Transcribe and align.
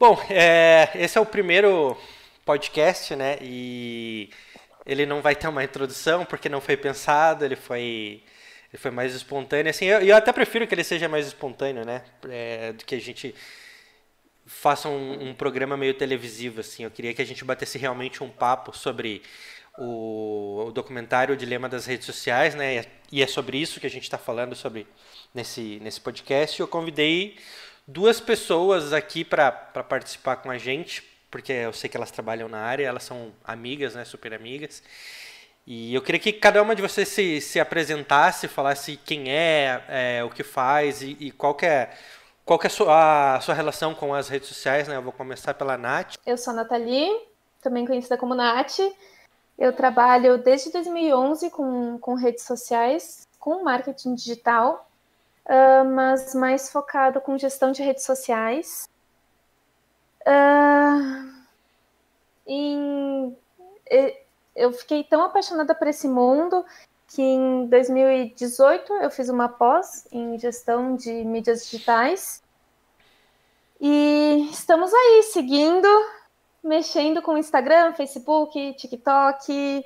Bom, 0.00 0.18
é, 0.30 0.88
esse 0.94 1.18
é 1.18 1.20
o 1.20 1.26
primeiro 1.26 1.94
podcast, 2.42 3.14
né? 3.14 3.36
E 3.42 4.30
ele 4.86 5.04
não 5.04 5.20
vai 5.20 5.36
ter 5.36 5.46
uma 5.46 5.62
introdução 5.62 6.24
porque 6.24 6.48
não 6.48 6.58
foi 6.58 6.74
pensado, 6.74 7.44
ele 7.44 7.54
foi, 7.54 8.22
ele 8.72 8.78
foi 8.78 8.90
mais 8.90 9.14
espontâneo. 9.14 9.68
Assim, 9.68 9.84
eu, 9.84 10.00
eu 10.00 10.16
até 10.16 10.32
prefiro 10.32 10.66
que 10.66 10.74
ele 10.74 10.84
seja 10.84 11.06
mais 11.06 11.26
espontâneo, 11.26 11.84
né? 11.84 12.02
É, 12.30 12.72
do 12.72 12.82
que 12.82 12.94
a 12.94 12.98
gente 12.98 13.34
faça 14.46 14.88
um, 14.88 15.28
um, 15.28 15.34
programa 15.34 15.76
meio 15.76 15.92
televisivo, 15.92 16.60
assim. 16.60 16.84
Eu 16.84 16.90
queria 16.90 17.12
que 17.12 17.20
a 17.20 17.26
gente 17.26 17.44
batesse 17.44 17.76
realmente 17.76 18.24
um 18.24 18.30
papo 18.30 18.74
sobre 18.74 19.20
o, 19.76 20.64
o 20.68 20.72
documentário 20.72 21.34
O 21.34 21.36
Dilema 21.36 21.68
das 21.68 21.84
Redes 21.84 22.06
Sociais, 22.06 22.54
né? 22.54 22.86
E 23.12 23.22
é 23.22 23.26
sobre 23.26 23.58
isso 23.58 23.78
que 23.78 23.86
a 23.86 23.90
gente 23.90 24.04
está 24.04 24.16
falando 24.16 24.56
sobre 24.56 24.86
nesse, 25.34 25.78
nesse 25.82 26.00
podcast. 26.00 26.58
Eu 26.58 26.66
convidei 26.66 27.36
duas 27.86 28.20
pessoas 28.20 28.92
aqui 28.92 29.24
para 29.24 29.50
participar 29.50 30.36
com 30.36 30.50
a 30.50 30.58
gente, 30.58 31.02
porque 31.30 31.52
eu 31.52 31.72
sei 31.72 31.88
que 31.88 31.96
elas 31.96 32.10
trabalham 32.10 32.48
na 32.48 32.58
área, 32.58 32.86
elas 32.86 33.04
são 33.04 33.32
amigas, 33.44 33.94
né, 33.94 34.04
super 34.04 34.34
amigas. 34.34 34.82
E 35.66 35.94
eu 35.94 36.02
queria 36.02 36.20
que 36.20 36.32
cada 36.32 36.62
uma 36.62 36.74
de 36.74 36.82
vocês 36.82 37.08
se, 37.08 37.40
se 37.40 37.60
apresentasse, 37.60 38.48
falasse 38.48 38.96
quem 38.96 39.30
é, 39.30 39.84
é 39.88 40.24
o 40.24 40.30
que 40.30 40.42
faz 40.42 41.02
e, 41.02 41.16
e 41.20 41.30
qual 41.30 41.56
é, 41.62 41.90
qual 42.44 42.58
é 42.62 42.66
a, 42.66 42.70
sua, 42.70 43.36
a 43.36 43.40
sua 43.40 43.54
relação 43.54 43.94
com 43.94 44.12
as 44.12 44.28
redes 44.28 44.48
sociais, 44.48 44.88
né? 44.88 44.96
Eu 44.96 45.02
vou 45.02 45.12
começar 45.12 45.54
pela 45.54 45.78
Nath. 45.78 46.16
Eu 46.26 46.36
sou 46.36 46.52
a 46.52 46.56
Nathalie, 46.56 47.10
também 47.62 47.86
conhecida 47.86 48.16
como 48.16 48.34
Nath. 48.34 48.78
Eu 49.56 49.72
trabalho 49.72 50.38
desde 50.38 50.72
2011 50.72 51.50
com, 51.50 51.98
com 51.98 52.14
redes 52.14 52.44
sociais, 52.44 53.28
com 53.38 53.62
marketing 53.62 54.14
digital 54.14 54.89
uh, 55.50 55.84
mas 55.84 56.34
mais 56.34 56.70
focado 56.70 57.20
com 57.20 57.36
gestão 57.36 57.72
de 57.72 57.82
redes 57.82 58.04
sociais. 58.04 58.88
Uh, 60.22 61.32
em, 62.46 63.36
eu 64.54 64.72
fiquei 64.72 65.02
tão 65.02 65.22
apaixonada 65.22 65.74
por 65.74 65.88
esse 65.88 66.06
mundo 66.06 66.64
que 67.08 67.22
em 67.22 67.66
2018 67.66 68.92
eu 68.94 69.10
fiz 69.10 69.28
uma 69.28 69.48
pós 69.48 70.06
em 70.12 70.38
gestão 70.38 70.94
de 70.94 71.12
mídias 71.24 71.68
digitais. 71.68 72.42
E 73.80 74.48
estamos 74.50 74.92
aí, 74.92 75.22
seguindo, 75.24 75.88
mexendo 76.62 77.20
com 77.22 77.36
Instagram, 77.36 77.94
Facebook, 77.94 78.74
TikTok, 78.74 79.84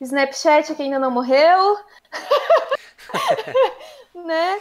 Snapchat, 0.00 0.74
que 0.74 0.82
ainda 0.82 0.98
não 0.98 1.10
morreu. 1.10 1.76
né? 4.24 4.60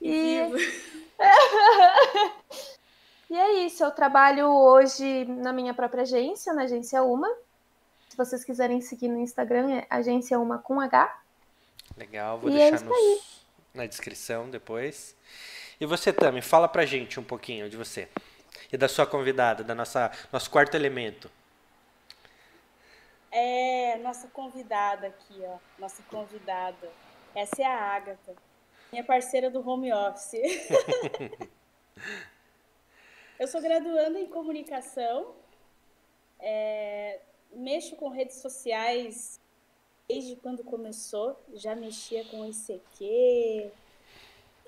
E... 0.00 0.40
e 3.30 3.36
é 3.36 3.52
isso, 3.64 3.84
eu 3.84 3.90
trabalho 3.90 4.48
hoje 4.48 5.24
na 5.26 5.52
minha 5.52 5.74
própria 5.74 6.02
agência, 6.02 6.52
na 6.52 6.62
agência 6.62 7.02
Uma. 7.02 7.28
Se 8.08 8.16
vocês 8.16 8.44
quiserem 8.44 8.80
seguir 8.80 9.08
no 9.08 9.18
Instagram, 9.18 9.78
é 9.78 9.86
agência 9.90 10.38
Uma 10.38 10.58
com 10.58 10.80
H. 10.80 11.22
Legal, 11.96 12.38
vou 12.38 12.50
e 12.50 12.60
é 12.60 12.70
deixar 12.70 12.86
é 12.86 13.18
na 13.74 13.86
descrição 13.86 14.48
depois. 14.48 15.16
E 15.80 15.86
você, 15.86 16.12
Tami, 16.12 16.40
fala 16.40 16.68
pra 16.68 16.86
gente 16.86 17.18
um 17.18 17.24
pouquinho 17.24 17.68
de 17.68 17.76
você. 17.76 18.08
E 18.72 18.76
da 18.76 18.88
sua 18.88 19.06
convidada, 19.06 19.62
da 19.62 19.74
nossa 19.74 20.10
nosso 20.32 20.50
quarto 20.50 20.76
elemento. 20.76 21.30
É, 23.30 23.98
nossa 23.98 24.28
convidada 24.28 25.08
aqui, 25.08 25.42
ó. 25.42 25.58
Nossa 25.78 26.02
convidada. 26.08 26.88
Essa 27.34 27.62
é 27.62 27.66
a 27.66 27.96
Ágata. 27.96 28.34
Minha 28.94 29.02
parceira 29.02 29.50
do 29.50 29.68
home 29.68 29.92
office. 29.92 30.34
eu 33.40 33.48
sou 33.48 33.60
graduanda 33.60 34.20
em 34.20 34.28
comunicação, 34.28 35.34
é, 36.38 37.18
mexo 37.50 37.96
com 37.96 38.08
redes 38.08 38.36
sociais 38.36 39.40
desde 40.06 40.36
quando 40.36 40.62
começou, 40.62 41.36
já 41.54 41.74
mexia 41.74 42.24
com 42.26 42.46
ICQ, 42.46 43.72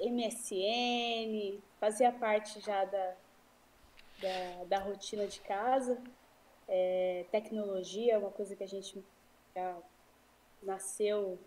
MSN, 0.01 1.61
fazia 1.79 2.11
parte 2.11 2.59
já 2.59 2.85
da, 2.85 3.15
da, 4.21 4.65
da 4.65 4.79
rotina 4.81 5.29
de 5.29 5.39
casa. 5.43 6.03
É, 6.67 7.27
tecnologia 7.31 8.15
é 8.15 8.19
uma 8.19 8.33
coisa 8.33 8.57
que 8.57 8.65
a 8.65 8.69
gente 8.69 9.05
já 9.55 9.79
nasceu 10.65 11.39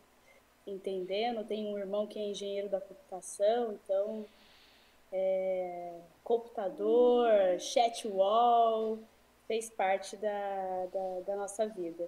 entendendo. 0.69 1.46
Tenho 1.46 1.69
um 1.69 1.78
irmão 1.78 2.07
que 2.07 2.19
é 2.19 2.24
engenheiro 2.24 2.69
da 2.69 2.80
computação, 2.80 3.74
então 3.74 4.25
é, 5.12 5.94
computador, 6.24 7.30
chat 7.59 8.07
wall, 8.07 9.00
fez 9.47 9.69
parte 9.69 10.16
da, 10.18 10.85
da, 10.94 11.19
da 11.22 11.35
nossa 11.35 11.68
vida. 11.68 12.08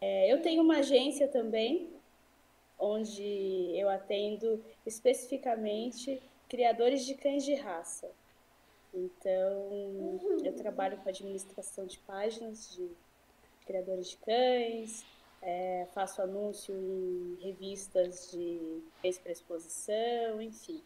É, 0.00 0.32
eu 0.32 0.42
tenho 0.42 0.62
uma 0.62 0.78
agência 0.78 1.28
também, 1.28 1.88
onde 2.78 3.70
eu 3.74 3.88
atendo 3.88 4.62
especificamente 4.84 6.20
criadores 6.48 7.06
de 7.06 7.14
cães 7.14 7.44
de 7.44 7.54
raça. 7.54 8.10
Então, 8.92 10.20
eu 10.44 10.52
trabalho 10.54 10.98
com 10.98 11.08
administração 11.08 11.86
de 11.86 11.98
páginas 12.00 12.74
de 12.74 12.88
criadores 13.66 14.10
de 14.10 14.16
cães, 14.18 15.04
é, 15.44 15.86
faço 15.94 16.22
anúncio 16.22 16.74
em 16.74 17.38
revistas 17.42 18.30
de 18.32 18.82
exposição, 19.02 20.40
enfim. 20.40 20.82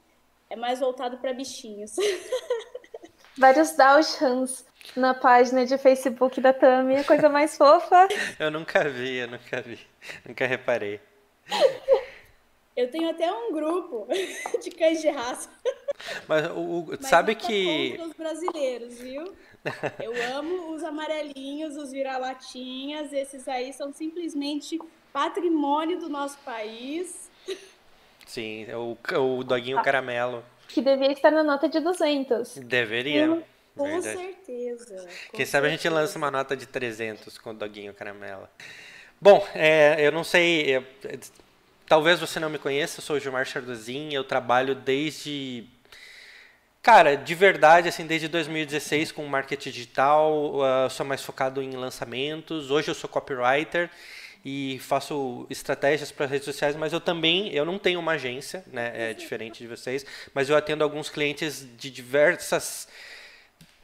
É 0.50 0.56
mais 0.56 0.80
voltado 0.80 1.18
para 1.18 1.32
bichinhos. 1.32 1.94
Vários 3.38 3.76
Dachshunds 3.76 4.66
na 4.96 5.14
página 5.14 5.64
de 5.64 5.78
Facebook 5.78 6.40
da 6.40 6.52
Tami, 6.52 6.96
a 6.96 7.04
coisa 7.04 7.28
mais 7.28 7.56
fofa. 7.56 8.08
Eu 8.38 8.50
nunca 8.50 8.88
vi, 8.88 9.18
eu 9.18 9.28
nunca 9.28 9.62
vi, 9.62 9.78
nunca 10.26 10.46
reparei. 10.46 11.00
Eu 12.78 12.88
tenho 12.88 13.10
até 13.10 13.32
um 13.32 13.52
grupo 13.52 14.06
de 14.62 14.70
cães 14.70 15.00
de 15.00 15.08
raça. 15.08 15.50
Mas 16.28 16.46
o, 16.54 16.86
Mas 16.88 17.08
sabe 17.08 17.34
que. 17.34 17.90
Contra 17.90 18.06
os 18.06 18.12
brasileiros, 18.12 19.00
viu? 19.00 19.34
Eu 20.00 20.12
amo 20.36 20.72
os 20.72 20.84
amarelinhos, 20.84 21.76
os 21.76 21.90
vira-latinhas. 21.90 23.12
Esses 23.12 23.48
aí 23.48 23.72
são 23.72 23.92
simplesmente 23.92 24.78
patrimônio 25.12 25.98
do 25.98 26.08
nosso 26.08 26.38
país. 26.44 27.28
Sim, 28.24 28.64
o, 28.72 28.96
o 29.16 29.42
doguinho 29.42 29.80
ah, 29.80 29.82
caramelo. 29.82 30.44
Que 30.68 30.80
devia 30.80 31.10
estar 31.10 31.32
na 31.32 31.42
nota 31.42 31.68
de 31.68 31.80
200. 31.80 32.58
Deveria. 32.58 33.28
Hum, 33.28 33.42
com 33.76 34.00
certeza. 34.00 35.04
Com 35.32 35.36
Quem 35.36 35.44
sabe 35.44 35.66
a 35.66 35.70
gente 35.70 35.88
lança 35.88 36.16
uma 36.16 36.30
nota 36.30 36.56
de 36.56 36.64
300 36.64 37.38
com 37.38 37.50
o 37.50 37.54
doguinho 37.54 37.92
caramelo. 37.92 38.48
Bom, 39.20 39.44
é, 39.52 39.96
eu 39.98 40.12
não 40.12 40.22
sei. 40.22 40.76
Eu, 40.76 40.84
talvez 41.88 42.20
você 42.20 42.38
não 42.38 42.50
me 42.50 42.58
conheça, 42.58 43.00
eu 43.00 43.04
sou 43.04 43.16
o 43.16 43.20
Gilmar 43.20 43.46
Chardozin, 43.46 44.12
eu 44.12 44.24
trabalho 44.24 44.74
desde 44.74 45.66
Cara, 46.80 47.16
de 47.16 47.34
verdade, 47.34 47.88
assim, 47.88 48.06
desde 48.06 48.28
2016 48.28 49.12
com 49.12 49.26
marketing 49.26 49.70
digital, 49.70 50.54
uh, 50.54 50.88
sou 50.88 51.04
mais 51.04 51.22
focado 51.22 51.60
em 51.60 51.72
lançamentos. 51.72 52.70
Hoje 52.70 52.88
eu 52.88 52.94
sou 52.94 53.10
copywriter 53.10 53.90
e 54.44 54.78
faço 54.78 55.46
estratégias 55.50 56.10
para 56.10 56.24
redes 56.24 56.44
sociais, 56.46 56.76
mas 56.76 56.92
eu 56.92 57.00
também, 57.00 57.52
eu 57.52 57.64
não 57.64 57.78
tenho 57.78 58.00
uma 58.00 58.12
agência, 58.12 58.64
né, 58.68 59.10
é 59.10 59.12
diferente 59.12 59.58
de 59.58 59.66
vocês, 59.66 60.06
mas 60.32 60.48
eu 60.48 60.56
atendo 60.56 60.84
alguns 60.84 61.10
clientes 61.10 61.66
de 61.76 61.90
diversas 61.90 62.88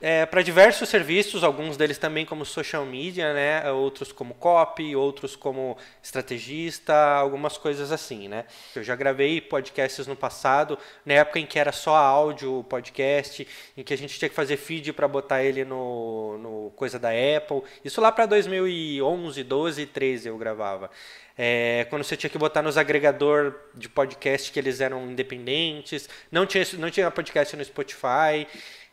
é, 0.07 0.27
para 0.27 0.43
diversos 0.43 0.91
serviços, 0.91 1.43
alguns 1.43 1.79
deles 1.79 1.97
também 1.97 2.27
como 2.27 2.45
social 2.45 2.85
media, 2.85 3.33
né? 3.33 3.73
outros 3.73 4.13
como 4.13 4.35
copy, 4.35 4.95
outros 4.95 5.35
como 5.35 5.79
estrategista, 6.03 6.95
algumas 6.95 7.57
coisas 7.57 7.91
assim. 7.91 8.29
Né? 8.29 8.45
Eu 8.77 8.85
já 8.85 8.95
gravei 8.95 9.41
podcasts 9.41 10.07
no 10.07 10.15
passado, 10.15 10.79
na 11.07 11.15
época 11.15 11.39
em 11.39 11.47
que 11.47 11.59
era 11.59 11.73
só 11.73 11.97
áudio 11.97 12.67
podcast, 12.69 13.49
em 13.75 13.83
que 13.83 13.95
a 13.95 13.97
gente 13.97 14.19
tinha 14.19 14.29
que 14.29 14.35
fazer 14.35 14.59
feed 14.59 14.93
para 14.93 15.09
botar 15.09 15.43
ele 15.43 15.65
no, 15.65 16.37
no 16.37 16.73
coisa 16.77 16.99
da 16.99 17.09
Apple. 17.09 17.63
Isso 17.83 17.99
lá 17.99 18.13
para 18.13 18.27
2011, 18.27 19.43
12, 19.43 19.87
13 19.87 20.29
eu 20.29 20.37
gravava. 20.37 20.91
É, 21.37 21.87
quando 21.89 22.05
você 22.05 22.15
tinha 22.15 22.29
que 22.29 22.39
botar 22.39 22.61
nos 22.61 22.77
agregador 22.77 23.55
de 23.75 23.89
podcast 23.89 24.53
que 24.53 24.59
eles 24.59 24.83
eram 24.83 25.11
independentes, 25.11 26.11
não 26.31 26.45
tinha, 26.45 26.63
não 26.79 26.91
tinha 26.91 27.11
podcast 27.11 27.57
no 27.57 27.65
Spotify. 27.65 28.47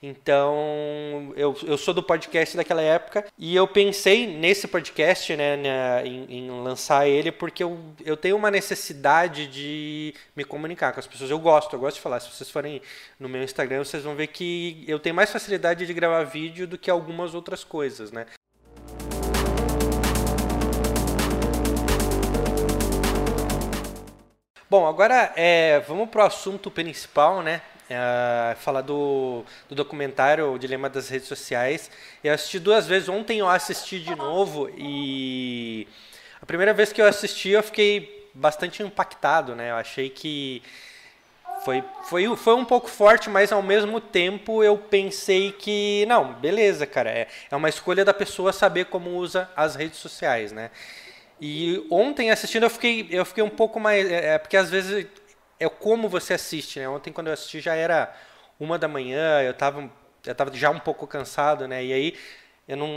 Então, 0.03 1.31
eu, 1.35 1.55
eu 1.61 1.77
sou 1.77 1.93
do 1.93 2.01
podcast 2.01 2.57
daquela 2.57 2.81
época 2.81 3.23
e 3.37 3.55
eu 3.55 3.67
pensei 3.67 4.25
nesse 4.25 4.67
podcast, 4.67 5.35
né, 5.35 5.55
na, 5.55 6.03
em, 6.03 6.25
em, 6.27 6.49
lançar 6.49 7.07
ele, 7.07 7.31
porque 7.31 7.61
eu, 7.63 7.77
eu 8.03 8.17
tenho 8.17 8.35
uma 8.35 8.49
necessidade 8.49 9.45
de 9.45 10.15
me 10.35 10.43
comunicar 10.43 10.91
com 10.91 10.99
as 10.99 11.05
pessoas. 11.05 11.29
Eu 11.29 11.37
gosto, 11.37 11.75
eu 11.75 11.79
gosto 11.79 11.97
de 11.97 12.01
falar. 12.01 12.19
Se 12.19 12.31
vocês 12.31 12.49
forem 12.49 12.81
no 13.19 13.29
meu 13.29 13.43
Instagram, 13.43 13.83
vocês 13.83 14.03
vão 14.03 14.15
ver 14.15 14.25
que 14.27 14.83
eu 14.87 14.97
tenho 14.97 15.13
mais 15.13 15.31
facilidade 15.31 15.85
de 15.85 15.93
gravar 15.93 16.23
vídeo 16.23 16.65
do 16.65 16.79
que 16.79 16.89
algumas 16.89 17.35
outras 17.35 17.63
coisas, 17.63 18.11
né? 18.11 18.25
Bom, 24.67 24.87
agora 24.87 25.33
é, 25.35 25.79
vamos 25.81 26.09
para 26.09 26.23
o 26.23 26.25
assunto 26.25 26.71
principal, 26.71 27.43
né? 27.43 27.61
Uh, 27.91 28.55
falar 28.55 28.81
do, 28.81 29.43
do 29.67 29.75
documentário 29.75 30.53
O 30.53 30.57
Dilema 30.57 30.89
das 30.89 31.09
Redes 31.09 31.27
Sociais. 31.27 31.91
Eu 32.23 32.33
assisti 32.33 32.57
duas 32.57 32.87
vezes. 32.87 33.09
Ontem 33.09 33.39
eu 33.39 33.49
assisti 33.49 33.99
de 33.99 34.15
novo 34.15 34.69
e 34.77 35.87
a 36.41 36.45
primeira 36.45 36.73
vez 36.73 36.93
que 36.93 37.01
eu 37.01 37.05
assisti 37.05 37.49
eu 37.49 37.61
fiquei 37.61 38.29
bastante 38.33 38.81
impactado, 38.81 39.55
né? 39.55 39.71
Eu 39.71 39.75
achei 39.75 40.09
que 40.09 40.63
foi, 41.63 41.83
foi, 42.05 42.35
foi 42.35 42.53
um 42.55 42.65
pouco 42.65 42.87
forte, 42.87 43.29
mas 43.29 43.51
ao 43.51 43.61
mesmo 43.61 43.99
tempo 43.99 44.63
eu 44.63 44.77
pensei 44.77 45.51
que, 45.51 46.05
não, 46.07 46.33
beleza, 46.33 46.87
cara, 46.87 47.09
é, 47.09 47.27
é 47.49 47.55
uma 47.55 47.69
escolha 47.69 48.03
da 48.03 48.13
pessoa 48.13 48.51
saber 48.51 48.85
como 48.85 49.11
usa 49.11 49.49
as 49.55 49.75
redes 49.75 49.99
sociais, 49.99 50.51
né? 50.51 50.71
E 51.39 51.85
ontem 51.89 52.31
assistindo 52.31 52.63
eu 52.63 52.69
fiquei, 52.69 53.07
eu 53.09 53.25
fiquei 53.25 53.43
um 53.43 53.49
pouco 53.49 53.79
mais. 53.79 54.09
É, 54.09 54.35
é 54.35 54.37
porque 54.37 54.55
às 54.55 54.69
vezes 54.69 55.07
é 55.61 55.69
como 55.69 56.09
você 56.09 56.33
assiste, 56.33 56.79
né? 56.79 56.89
Ontem 56.89 57.13
quando 57.13 57.27
eu 57.27 57.33
assisti 57.33 57.59
já 57.59 57.75
era 57.75 58.13
uma 58.59 58.79
da 58.79 58.87
manhã, 58.87 59.41
eu 59.41 59.51
estava 59.51 59.89
eu 60.25 60.35
tava 60.35 60.53
já 60.53 60.69
um 60.69 60.79
pouco 60.79 61.07
cansado, 61.07 61.67
né? 61.67 61.83
E 61.83 61.93
aí 61.93 62.17
eu 62.67 62.77
não, 62.77 62.87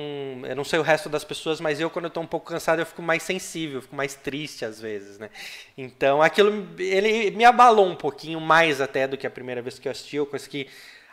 eu 0.46 0.56
não 0.56 0.64
sei 0.64 0.78
o 0.78 0.82
resto 0.82 1.08
das 1.08 1.24
pessoas, 1.24 1.60
mas 1.60 1.80
eu 1.80 1.90
quando 1.90 2.06
eu 2.06 2.08
estou 2.08 2.22
um 2.22 2.26
pouco 2.26 2.46
cansado 2.50 2.80
eu 2.80 2.86
fico 2.86 3.02
mais 3.02 3.22
sensível, 3.22 3.82
fico 3.82 3.96
mais 3.96 4.14
triste 4.14 4.64
às 4.64 4.80
vezes, 4.80 5.18
né? 5.18 5.30
Então 5.76 6.22
aquilo 6.22 6.74
ele 6.78 7.30
me 7.32 7.44
abalou 7.44 7.86
um 7.86 7.96
pouquinho 7.96 8.40
mais 8.40 8.80
até 8.80 9.06
do 9.06 9.16
que 9.18 9.26
a 9.26 9.30
primeira 9.30 9.60
vez 9.62 9.78
que 9.78 9.86
eu 9.88 9.92
assisti, 9.92 10.16
eu 10.16 10.26
consegui 10.26 10.68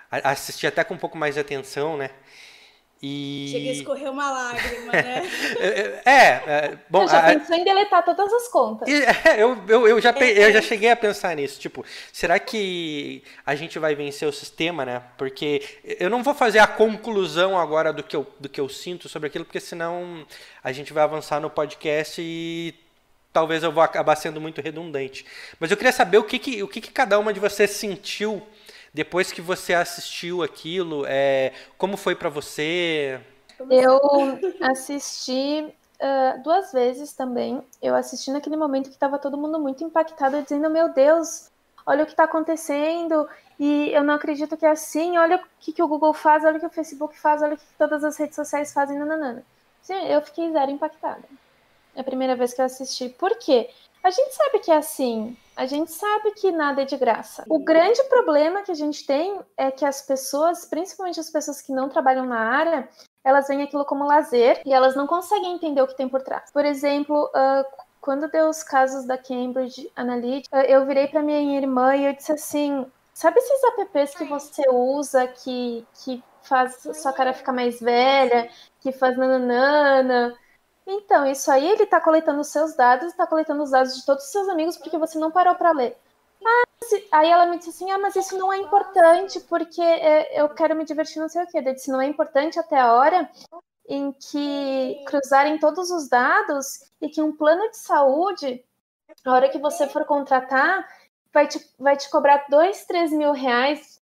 assistir 0.09 0.67
até 0.67 0.83
com 0.83 0.93
um 0.93 0.97
pouco 0.97 1.17
mais 1.17 1.35
de 1.35 1.41
atenção, 1.41 1.97
né? 1.97 2.11
E... 3.03 3.47
Chega 3.51 3.69
a 3.69 3.73
escorrer 3.73 4.11
uma 4.11 4.29
lágrima, 4.29 4.91
né? 4.91 5.23
é, 6.05 6.11
é, 6.11 6.77
bom. 6.87 7.07
Você 7.07 7.15
já 7.15 7.19
a, 7.19 7.33
pensou 7.33 7.55
em 7.55 7.63
deletar 7.63 8.05
todas 8.05 8.31
as 8.31 8.47
contas. 8.47 8.87
É, 8.87 9.41
eu, 9.41 9.57
eu, 9.67 9.87
eu, 9.87 9.99
já, 9.99 10.11
é, 10.11 10.47
eu 10.47 10.53
já 10.53 10.61
cheguei 10.61 10.91
a 10.91 10.95
pensar 10.95 11.35
nisso. 11.35 11.59
Tipo, 11.59 11.83
será 12.13 12.37
que 12.37 13.23
a 13.43 13.55
gente 13.55 13.79
vai 13.79 13.95
vencer 13.95 14.27
o 14.27 14.31
sistema, 14.31 14.85
né? 14.85 15.01
Porque 15.17 15.63
eu 15.83 16.11
não 16.11 16.21
vou 16.21 16.35
fazer 16.35 16.59
a 16.59 16.67
conclusão 16.67 17.57
agora 17.57 17.91
do 17.91 18.03
que 18.03 18.15
eu, 18.15 18.27
do 18.39 18.47
que 18.47 18.61
eu 18.61 18.69
sinto 18.69 19.09
sobre 19.09 19.27
aquilo, 19.27 19.45
porque 19.45 19.59
senão 19.59 20.23
a 20.63 20.71
gente 20.71 20.93
vai 20.93 21.03
avançar 21.03 21.39
no 21.39 21.49
podcast 21.49 22.21
e 22.23 22.75
talvez 23.33 23.63
eu 23.63 23.71
vou 23.71 23.81
acabar 23.81 24.15
sendo 24.15 24.39
muito 24.39 24.61
redundante. 24.61 25.25
Mas 25.59 25.71
eu 25.71 25.77
queria 25.77 25.91
saber 25.91 26.19
o 26.19 26.23
que, 26.23 26.37
que, 26.37 26.61
o 26.61 26.67
que, 26.67 26.79
que 26.79 26.91
cada 26.91 27.17
uma 27.17 27.33
de 27.33 27.39
vocês 27.39 27.71
sentiu 27.71 28.45
depois 28.93 29.31
que 29.31 29.41
você 29.41 29.73
assistiu 29.73 30.43
aquilo, 30.43 31.05
é, 31.07 31.53
como 31.77 31.95
foi 31.95 32.15
para 32.15 32.29
você? 32.29 33.19
Eu 33.69 33.99
assisti 34.61 35.65
uh, 36.01 36.43
duas 36.43 36.71
vezes 36.71 37.13
também. 37.13 37.63
Eu 37.81 37.95
assisti 37.95 38.31
naquele 38.31 38.57
momento 38.57 38.89
que 38.89 38.95
estava 38.95 39.19
todo 39.19 39.37
mundo 39.37 39.59
muito 39.59 39.83
impactado, 39.83 40.41
dizendo: 40.41 40.69
Meu 40.69 40.89
Deus, 40.89 41.49
olha 41.85 42.03
o 42.03 42.05
que 42.05 42.13
está 42.13 42.25
acontecendo, 42.25 43.27
e 43.59 43.91
eu 43.93 44.03
não 44.03 44.15
acredito 44.15 44.57
que 44.57 44.65
é 44.65 44.71
assim. 44.71 45.17
Olha 45.17 45.37
o 45.37 45.41
que, 45.59 45.71
que 45.71 45.83
o 45.83 45.87
Google 45.87 46.13
faz, 46.13 46.43
olha 46.43 46.57
o 46.57 46.59
que 46.59 46.65
o 46.65 46.69
Facebook 46.69 47.17
faz, 47.17 47.41
olha 47.41 47.53
o 47.53 47.57
que 47.57 47.63
todas 47.77 48.03
as 48.03 48.17
redes 48.17 48.35
sociais 48.35 48.73
fazem. 48.73 48.97
Nananana. 48.97 49.43
Sim, 49.81 50.07
eu 50.07 50.21
fiquei 50.21 50.51
zero 50.51 50.71
impactada. 50.71 51.23
É 51.95 52.01
a 52.01 52.03
primeira 52.03 52.35
vez 52.35 52.53
que 52.53 52.61
eu 52.61 52.65
assisti. 52.65 53.09
Por 53.09 53.37
quê? 53.37 53.69
A 54.03 54.09
gente 54.09 54.33
sabe 54.33 54.59
que 54.59 54.71
é 54.71 54.77
assim. 54.77 55.37
A 55.55 55.65
gente 55.65 55.91
sabe 55.91 56.31
que 56.31 56.51
nada 56.51 56.81
é 56.81 56.85
de 56.85 56.97
graça. 56.97 57.45
O 57.47 57.59
grande 57.59 58.03
problema 58.05 58.63
que 58.63 58.71
a 58.71 58.75
gente 58.75 59.05
tem 59.05 59.39
é 59.55 59.69
que 59.69 59.85
as 59.85 60.01
pessoas, 60.01 60.65
principalmente 60.65 61.19
as 61.19 61.29
pessoas 61.29 61.61
que 61.61 61.71
não 61.71 61.87
trabalham 61.87 62.25
na 62.25 62.39
área, 62.39 62.89
elas 63.23 63.47
veem 63.47 63.61
aquilo 63.61 63.85
como 63.85 64.07
lazer 64.07 64.61
e 64.65 64.73
elas 64.73 64.95
não 64.95 65.05
conseguem 65.05 65.53
entender 65.53 65.81
o 65.81 65.87
que 65.87 65.95
tem 65.95 66.09
por 66.09 66.23
trás. 66.23 66.51
Por 66.51 66.65
exemplo, 66.65 67.25
uh, 67.25 67.63
quando 67.99 68.29
deu 68.29 68.49
os 68.49 68.63
casos 68.63 69.05
da 69.05 69.17
Cambridge 69.17 69.91
Analytica, 69.95 70.63
eu 70.65 70.85
virei 70.85 71.07
para 71.07 71.21
minha 71.21 71.57
irmã 71.57 71.95
e 71.95 72.05
eu 72.05 72.13
disse 72.13 72.31
assim: 72.31 72.85
sabe 73.13 73.37
esses 73.37 73.63
apps 73.63 74.15
que 74.15 74.23
você 74.25 74.63
usa 74.69 75.27
que, 75.27 75.85
que 76.03 76.23
faz 76.41 76.81
sua 76.81 77.13
cara 77.13 77.33
ficar 77.33 77.53
mais 77.53 77.79
velha, 77.79 78.49
que 78.79 78.91
faz 78.91 79.15
nananana? 79.15 80.35
Então, 80.85 81.25
isso 81.25 81.51
aí 81.51 81.67
ele 81.67 81.83
está 81.83 82.01
coletando 82.01 82.41
os 82.41 82.47
seus 82.47 82.75
dados, 82.75 83.07
está 83.07 83.27
coletando 83.27 83.61
os 83.61 83.71
dados 83.71 83.95
de 83.95 84.05
todos 84.05 84.25
os 84.25 84.31
seus 84.31 84.49
amigos 84.49 84.77
porque 84.77 84.97
você 84.97 85.19
não 85.19 85.31
parou 85.31 85.55
para 85.55 85.71
ler. 85.71 85.97
Ah, 86.43 86.63
aí 87.11 87.29
ela 87.29 87.45
me 87.45 87.57
disse 87.57 87.69
assim: 87.69 87.91
ah, 87.91 87.99
mas 87.99 88.15
isso 88.15 88.37
não 88.37 88.51
é 88.51 88.57
importante 88.57 89.39
porque 89.41 89.81
é, 89.81 90.41
eu 90.41 90.49
quero 90.49 90.75
me 90.75 90.85
divertir, 90.85 91.19
não 91.19 91.29
sei 91.29 91.43
o 91.43 91.47
quê. 91.47 91.59
Eu 91.59 91.73
disse: 91.73 91.91
não 91.91 92.01
é 92.01 92.07
importante 92.07 92.59
até 92.59 92.79
a 92.79 92.93
hora 92.93 93.29
em 93.87 94.11
que 94.13 95.03
cruzarem 95.05 95.59
todos 95.59 95.91
os 95.91 96.07
dados 96.07 96.91
e 97.01 97.09
que 97.09 97.21
um 97.21 97.35
plano 97.35 97.69
de 97.69 97.77
saúde, 97.77 98.63
a 99.25 99.33
hora 99.33 99.49
que 99.49 99.59
você 99.59 99.87
for 99.87 100.05
contratar, 100.05 100.87
vai 101.33 101.47
te, 101.47 101.59
vai 101.77 101.95
te 101.95 102.09
cobrar 102.09 102.45
dois, 102.49 102.85
três 102.85 103.11
mil 103.11 103.33
reais 103.33 104.00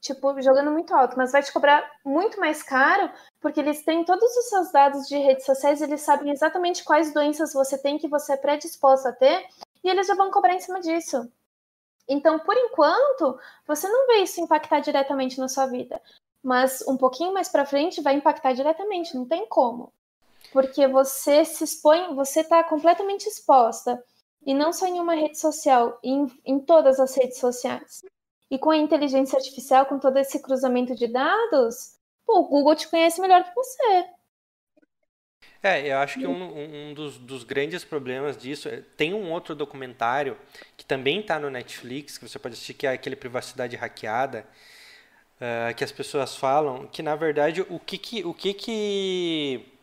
tipo, 0.00 0.40
jogando 0.40 0.70
muito 0.70 0.94
alto, 0.94 1.16
mas 1.16 1.32
vai 1.32 1.42
te 1.42 1.52
cobrar 1.52 1.88
muito 2.04 2.38
mais 2.38 2.62
caro, 2.62 3.10
porque 3.40 3.60
eles 3.60 3.84
têm 3.84 4.04
todos 4.04 4.36
os 4.36 4.48
seus 4.48 4.72
dados 4.72 5.08
de 5.08 5.18
redes 5.18 5.44
sociais, 5.44 5.82
eles 5.82 6.00
sabem 6.00 6.30
exatamente 6.30 6.84
quais 6.84 7.12
doenças 7.12 7.52
você 7.52 7.76
tem 7.76 7.98
que 7.98 8.08
você 8.08 8.34
é 8.34 8.36
predisposto 8.36 9.08
a 9.08 9.12
ter, 9.12 9.46
e 9.82 9.88
eles 9.88 10.06
já 10.06 10.14
vão 10.14 10.30
cobrar 10.30 10.54
em 10.54 10.60
cima 10.60 10.80
disso. 10.80 11.30
Então, 12.08 12.38
por 12.38 12.56
enquanto, 12.56 13.38
você 13.66 13.88
não 13.88 14.06
vê 14.06 14.22
isso 14.22 14.40
impactar 14.40 14.80
diretamente 14.80 15.38
na 15.38 15.48
sua 15.48 15.66
vida, 15.66 16.00
mas 16.42 16.82
um 16.86 16.96
pouquinho 16.96 17.34
mais 17.34 17.48
para 17.48 17.66
frente 17.66 18.00
vai 18.00 18.14
impactar 18.14 18.52
diretamente, 18.52 19.14
não 19.14 19.26
tem 19.26 19.46
como. 19.46 19.92
Porque 20.52 20.86
você 20.86 21.44
se 21.44 21.64
expõe, 21.64 22.14
você 22.14 22.40
está 22.40 22.64
completamente 22.64 23.26
exposta, 23.26 24.02
e 24.46 24.54
não 24.54 24.72
só 24.72 24.86
em 24.86 25.00
uma 25.00 25.14
rede 25.14 25.38
social, 25.38 25.98
em, 26.02 26.26
em 26.44 26.58
todas 26.58 26.98
as 26.98 27.14
redes 27.14 27.38
sociais. 27.38 28.02
E 28.50 28.58
com 28.58 28.70
a 28.70 28.76
inteligência 28.76 29.36
artificial, 29.36 29.86
com 29.86 29.98
todo 29.98 30.16
esse 30.18 30.40
cruzamento 30.40 30.94
de 30.94 31.06
dados, 31.06 31.96
pô, 32.26 32.40
o 32.40 32.48
Google 32.48 32.74
te 32.74 32.88
conhece 32.88 33.20
melhor 33.20 33.44
que 33.44 33.54
você. 33.54 34.06
É, 35.62 35.92
eu 35.92 35.98
acho 35.98 36.18
que 36.20 36.26
um, 36.26 36.90
um 36.90 36.94
dos, 36.94 37.18
dos, 37.18 37.42
grandes 37.42 37.84
problemas 37.84 38.36
disso 38.36 38.68
é, 38.68 38.82
tem 38.96 39.12
um 39.12 39.32
outro 39.32 39.56
documentário 39.56 40.36
que 40.76 40.84
também 40.84 41.20
está 41.20 41.38
no 41.38 41.50
Netflix 41.50 42.16
que 42.16 42.28
você 42.28 42.38
pode 42.38 42.54
assistir 42.54 42.74
que 42.74 42.86
é 42.86 42.92
aquele 42.92 43.16
privacidade 43.16 43.74
hackeada 43.74 44.46
uh, 45.40 45.74
que 45.74 45.82
as 45.82 45.90
pessoas 45.90 46.36
falam 46.36 46.86
que 46.86 47.02
na 47.02 47.16
verdade 47.16 47.62
o 47.68 47.80
que 47.80 47.98
que 47.98 48.24
o 48.24 48.32
que 48.32 48.54
que 48.54 49.77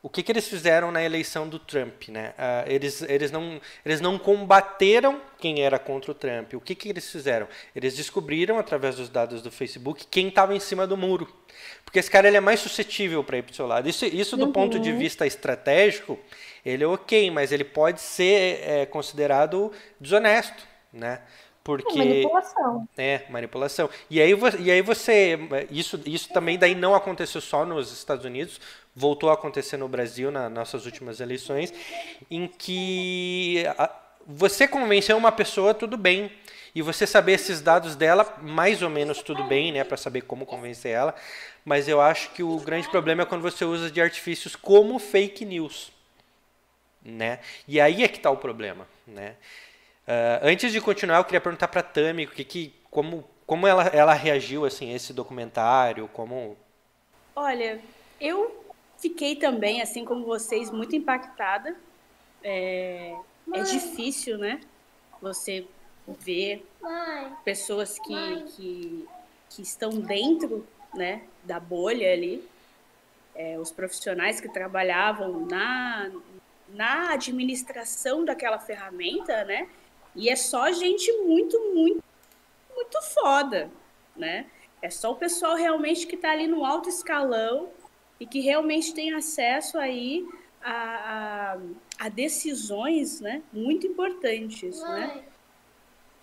o 0.00 0.08
que, 0.08 0.22
que 0.22 0.30
eles 0.30 0.46
fizeram 0.46 0.92
na 0.92 1.02
eleição 1.02 1.48
do 1.48 1.58
Trump, 1.58 2.08
né? 2.08 2.32
Uh, 2.38 2.70
eles, 2.70 3.02
eles, 3.02 3.32
não, 3.32 3.60
eles 3.84 4.00
não 4.00 4.16
combateram 4.16 5.20
quem 5.38 5.60
era 5.60 5.78
contra 5.78 6.12
o 6.12 6.14
Trump. 6.14 6.54
O 6.54 6.60
que, 6.60 6.74
que 6.74 6.88
eles 6.88 7.10
fizeram? 7.10 7.48
Eles 7.74 7.96
descobriram, 7.96 8.58
através 8.58 8.94
dos 8.94 9.08
dados 9.08 9.42
do 9.42 9.50
Facebook, 9.50 10.06
quem 10.06 10.28
estava 10.28 10.54
em 10.54 10.60
cima 10.60 10.86
do 10.86 10.96
muro. 10.96 11.28
Porque 11.84 11.98
esse 11.98 12.10
cara 12.10 12.28
ele 12.28 12.36
é 12.36 12.40
mais 12.40 12.60
suscetível 12.60 13.24
para 13.24 13.38
ir 13.38 13.42
para 13.42 13.52
o 13.52 13.56
seu 13.56 13.66
lado. 13.66 13.88
Isso, 13.88 14.04
isso 14.04 14.36
do 14.36 14.46
uhum. 14.46 14.52
ponto 14.52 14.78
de 14.78 14.92
vista 14.92 15.26
estratégico, 15.26 16.16
ele 16.64 16.84
é 16.84 16.86
ok, 16.86 17.30
mas 17.32 17.50
ele 17.50 17.64
pode 17.64 18.00
ser 18.00 18.60
é, 18.62 18.86
considerado 18.86 19.72
desonesto, 20.00 20.62
né? 20.92 21.22
Porque, 21.68 22.00
é 22.00 22.04
manipulação. 22.04 22.88
É, 22.96 23.22
manipulação. 23.28 23.90
E 24.08 24.22
aí, 24.22 24.32
e 24.58 24.70
aí 24.70 24.80
você. 24.80 25.38
Isso, 25.70 26.00
isso 26.06 26.32
também 26.32 26.58
daí 26.58 26.74
não 26.74 26.94
aconteceu 26.94 27.42
só 27.42 27.66
nos 27.66 27.92
Estados 27.92 28.24
Unidos, 28.24 28.58
voltou 28.98 29.30
a 29.30 29.34
acontecer 29.34 29.76
no 29.76 29.88
Brasil 29.88 30.30
nas 30.30 30.50
nossas 30.50 30.84
últimas 30.84 31.20
eleições, 31.20 31.72
em 32.28 32.48
que 32.48 33.64
a, 33.78 33.90
você 34.26 34.66
convenceu 34.66 35.16
uma 35.16 35.30
pessoa, 35.30 35.72
tudo 35.72 35.96
bem. 35.96 36.30
E 36.74 36.82
você 36.82 37.06
saber 37.06 37.32
esses 37.32 37.60
dados 37.62 37.96
dela, 37.96 38.36
mais 38.42 38.82
ou 38.82 38.90
menos 38.90 39.22
tudo 39.22 39.42
bem, 39.44 39.72
né, 39.72 39.84
para 39.84 39.96
saber 39.96 40.22
como 40.22 40.44
convencer 40.44 40.92
ela. 40.92 41.14
Mas 41.64 41.88
eu 41.88 42.00
acho 42.00 42.30
que 42.32 42.42
o 42.42 42.58
grande 42.58 42.88
problema 42.88 43.22
é 43.22 43.26
quando 43.26 43.42
você 43.42 43.64
usa 43.64 43.90
de 43.90 44.00
artifícios 44.00 44.54
como 44.54 44.98
fake 44.98 45.44
news, 45.44 45.90
né? 47.02 47.40
E 47.66 47.80
aí 47.80 48.04
é 48.04 48.08
que 48.08 48.18
está 48.18 48.30
o 48.30 48.36
problema, 48.36 48.86
né? 49.06 49.34
Uh, 50.06 50.40
antes 50.42 50.72
de 50.72 50.80
continuar, 50.80 51.18
eu 51.18 51.24
queria 51.24 51.40
perguntar 51.40 51.68
para 51.68 51.82
Tami 51.82 52.24
o 52.24 52.30
que, 52.30 52.44
que, 52.44 52.74
como, 52.90 53.28
como 53.46 53.66
ela, 53.66 53.84
ela 53.88 54.14
reagiu 54.14 54.64
assim, 54.64 54.92
a 54.92 54.96
esse 54.96 55.12
documentário, 55.12 56.08
como... 56.12 56.56
Olha, 57.34 57.80
eu 58.20 58.67
fiquei 58.98 59.36
também, 59.36 59.80
assim 59.80 60.04
como 60.04 60.24
vocês, 60.24 60.70
muito 60.70 60.94
impactada. 60.94 61.74
É, 62.42 63.16
é 63.52 63.62
difícil, 63.62 64.38
né? 64.38 64.60
Você 65.20 65.66
ver 66.20 66.66
pessoas 67.44 67.98
que, 67.98 68.42
que, 68.56 69.08
que 69.50 69.62
estão 69.62 69.90
dentro 69.90 70.66
né, 70.94 71.22
da 71.44 71.60
bolha 71.60 72.12
ali, 72.12 72.46
é, 73.34 73.58
os 73.58 73.70
profissionais 73.70 74.40
que 74.40 74.48
trabalhavam 74.48 75.46
na, 75.46 76.10
na 76.68 77.12
administração 77.12 78.24
daquela 78.24 78.58
ferramenta, 78.58 79.44
né? 79.44 79.68
E 80.14 80.28
é 80.28 80.36
só 80.36 80.72
gente 80.72 81.12
muito, 81.18 81.58
muito, 81.74 82.02
muito 82.74 83.02
foda, 83.02 83.70
né? 84.16 84.46
É 84.80 84.90
só 84.90 85.12
o 85.12 85.16
pessoal 85.16 85.56
realmente 85.56 86.06
que 86.06 86.14
está 86.14 86.30
ali 86.30 86.46
no 86.46 86.64
alto 86.64 86.88
escalão 86.88 87.68
e 88.20 88.26
que 88.26 88.40
realmente 88.40 88.94
tem 88.94 89.12
acesso 89.12 89.78
aí 89.78 90.26
a, 90.62 90.72
a, 90.72 92.06
a 92.06 92.08
decisões, 92.08 93.20
né? 93.20 93.42
Muito 93.52 93.86
importantes, 93.86 94.80
né? 94.82 95.22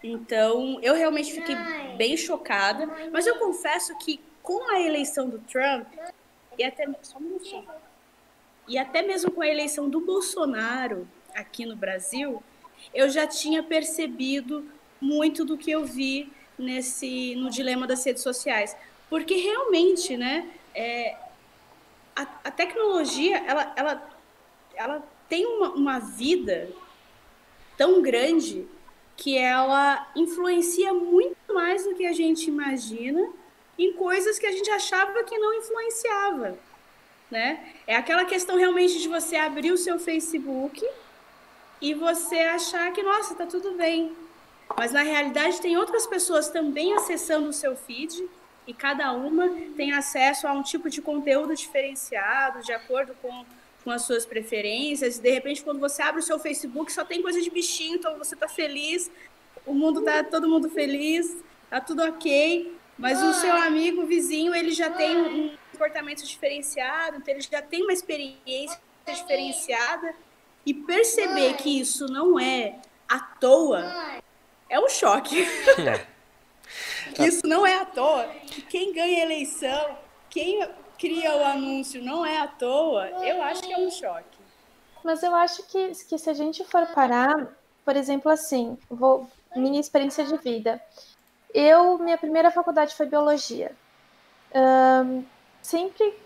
Então, 0.04 0.80
eu 0.82 0.94
realmente 0.94 1.32
fiquei 1.32 1.56
bem 1.98 2.16
chocada, 2.16 2.88
mas 3.12 3.26
eu 3.26 3.40
confesso 3.40 3.98
que 3.98 4.20
com 4.44 4.70
a 4.70 4.80
eleição 4.80 5.28
do 5.28 5.40
Trump, 5.40 5.88
e 6.58 6.64
até, 6.64 6.88
só 7.02 7.18
um 7.18 7.40
e 8.68 8.78
até 8.78 9.02
mesmo 9.02 9.32
com 9.32 9.42
a 9.42 9.48
eleição 9.48 9.90
do 9.90 10.00
Bolsonaro 10.00 11.08
aqui 11.34 11.66
no 11.66 11.76
Brasil, 11.76 12.42
eu 12.94 13.10
já 13.10 13.26
tinha 13.26 13.64
percebido 13.64 14.70
muito 15.02 15.44
do 15.44 15.58
que 15.58 15.72
eu 15.72 15.84
vi 15.84 16.32
nesse 16.58 17.36
no 17.36 17.50
dilema 17.50 17.88
das 17.88 18.06
redes 18.06 18.24
sociais, 18.24 18.76
porque 19.10 19.36
realmente, 19.36 20.16
né, 20.16 20.50
é, 20.74 21.18
a, 22.16 22.22
a, 22.46 22.52
tecnologia 22.52 23.38
ela, 23.46 23.74
ela, 23.76 24.10
ela 24.76 25.04
tem 25.28 25.46
uma, 25.46 25.72
uma 25.72 26.00
vida 26.00 26.70
tão 27.78 28.02
grande 28.02 28.68
que 29.18 29.38
ela 29.38 30.08
influencia 30.16 30.94
muito 30.94 31.54
mais 31.54 31.84
do 31.84 31.96
que 31.96 32.06
a 32.06 32.14
gente 32.14 32.48
imagina 32.48 33.30
em 33.78 33.94
coisas 33.94 34.40
que 34.40 34.46
a 34.46 34.52
gente 34.52 34.70
achava 34.70 35.24
que 35.24 35.38
não 35.38 35.54
influenciava, 35.54 36.58
né? 37.30 37.74
É 37.86 37.96
aquela 37.96 38.26
questão 38.26 38.58
realmente 38.58 39.00
de 39.00 39.08
você 39.08 39.36
abrir 39.36 39.72
o 39.72 39.78
seu 39.78 40.00
Facebook 40.00 40.86
e 41.82 41.94
você 41.94 42.38
achar 42.40 42.92
que, 42.94 43.04
nossa, 43.04 43.36
tá 43.36 43.46
tudo 43.46 43.74
bem. 43.74 44.16
Mas 44.78 44.92
na 44.92 45.02
realidade 45.02 45.62
tem 45.62 45.78
outras 45.78 46.08
pessoas 46.08 46.50
também 46.50 46.94
acessando 46.94 47.50
o 47.50 47.54
seu 47.54 47.76
feed 47.76 48.28
e 48.68 48.74
cada 48.74 49.12
uma 49.12 49.50
tem 49.76 49.94
acesso 49.94 50.48
a 50.48 50.54
um 50.54 50.64
tipo 50.64 50.90
de 50.90 51.02
conteúdo 51.02 51.56
diferenciado, 51.56 52.62
de 52.62 52.72
acordo 52.72 53.16
com, 53.22 53.46
com 53.84 53.92
as 53.92 54.04
suas 54.04 54.26
preferências. 54.26 55.20
De 55.20 55.30
repente, 55.30 55.64
quando 55.64 55.80
você 55.80 56.02
abre 56.02 56.20
o 56.20 56.24
seu 56.24 56.40
Facebook, 56.40 56.92
só 56.92 57.06
tem 57.06 57.22
coisa 57.22 57.42
de 57.42 57.50
bichinho, 57.50 57.96
então 57.96 58.18
você 58.18 58.36
tá 58.36 58.48
feliz, 58.48 59.12
o 59.66 59.74
mundo 59.74 60.02
tá 60.02 60.24
todo 60.24 60.50
mundo 60.50 60.70
feliz, 60.70 61.36
tá 61.70 61.80
tudo 61.80 62.04
ok. 62.04 62.76
Mas 62.98 63.22
o 63.22 63.34
seu 63.34 63.54
amigo, 63.54 64.06
vizinho, 64.06 64.56
ele 64.56 64.72
já 64.72 64.90
tem 64.90 65.18
um 65.18 65.58
comportamento 65.72 66.26
diferenciado, 66.26 67.18
então 67.18 67.34
ele 67.34 67.42
já 67.42 67.62
tem 67.62 67.84
uma 67.84 67.92
experiência 67.92 68.80
diferenciada. 69.06 70.16
E 70.66 70.74
perceber 70.74 71.58
que 71.58 71.80
isso 71.80 72.08
não 72.08 72.40
é 72.40 72.80
à 73.08 73.20
toa 73.20 74.22
é 74.70 74.80
um 74.80 74.90
choque. 74.90 75.46
É. 75.78 76.15
que 77.14 77.26
isso 77.26 77.46
não 77.46 77.66
é 77.66 77.80
à 77.80 77.86
toa. 77.86 78.28
Que 78.48 78.62
quem 78.62 78.94
ganha 78.94 79.24
eleição, 79.24 79.98
quem 80.30 80.68
cria 80.98 81.36
o 81.36 81.44
anúncio 81.44 82.04
não 82.04 82.26
é 82.26 82.38
à 82.38 82.48
toa, 82.48 83.08
eu 83.26 83.42
acho 83.44 83.62
que 83.64 83.74
é 83.74 83.78
um 83.78 83.92
choque. 83.92 84.38
Mas 85.04 85.22
eu 85.22 85.36
acho 85.36 85.64
que, 85.64 85.92
que 85.92 86.18
se 86.18 86.30
a 86.30 86.34
gente 86.34 86.64
for 86.64 86.88
parar, 86.88 87.56
por 87.84 87.96
exemplo, 87.96 88.32
assim, 88.32 88.78
vou, 88.90 89.30
minha 89.56 89.80
experiência 89.80 90.26
de 90.26 90.38
vida. 90.38 90.82
Eu, 91.54 91.98
minha 92.00 92.18
primeira 92.18 92.52
faculdade 92.52 92.96
foi 92.96 93.06
biologia. 93.06 93.72
Um, 94.54 95.24
sempre, 95.62 96.18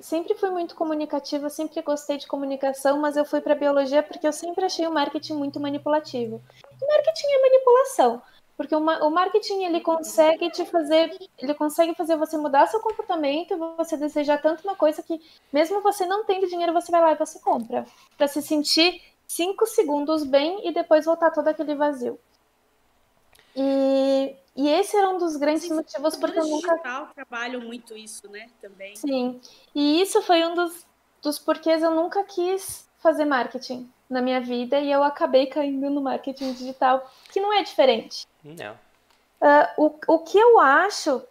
sempre 0.00 0.34
fui 0.34 0.50
muito 0.50 0.74
comunicativa, 0.74 1.50
sempre 1.50 1.82
gostei 1.82 2.16
de 2.16 2.26
comunicação, 2.26 2.98
mas 2.98 3.16
eu 3.16 3.24
fui 3.24 3.40
para 3.40 3.54
biologia 3.54 4.02
porque 4.02 4.26
eu 4.26 4.32
sempre 4.32 4.64
achei 4.64 4.86
o 4.86 4.92
marketing 4.92 5.34
muito 5.34 5.60
manipulativo. 5.60 6.40
E 6.80 6.86
marketing 6.86 7.26
é 7.26 7.42
manipulação, 7.42 8.22
porque 8.58 8.74
o, 8.74 8.80
o 8.80 9.10
marketing 9.10 9.62
ele 9.62 9.80
consegue 9.80 10.50
te 10.50 10.66
fazer, 10.66 11.16
ele 11.38 11.54
consegue 11.54 11.94
fazer 11.94 12.16
você 12.16 12.36
mudar 12.36 12.66
seu 12.66 12.80
comportamento, 12.80 13.56
você 13.76 13.96
desejar 13.96 14.42
tanto 14.42 14.64
uma 14.64 14.74
coisa 14.74 15.00
que 15.00 15.20
mesmo 15.52 15.80
você 15.80 16.04
não 16.04 16.24
tendo 16.24 16.48
dinheiro, 16.48 16.72
você 16.72 16.90
vai 16.90 17.00
lá 17.00 17.12
e 17.12 17.14
você 17.14 17.38
compra, 17.38 17.86
para 18.16 18.26
se 18.26 18.42
sentir 18.42 19.00
cinco 19.28 19.64
segundos 19.64 20.24
bem 20.24 20.68
e 20.68 20.72
depois 20.72 21.04
voltar 21.04 21.30
todo 21.30 21.46
aquele 21.46 21.76
vazio. 21.76 22.18
E, 23.54 24.34
e 24.56 24.68
esse 24.68 24.96
era 24.96 25.08
um 25.08 25.18
dos 25.18 25.36
grandes 25.36 25.62
Sim, 25.62 25.74
motivos 25.74 26.16
porque 26.16 26.40
eu 26.40 26.46
nunca. 26.48 26.72
digital 26.72 27.10
trabalham 27.14 27.60
muito 27.60 27.96
isso, 27.96 28.28
né? 28.28 28.48
Também. 28.60 28.96
Sim. 28.96 29.40
E 29.72 30.02
isso 30.02 30.20
foi 30.22 30.44
um 30.44 30.56
dos, 30.56 30.84
dos 31.22 31.38
porquês 31.38 31.80
eu 31.80 31.92
nunca 31.92 32.24
quis 32.24 32.90
fazer 32.98 33.24
marketing 33.24 33.88
na 34.08 34.22
minha 34.22 34.40
vida 34.40 34.78
e 34.78 34.90
eu 34.90 35.04
acabei 35.04 35.46
caindo 35.46 35.90
no 35.90 36.00
marketing 36.00 36.52
digital, 36.52 37.10
que 37.30 37.40
não 37.40 37.52
é 37.52 37.62
diferente. 37.62 38.26
Não. 38.42 38.72
Uh, 39.40 39.84
o, 40.08 40.14
o 40.14 40.18
que 40.20 40.38
eu 40.38 40.58
acho 40.58 41.22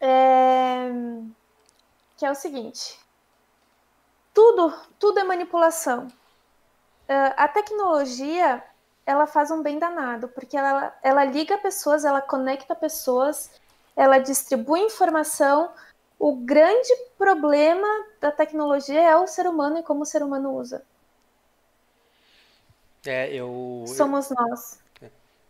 é 0.00 0.90
que 2.16 2.26
é 2.26 2.30
o 2.30 2.34
seguinte: 2.34 2.98
tudo, 4.32 4.74
tudo 4.98 5.18
é 5.18 5.24
manipulação. 5.24 6.06
Uh, 7.08 7.34
a 7.36 7.48
tecnologia 7.48 8.62
ela 9.06 9.26
faz 9.26 9.50
um 9.50 9.62
bem 9.62 9.78
danado, 9.78 10.28
porque 10.28 10.56
ela, 10.56 10.96
ela 11.02 11.24
liga 11.24 11.58
pessoas, 11.58 12.04
ela 12.04 12.20
conecta 12.20 12.74
pessoas, 12.74 13.50
ela 13.96 14.18
distribui 14.18 14.80
informação. 14.80 15.72
O 16.18 16.36
grande 16.36 16.94
problema 17.18 17.88
da 18.20 18.30
tecnologia 18.30 19.00
é 19.00 19.16
o 19.16 19.26
ser 19.26 19.46
humano 19.46 19.78
e 19.78 19.82
como 19.82 20.02
o 20.02 20.06
ser 20.06 20.22
humano 20.22 20.54
usa. 20.54 20.84
É, 23.06 23.32
eu. 23.34 23.84
Somos 23.86 24.30
eu, 24.30 24.36
nós. 24.36 24.80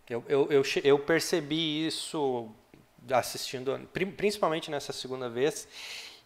Eu, 0.09 0.25
eu, 0.29 0.49
eu, 0.51 0.63
eu 0.83 0.99
percebi 0.99 1.87
isso 1.87 2.49
assistindo, 3.13 3.79
principalmente 4.17 4.71
nessa 4.71 4.93
segunda 4.93 5.29
vez. 5.29 5.69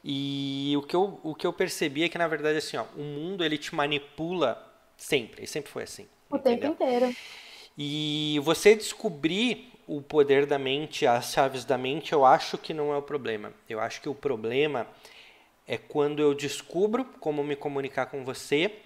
E 0.02 0.74
o 0.76 0.82
que 0.82 0.94
eu, 0.96 1.18
o 1.22 1.34
que 1.34 1.46
eu 1.46 1.52
percebi 1.52 2.04
é 2.04 2.08
que, 2.08 2.18
na 2.18 2.28
verdade, 2.28 2.58
assim, 2.58 2.76
ó, 2.76 2.84
o 2.96 3.02
mundo 3.02 3.44
ele 3.44 3.56
te 3.56 3.74
manipula 3.74 4.62
sempre, 4.96 5.44
e 5.44 5.46
sempre 5.46 5.70
foi 5.70 5.84
assim. 5.84 6.06
O 6.30 6.36
entendeu? 6.36 6.72
tempo 6.72 6.82
inteiro. 6.82 7.16
E 7.76 8.40
você 8.42 8.74
descobrir 8.74 9.72
o 9.86 10.00
poder 10.00 10.46
da 10.46 10.58
mente, 10.58 11.06
as 11.06 11.32
chaves 11.32 11.64
da 11.64 11.76
mente, 11.76 12.12
eu 12.12 12.24
acho 12.24 12.56
que 12.58 12.72
não 12.72 12.92
é 12.92 12.96
o 12.96 13.02
problema. 13.02 13.52
Eu 13.68 13.80
acho 13.80 14.00
que 14.00 14.08
o 14.08 14.14
problema 14.14 14.86
é 15.66 15.76
quando 15.76 16.20
eu 16.20 16.34
descubro 16.34 17.04
como 17.20 17.42
me 17.42 17.56
comunicar 17.56 18.06
com 18.06 18.24
você 18.24 18.80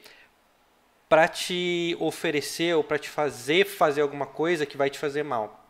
para 1.09 1.27
te 1.27 1.97
oferecer 1.99 2.77
ou 2.77 2.85
para 2.85 2.99
te 2.99 3.09
fazer 3.09 3.65
fazer 3.65 4.03
alguma 4.03 4.27
coisa 4.27 4.67
que 4.67 4.77
vai 4.77 4.91
te 4.91 4.99
fazer 4.99 5.23
mal. 5.23 5.67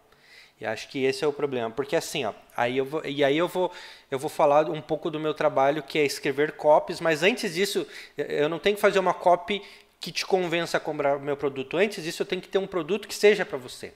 E 0.60 0.66
acho 0.66 0.88
que 0.88 1.04
esse 1.04 1.24
é 1.24 1.26
o 1.26 1.32
problema, 1.32 1.70
porque 1.70 1.94
assim, 1.94 2.24
ó, 2.24 2.32
aí 2.56 2.76
eu 2.78 2.84
vou, 2.84 3.04
e 3.04 3.22
aí 3.22 3.38
eu 3.38 3.46
vou, 3.46 3.70
eu 4.10 4.18
vou 4.18 4.28
falar 4.28 4.68
um 4.68 4.82
pouco 4.82 5.08
do 5.08 5.20
meu 5.20 5.32
trabalho 5.32 5.84
que 5.84 5.98
é 5.98 6.04
escrever 6.04 6.52
copies, 6.52 7.00
mas 7.00 7.22
antes 7.22 7.54
disso, 7.54 7.86
eu 8.16 8.48
não 8.48 8.58
tenho 8.58 8.74
que 8.74 8.82
fazer 8.82 8.98
uma 8.98 9.14
copy 9.14 9.62
que 10.00 10.10
te 10.10 10.26
convença 10.26 10.76
a 10.76 10.80
comprar 10.80 11.16
o 11.16 11.20
meu 11.20 11.36
produto. 11.36 11.76
Antes 11.76 12.02
disso, 12.02 12.22
eu 12.22 12.26
tenho 12.26 12.42
que 12.42 12.48
ter 12.48 12.58
um 12.58 12.66
produto 12.66 13.06
que 13.06 13.14
seja 13.14 13.46
para 13.46 13.56
você. 13.56 13.92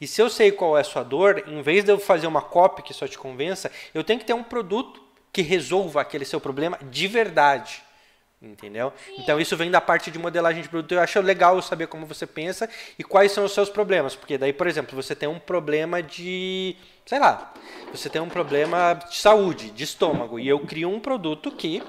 E 0.00 0.06
se 0.06 0.20
eu 0.20 0.30
sei 0.30 0.50
qual 0.50 0.76
é 0.78 0.80
a 0.80 0.84
sua 0.84 1.02
dor, 1.02 1.44
em 1.46 1.60
vez 1.60 1.84
de 1.84 1.92
eu 1.92 1.98
fazer 1.98 2.26
uma 2.26 2.42
cópia 2.42 2.82
que 2.82 2.94
só 2.94 3.06
te 3.06 3.18
convença, 3.18 3.70
eu 3.92 4.02
tenho 4.02 4.18
que 4.18 4.24
ter 4.24 4.32
um 4.32 4.42
produto 4.42 5.00
que 5.30 5.42
resolva 5.42 6.00
aquele 6.00 6.24
seu 6.24 6.40
problema 6.40 6.78
de 6.90 7.06
verdade. 7.06 7.82
Entendeu? 8.42 8.92
Então 9.18 9.40
isso 9.40 9.56
vem 9.56 9.70
da 9.70 9.80
parte 9.80 10.10
de 10.10 10.18
modelagem 10.18 10.62
de 10.62 10.68
produto. 10.68 10.92
Eu 10.92 11.00
acho 11.00 11.20
legal 11.20 11.62
saber 11.62 11.86
como 11.86 12.04
você 12.04 12.26
pensa 12.26 12.68
e 12.98 13.04
quais 13.04 13.30
são 13.30 13.44
os 13.44 13.54
seus 13.54 13.70
problemas. 13.70 14.16
Porque 14.16 14.36
daí, 14.36 14.52
por 14.52 14.66
exemplo, 14.66 15.00
você 15.00 15.14
tem 15.14 15.28
um 15.28 15.38
problema 15.38 16.02
de. 16.02 16.76
sei 17.06 17.20
lá. 17.20 17.54
Você 17.92 18.10
tem 18.10 18.20
um 18.20 18.28
problema 18.28 18.94
de 18.94 19.16
saúde, 19.16 19.70
de 19.70 19.84
estômago. 19.84 20.40
E 20.40 20.48
eu 20.48 20.58
crio 20.58 20.90
um 20.90 20.98
produto 20.98 21.52
que 21.52 21.80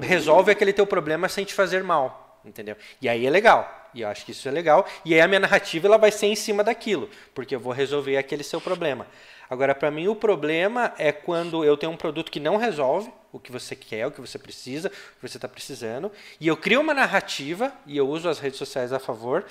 resolve 0.00 0.52
aquele 0.52 0.72
teu 0.72 0.86
problema 0.86 1.28
sem 1.28 1.44
te 1.44 1.54
fazer 1.54 1.82
mal 1.82 2.28
entendeu? 2.44 2.76
E 3.00 3.08
aí 3.08 3.26
é 3.26 3.30
legal. 3.30 3.90
E 3.92 4.02
eu 4.02 4.08
acho 4.08 4.24
que 4.24 4.32
isso 4.32 4.48
é 4.48 4.50
legal. 4.50 4.86
E 5.04 5.14
aí 5.14 5.20
a 5.20 5.28
minha 5.28 5.40
narrativa 5.40 5.86
ela 5.86 5.98
vai 5.98 6.10
ser 6.10 6.26
em 6.26 6.36
cima 6.36 6.62
daquilo, 6.62 7.10
porque 7.34 7.54
eu 7.54 7.60
vou 7.60 7.72
resolver 7.72 8.16
aquele 8.16 8.42
seu 8.42 8.60
problema. 8.60 9.06
Agora, 9.48 9.74
para 9.74 9.90
mim, 9.90 10.06
o 10.06 10.14
problema 10.14 10.94
é 10.96 11.10
quando 11.10 11.64
eu 11.64 11.76
tenho 11.76 11.92
um 11.92 11.96
produto 11.96 12.30
que 12.30 12.38
não 12.38 12.56
resolve 12.56 13.12
o 13.32 13.38
que 13.38 13.52
você 13.52 13.76
quer, 13.76 14.06
o 14.06 14.10
que 14.10 14.20
você 14.20 14.38
precisa, 14.38 14.88
o 14.88 14.90
que 15.20 15.28
você 15.28 15.38
está 15.38 15.48
precisando, 15.48 16.10
e 16.40 16.48
eu 16.48 16.56
crio 16.56 16.80
uma 16.80 16.94
narrativa, 16.94 17.72
e 17.86 17.96
eu 17.96 18.08
uso 18.08 18.28
as 18.28 18.38
redes 18.38 18.58
sociais 18.58 18.92
a 18.92 18.98
favor, 18.98 19.44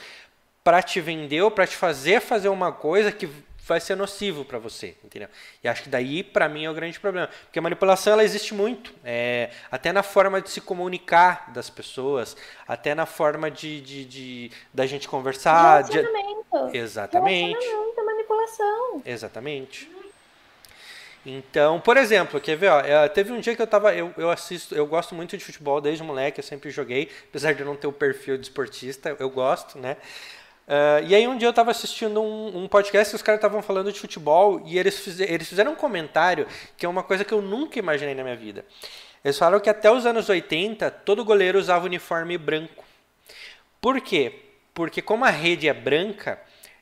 para 0.64 0.82
te 0.82 1.00
vender 1.00 1.42
ou 1.42 1.50
para 1.50 1.66
te 1.66 1.76
fazer 1.76 2.22
fazer 2.22 2.50
uma 2.50 2.72
coisa 2.72 3.12
que 3.12 3.30
vai 3.70 3.80
ser 3.80 3.96
nocivo 3.96 4.44
para 4.44 4.58
você, 4.58 4.96
entendeu? 5.04 5.30
E 5.64 5.68
acho 5.68 5.84
que 5.84 5.90
daí, 5.90 6.24
para 6.24 6.50
mim, 6.50 6.66
é 6.66 6.72
o 6.72 6.74
grande 6.74 7.00
problema. 7.00 7.30
Porque 7.46 7.60
a 7.60 7.62
manipulação, 7.62 8.14
ela 8.14 8.24
existe 8.24 8.54
muito. 8.54 8.92
É, 9.06 9.52
até 9.72 9.94
na 9.94 10.02
forma 10.02 10.42
de 10.42 10.50
se 10.50 10.60
comunicar 10.60 11.52
das 11.54 11.70
pessoas, 11.70 12.36
até 12.68 12.96
na 12.96 13.06
forma 13.06 13.52
de, 13.52 13.80
de, 13.80 14.06
de 14.06 14.52
da 14.74 14.88
gente 14.88 15.08
conversar. 15.08 15.84
Relacionamento. 15.86 16.72
De... 16.72 16.78
Exatamente. 16.78 17.60
Relacionamento, 17.60 18.06
manipulação. 18.06 19.02
Exatamente. 19.06 19.99
Então, 21.30 21.80
por 21.80 21.96
exemplo, 21.96 22.40
quer 22.42 22.56
ver, 22.56 22.70
ó, 22.70 22.80
é, 22.80 23.08
teve 23.08 23.32
um 23.32 23.40
dia 23.40 23.56
que 23.56 23.62
eu 23.62 23.68
tava, 23.68 23.94
eu, 23.94 24.12
eu 24.18 24.32
assisto, 24.32 24.74
eu 24.74 24.88
gosto 24.88 25.14
muito 25.14 25.38
de 25.38 25.44
futebol 25.44 25.80
desde 25.80 26.04
moleque, 26.04 26.40
eu 26.40 26.44
sempre 26.44 26.72
joguei, 26.72 27.10
apesar 27.30 27.54
de 27.54 27.60
eu 27.60 27.66
não 27.68 27.76
ter 27.76 27.86
o 27.86 27.92
perfil 27.92 28.36
de 28.36 28.46
esportista, 28.46 29.16
eu 29.20 29.30
gosto, 29.30 29.78
né? 29.78 29.98
Uh, 30.68 31.06
e 31.08 31.16
aí 31.16 31.28
um 31.28 31.38
dia 31.38 31.48
eu 31.48 31.52
estava 31.52 31.72
assistindo 31.72 32.22
um, 32.22 32.64
um, 32.64 32.68
podcast 32.68 33.12
que 33.12 33.16
os 33.16 33.22
caras 33.22 33.40
estavam 33.40 33.62
falando 33.62 33.92
de 33.92 34.00
futebol 34.00 34.62
e 34.66 34.78
eles, 34.78 35.20
eles 35.20 35.50
fizeram 35.50 35.72
um 35.72 35.76
comentário 35.76 36.46
que 36.78 36.86
é 36.86 36.90
uma 36.90 37.02
coisa 37.02 37.26
que 37.26 37.34
eu 37.34 37.42
nunca 37.42 37.80
imaginei 37.80 38.14
na 38.14 38.24
minha 38.24 38.36
vida. 38.36 38.64
Eles 39.24 39.38
falaram 39.38 39.60
que 39.60 39.70
até 39.70 39.92
os 39.92 40.06
anos 40.06 40.30
80 40.30 40.90
todo 40.92 41.26
goleiro 41.26 41.60
usava 41.60 41.86
uniforme 41.86 42.38
branco. 42.38 42.84
Por 43.82 44.00
quê? 44.00 44.34
Porque 44.74 45.02
como 45.02 45.26
a 45.26 45.30
rede 45.30 45.68
é 45.68 45.74
branca, 45.74 46.40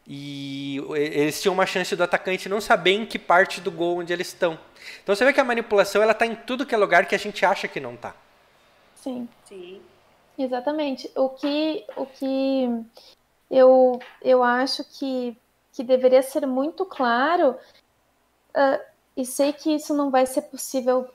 E 0.08 0.78
eles 0.96 1.42
tinham 1.42 1.54
uma 1.54 1.66
chance 1.66 1.94
do 1.94 2.02
atacante 2.02 2.48
não 2.48 2.62
saber 2.62 2.92
em 2.92 3.06
que 3.06 3.20
parte 3.20 3.60
do 3.60 3.70
gol 3.70 4.00
onde 4.00 4.14
eles 4.14 4.28
estão. 4.28 4.58
Então 5.04 5.14
você 5.14 5.26
vê 5.26 5.34
que 5.34 5.42
a 5.42 5.44
manipulação 5.44 6.02
ela 6.02 6.14
está 6.14 6.26
em 6.26 6.34
tudo 6.34 6.66
que 6.66 6.74
é 6.74 6.78
lugar 6.78 7.06
que 7.06 7.16
a 7.16 7.20
gente 7.20 7.46
acha 7.46 7.68
que 7.68 7.80
não 7.80 7.96
está. 7.96 8.16
Sim. 8.96 9.28
Sim. 9.46 9.82
Exatamente. 10.38 11.12
O 11.16 11.30
que, 11.30 11.84
o 11.98 12.06
que 12.06 12.70
eu, 13.50 14.00
eu 14.22 14.44
acho 14.44 14.84
que, 14.84 15.36
que 15.74 15.84
deveria 15.84 16.22
ser 16.22 16.46
muito 16.46 16.86
claro, 16.86 17.58
uh, 18.56 18.82
e 19.16 19.26
sei 19.26 19.52
que 19.52 19.76
isso 19.76 19.94
não 19.94 20.10
vai 20.10 20.26
ser 20.26 20.44
possível 20.44 21.10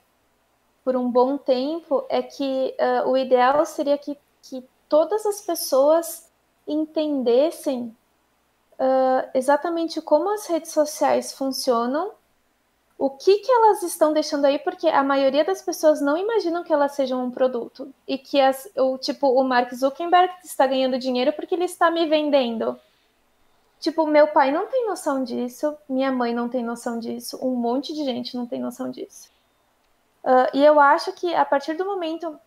por 0.85 0.97
um 0.97 1.11
bom 1.11 1.39
tempo, 1.39 2.05
é 2.11 2.21
que 2.21 2.75
uh, 2.79 3.09
o 3.09 3.17
ideal 3.17 3.65
seria 3.65 3.97
que, 3.97 4.19
que 4.43 4.63
todas 4.89 5.25
as 5.25 5.41
pessoas 5.41 6.29
entendessem 6.67 7.97
uh, 8.83 9.31
exatamente 9.33 10.01
como 10.03 10.29
as 10.31 10.47
redes 10.47 10.73
sociais 10.73 11.33
funcionam 11.33 12.11
o 12.99 13.11
que, 13.11 13.39
que 13.39 13.51
elas 13.51 13.83
estão 13.83 14.13
deixando 14.13 14.45
aí, 14.45 14.59
porque 14.61 14.87
a 14.87 15.03
maioria 15.03 15.45
das 15.45 15.61
pessoas 15.61 16.01
não 16.01 16.17
imaginam 16.17 16.63
que 16.63 16.73
elas 16.73 16.93
sejam 16.93 17.25
um 17.25 17.33
produto. 17.33 17.93
E 18.07 18.17
que 18.17 18.41
as, 18.41 18.71
o 18.77 18.97
tipo, 18.97 19.27
o 19.27 19.43
Mark 19.43 19.73
Zuckerberg 19.75 20.33
está 20.45 20.69
ganhando 20.69 20.99
dinheiro 20.99 21.33
porque 21.33 21.55
ele 21.55 21.65
está 21.65 21.91
me 21.91 22.07
vendendo. 22.07 22.79
Tipo, 23.81 24.07
meu 24.07 24.29
pai 24.29 24.53
não 24.53 24.69
tem 24.69 24.87
noção 24.87 25.25
disso, 25.25 25.77
minha 25.89 26.13
mãe 26.13 26.33
não 26.33 26.49
tem 26.49 26.63
noção 26.63 27.01
disso, 27.01 27.37
um 27.43 27.57
monte 27.57 27.93
de 27.93 28.05
gente 28.05 28.37
não 28.37 28.47
tem 28.47 28.61
noção 28.61 28.89
disso. 28.89 29.29
Uh, 30.23 30.57
e 30.57 30.65
eu 30.65 30.79
acho 30.79 31.13
que 31.13 31.35
a 31.35 31.45
partir 31.45 31.75
do 31.75 31.85
momento 31.85 32.39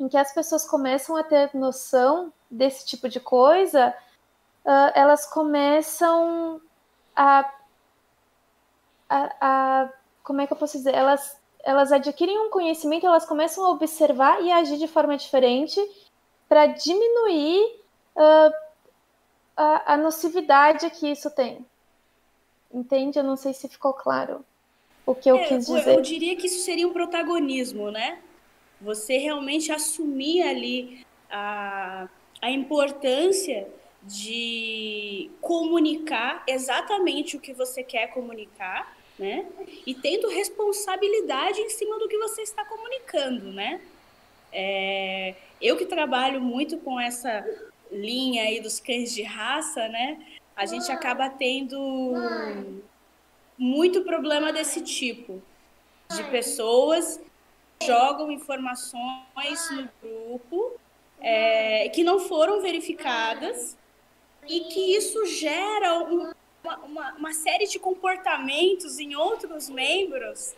em 0.00 0.08
que 0.08 0.16
as 0.16 0.34
pessoas 0.34 0.66
começam 0.66 1.16
a 1.16 1.22
ter 1.22 1.50
noção 1.54 2.32
desse 2.50 2.84
tipo 2.84 3.08
de 3.08 3.20
coisa, 3.20 3.94
uh, 4.64 4.92
elas 4.94 5.26
começam 5.26 6.60
a 7.14 7.50
a, 9.12 9.36
a, 9.40 9.92
como 10.22 10.40
é 10.40 10.46
que 10.46 10.54
eu 10.54 10.56
posso 10.56 10.78
dizer? 10.78 10.94
Elas, 10.94 11.36
elas 11.62 11.92
adquirem 11.92 12.38
um 12.38 12.50
conhecimento, 12.50 13.06
elas 13.06 13.26
começam 13.26 13.64
a 13.66 13.70
observar 13.70 14.42
e 14.42 14.50
agir 14.50 14.78
de 14.78 14.88
forma 14.88 15.16
diferente 15.18 15.78
para 16.48 16.66
diminuir 16.66 17.60
uh, 18.16 18.54
a, 19.54 19.94
a 19.94 19.96
nocividade 19.98 20.88
que 20.90 21.10
isso 21.10 21.30
tem. 21.30 21.64
Entende? 22.72 23.18
Eu 23.18 23.24
não 23.24 23.36
sei 23.36 23.52
se 23.52 23.68
ficou 23.68 23.92
claro 23.92 24.42
o 25.04 25.14
que 25.14 25.30
eu 25.30 25.36
é, 25.36 25.44
quis 25.44 25.66
dizer. 25.66 25.94
Eu 25.94 26.00
diria 26.00 26.34
que 26.36 26.46
isso 26.46 26.64
seria 26.64 26.88
um 26.88 26.92
protagonismo, 26.92 27.90
né? 27.90 28.18
Você 28.80 29.18
realmente 29.18 29.70
assumir 29.70 30.42
ali 30.42 31.06
a, 31.30 32.08
a 32.40 32.50
importância 32.50 33.68
de 34.02 35.30
comunicar 35.40 36.42
exatamente 36.46 37.36
o 37.36 37.40
que 37.40 37.52
você 37.52 37.82
quer 37.82 38.08
comunicar 38.08 38.96
né? 39.18 39.46
E 39.86 39.94
tendo 39.94 40.28
responsabilidade 40.28 41.60
em 41.60 41.70
cima 41.70 41.98
do 41.98 42.08
que 42.08 42.18
você 42.18 42.42
está 42.42 42.64
comunicando, 42.64 43.52
né? 43.52 43.80
É, 44.52 45.34
eu 45.60 45.76
que 45.76 45.86
trabalho 45.86 46.40
muito 46.40 46.78
com 46.78 46.98
essa 46.98 47.44
linha 47.90 48.44
aí 48.44 48.60
dos 48.60 48.80
cães 48.80 49.14
de 49.14 49.22
raça, 49.22 49.88
né? 49.88 50.18
A 50.56 50.66
gente 50.66 50.90
acaba 50.90 51.30
tendo 51.30 52.12
muito 53.56 54.02
problema 54.02 54.52
desse 54.52 54.80
tipo 54.82 55.42
de 56.14 56.24
pessoas 56.24 57.20
que 57.78 57.86
jogam 57.86 58.30
informações 58.30 59.70
no 59.70 59.88
grupo 60.02 60.72
é, 61.20 61.88
que 61.90 62.02
não 62.02 62.18
foram 62.18 62.60
verificadas 62.60 63.76
e 64.46 64.60
que 64.60 64.96
isso 64.96 65.24
gera 65.26 65.98
um, 66.00 66.32
uma, 66.64 67.12
uma, 67.14 67.32
série 67.32 67.66
de 67.66 67.78
comportamentos 67.78 68.98
em 68.98 69.14
outros 69.14 69.68
membros, 69.68 70.54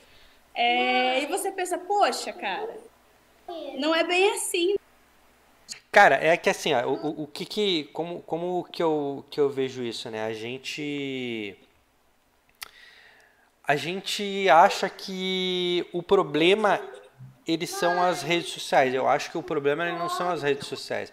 é, 0.54 1.22
e 1.22 1.26
você 1.26 1.50
pensa, 1.50 1.78
poxa, 1.78 2.32
cara, 2.32 2.76
não 3.78 3.94
é 3.94 4.04
bem 4.04 4.30
assim. 4.32 4.74
Cara, 5.90 6.16
é 6.16 6.36
que 6.36 6.50
assim, 6.50 6.74
ó, 6.74 6.86
o, 6.86 7.22
o, 7.22 7.26
que 7.26 7.44
que, 7.44 7.84
como, 7.92 8.20
como 8.22 8.64
que 8.64 8.82
eu, 8.82 9.24
que 9.30 9.40
eu 9.40 9.48
vejo 9.48 9.82
isso, 9.82 10.10
né? 10.10 10.24
A 10.24 10.32
gente, 10.32 11.56
a 13.66 13.76
gente 13.76 14.48
acha 14.48 14.88
que 14.88 15.86
o 15.92 16.02
problema 16.02 16.80
eles 17.46 17.70
são 17.70 18.02
as 18.02 18.22
redes 18.22 18.50
sociais. 18.50 18.94
Eu 18.94 19.08
acho 19.08 19.30
que 19.30 19.38
o 19.38 19.42
problema 19.42 19.90
não 19.92 20.08
são 20.08 20.30
as 20.30 20.42
redes 20.42 20.66
sociais. 20.66 21.12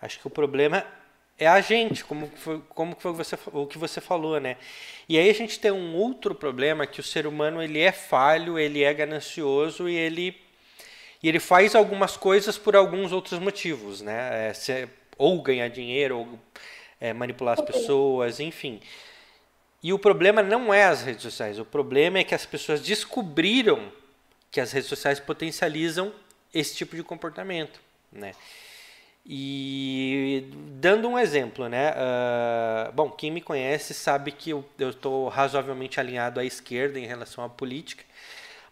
Acho 0.00 0.18
que 0.18 0.26
o 0.26 0.30
problema 0.30 0.86
é 1.42 1.46
a 1.46 1.60
gente, 1.60 2.04
como 2.04 2.30
foi, 2.36 2.62
como 2.70 2.96
foi 2.98 3.12
você, 3.12 3.36
o 3.52 3.66
que 3.66 3.78
você 3.78 4.00
falou, 4.00 4.40
né? 4.40 4.56
E 5.08 5.18
aí 5.18 5.28
a 5.28 5.34
gente 5.34 5.58
tem 5.58 5.70
um 5.70 5.94
outro 5.94 6.34
problema 6.34 6.86
que 6.86 7.00
o 7.00 7.02
ser 7.02 7.26
humano 7.26 7.62
ele 7.62 7.80
é 7.80 7.92
falho, 7.92 8.58
ele 8.58 8.82
é 8.82 8.94
ganancioso 8.94 9.88
e 9.88 9.96
ele 9.96 10.36
e 11.22 11.28
ele 11.28 11.38
faz 11.38 11.74
algumas 11.74 12.16
coisas 12.16 12.58
por 12.58 12.74
alguns 12.74 13.12
outros 13.12 13.38
motivos, 13.38 14.00
né? 14.00 14.48
É, 14.48 14.54
se, 14.54 14.88
ou 15.16 15.40
ganhar 15.40 15.68
dinheiro, 15.68 16.18
ou 16.18 16.38
é, 17.00 17.12
manipular 17.12 17.58
as 17.58 17.64
pessoas, 17.64 18.40
enfim. 18.40 18.80
E 19.82 19.92
o 19.92 19.98
problema 19.98 20.42
não 20.42 20.72
é 20.72 20.84
as 20.84 21.02
redes 21.02 21.22
sociais, 21.22 21.58
o 21.58 21.64
problema 21.64 22.18
é 22.18 22.24
que 22.24 22.34
as 22.34 22.46
pessoas 22.46 22.80
descobriram 22.80 23.92
que 24.50 24.60
as 24.60 24.72
redes 24.72 24.88
sociais 24.88 25.18
potencializam 25.18 26.12
esse 26.52 26.76
tipo 26.76 26.94
de 26.94 27.02
comportamento, 27.02 27.80
né? 28.12 28.32
E 29.24 30.50
dando 30.80 31.08
um 31.08 31.18
exemplo, 31.18 31.68
né? 31.68 31.92
Uh, 31.92 32.92
bom, 32.92 33.08
quem 33.10 33.30
me 33.30 33.40
conhece 33.40 33.94
sabe 33.94 34.32
que 34.32 34.50
eu 34.50 34.64
estou 34.78 35.28
razoavelmente 35.28 36.00
alinhado 36.00 36.40
à 36.40 36.44
esquerda 36.44 36.98
em 36.98 37.06
relação 37.06 37.44
à 37.44 37.48
política, 37.48 38.04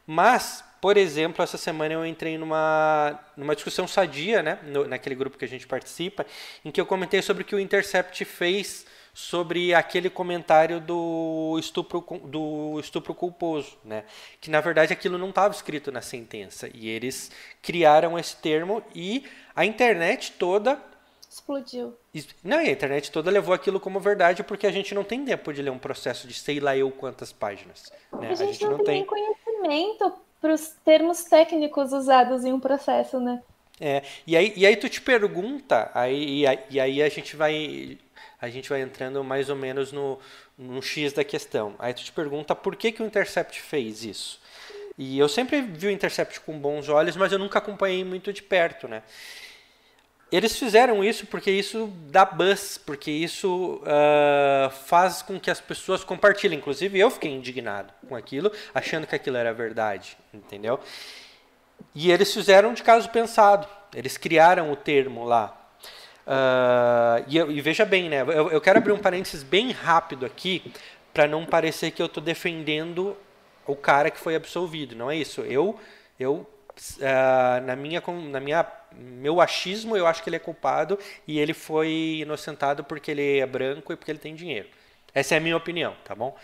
mas, 0.04 0.64
por 0.80 0.96
exemplo, 0.96 1.42
essa 1.42 1.56
semana 1.56 1.94
eu 1.94 2.04
entrei 2.04 2.36
numa, 2.36 3.16
numa 3.36 3.54
discussão 3.54 3.86
sadia, 3.86 4.42
né? 4.42 4.58
No, 4.64 4.88
naquele 4.88 5.14
grupo 5.14 5.38
que 5.38 5.44
a 5.44 5.48
gente 5.48 5.68
participa, 5.68 6.26
em 6.64 6.70
que 6.72 6.80
eu 6.80 6.86
comentei 6.86 7.22
sobre 7.22 7.44
o 7.44 7.46
que 7.46 7.54
o 7.54 7.60
Intercept 7.60 8.24
fez 8.24 8.86
sobre 9.12 9.74
aquele 9.74 10.08
comentário 10.08 10.80
do 10.80 11.56
estupro, 11.58 12.00
do 12.24 12.78
estupro 12.80 13.14
culposo, 13.14 13.76
né? 13.84 14.04
que 14.40 14.50
na 14.50 14.60
verdade 14.60 14.92
aquilo 14.92 15.18
não 15.18 15.30
estava 15.30 15.52
escrito 15.52 15.90
na 15.90 16.00
sentença 16.00 16.70
e 16.72 16.88
eles 16.88 17.30
criaram 17.60 18.18
esse 18.18 18.36
termo 18.36 18.82
e 18.94 19.24
a 19.60 19.66
internet 19.66 20.32
toda 20.38 20.82
explodiu. 21.28 21.94
Não, 22.42 22.56
a 22.56 22.64
internet 22.64 23.12
toda 23.12 23.30
levou 23.30 23.54
aquilo 23.54 23.78
como 23.78 24.00
verdade 24.00 24.42
porque 24.42 24.66
a 24.66 24.72
gente 24.72 24.94
não 24.94 25.04
tem 25.04 25.22
tempo 25.22 25.52
de 25.52 25.60
ler 25.60 25.68
um 25.68 25.78
processo 25.78 26.26
de 26.26 26.32
sei 26.32 26.58
lá 26.60 26.74
eu 26.74 26.90
quantas 26.90 27.30
páginas. 27.30 27.92
Né? 28.10 28.30
A, 28.30 28.34
gente 28.34 28.42
a 28.42 28.52
gente 28.52 28.64
não, 28.64 28.78
não 28.78 28.84
tem 28.84 29.04
conhecimento 29.04 30.14
para 30.40 30.54
os 30.54 30.68
termos 30.82 31.24
técnicos 31.24 31.92
usados 31.92 32.42
em 32.46 32.54
um 32.54 32.58
processo, 32.58 33.20
né? 33.20 33.42
É, 33.78 34.02
e 34.26 34.34
aí, 34.34 34.54
e 34.56 34.64
aí 34.64 34.76
tu 34.76 34.88
te 34.88 35.02
pergunta, 35.02 35.90
aí, 35.92 36.46
e, 36.46 36.58
e 36.70 36.80
aí 36.80 37.02
a 37.02 37.08
gente 37.10 37.36
vai 37.36 37.98
a 38.40 38.48
gente 38.48 38.70
vai 38.70 38.80
entrando 38.80 39.22
mais 39.22 39.50
ou 39.50 39.56
menos 39.56 39.92
no, 39.92 40.18
no 40.56 40.80
X 40.80 41.12
da 41.12 41.22
questão. 41.22 41.74
Aí 41.78 41.92
tu 41.92 42.02
te 42.02 42.12
pergunta 42.12 42.54
por 42.54 42.76
que, 42.76 42.92
que 42.92 43.02
o 43.02 43.06
Intercept 43.06 43.60
fez 43.60 44.04
isso. 44.04 44.40
E 44.96 45.18
eu 45.18 45.28
sempre 45.28 45.60
vi 45.60 45.86
o 45.86 45.90
Intercept 45.90 46.40
com 46.40 46.58
bons 46.58 46.88
olhos, 46.88 47.16
mas 47.16 47.32
eu 47.32 47.38
nunca 47.38 47.58
acompanhei 47.58 48.04
muito 48.04 48.32
de 48.32 48.42
perto, 48.42 48.88
né? 48.88 49.02
Eles 50.30 50.56
fizeram 50.56 51.02
isso 51.02 51.26
porque 51.26 51.50
isso 51.50 51.92
dá 52.08 52.24
buzz, 52.24 52.78
porque 52.78 53.10
isso 53.10 53.82
uh, 53.82 54.70
faz 54.86 55.22
com 55.22 55.40
que 55.40 55.50
as 55.50 55.60
pessoas 55.60 56.04
compartilhem. 56.04 56.58
Inclusive 56.58 56.98
eu 56.98 57.10
fiquei 57.10 57.30
indignado 57.32 57.92
com 58.08 58.14
aquilo, 58.14 58.52
achando 58.74 59.06
que 59.06 59.14
aquilo 59.14 59.36
era 59.36 59.52
verdade, 59.52 60.16
entendeu? 60.32 60.78
E 61.94 62.12
eles 62.12 62.32
fizeram 62.32 62.72
de 62.72 62.82
caso 62.82 63.08
pensado. 63.10 63.66
Eles 63.94 64.16
criaram 64.16 64.70
o 64.70 64.76
termo 64.76 65.24
lá, 65.24 65.60
Uh, 66.26 67.24
e, 67.26 67.38
e, 67.38 67.60
veja 67.60 67.84
bem, 67.84 68.08
né? 68.08 68.20
Eu, 68.20 68.52
eu, 68.52 68.60
quero 68.60 68.78
abrir 68.78 68.92
um 68.92 68.98
parênteses 68.98 69.42
bem 69.42 69.72
rápido 69.72 70.24
aqui 70.24 70.72
para 71.12 71.26
não 71.26 71.44
parecer 71.44 71.90
que 71.90 72.00
eu 72.00 72.06
estou 72.06 72.22
defendendo 72.22 73.16
o 73.66 73.74
cara 73.74 74.10
que 74.10 74.18
foi 74.20 74.36
absolvido. 74.36 74.94
Não 74.94 75.10
é 75.10 75.16
isso. 75.16 75.40
Eu, 75.40 75.78
eu 76.20 76.46
uh, 76.98 77.66
na 77.66 77.74
minha, 77.74 78.00
na 78.30 78.38
minha, 78.38 78.64
meu 78.94 79.40
achismo, 79.40 79.96
eu 79.96 80.06
acho 80.06 80.22
que 80.22 80.28
ele 80.28 80.36
é 80.36 80.40
culpado 80.40 80.98
e 81.26 81.38
ele 81.38 81.54
foi 81.54 82.18
inocentado 82.20 82.84
porque 82.84 83.10
ele 83.10 83.38
é 83.38 83.46
branco 83.46 83.92
e 83.92 83.96
porque 83.96 84.10
ele 84.10 84.18
tem 84.18 84.34
dinheiro. 84.34 84.68
Essa 85.14 85.34
é 85.34 85.38
a 85.38 85.40
minha 85.40 85.56
opinião, 85.56 85.96
tá 86.04 86.14
bom? 86.14 86.36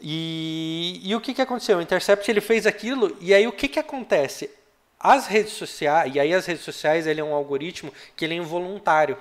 E, 0.00 1.00
e 1.02 1.14
o 1.14 1.20
que, 1.20 1.32
que 1.32 1.42
aconteceu? 1.42 1.78
O 1.78 1.82
Intercept 1.82 2.30
ele 2.30 2.40
fez 2.40 2.66
aquilo 2.66 3.16
e 3.20 3.32
aí 3.32 3.46
o 3.46 3.52
que, 3.52 3.68
que 3.68 3.78
acontece? 3.78 4.50
As 4.98 5.26
redes 5.26 5.52
sociais, 5.52 6.14
e 6.14 6.20
aí 6.20 6.32
as 6.32 6.46
redes 6.46 6.64
sociais 6.64 7.06
ele 7.06 7.20
é 7.20 7.24
um 7.24 7.34
algoritmo 7.34 7.92
que 8.16 8.24
ele 8.24 8.34
é 8.34 8.38
involuntário. 8.38 9.16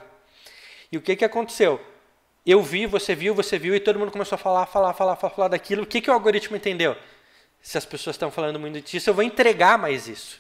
E 0.92 0.98
o 0.98 1.02
que, 1.02 1.16
que 1.16 1.26
aconteceu? 1.26 1.80
Eu 2.46 2.62
vi, 2.62 2.86
você 2.86 3.16
viu, 3.16 3.34
você 3.34 3.58
viu, 3.58 3.76
e 3.76 3.80
todo 3.80 4.00
mundo 4.00 4.12
começou 4.12 4.36
a 4.36 4.40
falar, 4.40 4.66
falar, 4.68 4.94
falar, 4.94 5.16
falar, 5.16 5.32
falar 5.32 5.48
daquilo. 5.50 5.84
O 5.84 5.86
que, 5.86 6.00
que 6.00 6.10
o 6.10 6.14
algoritmo 6.14 6.56
entendeu? 6.56 6.96
Se 7.62 7.78
as 7.78 7.86
pessoas 7.86 8.16
estão 8.16 8.30
falando 8.30 8.60
muito 8.60 8.80
disso, 8.82 9.10
eu 9.10 9.14
vou 9.14 9.24
entregar 9.24 9.78
mais 9.78 10.08
isso. 10.08 10.40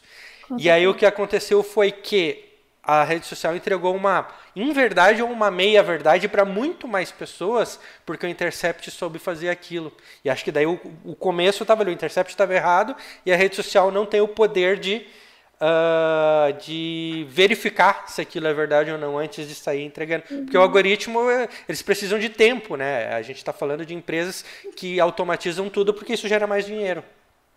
E 0.58 0.70
aí 0.70 0.88
o 0.88 0.94
que 0.94 1.06
aconteceu 1.06 1.64
foi 1.64 1.92
que 1.92 2.46
a 2.86 3.04
rede 3.04 3.26
social 3.26 3.56
entregou 3.56 3.96
uma 3.96 4.28
inverdade 4.56 5.22
ou 5.22 5.30
uma 5.30 5.50
meia 5.50 5.82
verdade 5.82 6.28
para 6.28 6.46
muito 6.46 6.88
mais 6.88 7.12
pessoas, 7.12 7.80
porque 8.06 8.26
o 8.26 8.30
Intercept 8.30 8.92
soube 8.92 9.18
fazer 9.18 9.50
aquilo. 9.50 9.92
E 10.24 10.30
acho 10.30 10.44
que 10.44 10.52
daí 10.52 10.68
o, 10.68 10.80
o 11.04 11.16
começo 11.16 11.64
estava 11.64 11.82
ali, 11.82 11.90
o 11.90 11.94
Intercept 11.94 12.32
estava 12.32 12.54
errado 12.54 12.96
e 13.26 13.34
a 13.34 13.36
rede 13.36 13.56
social 13.56 13.92
não 13.92 14.06
tem 14.06 14.22
o 14.22 14.28
poder 14.28 14.80
de, 14.80 15.08
uh, 15.56 16.54
de 16.62 17.26
verificar 17.28 18.08
se 18.08 18.22
aquilo 18.22 18.46
é 18.46 18.54
verdade 18.54 18.92
ou 18.92 19.00
não 19.00 19.18
antes 19.18 19.48
de 19.48 19.56
sair 19.56 19.84
entregando. 19.84 20.24
Uhum. 20.30 20.44
Porque 20.44 20.58
o 20.58 20.62
algoritmo, 20.62 21.28
é, 21.32 21.50
eles 21.68 21.82
precisam 21.82 22.20
de 22.20 22.30
tempo, 22.30 22.76
né? 22.76 23.12
A 23.16 23.22
gente 23.24 23.38
está 23.38 23.52
falando 23.52 23.84
de 23.84 23.96
empresas 23.96 24.46
que 24.76 25.00
automatizam 25.00 25.72
tudo 25.72 25.92
porque 25.92 26.14
isso 26.14 26.28
gera 26.28 26.46
mais 26.46 26.68
dinheiro. 26.68 27.04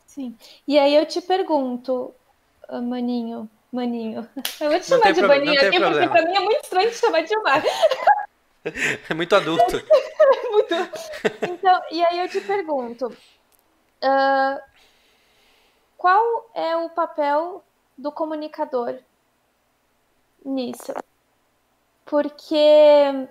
Sim. 0.07 0.35
E 0.67 0.79
aí 0.79 0.95
eu 0.95 1.05
te 1.05 1.21
pergunto, 1.21 2.15
Maninho, 2.71 3.49
Maninho. 3.73 4.29
Eu 4.61 4.71
vou 4.71 4.81
te 4.81 4.87
chamar 4.87 5.13
de 5.13 5.23
Maninho 5.23 5.61
aqui, 5.61 5.79
problema. 5.79 6.09
porque 6.09 6.09
pra 6.09 6.23
mim 6.23 6.37
é 6.37 6.41
muito 6.41 6.63
estranho 6.63 6.91
te 6.91 6.97
chamar 6.97 7.23
de 7.23 7.37
Mar. 7.43 7.63
É 9.09 9.15
muito 9.15 9.35
adulto. 9.35 9.65
muito. 10.51 10.75
Então, 11.43 11.81
e 11.91 12.05
aí 12.05 12.19
eu 12.19 12.29
te 12.29 12.41
pergunto: 12.41 13.07
uh, 13.07 14.63
qual 15.97 16.51
é 16.55 16.77
o 16.77 16.91
papel 16.91 17.65
do 17.97 18.13
comunicador 18.13 18.99
nisso? 20.45 20.93
Porque 22.05 23.29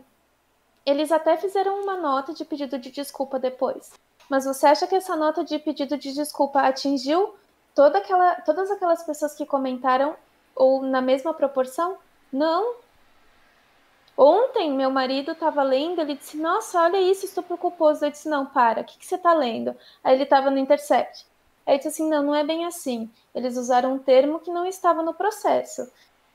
eles 0.85 1.11
até 1.11 1.37
fizeram 1.37 1.81
uma 1.81 1.97
nota 1.97 2.33
de 2.33 2.45
pedido 2.45 2.79
de 2.79 2.89
desculpa 2.89 3.37
depois. 3.37 3.91
Mas 4.29 4.45
você 4.45 4.65
acha 4.65 4.87
que 4.87 4.95
essa 4.95 5.15
nota 5.15 5.43
de 5.43 5.59
pedido 5.59 5.97
de 5.97 6.13
desculpa 6.13 6.61
atingiu 6.61 7.35
toda 7.77 7.99
aquela, 7.99 8.33
todas 8.41 8.71
aquelas 8.71 9.03
pessoas 9.03 9.35
que 9.35 9.45
comentaram 9.45 10.15
ou 10.55 10.81
na 10.81 10.99
mesma 10.99 11.31
proporção? 11.31 11.99
Não. 12.33 12.77
Ontem, 14.17 14.73
meu 14.73 14.89
marido 14.89 15.33
estava 15.33 15.61
lendo, 15.61 16.01
ele 16.01 16.15
disse: 16.15 16.37
Nossa, 16.37 16.81
olha 16.81 16.99
isso, 16.99 17.25
estupro 17.25 17.55
culposo. 17.55 18.03
Eu 18.03 18.09
disse: 18.09 18.27
Não, 18.27 18.47
para, 18.47 18.81
o 18.81 18.83
que, 18.83 18.97
que 18.97 19.05
você 19.05 19.13
está 19.13 19.31
lendo? 19.31 19.75
Aí 20.03 20.15
ele 20.15 20.23
estava 20.23 20.49
no 20.49 20.57
Intercept. 20.57 21.23
Aí 21.67 21.75
eu 21.75 21.77
disse 21.77 21.89
assim: 21.89 22.09
Não, 22.09 22.23
não 22.23 22.33
é 22.33 22.43
bem 22.43 22.65
assim. 22.65 23.11
Eles 23.35 23.55
usaram 23.57 23.93
um 23.93 23.99
termo 23.99 24.39
que 24.39 24.49
não 24.49 24.65
estava 24.65 25.03
no 25.03 25.13
processo. 25.13 25.87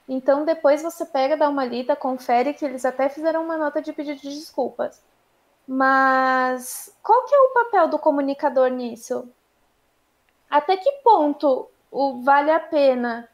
Então, 0.08 0.44
depois 0.44 0.80
você 0.80 1.04
pega, 1.04 1.36
dá 1.36 1.48
uma 1.48 1.64
lida, 1.64 1.96
confere 1.96 2.54
que 2.54 2.64
eles 2.64 2.84
até 2.84 3.08
fizeram 3.08 3.42
uma 3.42 3.56
nota 3.56 3.82
de 3.82 3.92
pedido 3.92 4.20
de 4.20 4.28
desculpas. 4.28 5.02
Mas 5.66 6.96
qual 7.02 7.24
que 7.24 7.34
é 7.34 7.40
o 7.40 7.52
papel 7.52 7.88
do 7.88 7.98
comunicador 7.98 8.68
nisso? 8.68 9.28
Até 10.52 10.76
que 10.76 10.92
ponto 11.02 11.66
o, 11.90 12.20
vale 12.20 12.50
a 12.50 12.60
pena 12.60 13.26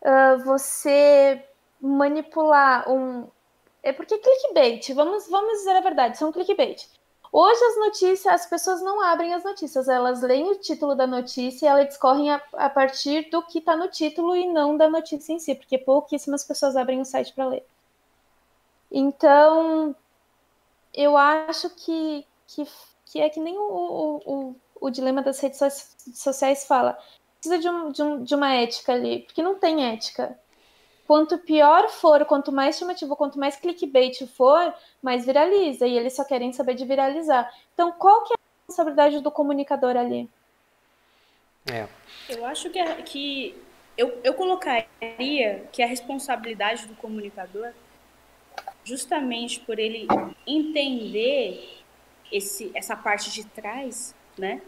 uh, 0.00 0.38
você 0.44 1.44
manipular 1.80 2.88
um. 2.88 3.26
É 3.82 3.92
porque 3.92 4.16
clickbait, 4.16 4.94
vamos, 4.94 5.28
vamos 5.28 5.58
dizer 5.58 5.74
a 5.74 5.80
verdade, 5.80 6.16
são 6.16 6.30
clickbait. 6.30 6.88
Hoje 7.32 7.64
as 7.64 7.76
notícias, 7.78 8.26
as 8.26 8.46
pessoas 8.46 8.80
não 8.80 9.02
abrem 9.02 9.34
as 9.34 9.42
notícias, 9.42 9.88
elas 9.88 10.22
leem 10.22 10.48
o 10.48 10.54
título 10.60 10.94
da 10.94 11.04
notícia 11.04 11.66
e 11.66 11.68
elas 11.68 11.88
discorrem 11.88 12.30
a, 12.30 12.40
a 12.52 12.70
partir 12.70 13.28
do 13.28 13.42
que 13.42 13.58
está 13.58 13.76
no 13.76 13.88
título 13.88 14.36
e 14.36 14.46
não 14.46 14.76
da 14.76 14.88
notícia 14.88 15.32
em 15.32 15.40
si, 15.40 15.52
porque 15.52 15.76
pouquíssimas 15.76 16.44
pessoas 16.44 16.76
abrem 16.76 17.00
o 17.00 17.04
site 17.04 17.32
para 17.32 17.46
ler. 17.48 17.66
Então, 18.88 19.96
eu 20.94 21.16
acho 21.16 21.70
que, 21.70 22.24
que, 22.46 22.64
que 23.06 23.20
é 23.20 23.28
que 23.28 23.40
nem 23.40 23.58
o, 23.58 23.62
o, 23.62 24.16
o, 24.24 24.56
o 24.80 24.90
dilema 24.90 25.22
das 25.22 25.40
redes 25.40 25.58
sociais 26.14 26.66
fala. 26.66 26.98
Precisa 27.38 27.58
de, 27.58 27.68
um, 27.68 27.90
de, 27.90 28.02
um, 28.02 28.24
de 28.24 28.34
uma 28.34 28.54
ética 28.54 28.92
ali, 28.92 29.20
porque 29.20 29.42
não 29.42 29.58
tem 29.58 29.92
ética. 29.92 30.38
Quanto 31.06 31.38
pior 31.38 31.88
for, 31.88 32.24
quanto 32.24 32.50
mais 32.50 32.76
chamativo, 32.76 33.14
quanto 33.14 33.38
mais 33.38 33.56
clickbait 33.56 34.26
for, 34.26 34.74
mais 35.00 35.24
viraliza. 35.24 35.86
E 35.86 35.96
eles 35.96 36.14
só 36.14 36.24
querem 36.24 36.52
saber 36.52 36.74
de 36.74 36.84
viralizar. 36.84 37.52
Então, 37.74 37.92
qual 37.92 38.24
que 38.24 38.32
é 38.32 38.36
a 38.36 38.40
responsabilidade 38.66 39.20
do 39.20 39.30
comunicador 39.30 39.96
ali? 39.96 40.28
É. 41.70 41.86
Eu 42.28 42.44
acho 42.44 42.70
que, 42.70 42.82
que 43.02 43.54
eu, 43.96 44.20
eu 44.22 44.34
colocaria 44.34 45.68
que 45.72 45.82
a 45.82 45.86
responsabilidade 45.86 46.86
do 46.86 46.94
comunicador, 46.96 47.72
justamente 48.84 49.60
por 49.60 49.78
ele 49.78 50.08
entender 50.46 51.82
esse, 52.30 52.70
essa 52.74 52.96
parte 52.96 53.30
de 53.30 53.44
trás, 53.44 54.14
né, 54.36 54.60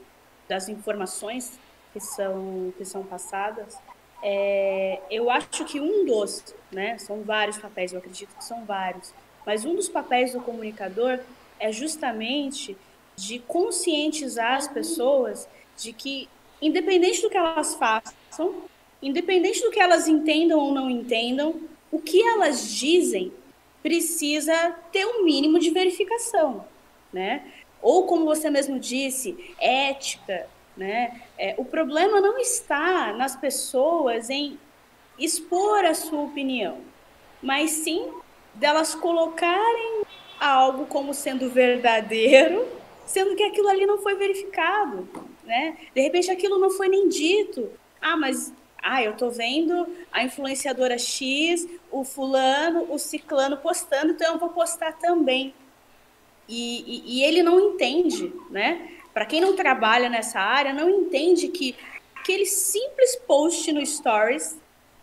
das 0.49 0.69
informações 0.69 1.59
que 1.93 2.01
são, 2.01 2.73
que 2.77 2.85
são 2.85 3.03
passadas, 3.03 3.77
é, 4.23 5.01
eu 5.11 5.31
acho 5.31 5.65
que 5.65 5.81
um 5.81 6.05
dos, 6.05 6.55
né, 6.73 6.99
são 6.99 7.23
vários 7.23 7.59
papéis, 7.59 7.93
eu 7.93 7.99
acredito 7.99 8.35
que 8.37 8.45
são 8.45 8.65
vários, 8.65 9.13
mas 9.47 9.65
um 9.65 9.75
dos 9.75 9.89
papéis 9.89 10.33
do 10.33 10.41
comunicador 10.41 11.21
é 11.59 11.73
justamente 11.73 12.77
de 13.17 13.39
conscientizar 13.41 14.55
as 14.55 14.69
pessoas 14.69 15.49
de 15.77 15.93
que, 15.93 16.29
independente 16.61 17.23
do 17.23 17.31
que 17.31 17.37
elas 17.37 17.75
façam, 17.75 18.63
independente 19.03 19.63
do 19.63 19.71
que 19.71 19.81
elas 19.81 20.09
entendam 20.09 20.59
ou 20.59 20.73
não 20.73 20.91
entendam, 20.91 21.61
o 21.91 21.99
que 21.99 22.23
elas 22.23 22.69
dizem 22.69 23.33
precisa 23.83 24.77
ter 24.93 25.07
um 25.07 25.25
mínimo 25.25 25.59
de 25.59 25.71
verificação, 25.71 26.65
né? 27.13 27.45
Ou 27.81 28.07
como 28.07 28.25
você 28.25 28.51
mesmo 28.51 28.79
disse, 28.79 29.55
ética, 29.61 30.49
né? 30.77 31.21
É, 31.37 31.55
o 31.59 31.65
problema 31.65 32.21
não 32.21 32.39
está 32.39 33.13
nas 33.13 33.37
pessoas 33.37 34.31
em 34.31 34.59
expor 35.19 35.85
a 35.85 35.95
sua 35.95 36.21
opinião, 36.21 36.79
mas 37.43 37.71
sim 37.71 38.13
delas 38.55 38.95
colocarem 38.95 40.03
algo 40.39 40.87
como 40.87 41.13
sendo 41.13 41.51
verdadeiro, 41.51 42.67
sendo 43.07 43.35
que 43.35 43.43
aquilo 43.43 43.69
ali 43.69 43.87
não 43.87 43.99
foi 43.99 44.15
verificado, 44.15 45.09
né? 45.45 45.77
De 45.95 46.01
repente 46.01 46.31
aquilo 46.31 46.59
não 46.59 46.71
foi 46.71 46.89
nem 46.89 47.09
dito. 47.09 47.71
Ah, 48.01 48.17
mas 48.17 48.53
ah, 48.81 49.03
eu 49.03 49.17
tô 49.17 49.31
vendo 49.31 49.87
a 50.13 50.23
influenciadora 50.23 50.97
X, 50.97 51.67
o 51.91 52.05
fulano, 52.05 52.87
o 52.93 52.99
ciclano 52.99 53.57
postando, 53.57 54.13
então 54.13 54.35
eu 54.35 54.39
vou 54.39 54.51
postar 54.51 54.93
também. 54.93 55.53
E, 56.49 57.19
e, 57.19 57.25
ele 57.25 57.43
não 57.43 57.61
entende, 57.61 58.33
né? 58.51 58.91
Para 59.13 59.27
quem 59.27 59.41
não 59.41 59.55
trabalha 59.55 60.09
nessa 60.09 60.41
área, 60.41 60.73
não 60.73 60.89
entende 60.89 61.49
que 61.49 61.77
aquele 62.15 62.47
simples 62.47 63.17
post 63.17 63.71
no 63.73 63.85
Stories 63.85 64.57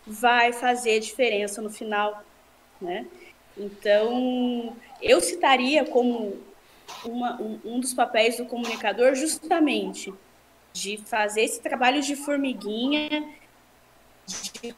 vai 0.06 0.52
fazer 0.52 1.00
diferença 1.00 1.62
no 1.62 1.70
final, 1.70 2.24
né? 2.80 3.06
Então, 3.56 4.76
eu 5.00 5.20
citaria 5.20 5.84
como 5.84 6.36
uma, 7.04 7.40
um, 7.40 7.58
um 7.64 7.80
dos 7.80 7.94
papéis 7.94 8.36
do 8.36 8.44
comunicador 8.44 9.14
justamente 9.14 10.12
de 10.72 10.98
fazer 10.98 11.42
esse 11.42 11.60
trabalho 11.60 12.02
de 12.02 12.14
formiguinha, 12.14 13.26
de 14.26 14.74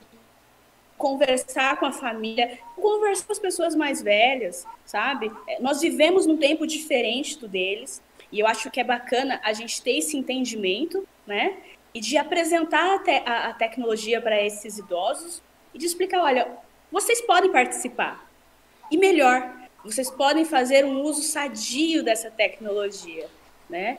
conversar 0.99 1.79
com 1.79 1.87
a 1.87 1.93
família, 1.93 2.59
conversar 2.77 3.25
com 3.25 3.33
as 3.33 3.39
pessoas 3.39 3.75
mais 3.75 4.03
velhas, 4.03 4.67
sabe? 4.85 5.31
Nós 5.61 5.81
vivemos 5.81 6.27
num 6.27 6.37
tempo 6.37 6.67
diferente 6.67 7.39
do 7.39 7.49
deles. 7.49 8.03
E 8.31 8.41
eu 8.41 8.47
acho 8.47 8.71
que 8.71 8.81
é 8.81 8.85
bacana 8.85 9.41
a 9.43 9.55
gente 9.55 9.81
ter 9.81 9.97
esse 9.97 10.17
entendimento, 10.17 11.07
né? 11.27 11.57
E 11.95 12.01
de 12.01 12.19
apresentar 12.19 12.97
a, 12.97 12.99
te 12.99 13.23
a, 13.25 13.49
a 13.49 13.55
tecnologia 13.55 14.21
para 14.21 14.45
esses 14.45 14.77
idosos 14.77 15.41
e 15.73 15.79
de 15.79 15.87
explicar: 15.87 16.23
olha, 16.23 16.47
vocês 16.93 17.21
podem 17.23 17.51
participar. 17.51 18.29
E 18.91 18.99
melhor, 18.99 19.55
vocês 19.85 20.11
podem 20.11 20.45
fazer 20.45 20.85
um 20.85 21.01
uso 21.03 21.23
sadio 21.23 22.03
dessa 22.03 22.31
tecnologia, 22.31 23.29
né? 23.71 23.99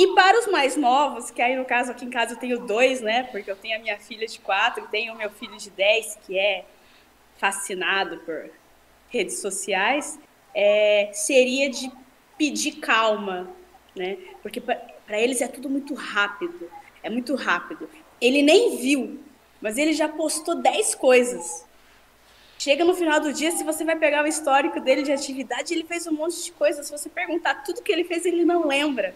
E 0.00 0.14
para 0.14 0.38
os 0.38 0.46
mais 0.46 0.78
novos, 0.78 1.30
que 1.30 1.42
aí 1.42 1.54
no 1.54 1.64
caso 1.66 1.90
aqui 1.90 2.06
em 2.06 2.08
casa 2.08 2.32
eu 2.32 2.38
tenho 2.38 2.58
dois, 2.60 3.02
né? 3.02 3.24
Porque 3.24 3.50
eu 3.50 3.54
tenho 3.54 3.76
a 3.76 3.78
minha 3.78 3.98
filha 3.98 4.26
de 4.26 4.38
quatro 4.40 4.88
tenho 4.90 5.12
o 5.12 5.18
meu 5.18 5.28
filho 5.28 5.58
de 5.58 5.68
dez, 5.68 6.16
que 6.24 6.38
é 6.38 6.64
fascinado 7.36 8.16
por 8.20 8.48
redes 9.10 9.40
sociais, 9.40 10.18
é, 10.54 11.10
seria 11.12 11.68
de 11.68 11.92
pedir 12.38 12.76
calma, 12.76 13.50
né? 13.94 14.16
Porque 14.42 14.58
para 14.58 15.20
eles 15.20 15.42
é 15.42 15.48
tudo 15.48 15.68
muito 15.68 15.92
rápido, 15.92 16.70
é 17.02 17.10
muito 17.10 17.34
rápido. 17.34 17.86
Ele 18.18 18.40
nem 18.40 18.78
viu, 18.78 19.20
mas 19.60 19.76
ele 19.76 19.92
já 19.92 20.08
postou 20.08 20.54
10 20.54 20.94
coisas. 20.94 21.66
Chega 22.58 22.86
no 22.86 22.94
final 22.94 23.20
do 23.20 23.34
dia, 23.34 23.50
se 23.52 23.62
você 23.62 23.84
vai 23.84 23.96
pegar 23.96 24.24
o 24.24 24.26
histórico 24.26 24.80
dele 24.80 25.02
de 25.02 25.12
atividade, 25.12 25.74
ele 25.74 25.84
fez 25.84 26.06
um 26.06 26.12
monte 26.12 26.42
de 26.42 26.52
coisas. 26.52 26.86
Se 26.86 26.92
você 26.92 27.10
perguntar 27.10 27.56
tudo 27.64 27.82
que 27.82 27.92
ele 27.92 28.04
fez, 28.04 28.24
ele 28.24 28.46
não 28.46 28.66
lembra, 28.66 29.14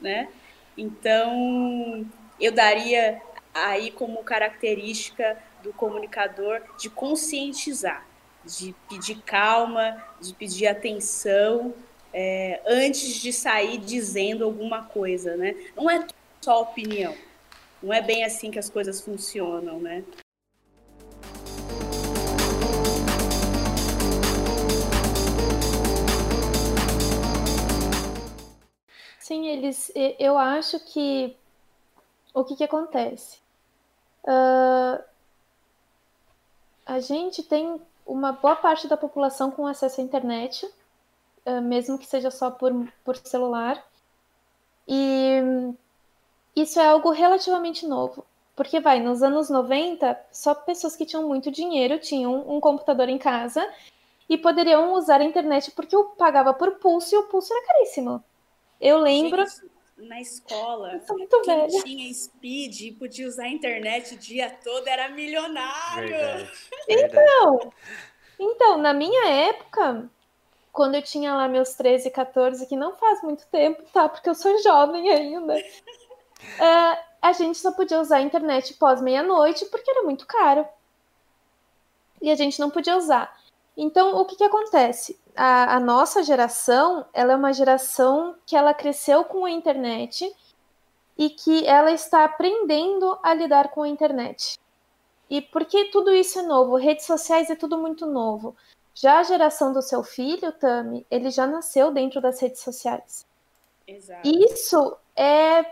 né? 0.00 0.28
Então, 0.76 2.06
eu 2.40 2.52
daria 2.52 3.20
aí 3.52 3.90
como 3.90 4.22
característica 4.22 5.36
do 5.62 5.72
comunicador 5.72 6.62
de 6.78 6.88
conscientizar, 6.88 8.06
de 8.44 8.74
pedir 8.88 9.20
calma, 9.22 10.02
de 10.20 10.32
pedir 10.34 10.66
atenção, 10.66 11.74
é, 12.12 12.60
antes 12.66 13.14
de 13.16 13.32
sair 13.32 13.78
dizendo 13.78 14.44
alguma 14.44 14.84
coisa, 14.84 15.36
né? 15.36 15.54
Não 15.76 15.88
é 15.90 16.06
só 16.40 16.62
opinião. 16.62 17.14
Não 17.82 17.92
é 17.92 18.00
bem 18.00 18.24
assim 18.24 18.50
que 18.50 18.58
as 18.58 18.68
coisas 18.68 19.00
funcionam, 19.00 19.78
né? 19.78 20.04
Sim, 29.30 29.46
eles. 29.46 29.92
Eu 30.18 30.36
acho 30.36 30.80
que 30.80 31.36
o 32.34 32.42
que, 32.42 32.56
que 32.56 32.64
acontece? 32.64 33.38
Uh, 34.24 35.00
a 36.84 36.98
gente 36.98 37.40
tem 37.44 37.80
uma 38.04 38.32
boa 38.32 38.56
parte 38.56 38.88
da 38.88 38.96
população 38.96 39.52
com 39.52 39.68
acesso 39.68 40.00
à 40.00 40.04
internet, 40.04 40.66
uh, 41.46 41.60
mesmo 41.62 41.96
que 41.96 42.08
seja 42.08 42.28
só 42.28 42.50
por, 42.50 42.72
por 43.04 43.16
celular. 43.18 43.80
E 44.88 45.38
isso 46.56 46.80
é 46.80 46.88
algo 46.88 47.10
relativamente 47.10 47.86
novo. 47.86 48.26
Porque 48.56 48.80
vai, 48.80 48.98
nos 48.98 49.22
anos 49.22 49.48
90, 49.48 50.20
só 50.32 50.56
pessoas 50.56 50.96
que 50.96 51.06
tinham 51.06 51.28
muito 51.28 51.52
dinheiro 51.52 52.00
tinham 52.00 52.50
um 52.52 52.58
computador 52.58 53.08
em 53.08 53.16
casa 53.16 53.64
e 54.28 54.36
poderiam 54.36 54.92
usar 54.94 55.20
a 55.20 55.24
internet 55.24 55.70
porque 55.70 55.94
eu 55.94 56.06
pagava 56.18 56.52
por 56.52 56.80
pulso 56.80 57.14
e 57.14 57.18
o 57.18 57.28
pulso 57.28 57.52
era 57.54 57.66
caríssimo. 57.68 58.24
Eu 58.80 58.98
lembro. 58.98 59.46
Gente, 59.46 59.70
na 59.98 60.20
escola, 60.20 61.00
muito 61.10 61.42
quem 61.42 61.56
velha. 61.56 61.82
tinha 61.82 62.14
speed 62.14 62.80
e 62.80 62.92
podia 62.92 63.28
usar 63.28 63.44
a 63.44 63.48
internet 63.48 64.14
o 64.14 64.18
dia 64.18 64.50
todo 64.64 64.88
era 64.88 65.10
milionário. 65.10 66.08
Verdade, 66.08 66.50
Então, 66.88 67.72
então, 68.38 68.78
na 68.78 68.94
minha 68.94 69.28
época, 69.28 70.10
quando 70.72 70.94
eu 70.94 71.02
tinha 71.02 71.34
lá 71.34 71.46
meus 71.46 71.74
13, 71.74 72.10
14, 72.10 72.66
que 72.66 72.76
não 72.76 72.96
faz 72.96 73.22
muito 73.22 73.46
tempo, 73.48 73.82
tá? 73.92 74.08
Porque 74.08 74.30
eu 74.30 74.34
sou 74.34 74.58
jovem 74.62 75.10
ainda. 75.10 75.54
uh, 75.54 77.04
a 77.20 77.32
gente 77.32 77.58
só 77.58 77.70
podia 77.72 78.00
usar 78.00 78.16
a 78.16 78.22
internet 78.22 78.72
pós 78.74 79.02
meia-noite 79.02 79.66
porque 79.66 79.90
era 79.90 80.02
muito 80.04 80.26
caro. 80.26 80.66
E 82.22 82.30
a 82.30 82.34
gente 82.34 82.58
não 82.58 82.70
podia 82.70 82.96
usar. 82.96 83.38
Então, 83.76 84.18
o 84.18 84.24
que, 84.24 84.36
que 84.36 84.44
acontece? 84.44 85.19
A, 85.42 85.76
a, 85.76 85.80
nossa 85.80 86.22
geração, 86.22 87.06
ela 87.14 87.32
é 87.32 87.36
uma 87.36 87.54
geração 87.54 88.36
que 88.44 88.54
ela 88.54 88.74
cresceu 88.74 89.24
com 89.24 89.46
a 89.46 89.50
internet 89.50 90.30
e 91.16 91.30
que 91.30 91.66
ela 91.66 91.90
está 91.92 92.24
aprendendo 92.24 93.18
a 93.22 93.32
lidar 93.32 93.70
com 93.70 93.80
a 93.80 93.88
internet. 93.88 94.58
E 95.30 95.40
porque 95.40 95.86
tudo 95.86 96.12
isso 96.12 96.40
é 96.40 96.42
novo, 96.42 96.76
redes 96.76 97.06
sociais 97.06 97.48
é 97.48 97.56
tudo 97.56 97.78
muito 97.78 98.04
novo. 98.04 98.54
Já 98.94 99.20
a 99.20 99.22
geração 99.22 99.72
do 99.72 99.80
seu 99.80 100.02
filho, 100.02 100.52
Tami, 100.52 101.06
ele 101.10 101.30
já 101.30 101.46
nasceu 101.46 101.90
dentro 101.90 102.20
das 102.20 102.38
redes 102.38 102.60
sociais. 102.60 103.26
Exato. 103.86 104.28
Isso 104.28 104.94
é 105.16 105.64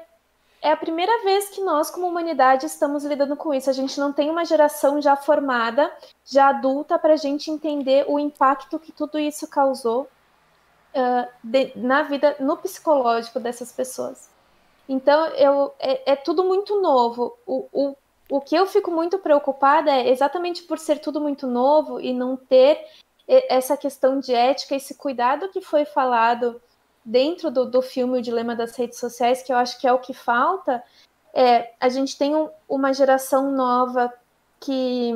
é 0.61 0.73
a 0.73 0.77
primeira 0.77 1.23
vez 1.23 1.49
que 1.49 1.61
nós, 1.61 1.91
como 1.91 2.07
humanidade, 2.07 2.67
estamos 2.67 3.05
lidando 3.05 3.37
com 3.37 3.55
isso. 3.55 3.71
A 3.71 3.73
gente 3.73 3.99
não 3.99 4.13
tem 4.13 4.29
uma 4.31 4.45
geração 4.45 5.01
já 5.01 5.15
formada, 5.17 5.93
já 6.25 6.49
adulta, 6.49 6.99
para 6.99 7.15
a 7.15 7.17
gente 7.17 7.51
entender 7.51 8.05
o 8.09 8.19
impacto 8.19 8.79
que 8.79 8.91
tudo 8.91 9.19
isso 9.19 9.47
causou 9.49 10.09
uh, 10.95 11.29
de, 11.43 11.73
na 11.77 12.03
vida, 12.03 12.37
no 12.41 12.57
psicológico 12.57 13.39
dessas 13.39 13.71
pessoas. 13.71 14.29
Então, 14.89 15.27
eu, 15.29 15.73
é, 15.79 16.13
é 16.13 16.17
tudo 16.17 16.43
muito 16.43 16.81
novo. 16.81 17.37
O, 17.47 17.69
o, 17.73 17.97
o 18.31 18.41
que 18.41 18.57
eu 18.57 18.67
fico 18.67 18.91
muito 18.91 19.19
preocupada 19.19 19.91
é 19.91 20.09
exatamente 20.11 20.65
por 20.65 20.79
ser 20.79 20.99
tudo 20.99 21.21
muito 21.21 21.47
novo 21.47 22.01
e 22.01 22.13
não 22.13 22.37
ter 22.37 22.85
essa 23.29 23.77
questão 23.77 24.19
de 24.19 24.35
ética, 24.35 24.75
esse 24.75 24.95
cuidado 24.95 25.51
que 25.51 25.61
foi 25.61 25.85
falado 25.85 26.61
dentro 27.09 27.51
do, 27.51 27.65
do 27.65 27.81
filme 27.81 28.19
O 28.19 28.23
Dilema 28.23 28.55
das 28.55 28.77
Redes 28.77 28.99
Sociais, 28.99 29.43
que 29.43 29.51
eu 29.51 29.57
acho 29.57 29.81
que 29.81 29.89
é 29.89 29.93
o 29.93 29.99
que 29.99 30.13
falta, 30.13 30.85
é, 31.33 31.73
a 31.81 31.89
gente 31.89 32.19
tem 32.19 32.37
um, 32.37 32.51
uma 32.69 32.93
geração 32.93 33.51
nova 33.51 34.13
que, 34.61 35.11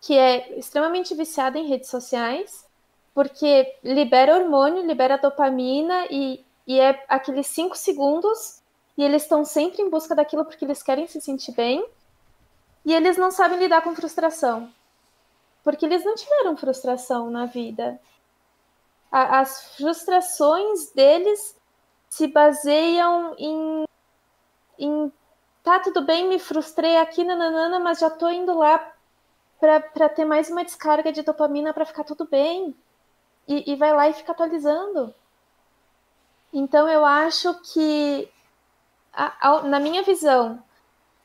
que 0.00 0.18
é 0.18 0.58
extremamente 0.58 1.14
viciada 1.14 1.58
em 1.58 1.68
redes 1.68 1.88
sociais, 1.88 2.66
porque 3.14 3.72
libera 3.84 4.36
hormônio, 4.36 4.84
libera 4.84 5.16
dopamina 5.16 6.06
e, 6.10 6.44
e 6.66 6.80
é 6.80 7.04
aqueles 7.08 7.46
cinco 7.46 7.76
segundos 7.76 8.60
e 8.98 9.04
eles 9.04 9.22
estão 9.22 9.44
sempre 9.44 9.80
em 9.80 9.88
busca 9.90 10.14
daquilo 10.14 10.44
porque 10.44 10.64
eles 10.64 10.82
querem 10.82 11.06
se 11.06 11.20
sentir 11.20 11.52
bem 11.52 11.86
e 12.84 12.92
eles 12.92 13.16
não 13.16 13.30
sabem 13.30 13.58
lidar 13.58 13.82
com 13.82 13.94
frustração. 13.94 14.68
Porque 15.62 15.86
eles 15.86 16.04
não 16.04 16.16
tiveram 16.16 16.56
frustração 16.56 17.30
na 17.30 17.46
vida 17.46 18.00
a, 19.12 19.40
as 19.40 19.76
frustrações 19.76 20.90
deles 20.92 21.54
se 22.08 22.26
baseiam 22.26 23.36
em, 23.38 23.84
em 24.78 25.12
tá 25.62 25.78
tudo 25.80 26.02
bem, 26.02 26.28
me 26.28 26.38
frustrei 26.38 26.96
aqui, 26.96 27.22
nananana, 27.22 27.78
mas 27.78 27.98
já 28.00 28.10
tô 28.10 28.28
indo 28.30 28.56
lá 28.56 28.92
para 29.60 30.08
ter 30.08 30.24
mais 30.24 30.50
uma 30.50 30.64
descarga 30.64 31.12
de 31.12 31.22
dopamina 31.22 31.72
para 31.72 31.86
ficar 31.86 32.04
tudo 32.04 32.26
bem. 32.26 32.74
E, 33.46 33.72
e, 33.72 33.76
vai 33.76 33.92
lá 33.92 34.08
e 34.08 34.12
fica 34.12 34.32
atualizando. 34.32 35.14
Então 36.52 36.88
eu 36.88 37.04
acho 37.04 37.54
que, 37.72 38.28
a, 39.12 39.48
a, 39.48 39.62
na 39.62 39.80
minha 39.80 40.02
visão, 40.02 40.62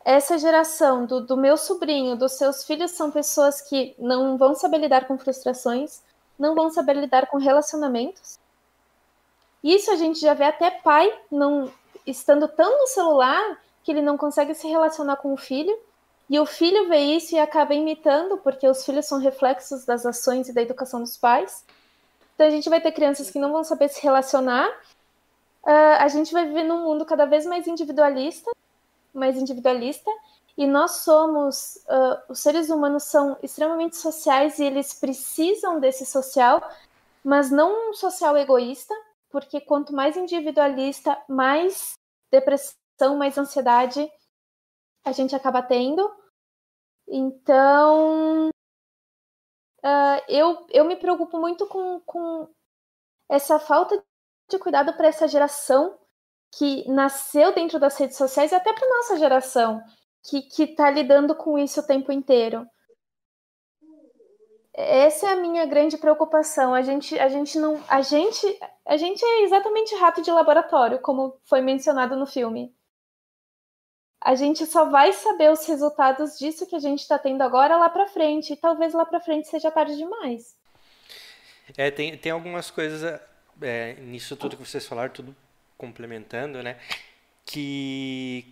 essa 0.06 0.38
geração 0.38 1.06
do, 1.06 1.21
do 1.21 1.38
meu 1.38 1.58
sobrinho, 1.58 2.15
dos 2.15 2.34
seus 2.34 2.63
filhos, 2.63 2.91
são 2.91 3.12
pessoas 3.12 3.62
que 3.62 3.95
não 4.00 4.38
vão 4.38 4.56
saber 4.56 4.78
lidar 4.78 5.06
com 5.06 5.17
frustrações, 5.17 6.02
não 6.38 6.56
vão 6.56 6.69
saber 6.69 6.93
lidar 6.93 7.28
com 7.28 7.38
relacionamentos. 7.38 8.39
Isso 9.63 9.91
a 9.91 9.95
gente 9.95 10.19
já 10.19 10.34
vê 10.34 10.45
até 10.45 10.69
pai 10.69 11.12
não 11.32 11.71
estando 12.06 12.47
tão 12.47 12.80
no 12.80 12.88
celular 12.88 13.60
que 13.84 13.91
ele 13.91 14.02
não 14.02 14.17
consegue 14.17 14.54
se 14.54 14.67
relacionar 14.67 15.17
com 15.17 15.34
o 15.34 15.38
filho. 15.38 15.78
E 16.30 16.39
o 16.39 16.45
filho 16.45 16.89
vê 16.89 17.00
isso 17.00 17.36
e 17.36 17.39
acaba 17.39 17.73
imitando, 17.73 18.38
porque 18.38 18.67
os 18.67 18.86
filhos 18.86 19.06
são 19.06 19.19
reflexos 19.19 19.86
das 19.86 20.06
ações 20.06 20.50
e 20.50 20.54
da 20.54 20.62
educação 20.62 21.00
dos 21.02 21.17
pais. 21.17 21.65
Então 22.36 22.45
a 22.45 22.50
gente 22.50 22.69
vai 22.69 22.82
ter 22.82 22.91
crianças 22.91 23.32
que 23.32 23.39
não 23.39 23.52
vão 23.52 23.63
saber 23.63 23.89
se 23.89 24.04
relacionar. 24.04 24.67
Uh, 25.63 25.97
a 26.00 26.08
gente 26.08 26.32
vai 26.34 26.45
viver 26.45 26.63
num 26.63 26.84
mundo 26.84 27.06
cada 27.06 27.26
vez 27.26 27.45
mais 27.45 27.65
individualista, 27.65 28.52
mais 29.13 29.38
individualista, 29.38 30.12
e 30.58 30.65
nós 30.65 31.04
somos, 31.04 31.76
uh, 31.86 32.20
os 32.30 32.39
seres 32.39 32.72
humanos 32.72 33.04
são 33.04 33.38
extremamente 33.43 33.96
sociais 33.96 34.58
e 34.58 34.63
eles 34.65 34.91
precisam 34.91 35.80
desse 35.80 36.04
social, 36.04 36.60
mas 37.24 37.52
não 37.52 37.91
um 37.91 37.93
social 37.93 38.36
egoísta, 38.36 38.93
porque 39.30 39.62
quanto 39.62 39.93
mais 39.93 40.17
individualista, 40.17 41.22
mais 41.30 41.93
depressão, 42.32 43.15
mais 43.15 43.38
ansiedade 43.38 44.12
a 45.06 45.12
gente 45.12 45.36
acaba 45.36 45.62
tendo. 45.62 46.12
Então, 47.08 48.50
uh, 48.50 50.22
eu, 50.28 50.65
eu 50.72 50.86
me 50.86 50.96
preocupo 50.96 51.38
muito 51.38 51.67
com, 51.67 52.00
com 52.00 52.50
essa 53.30 53.60
falta 53.60 54.04
de 54.50 54.58
cuidado 54.58 54.91
para 54.93 55.08
essa 55.08 55.28
geração 55.28 56.00
que 56.52 56.89
nasceu 56.89 57.54
dentro 57.54 57.80
das 57.80 57.96
redes 57.96 58.17
sociais 58.17 58.52
e 58.52 58.56
até 58.56 58.74
para 58.74 58.89
nossa 58.89 59.17
geração 59.17 59.84
que, 60.23 60.41
que 60.41 60.67
tá 60.67 60.89
lidando 60.89 61.36
com 61.36 61.58
isso 61.58 61.80
o 61.80 61.86
tempo 61.88 62.12
inteiro. 62.12 62.67
Essa 64.73 65.30
é 65.30 65.34
a 65.34 65.36
minha 65.36 65.65
grande 65.65 65.97
preocupação. 65.97 66.73
A 66.73 66.84
gente, 66.84 67.17
a 67.17 67.27
gente 67.27 67.58
não, 67.58 67.84
a 67.88 68.01
gente, 68.01 68.45
a 68.86 68.95
gente 68.95 69.25
é 69.25 69.43
exatamente 69.43 69.95
rato 69.95 70.21
de 70.21 70.30
laboratório, 70.30 70.99
como 70.99 71.36
foi 71.45 71.62
mencionado 71.62 72.15
no 72.15 72.27
filme. 72.27 72.71
A 74.21 74.36
gente 74.36 74.65
só 74.65 74.86
vai 74.86 75.13
saber 75.13 75.51
os 75.51 75.65
resultados 75.65 76.38
disso 76.38 76.67
que 76.67 76.75
a 76.75 76.80
gente 76.80 76.99
está 76.99 77.17
tendo 77.17 77.41
agora 77.41 77.77
lá 77.77 77.89
para 77.89 78.08
frente, 78.08 78.53
e 78.53 78.58
talvez 78.58 78.93
lá 78.93 79.06
para 79.06 79.19
frente 79.19 79.47
seja 79.47 79.71
tarde 79.71 79.95
demais. 79.95 80.56
É, 81.75 81.89
tem, 81.89 82.15
tem 82.17 82.32
algumas 82.32 82.69
coisas 82.69 83.19
é, 83.62 83.93
nisso 83.95 84.36
tudo 84.38 84.58
que 84.58 84.65
vocês 84.65 84.86
falaram, 84.86 85.12
tudo 85.12 85.36
complementando, 85.77 86.62
né? 86.62 86.80
Que 87.45 88.51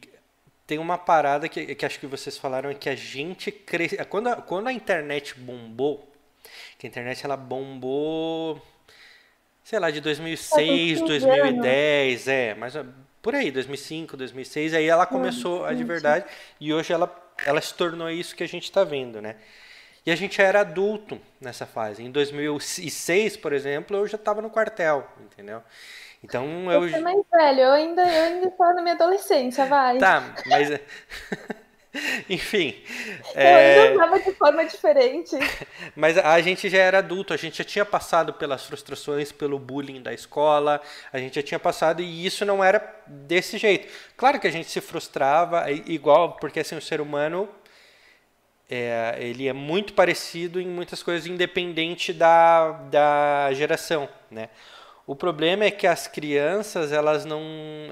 tem 0.67 0.79
uma 0.79 0.97
parada 0.97 1.47
que, 1.47 1.75
que 1.75 1.85
acho 1.85 1.99
que 1.99 2.07
vocês 2.07 2.37
falaram 2.37 2.69
é 2.69 2.73
que 2.73 2.89
a 2.89 2.95
gente 2.95 3.51
cresce. 3.51 3.97
Quando 4.05 4.27
a, 4.27 4.35
quando 4.37 4.67
a 4.67 4.73
internet 4.73 5.37
bombou, 5.39 6.11
que 6.77 6.87
a 6.87 6.89
internet 6.89 7.23
ela 7.23 7.37
bombou, 7.37 8.61
sei 9.63 9.79
lá, 9.79 9.91
de 9.91 10.01
2006, 10.01 11.01
2010, 11.01 12.27
é, 12.27 12.55
mas 12.55 12.73
por 13.21 13.35
aí, 13.35 13.51
2005, 13.51 14.17
2006, 14.17 14.73
aí 14.73 14.85
ela 14.85 15.05
começou 15.05 15.65
a 15.65 15.73
de 15.73 15.83
verdade 15.83 16.25
e 16.59 16.73
hoje 16.73 16.93
ela, 16.93 17.13
ela 17.45 17.61
se 17.61 17.73
tornou 17.73 18.09
isso 18.09 18.35
que 18.35 18.43
a 18.43 18.47
gente 18.47 18.65
está 18.65 18.83
vendo, 18.83 19.21
né? 19.21 19.35
E 20.05 20.11
a 20.11 20.15
gente 20.15 20.39
era 20.39 20.59
adulto 20.59 21.19
nessa 21.41 21.65
fase. 21.65 22.03
Em 22.03 22.11
2006, 22.11 23.37
por 23.37 23.51
exemplo, 23.53 23.97
eu 23.97 24.07
já 24.07 24.17
estava 24.17 24.39
no 24.39 24.51
quartel, 24.51 25.07
entendeu? 25.19 25.63
Então 26.25 26.71
eu. 26.71 26.81
Você 26.81 26.95
é 26.95 26.99
mais 26.99 27.21
velho, 27.31 27.59
eu 27.61 27.71
ainda, 27.71 28.01
eu 28.01 28.23
ainda 28.23 28.47
estou 28.47 28.73
na 28.73 28.81
minha 28.81 28.95
adolescência, 28.95 29.65
vai. 29.65 29.97
Tá, 29.97 30.23
mas. 30.47 30.69
Enfim. 32.29 32.75
Eu 33.33 33.41
é... 33.41 33.79
ainda 33.79 33.91
estava 33.93 34.19
de 34.19 34.33
forma 34.33 34.65
diferente. 34.65 35.37
Mas 35.95 36.17
a 36.17 36.41
gente 36.41 36.69
já 36.69 36.79
era 36.79 36.97
adulto, 36.97 37.33
a 37.33 37.37
gente 37.37 37.57
já 37.57 37.63
tinha 37.63 37.85
passado 37.85 38.33
pelas 38.33 38.65
frustrações, 38.65 39.31
pelo 39.31 39.57
bullying 39.57 40.01
da 40.01 40.13
escola, 40.13 40.81
a 41.11 41.17
gente 41.17 41.35
já 41.35 41.43
tinha 41.43 41.59
passado 41.59 42.01
e 42.01 42.25
isso 42.25 42.45
não 42.45 42.61
era 42.61 42.95
desse 43.07 43.57
jeito. 43.57 43.91
Claro 44.17 44.39
que 44.41 44.47
a 44.47 44.51
gente 44.51 44.69
se 44.69 44.81
frustrava, 44.81 45.71
igual, 45.71 46.33
porque 46.33 46.59
assim, 46.59 46.75
o 46.75 46.81
ser 46.81 46.99
humano 46.99 47.47
é, 48.69 49.15
ele 49.19 49.47
é 49.47 49.53
muito 49.53 49.93
parecido 49.93 50.59
em 50.59 50.67
muitas 50.67 51.03
coisas, 51.03 51.27
independente 51.27 52.11
da, 52.11 52.71
da 52.71 53.53
geração, 53.53 54.09
né? 54.29 54.49
O 55.07 55.15
problema 55.15 55.65
é 55.65 55.71
que 55.71 55.85
as 55.85 56.07
crianças 56.07 56.91
elas 56.91 57.25
não 57.25 57.41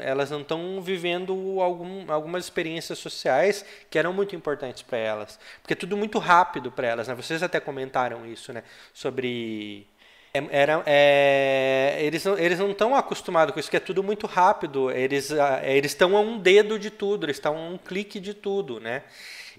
elas 0.01 0.31
não 0.31 0.41
estão 0.41 0.81
vivendo 0.81 1.61
algum, 1.61 2.11
algumas 2.11 2.43
experiências 2.45 2.97
sociais 2.97 3.63
que 3.89 3.99
eram 3.99 4.11
muito 4.11 4.35
importantes 4.35 4.81
para 4.81 4.97
elas, 4.97 5.39
porque 5.61 5.73
é 5.73 5.75
tudo 5.75 5.95
muito 5.95 6.17
rápido 6.17 6.71
para 6.71 6.87
elas. 6.87 7.07
Né? 7.07 7.13
Vocês 7.13 7.43
até 7.43 7.59
comentaram 7.59 8.25
isso, 8.25 8.51
né? 8.51 8.63
Sobre 8.91 9.85
é, 10.33 10.43
era, 10.49 10.81
é, 10.87 11.99
eles 12.01 12.25
não 12.25 12.37
eles 12.37 12.57
não 12.57 12.71
estão 12.71 12.95
acostumados 12.95 13.53
com 13.53 13.59
isso, 13.59 13.69
que 13.69 13.77
é 13.77 13.79
tudo 13.79 14.01
muito 14.01 14.25
rápido. 14.25 14.89
Eles 14.89 15.29
eles 15.63 15.91
estão 15.91 16.17
a 16.17 16.19
um 16.19 16.39
dedo 16.39 16.79
de 16.79 16.89
tudo, 16.89 17.27
eles 17.27 17.37
estão 17.37 17.55
a 17.55 17.69
um 17.69 17.77
clique 17.77 18.19
de 18.19 18.33
tudo, 18.33 18.79
né? 18.79 19.03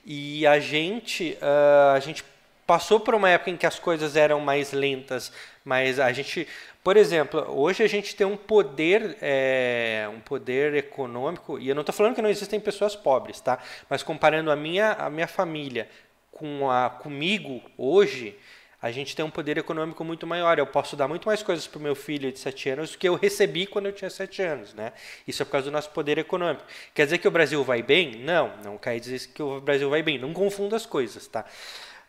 E 0.05 0.45
a 0.47 0.59
gente 0.59 1.39
uh, 1.41 1.95
a 1.95 2.01
gente 2.01 2.25
passou 2.67 2.99
por 2.99 3.15
uma 3.15 3.29
época 3.29 3.51
em 3.51 3.57
que 3.57 3.67
as 3.67 3.79
coisas 3.79 4.17
eram 4.17 4.41
mais 4.41 4.73
lentas, 4.73 5.31
mas 5.65 6.01
a 6.01 6.13
gente 6.13 6.49
por 6.85 6.99
exemplo, 6.99 7.43
hoje 7.49 7.83
a 7.83 7.89
gente 7.89 8.15
tem 8.15 8.27
um 8.27 8.37
poder, 8.37 9.17
é, 9.23 10.07
um 10.15 10.21
poder 10.21 10.75
econômico, 10.75 11.59
e 11.59 11.67
eu 11.67 11.75
não 11.75 11.81
estou 11.81 11.95
falando 11.95 12.15
que 12.15 12.21
não 12.21 12.29
existem 12.29 12.61
pessoas 12.61 12.95
pobres, 12.95 13.41
tá? 13.41 13.59
Mas 13.89 14.03
comparando 14.03 14.51
a 14.51 14.57
minha, 14.57 14.93
a 14.93 15.09
minha 15.09 15.27
família 15.27 15.89
com 16.31 16.71
a 16.71 16.91
comigo 16.91 17.63
hoje, 17.79 18.37
a 18.83 18.91
gente 18.91 19.17
tem 19.17 19.25
um 19.25 19.31
poder 19.31 19.57
econômico 19.57 20.05
muito 20.05 20.27
maior. 20.27 20.59
Eu 20.59 20.67
posso 20.67 20.95
dar 20.95 21.09
muito 21.09 21.27
mais 21.27 21.43
coisas 21.43 21.67
para 21.67 21.79
o 21.79 21.83
meu 21.83 21.95
filho 21.95 22.31
de 22.31 22.39
7 22.39 22.69
anos 22.69 22.91
do 22.93 22.99
que 22.99 23.09
eu 23.09 23.15
recebi 23.15 23.65
quando 23.65 23.87
eu 23.87 23.93
tinha 23.93 24.11
7 24.11 24.43
anos. 24.43 24.75
Né? 24.75 24.93
Isso 25.27 25.41
é 25.41 25.47
por 25.47 25.53
causa 25.53 25.71
do 25.71 25.73
nosso 25.73 25.89
poder 25.89 26.19
econômico. 26.19 26.67
Quer 26.93 27.07
dizer 27.07 27.17
que 27.17 27.27
o 27.27 27.31
Brasil 27.31 27.65
vai 27.65 27.83
bem? 27.83 28.17
Não, 28.17 28.53
não 28.63 28.77
quer 28.77 29.01
dizer 29.01 29.27
que 29.29 29.43
o 29.43 29.59
Brasil 29.59 29.89
vai 29.89 30.03
bem. 30.03 30.19
Não 30.19 30.35
confunda 30.35 30.77
as 30.77 30.85
coisas. 30.85 31.27
Tá? 31.27 31.47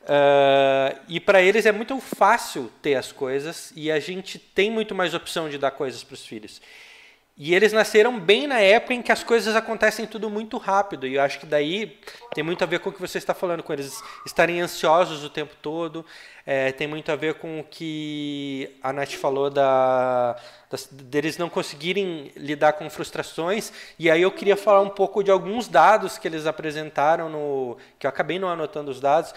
Uh, 0.05 0.99
e 1.07 1.19
para 1.19 1.41
eles 1.41 1.65
é 1.65 1.71
muito 1.71 1.99
fácil 1.99 2.71
ter 2.79 2.93
as 2.93 3.11
coisas 3.11 3.73
e 3.75 3.91
a 3.91 3.99
gente 3.99 4.37
tem 4.37 4.69
muito 4.69 4.93
mais 4.93 5.15
opção 5.15 5.49
de 5.49 5.57
dar 5.57 5.71
coisas 5.71 6.03
para 6.03 6.13
os 6.13 6.25
filhos. 6.25 6.61
E 7.37 7.53
eles 7.53 7.73
nasceram 7.73 8.17
bem 8.17 8.47
na 8.47 8.61
época 8.61 8.93
em 8.93 9.01
que 9.01 9.11
as 9.11 9.21
coisas 9.21 9.57
acontecem 9.57 10.07
tudo 10.07 10.29
muito 10.29 10.57
rápido. 10.57 11.05
E 11.05 11.15
eu 11.15 11.21
acho 11.21 11.37
que 11.37 11.45
daí 11.45 11.99
tem 12.33 12.41
muito 12.41 12.63
a 12.63 12.67
ver 12.67 12.79
com 12.79 12.89
o 12.89 12.93
que 12.93 13.01
você 13.01 13.17
está 13.17 13.33
falando, 13.33 13.61
com 13.61 13.73
eles 13.73 14.01
estarem 14.25 14.61
ansiosos 14.61 15.21
o 15.21 15.29
tempo 15.29 15.53
todo. 15.61 16.05
É, 16.45 16.71
tem 16.71 16.87
muito 16.87 17.11
a 17.11 17.15
ver 17.17 17.33
com 17.33 17.59
o 17.59 17.63
que 17.65 18.77
a 18.81 18.93
Nath 18.93 19.13
falou 19.13 19.49
da, 19.49 20.37
deles 20.91 21.37
não 21.37 21.49
conseguirem 21.49 22.31
lidar 22.35 22.73
com 22.73 22.89
frustrações. 22.89 23.73
E 23.99 24.09
aí 24.09 24.21
eu 24.21 24.31
queria 24.31 24.55
falar 24.55 24.81
um 24.81 24.89
pouco 24.89 25.23
de 25.23 25.29
alguns 25.29 25.67
dados 25.67 26.17
que 26.17 26.27
eles 26.27 26.45
apresentaram, 26.45 27.29
no, 27.29 27.77
que 27.99 28.07
eu 28.07 28.09
acabei 28.09 28.39
não 28.39 28.47
anotando 28.47 28.91
os 28.91 28.99
dados, 28.99 29.33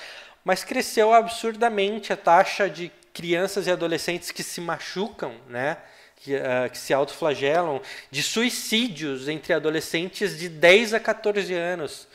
mas 0.48 0.64
cresceu 0.64 1.12
absurdamente 1.12 2.10
a 2.10 2.16
taxa 2.16 2.70
de 2.70 2.90
crianças 3.12 3.66
e 3.66 3.70
adolescentes 3.70 4.30
que 4.30 4.42
se 4.42 4.62
machucam, 4.62 5.34
né? 5.46 5.76
que, 6.16 6.34
uh, 6.36 6.70
que 6.72 6.78
se 6.78 6.94
autoflagelam, 6.94 7.82
de 8.10 8.22
suicídios 8.22 9.28
entre 9.28 9.52
adolescentes 9.52 10.38
de 10.38 10.48
10 10.48 10.94
a 10.94 11.00
14 11.00 11.52
anos. 11.52 12.08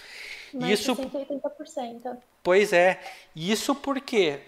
Mais 0.51 0.79
isso, 0.79 0.95
80%. 0.95 2.17
Pois 2.41 2.73
é. 2.73 2.99
Isso 3.35 3.75
por 3.75 4.01
quê? 4.01 4.39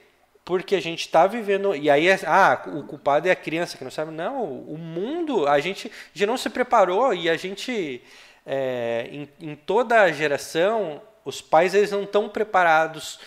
Porque 0.43 0.76
a 0.76 0.82
gente 0.82 1.02
está 1.02 1.28
vivendo. 1.28 1.76
E 1.76 1.88
aí, 1.88 2.08
é, 2.08 2.19
ah, 2.26 2.63
o 2.65 2.86
culpado 2.86 3.28
é 3.28 3.32
a 3.32 3.36
criança 3.36 3.78
que 3.78 3.84
não 3.84 3.91
sabe. 3.91 4.12
Não, 4.12 4.45
o 4.45 4.80
mundo, 4.80 5.48
a 5.48 5.60
gente 5.60 5.91
já 6.12 6.26
não 6.26 6.38
se 6.38 6.50
preparou 6.50 7.13
e 7.13 7.30
a 7.30 7.38
gente, 7.38 8.02
é, 8.48 9.08
em, 9.12 9.30
em 9.39 9.56
toda 9.56 10.02
a 10.02 10.12
geração, 10.12 11.04
os 11.24 11.39
pais 11.39 11.76
eles 11.76 11.91
não 11.91 12.02
estão 12.02 12.28
preparados 12.28 13.19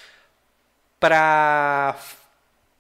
para 0.98 1.96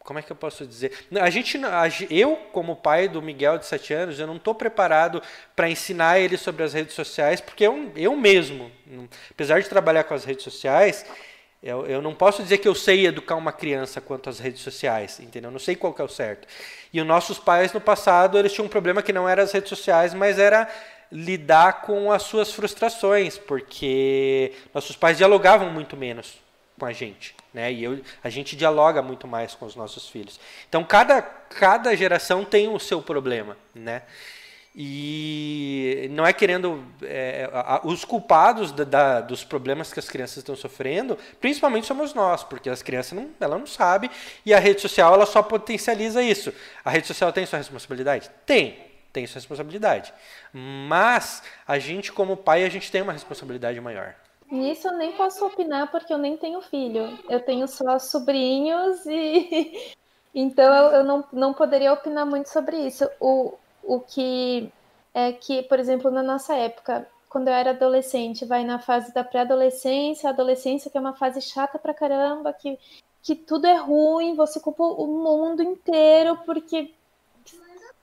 como 0.08 0.18
é 0.18 0.22
que 0.22 0.32
eu 0.32 0.36
posso 0.36 0.66
dizer? 0.66 0.90
A 1.20 1.28
gente, 1.28 1.60
eu 2.08 2.34
como 2.50 2.74
pai 2.74 3.08
do 3.08 3.20
Miguel 3.20 3.58
de 3.58 3.66
7 3.66 3.92
anos, 3.92 4.18
eu 4.18 4.26
não 4.26 4.36
estou 4.36 4.54
preparado 4.54 5.22
para 5.54 5.68
ensinar 5.68 6.18
ele 6.18 6.38
sobre 6.38 6.62
as 6.62 6.72
redes 6.72 6.94
sociais, 6.94 7.42
porque 7.42 7.66
eu, 7.66 7.92
eu 7.94 8.16
mesmo, 8.16 8.72
apesar 9.30 9.60
de 9.60 9.68
trabalhar 9.68 10.04
com 10.04 10.14
as 10.14 10.24
redes 10.24 10.44
sociais, 10.44 11.04
eu, 11.62 11.84
eu 11.84 12.00
não 12.00 12.14
posso 12.14 12.42
dizer 12.42 12.56
que 12.56 12.66
eu 12.66 12.74
sei 12.74 13.06
educar 13.06 13.36
uma 13.36 13.52
criança 13.52 14.00
quanto 14.00 14.30
às 14.30 14.38
redes 14.38 14.62
sociais, 14.62 15.20
entendeu? 15.20 15.48
Eu 15.48 15.52
não 15.52 15.58
sei 15.58 15.76
qual 15.76 15.92
que 15.92 16.00
é 16.00 16.04
o 16.04 16.08
certo. 16.08 16.48
E 16.90 17.02
os 17.02 17.06
nossos 17.06 17.38
pais 17.38 17.74
no 17.74 17.80
passado, 17.80 18.38
eles 18.38 18.50
tinham 18.54 18.64
um 18.64 18.70
problema 18.70 19.02
que 19.02 19.12
não 19.12 19.28
era 19.28 19.42
as 19.42 19.52
redes 19.52 19.68
sociais, 19.68 20.14
mas 20.14 20.38
era 20.38 20.70
lidar 21.12 21.82
com 21.82 22.10
as 22.10 22.22
suas 22.22 22.50
frustrações, 22.50 23.36
porque 23.36 24.54
nossos 24.72 24.96
pais 24.96 25.18
dialogavam 25.18 25.68
muito 25.70 25.98
menos 25.98 26.47
com 26.78 26.86
a 26.86 26.92
gente, 26.92 27.34
né? 27.52 27.72
E 27.72 27.84
eu, 27.84 28.00
a 28.22 28.30
gente 28.30 28.56
dialoga 28.56 29.02
muito 29.02 29.26
mais 29.26 29.54
com 29.54 29.66
os 29.66 29.74
nossos 29.74 30.08
filhos. 30.08 30.38
Então 30.68 30.84
cada 30.84 31.20
cada 31.20 31.94
geração 31.96 32.44
tem 32.44 32.68
o 32.68 32.78
seu 32.78 33.02
problema, 33.02 33.56
né? 33.74 34.02
E 34.80 36.06
não 36.12 36.24
é 36.24 36.32
querendo 36.32 36.84
é, 37.02 37.50
a, 37.52 37.80
os 37.82 38.04
culpados 38.04 38.70
da, 38.70 38.84
da, 38.84 39.20
dos 39.20 39.42
problemas 39.42 39.92
que 39.92 39.98
as 39.98 40.08
crianças 40.08 40.36
estão 40.36 40.54
sofrendo, 40.54 41.18
principalmente 41.40 41.84
somos 41.84 42.14
nós, 42.14 42.44
porque 42.44 42.70
as 42.70 42.80
crianças 42.80 43.12
não, 43.12 43.28
ela 43.40 43.58
não 43.58 43.66
sabe 43.66 44.08
e 44.46 44.54
a 44.54 44.60
rede 44.60 44.80
social 44.80 45.12
ela 45.14 45.26
só 45.26 45.42
potencializa 45.42 46.22
isso. 46.22 46.54
A 46.84 46.90
rede 46.90 47.08
social 47.08 47.32
tem 47.32 47.44
sua 47.44 47.58
responsabilidade, 47.58 48.30
tem, 48.46 48.78
tem 49.12 49.26
sua 49.26 49.40
responsabilidade, 49.40 50.14
mas 50.52 51.42
a 51.66 51.76
gente 51.80 52.12
como 52.12 52.36
pai 52.36 52.64
a 52.64 52.68
gente 52.68 52.88
tem 52.92 53.02
uma 53.02 53.12
responsabilidade 53.12 53.80
maior. 53.80 54.14
Nisso 54.50 54.88
eu 54.88 54.96
nem 54.96 55.12
posso 55.12 55.44
opinar 55.44 55.90
porque 55.90 56.12
eu 56.12 56.18
nem 56.18 56.36
tenho 56.36 56.60
filho. 56.62 57.18
Eu 57.28 57.40
tenho 57.40 57.68
só 57.68 57.98
sobrinhos 57.98 59.04
e 59.06 59.94
então 60.34 60.92
eu, 60.92 61.04
não, 61.04 61.24
não 61.32 61.52
poderia 61.52 61.92
opinar 61.92 62.24
muito 62.24 62.48
sobre 62.48 62.78
isso. 62.78 63.08
O, 63.20 63.54
o 63.82 64.00
que 64.00 64.72
é 65.12 65.32
que, 65.32 65.62
por 65.64 65.78
exemplo, 65.78 66.10
na 66.10 66.22
nossa 66.22 66.54
época, 66.54 67.06
quando 67.28 67.48
eu 67.48 67.54
era 67.54 67.70
adolescente, 67.70 68.46
vai 68.46 68.64
na 68.64 68.78
fase 68.78 69.12
da 69.12 69.22
pré-adolescência, 69.22 70.30
adolescência 70.30 70.90
que 70.90 70.96
é 70.96 71.00
uma 71.00 71.14
fase 71.14 71.40
chata 71.42 71.78
pra 71.78 71.92
caramba, 71.92 72.52
que, 72.52 72.78
que 73.22 73.34
tudo 73.34 73.66
é 73.66 73.76
ruim, 73.76 74.34
você 74.34 74.60
culpa 74.60 74.82
o 74.82 75.06
mundo 75.06 75.62
inteiro 75.62 76.38
porque 76.46 76.94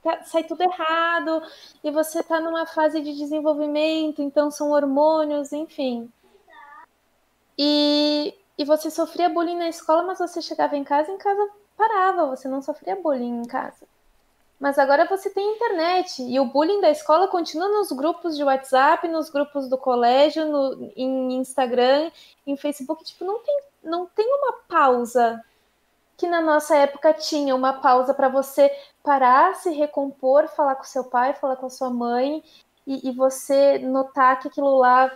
tá, 0.04 0.24
sai 0.24 0.44
tudo 0.44 0.62
errado, 0.62 1.42
e 1.84 1.90
você 1.90 2.22
tá 2.22 2.40
numa 2.40 2.68
fase 2.68 3.02
de 3.02 3.16
desenvolvimento, 3.16 4.22
então 4.22 4.52
são 4.52 4.70
hormônios, 4.70 5.52
enfim. 5.52 6.12
E, 7.58 8.34
e 8.58 8.66
você 8.66 8.90
sofria 8.90 9.30
bullying 9.30 9.58
na 9.58 9.70
escola, 9.70 10.04
mas 10.04 10.20
você 10.20 10.42
chegava 10.42 10.76
em 10.76 10.84
casa 10.84 11.12
em 11.12 11.18
casa 11.18 11.50
parava, 11.78 12.26
você 12.28 12.48
não 12.48 12.62
sofria 12.62 12.96
bullying 12.96 13.42
em 13.42 13.46
casa. 13.46 13.86
Mas 14.60 14.80
agora 14.80 15.06
você 15.06 15.30
tem 15.30 15.54
internet 15.54 16.24
e 16.24 16.40
o 16.40 16.46
bullying 16.46 16.80
da 16.80 16.90
escola 16.90 17.28
continua 17.28 17.68
nos 17.68 17.92
grupos 17.92 18.38
de 18.38 18.44
WhatsApp, 18.44 19.08
nos 19.08 19.30
grupos 19.30 19.68
do 19.68 19.78
colégio, 19.78 20.46
no, 20.46 20.92
em 20.96 21.34
Instagram, 21.34 22.10
em 22.48 22.56
Facebook. 22.56 23.04
Tipo, 23.04 23.26
não 23.26 23.40
tem, 23.40 23.62
não 23.84 24.06
tem 24.06 24.26
uma 24.26 24.54
pausa 24.68 25.44
que 26.18 26.26
na 26.26 26.40
nossa 26.40 26.76
época 26.78 27.14
tinha 27.14 27.54
uma 27.54 27.74
pausa 27.74 28.14
para 28.14 28.30
você 28.30 28.72
parar, 29.04 29.56
se 29.56 29.70
recompor, 29.72 30.48
falar 30.48 30.76
com 30.76 30.86
seu 30.86 31.04
pai, 31.04 31.34
falar 31.34 31.58
com 31.58 31.66
a 31.66 31.70
sua 31.70 31.90
mãe 31.90 32.42
e, 32.88 33.10
e 33.10 33.12
você 33.12 33.78
notar 33.80 34.40
que 34.40 34.48
aquilo 34.48 34.78
lá 34.78 35.12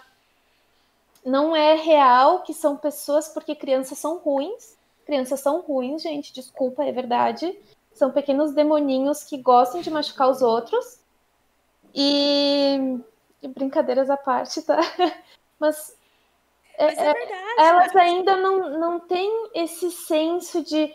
não 1.25 1.55
é 1.55 1.75
real 1.75 2.43
que 2.43 2.53
são 2.53 2.77
pessoas, 2.77 3.27
porque 3.29 3.55
crianças 3.55 3.97
são 3.97 4.17
ruins. 4.17 4.77
Crianças 5.05 5.39
são 5.39 5.61
ruins, 5.61 6.01
gente, 6.01 6.33
desculpa, 6.33 6.83
é 6.83 6.91
verdade. 6.91 7.57
São 7.93 8.11
pequenos 8.11 8.53
demoninhos 8.53 9.23
que 9.23 9.37
gostam 9.37 9.81
de 9.81 9.89
machucar 9.89 10.29
os 10.29 10.41
outros. 10.41 10.99
E, 11.93 12.99
e 13.41 13.47
brincadeiras 13.47 14.09
à 14.09 14.17
parte, 14.17 14.61
tá? 14.61 14.77
Mas, 15.59 15.97
é, 16.77 16.85
Mas 16.85 16.97
é, 16.97 17.07
é 17.07 17.13
verdade, 17.13 17.53
elas 17.57 17.95
ainda 17.95 18.37
não, 18.37 18.79
não 18.79 18.99
têm 18.99 19.49
esse 19.53 19.91
senso 19.91 20.63
de 20.63 20.93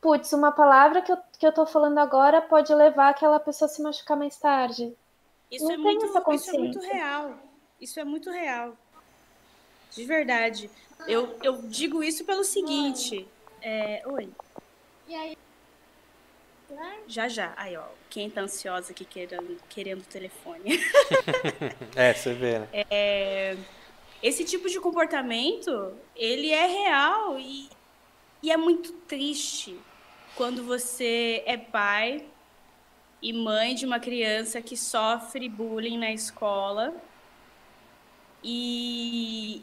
putz, 0.00 0.32
uma 0.32 0.52
palavra 0.52 1.00
que 1.00 1.10
eu, 1.10 1.16
que 1.38 1.46
eu 1.46 1.52
tô 1.52 1.64
falando 1.64 1.98
agora 1.98 2.42
pode 2.42 2.74
levar 2.74 3.08
aquela 3.08 3.40
pessoa 3.40 3.66
a 3.66 3.72
se 3.72 3.82
machucar 3.82 4.16
mais 4.16 4.36
tarde. 4.38 4.94
Isso, 5.50 5.70
é 5.70 5.76
muito, 5.76 6.04
isso 6.06 6.50
é 6.50 6.58
muito 6.58 6.80
real. 6.80 7.34
Isso 7.80 8.00
é 8.00 8.04
muito 8.04 8.30
real. 8.30 8.76
De 9.94 10.04
verdade. 10.04 10.70
Eu, 11.06 11.36
eu 11.42 11.62
digo 11.62 12.02
isso 12.02 12.24
pelo 12.24 12.44
seguinte. 12.44 13.26
É... 13.62 14.02
Oi. 14.06 14.28
E 15.08 15.14
aí? 15.14 15.38
Já, 17.06 17.28
já. 17.28 17.52
Aí, 17.56 17.76
ó. 17.76 17.84
Quem 18.10 18.28
tá 18.28 18.40
ansiosa 18.40 18.92
aqui 18.92 19.04
querendo, 19.04 19.56
querendo 19.68 20.00
o 20.00 20.06
telefone. 20.06 20.80
é, 21.94 22.12
você 22.12 22.34
vê, 22.34 22.58
né? 22.60 22.68
É... 22.72 23.56
Esse 24.22 24.44
tipo 24.44 24.68
de 24.68 24.80
comportamento, 24.80 25.92
ele 26.16 26.50
é 26.50 26.66
real 26.66 27.38
e, 27.38 27.68
e 28.42 28.50
é 28.50 28.56
muito 28.56 28.92
triste 28.92 29.78
quando 30.34 30.64
você 30.64 31.42
é 31.46 31.56
pai 31.56 32.24
e 33.20 33.32
mãe 33.32 33.74
de 33.74 33.84
uma 33.84 34.00
criança 34.00 34.60
que 34.62 34.76
sofre 34.76 35.48
bullying 35.48 35.98
na 35.98 36.10
escola 36.10 36.94
e, 38.42 39.62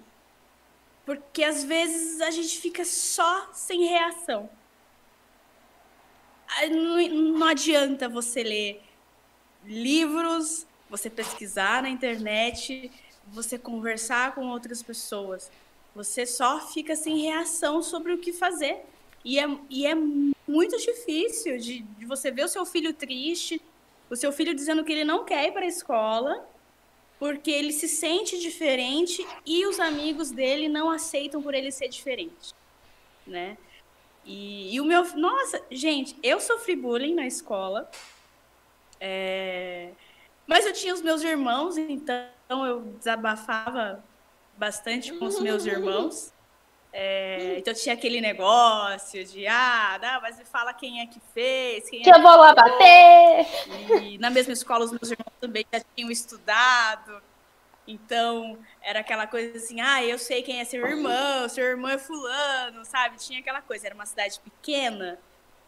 porque 1.12 1.44
às 1.44 1.62
vezes 1.62 2.22
a 2.22 2.32
gente 2.32 2.58
fica 2.58 2.86
só 2.86 3.50
sem 3.52 3.84
reação. 3.84 4.50
não, 6.72 7.08
não 7.38 7.48
adianta 7.48 8.08
você 8.08 8.42
ler 8.42 8.82
livros, 9.66 10.66
você 10.90 11.10
pesquisar 11.10 11.84
na 11.84 11.90
internet, 11.90 12.90
você 13.28 13.60
conversar 13.60 14.34
com 14.34 14.48
outras 14.48 14.82
pessoas. 14.82 15.52
Você 15.94 16.26
só 16.26 16.62
fica 16.62 16.96
sem 16.96 17.24
reação 17.24 17.82
sobre 17.82 18.14
o 18.14 18.18
que 18.18 18.32
fazer. 18.32 18.80
E 19.26 19.38
é, 19.38 19.46
e 19.70 19.86
é 19.86 19.94
muito 19.94 20.78
difícil 20.78 21.58
de, 21.58 21.82
de 21.82 22.06
você 22.06 22.32
ver 22.32 22.46
o 22.46 22.48
seu 22.48 22.66
filho 22.66 22.94
triste, 22.94 23.62
o 24.10 24.16
seu 24.16 24.32
filho 24.32 24.56
dizendo 24.56 24.86
que 24.86 24.94
ele 24.94 25.04
não 25.04 25.26
quer 25.26 25.46
ir 25.46 25.52
para 25.52 25.66
a 25.66 25.68
escola, 25.68 26.48
porque 27.22 27.52
ele 27.52 27.72
se 27.72 27.88
sente 27.88 28.40
diferente 28.40 29.24
e 29.46 29.64
os 29.68 29.80
amigos 29.80 30.32
dele 30.32 30.68
não 30.68 30.90
aceitam 30.90 31.40
por 31.40 31.54
ele 31.54 31.72
ser 31.72 31.88
diferente, 31.88 32.56
né? 33.28 33.60
E, 34.26 34.74
e 34.74 34.82
o 34.82 34.86
meu, 34.86 35.04
nossa, 35.16 35.62
gente, 35.70 36.18
eu 36.24 36.40
sofri 36.40 36.76
bullying 36.76 37.14
na 37.14 37.28
escola, 37.28 37.88
é, 39.00 39.92
mas 40.48 40.66
eu 40.66 40.74
tinha 40.74 40.96
os 40.96 41.04
meus 41.04 41.22
irmãos, 41.22 41.78
então 41.78 42.66
eu 42.66 42.82
desabafava 42.98 44.04
bastante 44.58 45.14
com 45.14 45.26
os 45.26 45.40
meus 45.40 45.64
irmãos. 45.68 46.34
É, 46.94 47.56
então 47.58 47.74
tinha 47.74 47.96
aquele 47.96 48.20
negócio 48.20 49.24
de, 49.24 49.48
ah, 49.48 49.98
não, 50.02 50.22
mas 50.22 50.38
me 50.38 50.44
fala 50.44 50.74
quem 50.74 51.02
é 51.02 51.08
que 51.08 51.22
fez. 51.34 51.90
Quem 51.90 52.02
que 52.02 52.10
é 52.10 52.16
eu 52.16 52.22
vou 52.22 52.36
lá 52.36 52.54
bater! 52.54 53.46
E 54.04 54.18
na 54.18 54.30
mesma 54.30 54.52
escola 54.52 54.84
os 54.84 54.92
meus 54.92 55.10
irmãos 55.10 55.34
também 55.40 55.66
já 55.72 55.82
tinham 55.96 56.12
estudado. 56.12 57.22
Então 57.88 58.60
era 58.82 59.00
aquela 59.00 59.26
coisa 59.26 59.58
assim, 59.58 59.80
ah, 59.82 60.04
eu 60.04 60.20
sei 60.20 60.44
quem 60.44 60.60
é 60.60 60.66
seu 60.66 60.86
irmão, 60.86 61.48
seu 61.50 61.64
irmão 61.64 61.90
é 61.90 61.98
fulano, 61.98 62.86
sabe? 62.86 63.18
Tinha 63.18 63.40
aquela 63.40 63.62
coisa, 63.62 63.88
era 63.88 63.96
uma 63.96 64.06
cidade 64.06 64.40
pequena, 64.40 65.18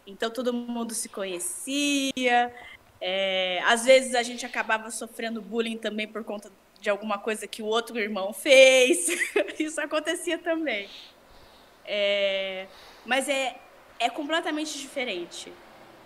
então 0.06 0.30
todo 0.30 0.52
mundo 0.52 0.94
se 0.94 1.08
conhecia. 1.08 2.54
É, 3.00 3.60
às 3.64 3.84
vezes 3.84 4.14
a 4.14 4.22
gente 4.22 4.46
acabava 4.46 4.90
sofrendo 4.90 5.42
bullying 5.42 5.76
também 5.76 6.06
por 6.06 6.22
conta 6.22 6.50
de 6.80 6.88
alguma 6.88 7.18
coisa 7.18 7.46
que 7.46 7.62
o 7.62 7.66
outro 7.66 7.98
irmão 7.98 8.32
fez. 8.32 9.08
Isso 9.58 9.80
acontecia 9.80 10.38
também. 10.38 10.88
É, 11.84 12.66
mas 13.04 13.28
é, 13.28 13.56
é 13.98 14.08
completamente 14.08 14.78
diferente 14.78 15.52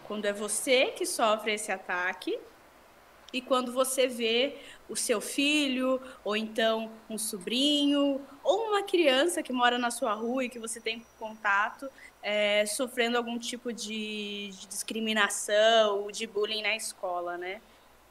quando 0.08 0.24
é 0.24 0.32
você 0.32 0.86
que 0.86 1.04
sofre 1.04 1.52
esse 1.52 1.70
ataque 1.70 2.38
e 3.32 3.42
quando 3.42 3.72
você 3.72 4.06
vê 4.08 4.56
o 4.88 4.96
seu 4.96 5.20
filho, 5.20 6.00
ou 6.24 6.34
então 6.34 6.90
um 7.10 7.18
sobrinho, 7.18 8.20
ou 8.42 8.68
uma 8.68 8.82
criança 8.82 9.42
que 9.42 9.52
mora 9.52 9.78
na 9.78 9.90
sua 9.90 10.14
rua 10.14 10.44
e 10.44 10.48
que 10.48 10.58
você 10.58 10.80
tem 10.80 11.04
contato, 11.18 11.90
é, 12.22 12.64
sofrendo 12.64 13.18
algum 13.18 13.38
tipo 13.38 13.70
de, 13.70 14.48
de, 14.48 14.66
discriminação, 14.66 16.10
de 16.10 16.26
bullying 16.26 16.62
na 16.62 16.74
escola, 16.74 17.36
né? 17.36 17.60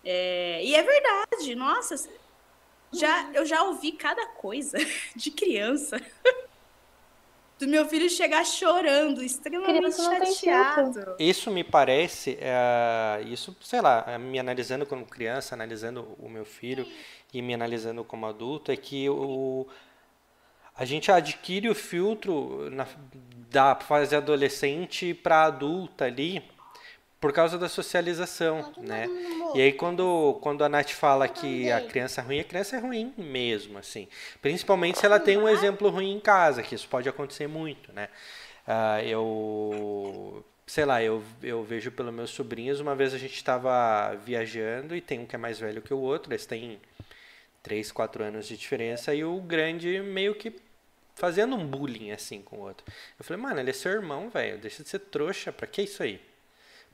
É, 0.06 0.64
e 0.64 0.76
é 0.76 0.84
verdade, 0.84 1.56
nossa, 1.56 1.96
já, 2.94 3.32
eu 3.34 3.44
já 3.44 3.64
ouvi 3.64 3.92
cada 3.92 4.26
coisa 4.28 4.78
de 5.16 5.32
criança. 5.32 6.00
Do 7.60 7.68
meu 7.68 7.88
filho 7.88 8.10
chegar 8.10 8.46
chorando, 8.46 9.24
extremamente 9.24 9.96
chateado. 9.96 11.16
Isso 11.18 11.50
me 11.50 11.64
parece, 11.64 12.38
é, 12.40 13.24
isso, 13.26 13.56
sei 13.62 13.82
lá, 13.82 14.04
é, 14.08 14.18
me 14.18 14.38
analisando 14.38 14.86
como 14.86 15.06
criança, 15.06 15.56
analisando 15.56 16.16
o 16.20 16.30
meu 16.30 16.46
filho 16.46 16.88
e 17.34 17.42
me 17.42 17.54
analisando 17.54 18.04
como 18.04 18.28
adulto, 18.28 18.72
é 18.72 18.78
que 18.78 19.10
o, 19.10 19.68
a 20.76 20.86
gente 20.86 21.12
adquire 21.12 21.68
o 21.68 21.74
filtro 21.74 22.70
na, 22.70 22.86
da 23.50 23.76
fase 23.76 24.16
adolescente 24.16 25.14
para 25.16 25.46
adulta 25.46 26.06
ali 26.06 26.44
por 27.20 27.34
causa 27.34 27.58
da 27.58 27.68
socialização, 27.68 28.74
né? 28.78 29.08
E 29.56 29.62
aí 29.62 29.74
quando, 29.74 30.38
quando 30.42 30.64
a 30.64 30.70
Nath 30.70 30.92
fala 30.92 31.28
que 31.28 31.72
a 31.72 31.82
criança 31.82 32.22
é 32.22 32.24
ruim, 32.24 32.40
a 32.40 32.44
criança 32.44 32.78
é 32.78 32.80
ruim 32.80 33.14
mesmo, 33.18 33.78
assim. 33.78 34.08
Principalmente 34.42 35.00
se 35.00 35.06
ela 35.06 35.20
tem 35.20 35.38
um 35.38 35.48
exemplo 35.48 35.90
ruim 35.90 36.16
em 36.16 36.20
casa, 36.20 36.62
que 36.62 36.76
isso 36.76 36.88
pode 36.88 37.10
acontecer 37.10 37.48
muito, 37.48 37.92
né? 37.92 38.10
Uh, 38.68 39.02
eu, 39.04 40.46
sei 40.68 40.86
lá, 40.86 41.02
eu, 41.02 41.24
eu 41.42 41.64
vejo 41.64 41.92
pelos 41.92 42.14
meus 42.14 42.30
sobrinhos, 42.30 42.80
uma 42.80 42.96
vez 42.96 43.14
a 43.14 43.18
gente 43.18 43.36
estava 43.36 44.14
viajando 44.16 44.96
e 44.96 45.02
tem 45.02 45.20
um 45.20 45.26
que 45.26 45.36
é 45.36 45.40
mais 45.40 45.60
velho 45.60 45.82
que 45.82 45.94
o 45.94 46.00
outro, 46.00 46.32
eles 46.32 46.46
têm 46.46 46.80
3, 47.64 47.92
4 47.92 48.24
anos 48.26 48.48
de 48.48 48.58
diferença, 48.58 49.14
e 49.16 49.24
o 49.24 49.40
grande 49.42 50.00
meio 50.02 50.36
que 50.36 50.54
fazendo 51.16 51.56
um 51.56 51.66
bullying 51.66 52.12
assim 52.12 52.42
com 52.44 52.58
o 52.58 52.60
outro. 52.60 52.86
Eu 53.18 53.26
falei, 53.26 53.42
mano, 53.42 53.60
ele 53.60 53.72
é 53.72 53.74
seu 53.74 53.92
irmão, 53.92 54.30
velho, 54.30 54.60
deixa 54.60 54.84
de 54.84 54.90
ser 54.90 55.00
trouxa, 55.00 55.52
pra 55.52 55.66
que 55.66 55.82
isso 55.82 56.04
aí? 56.04 56.22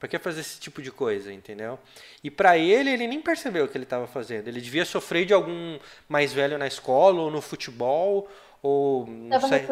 Pra 0.04 0.10
que 0.10 0.20
fazer 0.20 0.41
esse 0.41 0.60
tipo 0.60 0.82
de 0.82 0.91
coisa, 0.91 1.32
entendeu? 1.32 1.80
E 2.22 2.30
para 2.30 2.58
ele, 2.58 2.89
ele 2.89 3.08
nem 3.08 3.22
percebeu 3.22 3.64
o 3.64 3.68
que 3.70 3.78
ele 3.78 3.86
estava 3.86 4.06
fazendo. 4.06 4.49
Ele 4.49 4.60
devia 4.60 4.84
sofrer 4.84 5.26
de 5.26 5.34
algum 5.34 5.80
mais 6.10 6.34
velho 6.34 6.58
na 6.58 6.68
escola, 6.68 7.22
ou 7.22 7.32
no 7.32 7.39
futebol, 7.39 8.28
ou, 8.62 9.08
sei, 9.47 9.66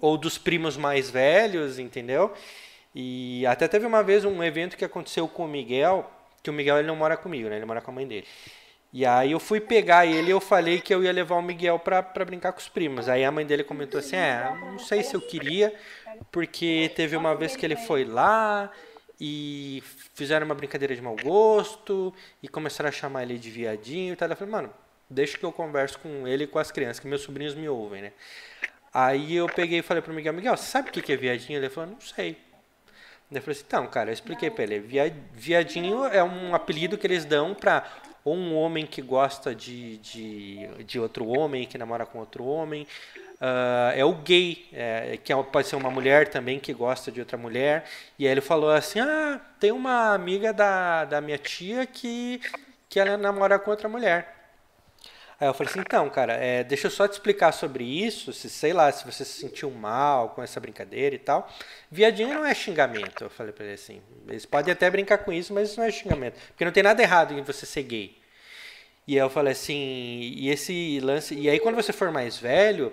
ou 0.00 0.16
dos 0.16 0.38
primos 0.38 0.76
mais 0.76 1.10
velhos, 1.10 1.80
entendeu? 1.80 2.32
E 2.94 3.44
até 3.44 3.66
teve 3.66 3.84
uma 3.84 4.04
vez 4.04 4.24
um 4.24 4.40
evento 4.40 4.76
que 4.76 4.84
aconteceu 4.84 5.26
com 5.26 5.46
o 5.46 5.48
Miguel, 5.48 6.08
que 6.44 6.48
o 6.48 6.52
Miguel 6.52 6.78
ele 6.78 6.86
não 6.86 6.94
mora 6.94 7.16
comigo, 7.16 7.48
né? 7.48 7.56
Ele 7.56 7.64
mora 7.64 7.80
com 7.80 7.90
a 7.90 7.94
mãe 7.94 8.06
dele. 8.06 8.24
E 8.92 9.04
aí 9.04 9.32
eu 9.32 9.40
fui 9.40 9.60
pegar 9.60 10.06
ele 10.06 10.28
e 10.28 10.30
eu 10.30 10.40
falei 10.40 10.80
que 10.80 10.94
eu 10.94 11.02
ia 11.02 11.10
levar 11.10 11.34
o 11.34 11.42
Miguel 11.42 11.76
pra, 11.80 12.04
pra 12.04 12.24
brincar 12.24 12.52
com 12.52 12.60
os 12.60 12.68
primos. 12.68 13.08
Aí 13.08 13.24
a 13.24 13.32
mãe 13.32 13.44
dele 13.44 13.64
comentou 13.64 13.98
assim, 13.98 14.14
é, 14.14 14.48
não 14.60 14.78
sei 14.78 15.02
se 15.02 15.16
eu 15.16 15.20
queria, 15.20 15.74
porque 16.30 16.92
teve 16.94 17.16
uma 17.16 17.34
vez 17.34 17.56
que 17.56 17.66
ele 17.66 17.74
foi 17.74 18.04
lá 18.04 18.70
e 19.20 19.82
fizeram 20.14 20.46
uma 20.46 20.54
brincadeira 20.54 20.94
de 20.94 21.00
mau 21.00 21.16
gosto 21.16 22.14
e 22.42 22.48
começaram 22.48 22.88
a 22.88 22.92
chamar 22.92 23.22
ele 23.22 23.38
de 23.38 23.50
viadinho 23.50 24.12
e 24.12 24.16
tal. 24.16 24.28
Eu 24.28 24.36
falei, 24.36 24.52
mano, 24.52 24.74
deixa 25.08 25.38
que 25.38 25.44
eu 25.44 25.52
converso 25.52 25.98
com 25.98 26.26
ele 26.26 26.44
e 26.44 26.46
com 26.46 26.58
as 26.58 26.70
crianças, 26.70 27.00
que 27.00 27.06
meus 27.06 27.22
sobrinhos 27.22 27.54
me 27.54 27.68
ouvem, 27.68 28.02
né? 28.02 28.12
Aí 28.92 29.36
eu 29.36 29.46
peguei 29.46 29.80
e 29.80 29.82
falei 29.82 30.02
pro 30.02 30.12
Miguel, 30.12 30.32
Miguel, 30.32 30.56
sabe 30.56 30.88
o 30.88 30.92
que 30.92 31.12
é 31.12 31.16
viadinho? 31.16 31.58
Ele 31.58 31.68
falou, 31.68 31.90
não 31.90 32.00
sei. 32.00 32.38
Eu 33.30 33.42
falei 33.42 33.56
assim, 33.56 33.64
então, 33.66 33.86
cara, 33.88 34.10
eu 34.10 34.14
expliquei 34.14 34.50
pra 34.50 34.62
ele. 34.62 34.78
Viadinho 35.32 36.04
é 36.06 36.22
um 36.22 36.54
apelido 36.54 36.96
que 36.96 37.06
eles 37.06 37.24
dão 37.24 37.54
pra 37.54 37.84
um 38.24 38.54
homem 38.54 38.86
que 38.86 39.02
gosta 39.02 39.54
de, 39.54 39.98
de, 39.98 40.66
de 40.84 40.98
outro 40.98 41.26
homem, 41.26 41.66
que 41.66 41.78
namora 41.78 42.06
com 42.06 42.18
outro 42.18 42.44
homem, 42.44 42.86
Uh, 43.36 43.92
é 43.94 44.02
o 44.02 44.14
gay, 44.14 44.66
é, 44.72 45.18
que 45.22 45.30
é, 45.30 45.42
pode 45.42 45.68
ser 45.68 45.76
uma 45.76 45.90
mulher 45.90 46.28
também 46.28 46.58
que 46.58 46.72
gosta 46.72 47.12
de 47.12 47.20
outra 47.20 47.36
mulher. 47.36 47.84
E 48.18 48.26
aí 48.26 48.32
ele 48.32 48.40
falou 48.40 48.70
assim: 48.70 49.00
Ah, 49.00 49.38
tem 49.60 49.72
uma 49.72 50.14
amiga 50.14 50.54
da, 50.54 51.04
da 51.04 51.20
minha 51.20 51.36
tia 51.36 51.84
que, 51.84 52.40
que 52.88 52.98
ela 52.98 53.16
namora 53.18 53.58
com 53.58 53.70
outra 53.70 53.90
mulher. 53.90 54.34
Aí 55.38 55.46
eu 55.46 55.52
falei 55.52 55.70
assim: 55.70 55.80
Então, 55.80 56.08
cara, 56.08 56.32
é, 56.32 56.64
deixa 56.64 56.86
eu 56.86 56.90
só 56.90 57.06
te 57.06 57.12
explicar 57.12 57.52
sobre 57.52 57.84
isso. 57.84 58.32
Se 58.32 58.48
sei 58.48 58.72
lá, 58.72 58.90
se 58.90 59.04
você 59.04 59.22
se 59.22 59.38
sentiu 59.38 59.70
mal 59.70 60.30
com 60.30 60.42
essa 60.42 60.58
brincadeira 60.58 61.14
e 61.14 61.18
tal. 61.18 61.46
Viadinho 61.90 62.32
não 62.32 62.46
é 62.46 62.54
xingamento. 62.54 63.24
Eu 63.24 63.30
falei 63.30 63.52
pra 63.52 63.66
ele 63.66 63.74
assim: 63.74 64.00
Eles 64.28 64.46
podem 64.46 64.72
até 64.72 64.88
brincar 64.88 65.18
com 65.18 65.30
isso, 65.30 65.52
mas 65.52 65.68
isso 65.68 65.78
não 65.78 65.86
é 65.86 65.90
xingamento. 65.90 66.40
Porque 66.48 66.64
não 66.64 66.72
tem 66.72 66.82
nada 66.82 67.02
errado 67.02 67.34
em 67.34 67.42
você 67.42 67.66
ser 67.66 67.82
gay. 67.82 68.16
E 69.06 69.12
aí 69.12 69.24
eu 69.24 69.28
falei 69.28 69.52
assim: 69.52 69.74
E 70.36 70.48
esse 70.48 71.00
lance. 71.00 71.34
E 71.34 71.50
aí 71.50 71.60
quando 71.60 71.74
você 71.76 71.92
for 71.92 72.10
mais 72.10 72.38
velho 72.38 72.90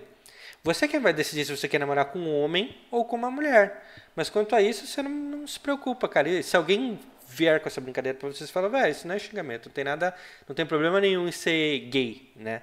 você 0.63 0.87
quem 0.87 0.99
vai 0.99 1.13
decidir 1.13 1.45
se 1.45 1.55
você 1.55 1.67
quer 1.67 1.79
namorar 1.79 2.05
com 2.05 2.19
um 2.19 2.41
homem 2.41 2.75
ou 2.89 3.03
com 3.03 3.15
uma 3.15 3.29
mulher. 3.29 3.83
Mas 4.15 4.29
quanto 4.29 4.55
a 4.55 4.61
isso, 4.61 4.87
você 4.87 5.01
não, 5.01 5.11
não 5.11 5.47
se 5.47 5.59
preocupa, 5.59 6.07
cara. 6.07 6.29
E 6.29 6.41
se 6.41 6.55
alguém 6.55 6.99
vier 7.27 7.59
com 7.59 7.67
essa 7.67 7.81
brincadeira 7.81 8.17
pra 8.17 8.29
você, 8.29 8.45
você 8.45 8.51
fala, 8.51 8.69
velho, 8.69 8.91
isso 8.91 9.07
não 9.07 9.15
é 9.15 9.19
xingamento, 9.19 9.65
não 9.67 9.73
tem 9.73 9.83
nada, 9.83 10.15
não 10.47 10.55
tem 10.55 10.65
problema 10.65 11.01
nenhum 11.01 11.27
em 11.27 11.31
ser 11.31 11.79
gay, 11.89 12.31
né? 12.35 12.61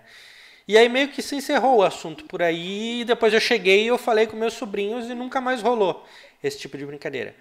E 0.67 0.79
aí 0.79 0.89
meio 0.89 1.09
que 1.09 1.21
se 1.21 1.35
encerrou 1.35 1.79
o 1.79 1.83
assunto 1.83 2.25
por 2.25 2.43
aí, 2.43 3.01
e 3.01 3.05
depois 3.05 3.35
eu 3.35 3.41
cheguei 3.41 3.85
e 3.85 3.87
eu 3.89 3.99
falei 3.99 4.27
com 4.27 4.37
meus 4.37 4.55
sobrinhos 4.55 5.11
e 5.11 5.15
nunca 5.15 5.41
mais 5.41 5.61
rolou 5.61 6.07
esse 6.43 6.59
tipo 6.59 6.79
de 6.79 6.87
brincadeira. 6.87 7.35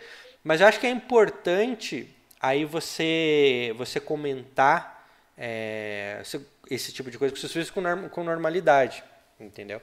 Mas 0.43 0.61
eu 0.61 0.67
acho 0.67 0.79
que 0.79 0.87
é 0.87 0.89
importante 0.89 2.09
aí 2.39 2.65
você 2.65 3.73
você 3.77 3.99
comentar 3.99 5.07
é, 5.37 6.21
esse 6.69 6.91
tipo 6.91 7.11
de 7.11 7.17
coisa 7.17 7.33
com 7.33 7.39
seus 7.39 7.51
filhos 7.51 7.69
com, 7.69 7.81
norm, 7.81 8.07
com 8.09 8.23
normalidade, 8.23 9.03
entendeu? 9.39 9.81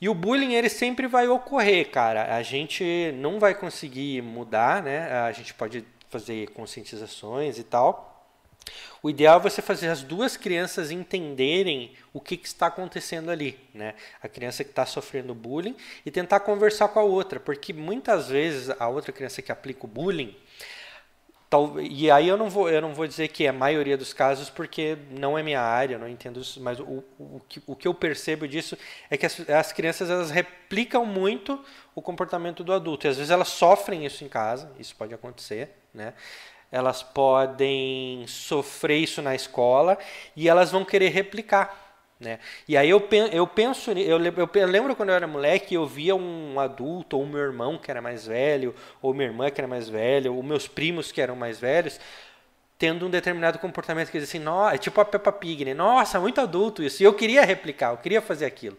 E 0.00 0.08
o 0.08 0.14
bullying 0.14 0.54
ele 0.54 0.68
sempre 0.68 1.06
vai 1.06 1.28
ocorrer, 1.28 1.90
cara. 1.90 2.34
A 2.34 2.42
gente 2.42 3.12
não 3.16 3.38
vai 3.38 3.54
conseguir 3.54 4.22
mudar, 4.22 4.82
né? 4.82 5.12
A 5.12 5.32
gente 5.32 5.52
pode 5.52 5.84
fazer 6.08 6.48
conscientizações 6.50 7.58
e 7.58 7.62
tal. 7.62 8.10
O 9.02 9.08
ideal 9.08 9.38
é 9.38 9.42
você 9.42 9.62
fazer 9.62 9.88
as 9.88 10.02
duas 10.02 10.36
crianças 10.36 10.90
entenderem 10.90 11.92
o 12.12 12.20
que, 12.20 12.36
que 12.36 12.46
está 12.46 12.66
acontecendo 12.66 13.30
ali, 13.30 13.58
né? 13.74 13.94
A 14.22 14.28
criança 14.28 14.62
que 14.62 14.70
está 14.70 14.84
sofrendo 14.84 15.34
bullying 15.34 15.76
e 16.04 16.10
tentar 16.10 16.40
conversar 16.40 16.88
com 16.88 17.00
a 17.00 17.02
outra, 17.02 17.40
porque 17.40 17.72
muitas 17.72 18.28
vezes 18.28 18.70
a 18.78 18.88
outra 18.88 19.12
criança 19.12 19.40
que 19.40 19.50
aplica 19.50 19.84
o 19.84 19.88
bullying 19.88 20.36
Tal, 21.50 21.80
e 21.80 22.08
aí 22.08 22.28
eu 22.28 22.36
não 22.36 22.48
vou 22.48 22.70
eu 22.70 22.80
não 22.80 22.94
vou 22.94 23.08
dizer 23.08 23.26
que 23.26 23.44
é 23.44 23.48
a 23.48 23.52
maioria 23.52 23.98
dos 23.98 24.12
casos 24.12 24.48
porque 24.48 24.96
não 25.10 25.36
é 25.36 25.42
minha 25.42 25.60
área, 25.60 25.98
não 25.98 26.08
entendo 26.08 26.40
isso, 26.40 26.62
mas 26.62 26.78
o, 26.78 27.02
o, 27.18 27.40
que, 27.48 27.60
o 27.66 27.74
que 27.74 27.88
eu 27.88 27.92
percebo 27.92 28.46
disso 28.46 28.78
é 29.10 29.16
que 29.16 29.26
as, 29.26 29.50
as 29.50 29.72
crianças 29.72 30.08
elas 30.08 30.30
replicam 30.30 31.04
muito 31.04 31.60
o 31.92 32.00
comportamento 32.00 32.62
do 32.62 32.72
adulto. 32.72 33.04
E 33.04 33.08
às 33.08 33.16
vezes 33.16 33.32
elas 33.32 33.48
sofrem 33.48 34.06
isso 34.06 34.22
em 34.22 34.28
casa, 34.28 34.70
isso 34.78 34.94
pode 34.94 35.12
acontecer, 35.12 35.70
né? 35.92 36.14
Elas 36.70 37.02
podem 37.02 38.24
sofrer 38.28 38.98
isso 38.98 39.20
na 39.20 39.34
escola 39.34 39.98
e 40.36 40.48
elas 40.48 40.70
vão 40.70 40.84
querer 40.84 41.08
replicar. 41.08 41.89
Né? 42.20 42.38
E 42.68 42.76
aí 42.76 42.90
eu, 42.90 43.02
eu 43.32 43.46
penso, 43.46 43.92
eu, 43.92 44.20
eu 44.22 44.66
lembro 44.66 44.94
quando 44.94 45.08
eu 45.08 45.14
era 45.14 45.26
moleque, 45.26 45.74
eu 45.74 45.86
via 45.86 46.14
um 46.14 46.60
adulto, 46.60 47.16
ou 47.16 47.24
meu 47.26 47.40
irmão 47.40 47.78
que 47.78 47.90
era 47.90 48.02
mais 48.02 48.26
velho, 48.26 48.74
ou 49.00 49.14
minha 49.14 49.28
irmã 49.28 49.50
que 49.50 49.58
era 49.58 49.66
mais 49.66 49.88
velha, 49.88 50.30
ou 50.30 50.42
meus 50.42 50.68
primos 50.68 51.10
que 51.10 51.22
eram 51.22 51.34
mais 51.34 51.58
velhos, 51.58 51.98
tendo 52.80 53.06
um 53.06 53.10
determinado 53.10 53.58
comportamento 53.58 54.10
que 54.10 54.18
diz 54.18 54.26
assim, 54.26 54.42
é 54.72 54.78
tipo 54.78 54.98
a 55.02 55.04
Peppa 55.04 55.30
Pig, 55.30 55.66
né? 55.66 55.74
Nossa, 55.74 56.18
muito 56.18 56.40
adulto 56.40 56.82
isso. 56.82 57.02
E 57.02 57.04
eu 57.04 57.12
queria 57.12 57.44
replicar, 57.44 57.90
eu 57.90 57.98
queria 57.98 58.22
fazer 58.22 58.46
aquilo. 58.46 58.74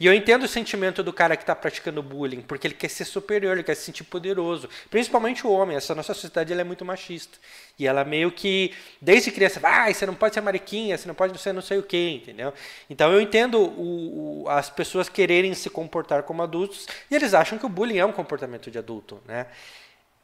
E 0.00 0.06
eu 0.06 0.12
entendo 0.12 0.42
o 0.42 0.48
sentimento 0.48 1.04
do 1.04 1.12
cara 1.12 1.36
que 1.36 1.44
está 1.44 1.54
praticando 1.54 2.02
bullying, 2.02 2.42
porque 2.42 2.66
ele 2.66 2.74
quer 2.74 2.88
ser 2.88 3.04
superior, 3.04 3.52
ele 3.52 3.62
quer 3.62 3.76
se 3.76 3.82
sentir 3.82 4.02
poderoso. 4.02 4.68
Principalmente 4.90 5.46
o 5.46 5.50
homem. 5.52 5.76
Essa 5.76 5.94
nossa 5.94 6.12
sociedade 6.14 6.52
ela 6.52 6.62
é 6.62 6.64
muito 6.64 6.84
machista. 6.84 7.38
E 7.78 7.86
ela 7.86 8.04
meio 8.04 8.32
que, 8.32 8.74
desde 9.00 9.30
criança, 9.30 9.60
vai, 9.60 9.88
ah, 9.92 9.94
você 9.94 10.04
não 10.04 10.16
pode 10.16 10.34
ser 10.34 10.40
mariquinha, 10.40 10.98
você 10.98 11.06
não 11.06 11.14
pode 11.14 11.40
ser 11.40 11.52
não 11.52 11.62
sei 11.62 11.78
o 11.78 11.82
quê, 11.84 12.20
entendeu? 12.20 12.52
Então 12.90 13.12
eu 13.12 13.20
entendo 13.20 13.60
o, 13.60 14.42
o, 14.42 14.48
as 14.48 14.68
pessoas 14.68 15.08
quererem 15.08 15.54
se 15.54 15.70
comportar 15.70 16.24
como 16.24 16.42
adultos 16.42 16.88
e 17.08 17.14
eles 17.14 17.32
acham 17.32 17.56
que 17.56 17.64
o 17.64 17.68
bullying 17.68 17.98
é 17.98 18.04
um 18.04 18.12
comportamento 18.12 18.68
de 18.68 18.78
adulto, 18.78 19.22
né? 19.28 19.46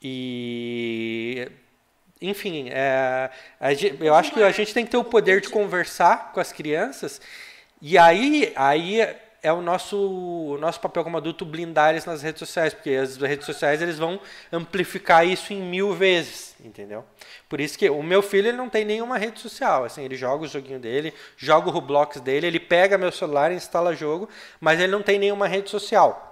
E 0.03 1.49
enfim, 2.21 2.69
é, 2.71 3.31
eu 4.01 4.15
acho 4.15 4.33
que 4.33 4.43
a 4.43 4.51
gente 4.51 4.75
tem 4.75 4.85
que 4.85 4.91
ter 4.91 4.97
o 4.97 5.05
poder 5.05 5.41
de 5.41 5.49
conversar 5.49 6.33
com 6.33 6.41
as 6.41 6.53
crianças 6.53 7.21
e 7.81 7.97
aí, 7.97 8.53
aí 8.57 9.01
é 9.43 9.53
o 9.53 9.63
nosso, 9.63 9.97
o 9.97 10.59
nosso 10.59 10.81
papel 10.81 11.03
como 11.03 11.17
adulto 11.17 11.45
blindar 11.45 11.91
eles 11.91 12.05
nas 12.05 12.23
redes 12.23 12.41
sociais, 12.41 12.75
porque 12.75 12.91
as 12.91 13.17
redes 13.17 13.47
sociais 13.47 13.81
eles 13.81 13.99
vão 13.99 14.21
amplificar 14.53 15.27
isso 15.27 15.53
em 15.53 15.63
mil 15.63 15.95
vezes, 15.95 16.55
entendeu? 16.63 17.05
Por 17.49 17.61
isso 17.61 17.79
que 17.79 17.89
o 17.89 18.03
meu 18.03 18.21
filho 18.21 18.49
ele 18.49 18.57
não 18.57 18.69
tem 18.69 18.85
nenhuma 18.85 19.17
rede 19.17 19.41
social, 19.41 19.85
assim, 19.85 20.05
ele 20.05 20.15
joga 20.15 20.45
o 20.45 20.49
joguinho 20.49 20.79
dele, 20.79 21.15
joga 21.37 21.69
o 21.69 21.73
Roblox 21.73 22.21
dele, 22.21 22.47
ele 22.47 22.61
pega 22.61 22.99
meu 22.99 23.11
celular, 23.11 23.51
instala 23.51 23.95
jogo, 23.95 24.29
mas 24.61 24.79
ele 24.79 24.93
não 24.93 25.03
tem 25.03 25.19
nenhuma 25.19 25.49
rede 25.49 25.71
social. 25.71 26.27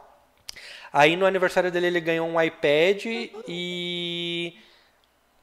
Aí 0.93 1.17
no 1.17 1.27
aniversário 1.27 1.71
dele 1.71 1.87
ele 1.87 2.01
ganhou 2.01 2.29
um 2.29 2.41
iPad 2.41 3.05
e 3.47 4.59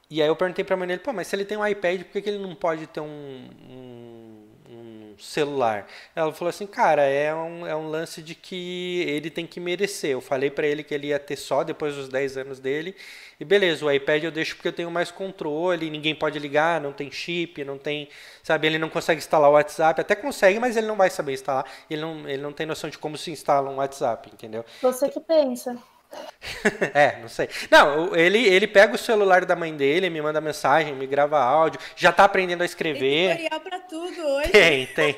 e 0.08 0.22
aí 0.22 0.28
eu 0.28 0.36
perguntei 0.36 0.64
pra 0.64 0.76
mãe 0.76 0.86
dele, 0.86 1.00
pô, 1.00 1.12
mas 1.12 1.26
se 1.26 1.34
ele 1.34 1.44
tem 1.44 1.58
um 1.58 1.66
iPad, 1.66 2.02
por 2.02 2.12
que, 2.12 2.22
que 2.22 2.30
ele 2.30 2.38
não 2.38 2.54
pode 2.54 2.86
ter 2.86 3.00
um, 3.00 3.50
um, 3.68 4.46
um, 4.70 5.14
celular? 5.18 5.88
Ela 6.14 6.32
falou 6.32 6.50
assim, 6.50 6.66
cara, 6.66 7.02
é 7.02 7.34
um, 7.34 7.66
é 7.66 7.74
um 7.74 7.88
lance 7.88 8.22
de 8.22 8.34
que 8.36 9.04
ele 9.08 9.30
tem 9.30 9.48
que 9.48 9.58
merecer. 9.58 10.10
Eu 10.10 10.20
falei 10.20 10.48
para 10.48 10.64
ele 10.64 10.84
que 10.84 10.94
ele 10.94 11.08
ia 11.08 11.18
ter 11.18 11.34
só 11.34 11.64
depois 11.64 11.96
dos 11.96 12.08
10 12.08 12.36
anos 12.36 12.60
dele. 12.60 12.94
E 13.40 13.44
beleza, 13.44 13.84
o 13.84 13.90
iPad 13.90 14.22
eu 14.22 14.30
deixo 14.30 14.54
porque 14.54 14.68
eu 14.68 14.72
tenho 14.72 14.90
mais 14.92 15.10
controle, 15.10 15.90
ninguém 15.90 16.14
pode 16.14 16.38
ligar, 16.38 16.80
não 16.80 16.92
tem 16.92 17.10
chip, 17.10 17.64
não 17.64 17.76
tem, 17.76 18.08
sabe, 18.44 18.68
ele 18.68 18.78
não 18.78 18.88
consegue 18.88 19.18
instalar 19.18 19.50
o 19.50 19.54
WhatsApp, 19.54 20.00
até 20.00 20.14
consegue, 20.14 20.60
mas 20.60 20.76
ele 20.76 20.86
não 20.86 20.96
vai 20.96 21.10
saber 21.10 21.32
instalar, 21.32 21.66
ele 21.90 22.00
não, 22.00 22.28
ele 22.28 22.42
não 22.42 22.52
tem 22.52 22.64
noção 22.64 22.88
de 22.88 22.96
como 22.96 23.18
se 23.18 23.30
instala 23.32 23.68
um 23.68 23.76
WhatsApp, 23.76 24.30
entendeu? 24.32 24.64
Você 24.80 25.08
que 25.08 25.20
pensa. 25.20 25.76
é, 26.94 27.18
não 27.20 27.28
sei. 27.28 27.48
Não, 27.70 28.14
ele, 28.14 28.38
ele 28.38 28.66
pega 28.66 28.94
o 28.94 28.98
celular 28.98 29.44
da 29.44 29.56
mãe 29.56 29.76
dele, 29.76 30.10
me 30.10 30.20
manda 30.20 30.40
mensagem, 30.40 30.94
me 30.94 31.06
grava 31.06 31.38
áudio, 31.38 31.80
já 31.96 32.12
tá 32.12 32.24
aprendendo 32.24 32.62
a 32.62 32.64
escrever. 32.64 33.36
Tem 33.36 33.48
tutorial 33.48 33.60
pra 33.60 33.80
tudo 33.80 34.26
hoje. 34.26 34.50
Tem, 34.50 34.86
tem. 34.86 35.16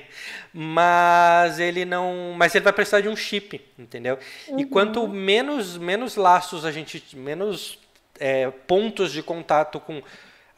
Mas 0.53 1.59
ele 1.59 1.85
não. 1.85 2.35
Mas 2.37 2.55
ele 2.55 2.65
vai 2.65 2.73
precisar 2.73 3.01
de 3.01 3.09
um 3.09 3.17
chip, 3.17 3.61
entendeu? 3.79 4.19
Uhum. 4.49 4.61
E 4.61 4.65
quanto 4.65 5.07
menos, 5.07 5.77
menos 5.77 6.17
laços 6.17 6.65
a 6.65 6.73
gente. 6.73 7.17
menos 7.17 7.79
é, 8.19 8.51
pontos 8.67 9.13
de 9.13 9.23
contato 9.23 9.79
com 9.79 10.03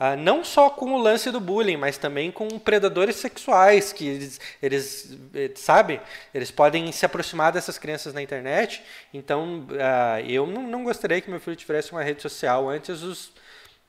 ah, 0.02 0.16
não 0.16 0.42
só 0.42 0.70
com 0.70 0.94
o 0.94 0.98
lance 0.98 1.30
do 1.30 1.38
bullying, 1.38 1.76
mas 1.76 1.98
também 1.98 2.30
com 2.30 2.48
predadores 2.58 3.16
sexuais, 3.16 3.92
que 3.92 4.08
eles, 4.08 4.40
eles 4.62 5.18
eh, 5.34 5.50
sabe, 5.54 6.00
eles 6.32 6.50
podem 6.50 6.90
se 6.90 7.04
aproximar 7.04 7.52
dessas 7.52 7.76
crianças 7.76 8.14
na 8.14 8.22
internet. 8.22 8.82
Então, 9.12 9.66
ah, 9.78 10.22
eu 10.22 10.46
não, 10.46 10.62
não 10.62 10.84
gostaria 10.84 11.20
que 11.20 11.30
meu 11.30 11.38
filho 11.38 11.54
tivesse 11.54 11.92
uma 11.92 12.02
rede 12.02 12.22
social 12.22 12.66
antes 12.70 13.00
dos 13.00 13.30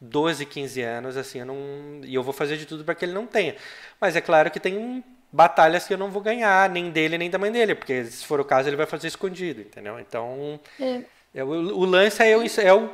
12, 0.02 0.46
15 0.46 0.82
anos, 0.82 1.16
assim, 1.16 1.40
eu 1.40 1.46
não, 1.46 1.56
e 2.04 2.14
eu 2.14 2.22
vou 2.22 2.34
fazer 2.34 2.58
de 2.58 2.66
tudo 2.66 2.84
para 2.84 2.94
que 2.94 3.06
ele 3.06 3.14
não 3.14 3.26
tenha. 3.26 3.56
Mas 4.00 4.14
é 4.14 4.20
claro 4.20 4.52
que 4.52 4.60
tem 4.60 5.02
batalhas 5.32 5.88
que 5.88 5.94
eu 5.94 5.98
não 5.98 6.12
vou 6.12 6.22
ganhar, 6.22 6.70
nem 6.70 6.92
dele, 6.92 7.18
nem 7.18 7.30
da 7.30 7.38
mãe 7.38 7.54
dele, 7.54 7.74
porque 7.74 8.04
se 8.04 8.26
for 8.26 8.42
o 8.42 8.44
caso 8.44 8.68
ele 8.68 8.76
vai 8.76 8.86
fazer 8.86 9.08
escondido, 9.08 9.62
entendeu? 9.62 9.98
Então, 9.98 10.60
é. 10.78 11.04
É, 11.34 11.42
o, 11.42 11.48
o, 11.48 11.86
lance 11.86 12.22
é 12.22 12.34
eu, 12.34 12.42
é 12.42 12.70
eu 12.70 12.94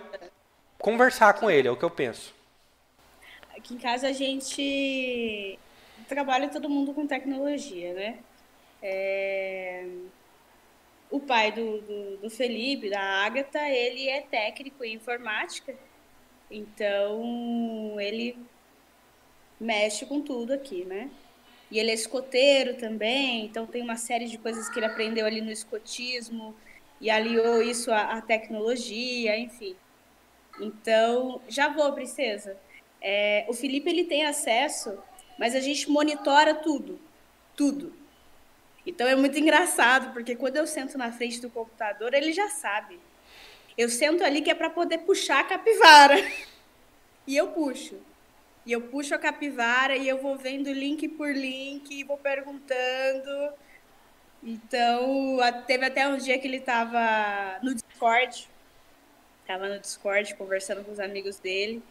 conversar 0.78 1.34
com 1.34 1.49
ele, 1.49 1.68
é 1.68 1.72
o 1.72 1.76
que 1.76 1.84
eu 1.84 1.89
penso. 1.89 2.37
Aqui 3.58 3.74
em 3.74 3.78
casa 3.78 4.08
a 4.10 4.14
gente 4.14 5.58
trabalha 6.08 6.47
todo 6.47 6.70
mundo 6.70 6.93
com 6.93 7.08
tecnologia, 7.08 7.93
né? 7.93 8.20
É... 8.82 9.88
O 11.10 11.20
pai 11.20 11.51
do, 11.51 11.82
do, 11.82 12.18
do, 12.18 12.30
Felipe, 12.30 12.89
da 12.89 12.99
Agatha, 12.99 13.68
ele 13.70 14.08
é 14.10 14.22
técnico 14.22 14.84
em 14.84 14.95
informática, 14.95 15.74
então 16.51 17.99
ele 17.99 18.38
mexe 19.60 20.05
com 20.05 20.22
tudo 20.22 20.53
aqui, 20.53 20.84
né? 20.86 21.10
E 21.72 21.80
ele 21.80 21.91
é 21.91 21.93
escoteiro 21.93 22.76
também, 22.78 23.45
então 23.45 23.66
tem 23.66 23.82
uma 23.82 23.95
série 23.95 24.26
de 24.28 24.38
coisas 24.38 24.70
que 24.70 24.80
ele 24.80 24.86
aprendeu 24.86 25.26
ali 25.26 25.41
no 25.41 25.51
escotismo 25.51 26.55
e 27.01 27.10
aliou 27.10 27.62
isso 27.62 27.91
à, 27.91 28.18
à 28.18 28.22
tecnologia, 28.22 29.38
enfim. 29.38 29.76
Então, 30.60 31.41
já 31.47 31.70
vou, 31.70 31.91
princesa. 31.93 32.58
É, 33.02 33.45
o 33.48 33.54
Felipe 33.54 33.89
ele 33.89 34.04
tem 34.04 34.26
acesso, 34.26 34.98
mas 35.38 35.56
a 35.56 35.60
gente 35.60 35.89
monitora 35.89 36.56
tudo, 36.56 37.00
tudo. 37.56 37.93
Então 38.86 39.08
é 39.08 39.16
muito 39.16 39.38
engraçado, 39.38 40.14
porque 40.14 40.36
quando 40.36 40.58
eu 40.58 40.66
sento 40.66 40.98
na 40.98 41.12
frente 41.12 41.41
do 41.41 41.50
computador, 41.50 42.14
ele 42.14 42.32
já 42.32 42.50
sabe. 42.50 43.00
Eu 43.78 43.89
sento 43.89 44.24
ali 44.24 44.41
que 44.41 44.50
é 44.50 44.56
para 44.56 44.70
poder 44.70 45.00
puxar 45.00 45.41
a 45.41 45.43
capivara. 45.43 46.16
E 47.30 47.36
eu 47.36 47.50
puxo. 47.50 48.00
E 48.66 48.72
eu 48.72 48.80
puxo 48.84 49.14
a 49.14 49.18
capivara 49.18 49.98
e 49.98 50.08
eu 50.08 50.18
vou 50.22 50.38
vendo 50.38 50.72
link 50.72 51.10
por 51.10 51.30
link 51.30 51.91
e 51.91 52.06
vou 52.06 52.18
perguntando. 52.18 53.52
Então, 54.41 55.38
teve 55.66 55.86
até 55.86 56.08
um 56.08 56.18
dia 56.18 56.39
que 56.39 56.48
ele 56.48 56.56
estava 56.56 57.60
no 57.62 57.76
Discord. 57.76 58.50
Tava 59.45 59.68
no 59.68 59.78
Discord 59.78 60.36
conversando 60.36 60.86
com 60.86 60.91
os 60.93 61.02
amigos 61.02 61.38
dele. 61.38 61.84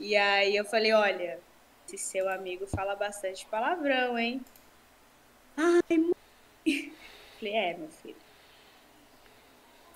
E 0.00 0.16
aí 0.16 0.56
eu 0.56 0.64
falei, 0.64 0.94
olha, 0.94 1.38
esse 1.86 1.98
seu 1.98 2.26
amigo 2.26 2.66
fala 2.66 2.96
bastante 2.96 3.44
palavrão, 3.46 4.18
hein? 4.18 4.40
Ai, 5.54 5.98
mãe. 5.98 6.14
Falei, 7.38 7.54
é, 7.54 7.76
meu 7.76 7.88
filho. 7.88 8.16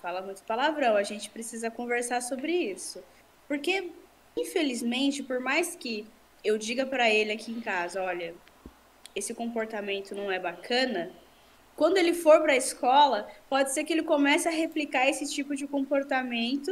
Fala 0.03 0.21
muito 0.21 0.43
palavrão, 0.43 0.95
a 0.95 1.03
gente 1.03 1.31
precisa 1.31 1.71
conversar 1.71 2.21
sobre 2.21 2.53
isso. 2.53 3.03
Porque, 3.49 3.91
infelizmente, 4.37 5.23
por 5.23 5.41
mais 5.41 5.75
que 5.75 6.07
eu 6.45 6.59
diga 6.59 6.85
para 6.85 7.09
ele 7.09 7.33
aqui 7.33 7.51
em 7.51 7.63
casa, 7.63 8.03
olha, 8.03 8.35
esse 9.17 9.33
comportamento 9.33 10.15
não 10.15 10.31
é 10.31 10.39
bacana, 10.39 11.11
quando 11.75 11.97
ele 11.97 12.13
for 12.13 12.43
para 12.43 12.53
a 12.53 12.57
escola, 12.57 13.27
pode 13.49 13.73
ser 13.73 13.85
que 13.85 13.93
ele 13.95 14.03
comece 14.03 14.47
a 14.47 14.51
replicar 14.51 15.09
esse 15.09 15.33
tipo 15.33 15.57
de 15.57 15.67
comportamento 15.67 16.71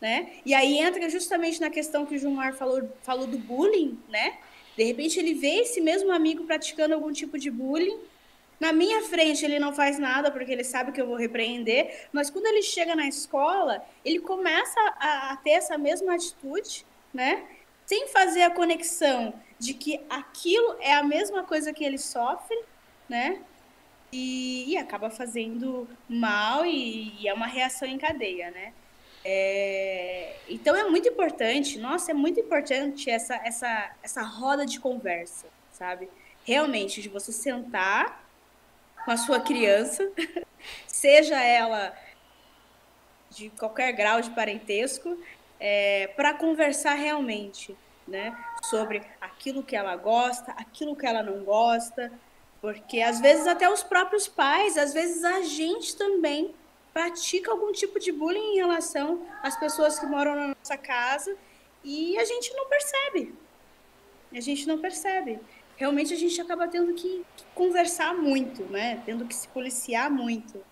né? 0.00 0.32
E 0.44 0.54
aí 0.54 0.78
entra 0.78 1.08
justamente 1.08 1.60
na 1.60 1.70
questão 1.70 2.04
que 2.04 2.14
o 2.14 2.18
Gilmar 2.18 2.54
falou, 2.54 2.88
falou 3.02 3.26
do 3.26 3.38
bullying, 3.38 3.98
né? 4.08 4.38
De 4.76 4.84
repente 4.84 5.18
ele 5.18 5.34
vê 5.34 5.60
esse 5.60 5.80
mesmo 5.80 6.12
amigo 6.12 6.44
praticando 6.44 6.94
algum 6.94 7.12
tipo 7.12 7.38
de 7.38 7.50
bullying. 7.50 7.98
Na 8.60 8.72
minha 8.72 9.02
frente 9.02 9.44
ele 9.44 9.58
não 9.58 9.72
faz 9.74 9.98
nada 9.98 10.30
porque 10.30 10.52
ele 10.52 10.64
sabe 10.64 10.92
que 10.92 11.00
eu 11.00 11.06
vou 11.06 11.16
repreender, 11.16 12.08
mas 12.12 12.30
quando 12.30 12.46
ele 12.46 12.62
chega 12.62 12.94
na 12.94 13.06
escola, 13.06 13.84
ele 14.04 14.18
começa 14.18 14.78
a, 14.98 15.32
a 15.32 15.36
ter 15.36 15.50
essa 15.50 15.76
mesma 15.76 16.14
atitude, 16.14 16.84
né? 17.12 17.44
Sem 17.86 18.08
fazer 18.08 18.42
a 18.42 18.50
conexão 18.50 19.34
de 19.58 19.74
que 19.74 20.00
aquilo 20.08 20.76
é 20.80 20.92
a 20.92 21.02
mesma 21.02 21.42
coisa 21.44 21.72
que 21.72 21.84
ele 21.84 21.98
sofre, 21.98 22.56
né? 23.08 23.40
E, 24.12 24.72
e 24.72 24.76
acaba 24.76 25.10
fazendo 25.10 25.88
mal 26.08 26.64
e, 26.64 27.14
e 27.20 27.28
é 27.28 27.34
uma 27.34 27.46
reação 27.46 27.88
em 27.88 27.98
cadeia, 27.98 28.50
né? 28.50 28.72
É, 29.24 29.75
então 30.56 30.74
é 30.74 30.84
muito 30.84 31.06
importante, 31.06 31.78
nossa, 31.78 32.10
é 32.12 32.14
muito 32.14 32.40
importante 32.40 33.10
essa, 33.10 33.34
essa, 33.44 33.90
essa 34.02 34.22
roda 34.22 34.64
de 34.64 34.80
conversa, 34.80 35.46
sabe? 35.70 36.08
Realmente, 36.44 37.02
de 37.02 37.10
você 37.10 37.30
sentar 37.30 38.24
com 39.04 39.10
a 39.10 39.16
sua 39.18 39.38
criança, 39.38 40.10
seja 40.88 41.38
ela 41.40 41.94
de 43.30 43.50
qualquer 43.50 43.92
grau 43.92 44.22
de 44.22 44.30
parentesco, 44.30 45.18
é, 45.60 46.06
para 46.16 46.32
conversar 46.32 46.94
realmente. 46.94 47.76
né? 48.08 48.36
Sobre 48.70 49.02
aquilo 49.20 49.62
que 49.62 49.76
ela 49.76 49.94
gosta, 49.96 50.52
aquilo 50.52 50.96
que 50.96 51.06
ela 51.06 51.22
não 51.22 51.44
gosta, 51.44 52.10
porque 52.60 53.00
às 53.00 53.20
vezes 53.20 53.46
até 53.46 53.68
os 53.68 53.82
próprios 53.82 54.26
pais, 54.26 54.78
às 54.78 54.94
vezes 54.94 55.22
a 55.22 55.42
gente 55.42 55.96
também 55.96 56.54
pratica 56.96 57.50
algum 57.50 57.72
tipo 57.72 58.00
de 58.00 58.10
bullying 58.10 58.54
em 58.54 58.56
relação 58.56 59.20
às 59.42 59.54
pessoas 59.54 59.98
que 59.98 60.06
moram 60.06 60.34
na 60.34 60.54
nossa 60.58 60.78
casa 60.78 61.36
e 61.84 62.16
a 62.16 62.24
gente 62.24 62.54
não 62.54 62.66
percebe. 62.70 63.34
A 64.32 64.40
gente 64.40 64.66
não 64.66 64.78
percebe. 64.78 65.38
Realmente 65.76 66.14
a 66.14 66.16
gente 66.16 66.40
acaba 66.40 66.66
tendo 66.66 66.94
que, 66.94 67.22
conversar 67.54 68.14
muito, 68.14 68.62
né? 68.72 69.02
Tendo 69.04 69.26
que 69.26 69.34
se 69.34 69.46
policiar 69.48 70.10
muito. 70.10 70.64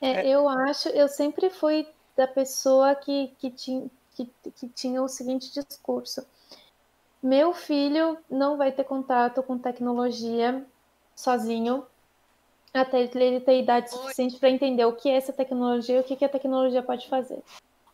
É, 0.00 0.10
é, 0.10 0.28
eu 0.28 0.48
acho, 0.48 0.88
eu 0.90 1.08
sempre 1.08 1.50
fui 1.50 1.86
da 2.16 2.26
pessoa 2.26 2.94
que, 2.94 3.28
que, 3.38 3.50
tinha, 3.50 3.90
que, 4.14 4.30
que 4.54 4.68
tinha 4.68 5.02
o 5.02 5.08
seguinte 5.08 5.52
discurso. 5.52 6.26
Meu 7.22 7.52
filho 7.52 8.18
não 8.30 8.56
vai 8.56 8.72
ter 8.72 8.84
contato 8.84 9.42
com 9.42 9.58
tecnologia 9.58 10.64
sozinho 11.14 11.86
até 12.72 13.00
ele 13.00 13.40
ter 13.40 13.60
idade 13.60 13.90
suficiente 13.90 14.38
para 14.38 14.50
entender 14.50 14.84
o 14.84 14.92
que 14.92 15.08
é 15.08 15.16
essa 15.16 15.32
tecnologia 15.32 15.96
e 15.96 16.00
o 16.00 16.04
que, 16.04 16.16
que 16.16 16.24
a 16.24 16.28
tecnologia 16.28 16.82
pode 16.82 17.08
fazer. 17.08 17.42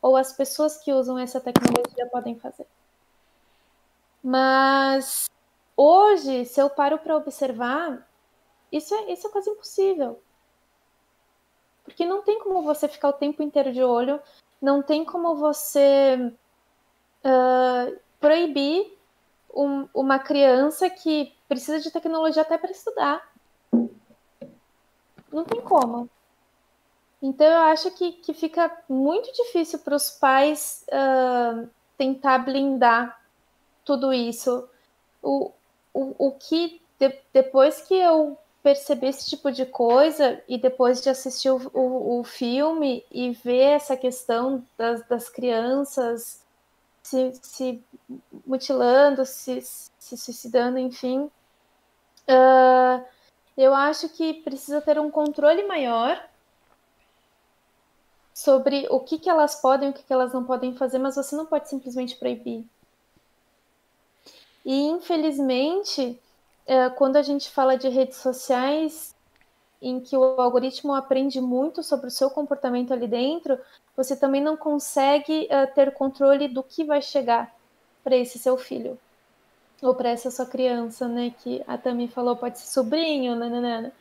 Ou 0.00 0.16
as 0.16 0.32
pessoas 0.32 0.76
que 0.78 0.92
usam 0.92 1.18
essa 1.18 1.40
tecnologia 1.40 2.06
podem 2.10 2.36
fazer. 2.38 2.66
Mas 4.22 5.30
hoje, 5.76 6.44
se 6.44 6.60
eu 6.60 6.68
paro 6.68 6.98
para 6.98 7.16
observar, 7.16 8.08
isso 8.70 8.94
é, 8.94 9.12
isso 9.12 9.26
é 9.26 9.30
quase 9.30 9.50
impossível. 9.50 10.20
Porque 11.84 12.06
não 12.06 12.22
tem 12.22 12.38
como 12.40 12.62
você 12.62 12.88
ficar 12.88 13.08
o 13.08 13.14
tempo 13.14 13.42
inteiro 13.42 13.72
de 13.72 13.82
olho, 13.82 14.20
não 14.60 14.82
tem 14.82 15.04
como 15.04 15.34
você 15.34 16.32
uh, 17.24 17.98
proibir 18.20 18.96
um, 19.52 19.88
uma 19.92 20.18
criança 20.18 20.88
que 20.88 21.34
precisa 21.48 21.80
de 21.80 21.90
tecnologia 21.90 22.42
até 22.42 22.56
para 22.56 22.70
estudar. 22.70 23.32
Não 25.32 25.44
tem 25.44 25.60
como. 25.60 26.08
Então 27.20 27.46
eu 27.46 27.60
acho 27.62 27.90
que, 27.92 28.12
que 28.12 28.34
fica 28.34 28.70
muito 28.88 29.32
difícil 29.32 29.78
para 29.78 29.94
os 29.94 30.10
pais 30.10 30.84
uh, 30.88 31.68
tentar 31.96 32.38
blindar 32.38 33.20
tudo 33.84 34.12
isso. 34.12 34.68
O, 35.22 35.52
o, 35.94 36.26
o 36.26 36.32
que 36.32 36.82
de, 36.98 37.16
depois 37.32 37.82
que 37.82 37.94
eu 37.94 38.36
perceber 38.62 39.08
esse 39.08 39.28
tipo 39.28 39.50
de 39.50 39.66
coisa 39.66 40.40
e 40.48 40.56
depois 40.56 41.02
de 41.02 41.10
assistir 41.10 41.50
o, 41.50 41.60
o, 41.74 42.20
o 42.20 42.24
filme 42.24 43.04
e 43.10 43.32
ver 43.32 43.74
essa 43.74 43.96
questão 43.96 44.64
das, 44.78 45.06
das 45.08 45.28
crianças 45.28 46.40
se, 47.02 47.32
se 47.42 47.84
mutilando, 48.46 49.26
se, 49.26 49.60
se 49.60 50.16
suicidando, 50.16 50.78
enfim, 50.78 51.30
uh, 52.28 53.04
eu 53.56 53.74
acho 53.74 54.08
que 54.10 54.34
precisa 54.34 54.80
ter 54.80 54.98
um 54.98 55.10
controle 55.10 55.64
maior 55.64 56.22
sobre 58.32 58.86
o 58.90 59.00
que, 59.00 59.18
que 59.18 59.28
elas 59.28 59.56
podem 59.56 59.90
o 59.90 59.92
que, 59.92 60.02
que 60.02 60.12
elas 60.12 60.32
não 60.32 60.44
podem 60.44 60.74
fazer, 60.74 60.98
mas 60.98 61.16
você 61.16 61.34
não 61.34 61.46
pode 61.46 61.68
simplesmente 61.68 62.16
proibir. 62.16 62.64
E 64.64 64.82
infelizmente, 64.84 66.18
é, 66.66 66.88
quando 66.90 67.16
a 67.16 67.22
gente 67.22 67.50
fala 67.50 67.76
de 67.76 67.88
redes 67.88 68.18
sociais, 68.18 69.14
em 69.82 70.00
que 70.00 70.16
o 70.16 70.22
algoritmo 70.40 70.94
aprende 70.94 71.40
muito 71.40 71.82
sobre 71.82 72.06
o 72.06 72.10
seu 72.10 72.30
comportamento 72.30 72.92
ali 72.92 73.08
dentro, 73.08 73.58
você 73.96 74.16
também 74.16 74.40
não 74.40 74.56
consegue 74.56 75.48
uh, 75.50 75.74
ter 75.74 75.92
controle 75.92 76.46
do 76.46 76.62
que 76.62 76.84
vai 76.84 77.02
chegar 77.02 77.52
para 78.04 78.16
esse 78.16 78.38
seu 78.38 78.56
filho 78.56 78.96
ou 79.82 79.92
para 79.94 80.10
essa 80.10 80.30
sua 80.30 80.46
criança, 80.46 81.08
né? 81.08 81.34
Que 81.42 81.62
a 81.66 81.76
Tami 81.76 82.06
falou, 82.06 82.36
pode 82.36 82.60
ser 82.60 82.68
sobrinho, 82.68 83.34
nananana. 83.34 83.92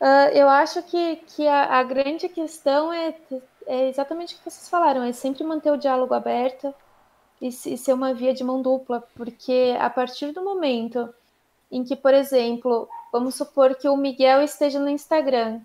Uh, 0.00 0.34
eu 0.34 0.48
acho 0.48 0.82
que, 0.82 1.16
que 1.28 1.46
a, 1.46 1.78
a 1.78 1.82
grande 1.84 2.28
questão 2.28 2.92
é, 2.92 3.14
é, 3.66 3.88
exatamente 3.88 4.34
o 4.34 4.38
que 4.38 4.50
vocês 4.50 4.68
falaram, 4.68 5.04
é 5.04 5.12
sempre 5.12 5.44
manter 5.44 5.70
o 5.70 5.76
diálogo 5.76 6.12
aberto 6.12 6.74
e, 7.40 7.46
e 7.46 7.78
ser 7.78 7.92
uma 7.92 8.12
via 8.12 8.34
de 8.34 8.42
mão 8.42 8.60
dupla, 8.60 9.06
porque 9.14 9.76
a 9.78 9.88
partir 9.88 10.32
do 10.32 10.42
momento 10.42 11.14
em 11.74 11.82
que, 11.82 11.96
por 11.96 12.14
exemplo, 12.14 12.88
vamos 13.12 13.34
supor 13.34 13.74
que 13.74 13.88
o 13.88 13.96
Miguel 13.96 14.42
esteja 14.42 14.78
no 14.78 14.88
Instagram. 14.88 15.60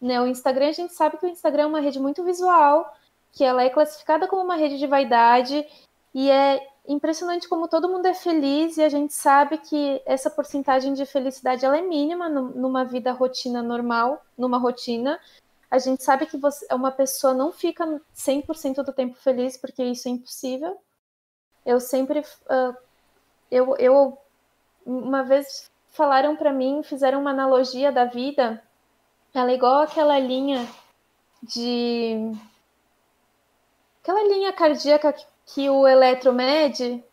Né? 0.00 0.20
O 0.20 0.26
Instagram, 0.28 0.68
a 0.68 0.72
gente 0.72 0.94
sabe 0.94 1.18
que 1.18 1.26
o 1.26 1.28
Instagram 1.28 1.64
é 1.64 1.66
uma 1.66 1.80
rede 1.80 1.98
muito 1.98 2.22
visual, 2.22 2.88
que 3.32 3.42
ela 3.42 3.64
é 3.64 3.68
classificada 3.68 4.28
como 4.28 4.44
uma 4.44 4.54
rede 4.54 4.78
de 4.78 4.86
vaidade, 4.86 5.66
e 6.14 6.30
é 6.30 6.64
impressionante 6.86 7.48
como 7.48 7.66
todo 7.66 7.88
mundo 7.88 8.06
é 8.06 8.14
feliz, 8.14 8.76
e 8.76 8.84
a 8.84 8.88
gente 8.88 9.12
sabe 9.14 9.58
que 9.58 10.00
essa 10.06 10.30
porcentagem 10.30 10.94
de 10.94 11.04
felicidade 11.04 11.64
ela 11.64 11.76
é 11.76 11.82
mínima 11.82 12.28
numa 12.28 12.84
vida 12.84 13.10
rotina 13.10 13.64
normal, 13.64 14.24
numa 14.38 14.58
rotina. 14.58 15.18
A 15.68 15.78
gente 15.78 16.04
sabe 16.04 16.26
que 16.26 16.36
você, 16.36 16.72
uma 16.72 16.92
pessoa 16.92 17.34
não 17.34 17.50
fica 17.50 17.84
100% 18.14 18.84
do 18.84 18.92
tempo 18.92 19.16
feliz, 19.16 19.56
porque 19.56 19.82
isso 19.82 20.06
é 20.06 20.12
impossível. 20.12 20.80
Eu 21.64 21.80
sempre. 21.80 22.20
Uh, 22.20 22.76
eu, 23.50 23.76
eu 23.76 24.18
uma 24.86 25.24
vez 25.24 25.70
falaram 25.90 26.36
para 26.36 26.52
mim, 26.52 26.82
fizeram 26.82 27.20
uma 27.20 27.30
analogia 27.30 27.90
da 27.90 28.04
vida. 28.04 28.62
Ela 29.34 29.50
é 29.50 29.54
igual 29.54 29.82
aquela 29.82 30.18
linha 30.18 30.66
de 31.42 32.32
aquela 34.02 34.22
linha 34.22 34.52
cardíaca 34.52 35.14
que, 35.44 35.68
o 35.68 35.86
eletro 35.86 36.32
mede, 36.32 37.04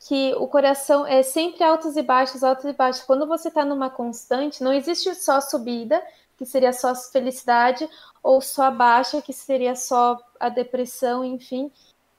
que 0.00 0.34
o 0.34 0.46
coração 0.46 1.06
é 1.06 1.22
sempre 1.22 1.64
altos 1.64 1.96
e 1.96 2.02
baixos, 2.02 2.44
altos 2.44 2.66
e 2.66 2.72
baixos. 2.72 3.02
Quando 3.02 3.26
você 3.26 3.48
está 3.48 3.64
numa 3.64 3.88
constante, 3.88 4.62
não 4.62 4.72
existe 4.72 5.14
só 5.14 5.40
subida, 5.40 6.02
que 6.36 6.44
seria 6.44 6.72
só 6.72 6.94
felicidade, 6.94 7.88
ou 8.22 8.40
só 8.40 8.70
baixa, 8.70 9.22
que 9.22 9.32
seria 9.32 9.74
só 9.74 10.18
a 10.38 10.48
depressão, 10.48 11.24
enfim, 11.24 11.70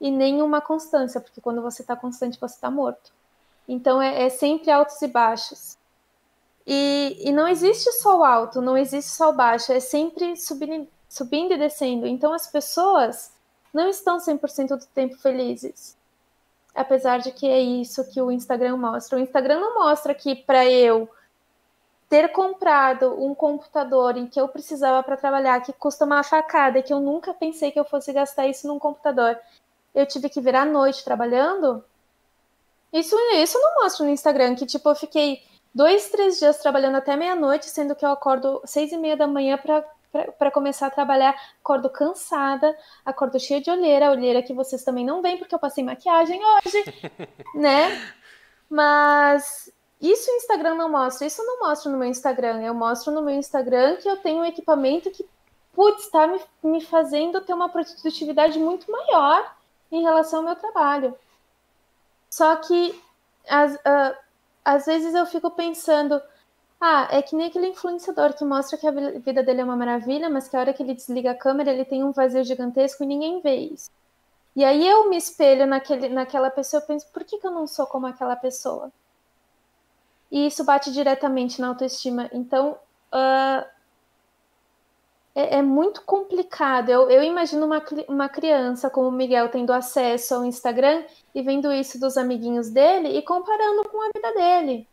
e 0.01 0.09
nenhuma 0.09 0.61
constância, 0.61 1.21
porque 1.21 1.41
quando 1.41 1.61
você 1.61 1.81
está 1.81 1.95
constante, 1.95 2.39
você 2.39 2.55
está 2.55 2.71
morto. 2.71 3.11
Então 3.67 4.01
é, 4.01 4.23
é 4.23 4.29
sempre 4.29 4.69
altos 4.71 5.01
e 5.01 5.07
baixos. 5.07 5.77
E, 6.65 7.17
e, 7.19 7.31
não 7.31 7.47
existe 7.47 7.91
só 7.93 8.19
o 8.19 8.23
alto, 8.23 8.61
não 8.61 8.77
existe 8.77 9.11
só 9.11 9.29
o 9.29 9.33
baixo, 9.33 9.73
é 9.73 9.81
sempre 9.81 10.37
subindo, 10.37 10.87
subindo 11.09 11.53
e 11.53 11.57
descendo. 11.57 12.07
Então 12.07 12.33
as 12.33 12.47
pessoas 12.47 13.33
não 13.73 13.89
estão 13.89 14.17
100% 14.17 14.69
do 14.69 14.85
tempo 14.87 15.15
felizes. 15.17 15.97
Apesar 16.73 17.19
de 17.19 17.31
que 17.31 17.47
é 17.47 17.59
isso 17.59 18.09
que 18.11 18.21
o 18.21 18.31
Instagram 18.31 18.77
mostra. 18.77 19.17
O 19.17 19.21
Instagram 19.21 19.59
não 19.59 19.75
mostra 19.75 20.13
que 20.13 20.35
para 20.35 20.65
eu 20.65 21.09
ter 22.09 22.31
comprado 22.31 23.23
um 23.23 23.33
computador 23.33 24.15
em 24.17 24.27
que 24.27 24.39
eu 24.39 24.47
precisava 24.47 25.01
para 25.01 25.17
trabalhar, 25.17 25.61
que 25.61 25.73
custa 25.73 26.05
uma 26.05 26.23
facada, 26.23 26.81
que 26.81 26.93
eu 26.93 26.99
nunca 26.99 27.33
pensei 27.33 27.71
que 27.71 27.79
eu 27.79 27.85
fosse 27.85 28.13
gastar 28.13 28.47
isso 28.47 28.67
num 28.67 28.77
computador, 28.77 29.37
eu 29.95 30.05
tive 30.05 30.29
que 30.29 30.39
virar 30.39 30.61
à 30.61 30.65
noite 30.65 31.03
trabalhando, 31.03 31.83
isso, 32.93 33.15
isso 33.33 33.59
não 33.59 33.83
mostra 33.83 34.05
no 34.05 34.11
Instagram, 34.11 34.55
que 34.55 34.65
tipo, 34.65 34.87
eu 34.87 34.95
fiquei 34.95 35.41
dois, 35.73 36.09
três 36.09 36.37
dias 36.37 36.59
trabalhando 36.59 36.95
até 36.97 37.15
meia-noite, 37.15 37.65
sendo 37.65 37.95
que 37.95 38.05
eu 38.05 38.11
acordo 38.11 38.61
seis 38.65 38.91
e 38.91 38.97
meia 38.97 39.17
da 39.17 39.27
manhã 39.27 39.59
para 40.37 40.51
começar 40.51 40.87
a 40.87 40.91
trabalhar, 40.91 41.35
acordo 41.59 41.89
cansada, 41.89 42.77
acordo 43.03 43.39
cheia 43.39 43.59
de 43.59 43.71
olheira, 43.71 44.11
olheira 44.11 44.43
que 44.43 44.53
vocês 44.53 44.83
também 44.83 45.03
não 45.03 45.21
veem, 45.21 45.37
porque 45.37 45.55
eu 45.55 45.59
passei 45.59 45.83
maquiagem 45.83 46.39
hoje, 46.39 46.83
né? 47.55 48.13
Mas 48.69 49.71
isso 49.99 50.29
o 50.29 50.35
Instagram 50.35 50.75
não 50.75 50.89
mostra, 50.89 51.25
isso 51.25 51.43
não 51.43 51.61
mostra 51.61 51.91
no 51.91 51.97
meu 51.97 52.07
Instagram. 52.07 52.61
Eu 52.61 52.73
mostro 52.73 53.11
no 53.11 53.21
meu 53.21 53.35
Instagram 53.35 53.95
que 53.95 54.09
eu 54.09 54.17
tenho 54.17 54.41
um 54.41 54.45
equipamento 54.45 55.09
que, 55.09 55.25
putz, 55.73 56.03
está 56.03 56.27
me, 56.27 56.41
me 56.61 56.81
fazendo 56.81 57.41
ter 57.41 57.53
uma 57.53 57.69
produtividade 57.69 58.59
muito 58.59 58.91
maior 58.91 59.55
em 59.91 60.03
relação 60.03 60.39
ao 60.39 60.45
meu 60.45 60.55
trabalho. 60.55 61.17
Só 62.33 62.55
que 62.55 62.99
às, 63.47 63.75
uh, 63.75 64.17
às 64.65 64.87
vezes 64.87 65.13
eu 65.13 65.23
fico 65.23 65.51
pensando, 65.51 66.19
ah, 66.81 67.07
é 67.11 67.21
que 67.21 67.35
nem 67.35 67.45
aquele 67.45 67.67
influenciador 67.67 68.33
que 68.33 68.43
mostra 68.43 68.75
que 68.75 68.87
a 68.87 68.91
vida 68.91 69.43
dele 69.43 69.61
é 69.61 69.63
uma 69.63 69.75
maravilha, 69.75 70.31
mas 70.31 70.47
que 70.47 70.57
a 70.57 70.59
hora 70.59 70.73
que 70.73 70.81
ele 70.81 70.95
desliga 70.95 71.29
a 71.29 71.37
câmera 71.37 71.71
ele 71.71 71.85
tem 71.85 72.03
um 72.03 72.11
vazio 72.11 72.43
gigantesco 72.43 73.03
e 73.03 73.05
ninguém 73.05 73.39
vê 73.39 73.53
isso. 73.57 73.91
E 74.55 74.65
aí 74.65 74.87
eu 74.87 75.11
me 75.11 75.15
espelho 75.15 75.67
naquele, 75.67 76.09
naquela 76.09 76.49
pessoa 76.49 76.81
e 76.81 76.87
penso, 76.87 77.05
por 77.13 77.23
que, 77.23 77.37
que 77.37 77.45
eu 77.45 77.51
não 77.51 77.67
sou 77.67 77.85
como 77.85 78.07
aquela 78.07 78.35
pessoa? 78.35 78.91
E 80.31 80.47
isso 80.47 80.63
bate 80.63 80.91
diretamente 80.91 81.61
na 81.61 81.67
autoestima. 81.67 82.31
Então, 82.33 82.79
uh, 83.13 83.63
é, 85.35 85.57
é 85.57 85.61
muito 85.61 86.01
complicado. 86.03 86.89
Eu, 86.89 87.09
eu 87.09 87.23
imagino 87.23 87.65
uma, 87.65 87.83
uma 88.07 88.29
criança 88.29 88.89
como 88.89 89.07
o 89.07 89.11
Miguel 89.11 89.49
tendo 89.49 89.73
acesso 89.73 90.35
ao 90.35 90.45
Instagram 90.45 91.03
e 91.33 91.41
vendo 91.41 91.71
isso 91.71 91.99
dos 91.99 92.17
amiguinhos 92.17 92.69
dele 92.69 93.17
e 93.17 93.21
comparando 93.21 93.87
com 93.89 94.01
a 94.01 94.09
vida 94.13 94.33
dele. 94.33 94.87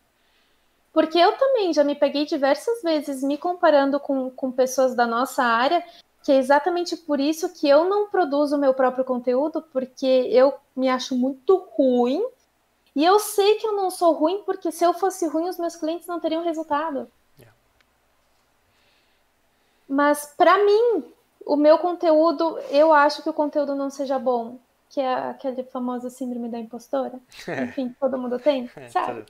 Porque 0.93 1.19
eu 1.19 1.33
também 1.37 1.73
já 1.73 1.85
me 1.85 1.95
peguei 1.95 2.27
diversas 2.27 2.83
vezes 2.83 3.23
me 3.23 3.39
comparando 3.39 4.01
com, 4.01 4.31
com 4.31 4.51
pessoas 4.51 4.95
da 4.95 5.07
nossa 5.07 5.45
área, 5.45 5.85
que 6.25 6.33
é 6.33 6.37
exatamente 6.37 6.97
por 6.97 7.21
isso 7.21 7.53
que 7.55 7.69
eu 7.69 7.89
não 7.89 8.09
produzo 8.09 8.59
meu 8.59 8.75
próprio 8.75 9.05
conteúdo, 9.05 9.63
porque 9.73 10.07
eu 10.31 10.55
me 10.75 10.89
acho 10.89 11.15
muito 11.15 11.57
ruim. 11.77 12.25
E 12.97 13.05
eu 13.05 13.21
sei 13.21 13.55
que 13.55 13.67
eu 13.67 13.73
não 13.73 13.89
sou 13.89 14.13
ruim, 14.13 14.43
porque 14.45 14.73
se 14.73 14.85
eu 14.85 14.93
fosse 14.93 15.27
ruim, 15.29 15.49
os 15.49 15.59
meus 15.59 15.77
clientes 15.77 16.09
não 16.09 16.19
teriam 16.19 16.43
resultado. 16.43 17.09
Mas 19.91 20.33
para 20.37 20.57
mim, 20.65 21.13
o 21.45 21.57
meu 21.57 21.77
conteúdo, 21.77 22.61
eu 22.71 22.93
acho 22.93 23.25
que 23.25 23.29
o 23.29 23.33
conteúdo 23.33 23.75
não 23.75 23.91
seja 23.91 24.21
bom, 24.21 24.61
que 24.89 25.01
é 25.01 25.13
aquele 25.13 25.65
famosa 25.65 26.09
síndrome 26.09 26.49
da 26.49 26.61
impostora. 26.61 27.19
Enfim, 27.65 27.93
todo 27.99 28.17
mundo 28.17 28.39
tem, 28.39 28.71
é, 28.77 28.89
sabe? 28.89 29.27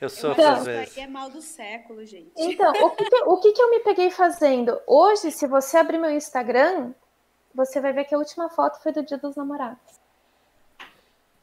Eu 0.00 0.08
sou 0.08 0.30
então, 0.30 0.54
às 0.54 0.64
vezes. 0.64 0.90
Isso 0.90 1.00
aí 1.00 1.04
é 1.06 1.08
mal 1.08 1.28
do 1.28 1.42
século, 1.42 2.06
gente. 2.06 2.30
Então, 2.36 2.70
o 2.70 2.90
que, 2.90 3.10
que, 3.10 3.22
o 3.24 3.36
que, 3.38 3.52
que 3.52 3.60
eu 3.60 3.70
me 3.70 3.80
peguei 3.80 4.08
fazendo? 4.08 4.80
Hoje, 4.86 5.32
se 5.32 5.48
você 5.48 5.78
abrir 5.78 5.98
meu 5.98 6.10
Instagram, 6.10 6.92
você 7.52 7.80
vai 7.80 7.92
ver 7.92 8.04
que 8.04 8.14
a 8.14 8.18
última 8.18 8.48
foto 8.48 8.80
foi 8.80 8.92
do 8.92 9.02
Dia 9.02 9.18
dos 9.18 9.34
Namorados. 9.34 10.00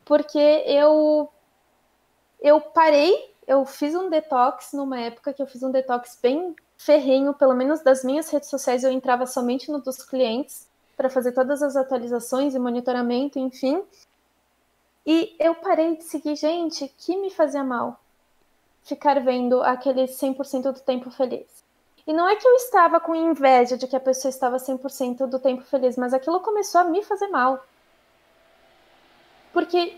Porque 0.05 0.63
eu 0.65 1.30
eu 2.39 2.61
parei, 2.61 3.36
eu 3.45 3.65
fiz 3.65 3.93
um 3.95 4.09
detox 4.09 4.72
numa 4.72 4.97
época 4.97 5.34
que 5.34 5.41
eu 5.41 5.47
fiz 5.47 5.61
um 5.61 5.72
detox 5.72 6.17
bem 6.22 6.55
ferrenho, 6.84 7.34
pelo 7.34 7.53
menos 7.53 7.82
das 7.82 8.03
minhas 8.03 8.29
redes 8.29 8.49
sociais, 8.49 8.84
eu 8.84 8.91
entrava 8.91 9.27
somente 9.27 9.71
no 9.71 9.79
dos 9.79 10.03
clientes 10.03 10.67
para 10.97 11.09
fazer 11.09 11.32
todas 11.32 11.61
as 11.61 11.75
atualizações 11.75 12.55
e 12.55 12.59
monitoramento, 12.59 13.38
enfim. 13.38 13.84
E 15.05 15.36
eu 15.39 15.53
parei 15.55 15.97
de 15.97 16.03
seguir 16.03 16.36
gente 16.36 16.88
que 16.97 17.15
me 17.17 17.29
fazia 17.29 17.63
mal. 17.63 17.99
Ficar 18.84 19.19
vendo 19.19 19.61
aquele 19.61 20.05
100% 20.05 20.71
do 20.71 20.79
tempo 20.79 21.11
feliz. 21.11 21.47
E 22.07 22.13
não 22.13 22.27
é 22.27 22.36
que 22.36 22.47
eu 22.47 22.55
estava 22.55 22.99
com 22.99 23.13
inveja 23.13 23.77
de 23.77 23.86
que 23.86 23.95
a 23.95 23.99
pessoa 23.99 24.29
estava 24.29 24.57
100% 24.57 25.27
do 25.27 25.38
tempo 25.38 25.61
feliz, 25.63 25.95
mas 25.95 26.15
aquilo 26.15 26.39
começou 26.39 26.82
a 26.82 26.84
me 26.84 27.03
fazer 27.03 27.27
mal. 27.27 27.63
Porque 29.53 29.97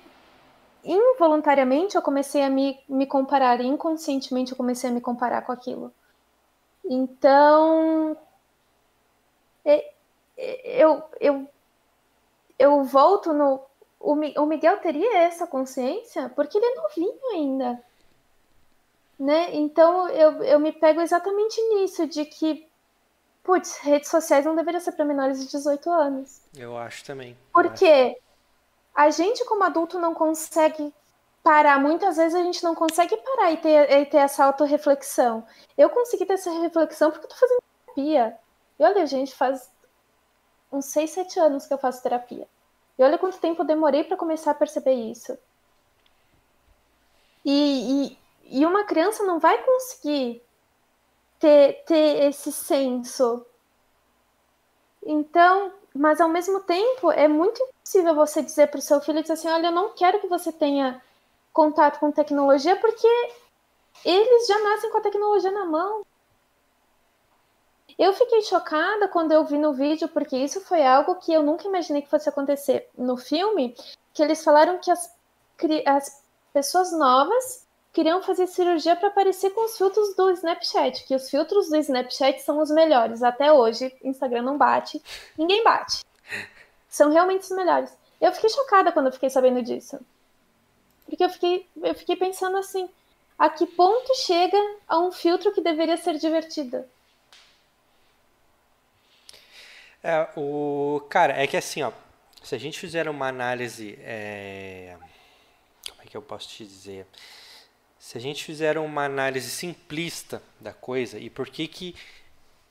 involuntariamente 0.83 1.95
eu 1.95 2.01
comecei 2.01 2.43
a 2.43 2.49
me, 2.49 2.77
me 2.89 3.05
comparar, 3.05 3.61
inconscientemente 3.61 4.51
eu 4.51 4.57
comecei 4.57 4.89
a 4.89 4.93
me 4.93 4.99
comparar 4.99 5.43
com 5.43 5.53
aquilo. 5.53 5.93
Então, 6.85 8.17
eu, 10.37 11.03
eu, 11.19 11.49
eu 12.59 12.83
volto 12.83 13.33
no. 13.33 13.61
O 13.99 14.45
Miguel 14.45 14.77
teria 14.81 15.19
essa 15.19 15.47
consciência 15.47 16.27
porque 16.29 16.57
ele 16.57 16.65
é 16.65 16.75
novinho 16.75 17.19
ainda. 17.31 17.83
Né? 19.17 19.55
Então 19.55 20.09
eu, 20.09 20.43
eu 20.43 20.59
me 20.59 20.73
pego 20.73 20.99
exatamente 20.99 21.61
nisso, 21.69 22.05
de 22.05 22.25
que, 22.25 22.67
putz, 23.41 23.77
redes 23.77 24.09
sociais 24.09 24.43
não 24.43 24.55
deveriam 24.55 24.81
ser 24.81 24.91
para 24.91 25.05
menores 25.05 25.39
de 25.39 25.49
18 25.49 25.89
anos. 25.89 26.41
Eu 26.57 26.75
acho 26.75 27.05
também. 27.05 27.37
Porque 27.53 28.17
a 28.93 29.09
gente, 29.09 29.45
como 29.45 29.63
adulto, 29.63 29.97
não 29.97 30.13
consegue 30.13 30.93
parar. 31.43 31.79
Muitas 31.79 32.17
vezes 32.17 32.33
a 32.33 32.41
gente 32.41 32.63
não 32.63 32.73
consegue 32.73 33.15
parar 33.17 33.51
e 33.51 33.57
ter, 33.57 33.91
e 33.91 34.05
ter 34.05 34.17
essa 34.17 34.45
autorreflexão. 34.45 35.45
Eu 35.77 35.89
consegui 35.89 36.25
ter 36.25 36.33
essa 36.33 36.49
reflexão 36.61 37.11
porque 37.11 37.25
eu 37.25 37.29
tô 37.29 37.35
fazendo 37.35 37.61
terapia. 37.85 38.39
E 38.79 38.83
olha, 38.83 39.05
gente, 39.05 39.35
faz 39.35 39.69
uns 40.71 40.85
6, 40.85 41.11
7 41.11 41.39
anos 41.39 41.65
que 41.67 41.73
eu 41.73 41.77
faço 41.77 42.01
terapia. 42.01 42.47
E 42.97 43.03
olha 43.03 43.17
quanto 43.17 43.39
tempo 43.39 43.61
eu 43.61 43.67
demorei 43.67 44.03
para 44.03 44.17
começar 44.17 44.51
a 44.51 44.55
perceber 44.55 44.93
isso. 44.93 45.37
E, 47.45 48.15
e, 48.45 48.59
e, 48.59 48.65
uma 48.65 48.85
criança 48.85 49.23
não 49.23 49.37
vai 49.37 49.61
conseguir 49.63 50.41
ter, 51.39 51.83
ter 51.85 52.23
esse 52.23 52.51
senso. 52.51 53.45
Então, 55.05 55.73
mas 55.93 56.21
ao 56.21 56.29
mesmo 56.29 56.61
tempo, 56.61 57.11
é 57.11 57.27
muito 57.27 57.61
impossível 57.61 58.15
você 58.15 58.41
dizer 58.41 58.67
para 58.67 58.79
o 58.79 58.81
seu 58.81 59.01
filho 59.01 59.21
dizer 59.21 59.33
assim: 59.33 59.49
olha, 59.49 59.67
eu 59.67 59.71
não 59.71 59.89
quero 59.89 60.21
que 60.21 60.27
você 60.27 60.53
tenha 60.53 61.01
contato 61.53 61.99
com 61.99 62.11
tecnologia 62.11 62.75
porque 62.75 63.07
eles 64.03 64.47
já 64.47 64.59
nascem 64.59 64.91
com 64.91 64.97
a 64.97 65.01
tecnologia 65.01 65.51
na 65.51 65.65
mão. 65.65 66.05
Eu 67.97 68.11
fiquei 68.13 68.41
chocada 68.41 69.07
quando 69.07 69.31
eu 69.31 69.45
vi 69.45 69.57
no 69.57 69.73
vídeo, 69.73 70.07
porque 70.09 70.35
isso 70.35 70.59
foi 70.61 70.85
algo 70.85 71.15
que 71.15 71.31
eu 71.31 71.43
nunca 71.43 71.67
imaginei 71.67 72.01
que 72.01 72.09
fosse 72.09 72.27
acontecer 72.27 72.89
no 72.97 73.15
filme, 73.15 73.75
que 74.13 74.23
eles 74.23 74.43
falaram 74.43 74.79
que 74.79 74.89
as, 74.89 75.15
as 75.85 76.23
pessoas 76.51 76.91
novas 76.91 77.67
queriam 77.93 78.23
fazer 78.23 78.47
cirurgia 78.47 78.95
para 78.95 79.11
parecer 79.11 79.51
com 79.51 79.65
os 79.65 79.77
filtros 79.77 80.15
do 80.15 80.31
Snapchat, 80.31 81.05
que 81.05 81.15
os 81.15 81.29
filtros 81.29 81.69
do 81.69 81.75
Snapchat 81.77 82.41
são 82.41 82.59
os 82.59 82.71
melhores. 82.71 83.21
Até 83.21 83.53
hoje, 83.53 83.95
Instagram 84.03 84.41
não 84.41 84.57
bate, 84.57 85.01
ninguém 85.37 85.63
bate. 85.63 86.03
São 86.89 87.11
realmente 87.11 87.43
os 87.43 87.51
melhores. 87.51 87.95
Eu 88.19 88.31
fiquei 88.31 88.49
chocada 88.49 88.91
quando 88.91 89.07
eu 89.07 89.11
fiquei 89.11 89.29
sabendo 89.29 89.61
disso. 89.61 89.99
Porque 91.05 91.23
eu 91.23 91.29
fiquei, 91.29 91.67
eu 91.81 91.95
fiquei 91.95 92.15
pensando 92.15 92.57
assim, 92.57 92.89
a 93.37 93.49
que 93.49 93.65
ponto 93.65 94.15
chega 94.25 94.57
a 94.87 94.99
um 94.99 95.11
filtro 95.11 95.51
que 95.51 95.61
deveria 95.61 95.97
ser 95.97 96.17
divertido? 96.17 96.83
É, 100.03 100.27
o 100.35 101.01
cara, 101.09 101.41
é 101.41 101.47
que 101.47 101.55
assim, 101.55 101.81
ó, 101.81 101.91
se 102.41 102.53
a 102.53 102.57
gente 102.57 102.77
fizer 102.77 103.07
uma 103.07 103.27
análise, 103.27 103.97
é, 104.01 104.97
como 105.89 106.01
é 106.01 106.05
que 106.05 106.17
eu 106.17 106.21
posso 106.21 106.49
te 106.49 106.65
dizer? 106.65 107.07
Se 107.97 108.17
a 108.17 108.21
gente 108.21 108.43
fizer 108.43 108.77
uma 108.77 109.05
análise 109.05 109.49
simplista 109.49 110.43
da 110.59 110.73
coisa, 110.73 111.17
e 111.17 111.29
por 111.29 111.47
que 111.47 111.67
que 111.69 111.95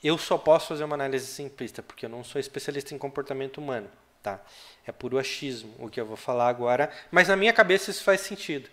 eu 0.03 0.15
só 0.17 0.37
posso 0.37 0.67
fazer 0.67 0.83
uma 0.83 0.95
análise 0.95 1.25
simplista? 1.25 1.81
Porque 1.81 2.05
eu 2.05 2.09
não 2.09 2.23
sou 2.23 2.39
especialista 2.39 2.93
em 2.93 2.99
comportamento 2.99 3.57
humano, 3.57 3.89
tá? 4.23 4.39
É 4.87 4.91
puro 4.91 5.19
achismo 5.19 5.73
o 5.77 5.89
que 5.89 5.99
eu 5.99 6.05
vou 6.05 6.17
falar 6.17 6.47
agora, 6.47 6.89
mas 7.11 7.27
na 7.27 7.35
minha 7.35 7.53
cabeça 7.53 7.91
isso 7.91 8.03
faz 8.03 8.21
sentido. 8.21 8.69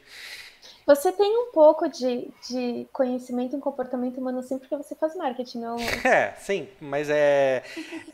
Você 0.87 1.13
tem 1.13 1.31
um 1.39 1.53
pouco 1.53 1.89
de, 1.89 2.29
de 2.49 2.89
conhecimento 2.93 3.55
em 3.55 3.61
comportamento 3.61 4.19
humano 4.19 4.43
sim, 4.43 4.59
porque 4.59 4.77
você 4.77 4.95
faz 4.95 5.15
marketing, 5.15 5.59
não? 5.59 5.77
É, 6.05 6.33
sim, 6.39 6.69
mas 6.81 7.11
é. 7.11 7.63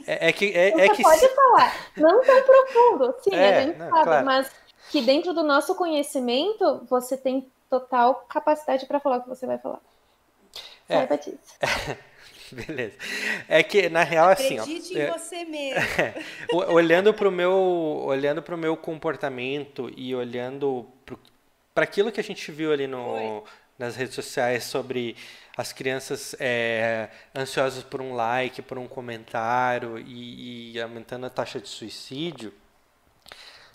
É, 0.06 0.28
é 0.28 0.32
que. 0.32 0.52
É, 0.52 0.72
você 0.72 0.82
é 0.82 0.88
que 0.88 1.02
pode 1.02 1.28
falar, 1.34 1.90
não 1.96 2.20
tão 2.22 2.42
profundo, 2.42 3.14
sim, 3.22 3.34
é, 3.34 3.56
a 3.56 3.62
gente 3.62 3.78
não, 3.78 3.90
sabe, 3.90 4.04
claro. 4.04 4.26
mas 4.26 4.50
que 4.90 5.00
dentro 5.02 5.32
do 5.32 5.42
nosso 5.42 5.74
conhecimento 5.74 6.84
você 6.88 7.16
tem 7.16 7.50
total 7.70 8.26
capacidade 8.28 8.86
para 8.86 9.00
falar 9.00 9.18
o 9.18 9.22
que 9.22 9.28
você 9.28 9.46
vai 9.46 9.58
falar. 9.58 9.80
É. 10.88 10.98
Saiba 10.98 11.16
disso. 11.16 11.38
Beleza. 12.66 12.96
É 13.48 13.62
que, 13.62 13.88
na 13.88 14.02
real, 14.02 14.30
Acredite 14.30 14.58
assim. 14.58 14.60
Acredite 14.60 14.98
em 14.98 15.06
você 15.06 15.44
mesmo. 15.44 15.82
olhando 16.72 17.12
para 17.12 17.28
o 17.28 17.32
meu, 17.32 17.52
olhando 17.52 18.42
pro 18.42 18.56
meu 18.56 18.76
comportamento 18.76 19.90
e 19.96 20.14
olhando 20.14 20.86
para 21.74 21.84
aquilo 21.84 22.12
que 22.12 22.20
a 22.20 22.24
gente 22.24 22.50
viu 22.50 22.72
ali 22.72 22.86
no, 22.86 23.44
nas 23.78 23.96
redes 23.96 24.14
sociais 24.14 24.64
sobre 24.64 25.16
as 25.56 25.72
crianças 25.72 26.36
é, 26.38 27.08
ansiosas 27.34 27.82
por 27.82 28.00
um 28.00 28.14
like, 28.14 28.60
por 28.62 28.78
um 28.78 28.86
comentário 28.86 29.98
e, 29.98 30.72
e, 30.72 30.80
aumentando 30.80 31.26
a 31.26 31.30
taxa 31.30 31.58
de 31.58 31.68
suicídio. 31.68 32.52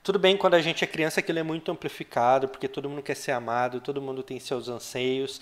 Tudo 0.03 0.17
bem 0.17 0.37
quando 0.37 0.55
a 0.55 0.61
gente 0.61 0.83
é 0.83 0.87
criança 0.87 1.19
aquilo 1.19 1.39
é 1.39 1.43
muito 1.43 1.71
amplificado, 1.71 2.47
porque 2.47 2.67
todo 2.67 2.89
mundo 2.89 3.03
quer 3.03 3.15
ser 3.15 3.31
amado, 3.31 3.81
todo 3.81 4.01
mundo 4.01 4.23
tem 4.23 4.39
seus 4.39 4.67
anseios, 4.67 5.41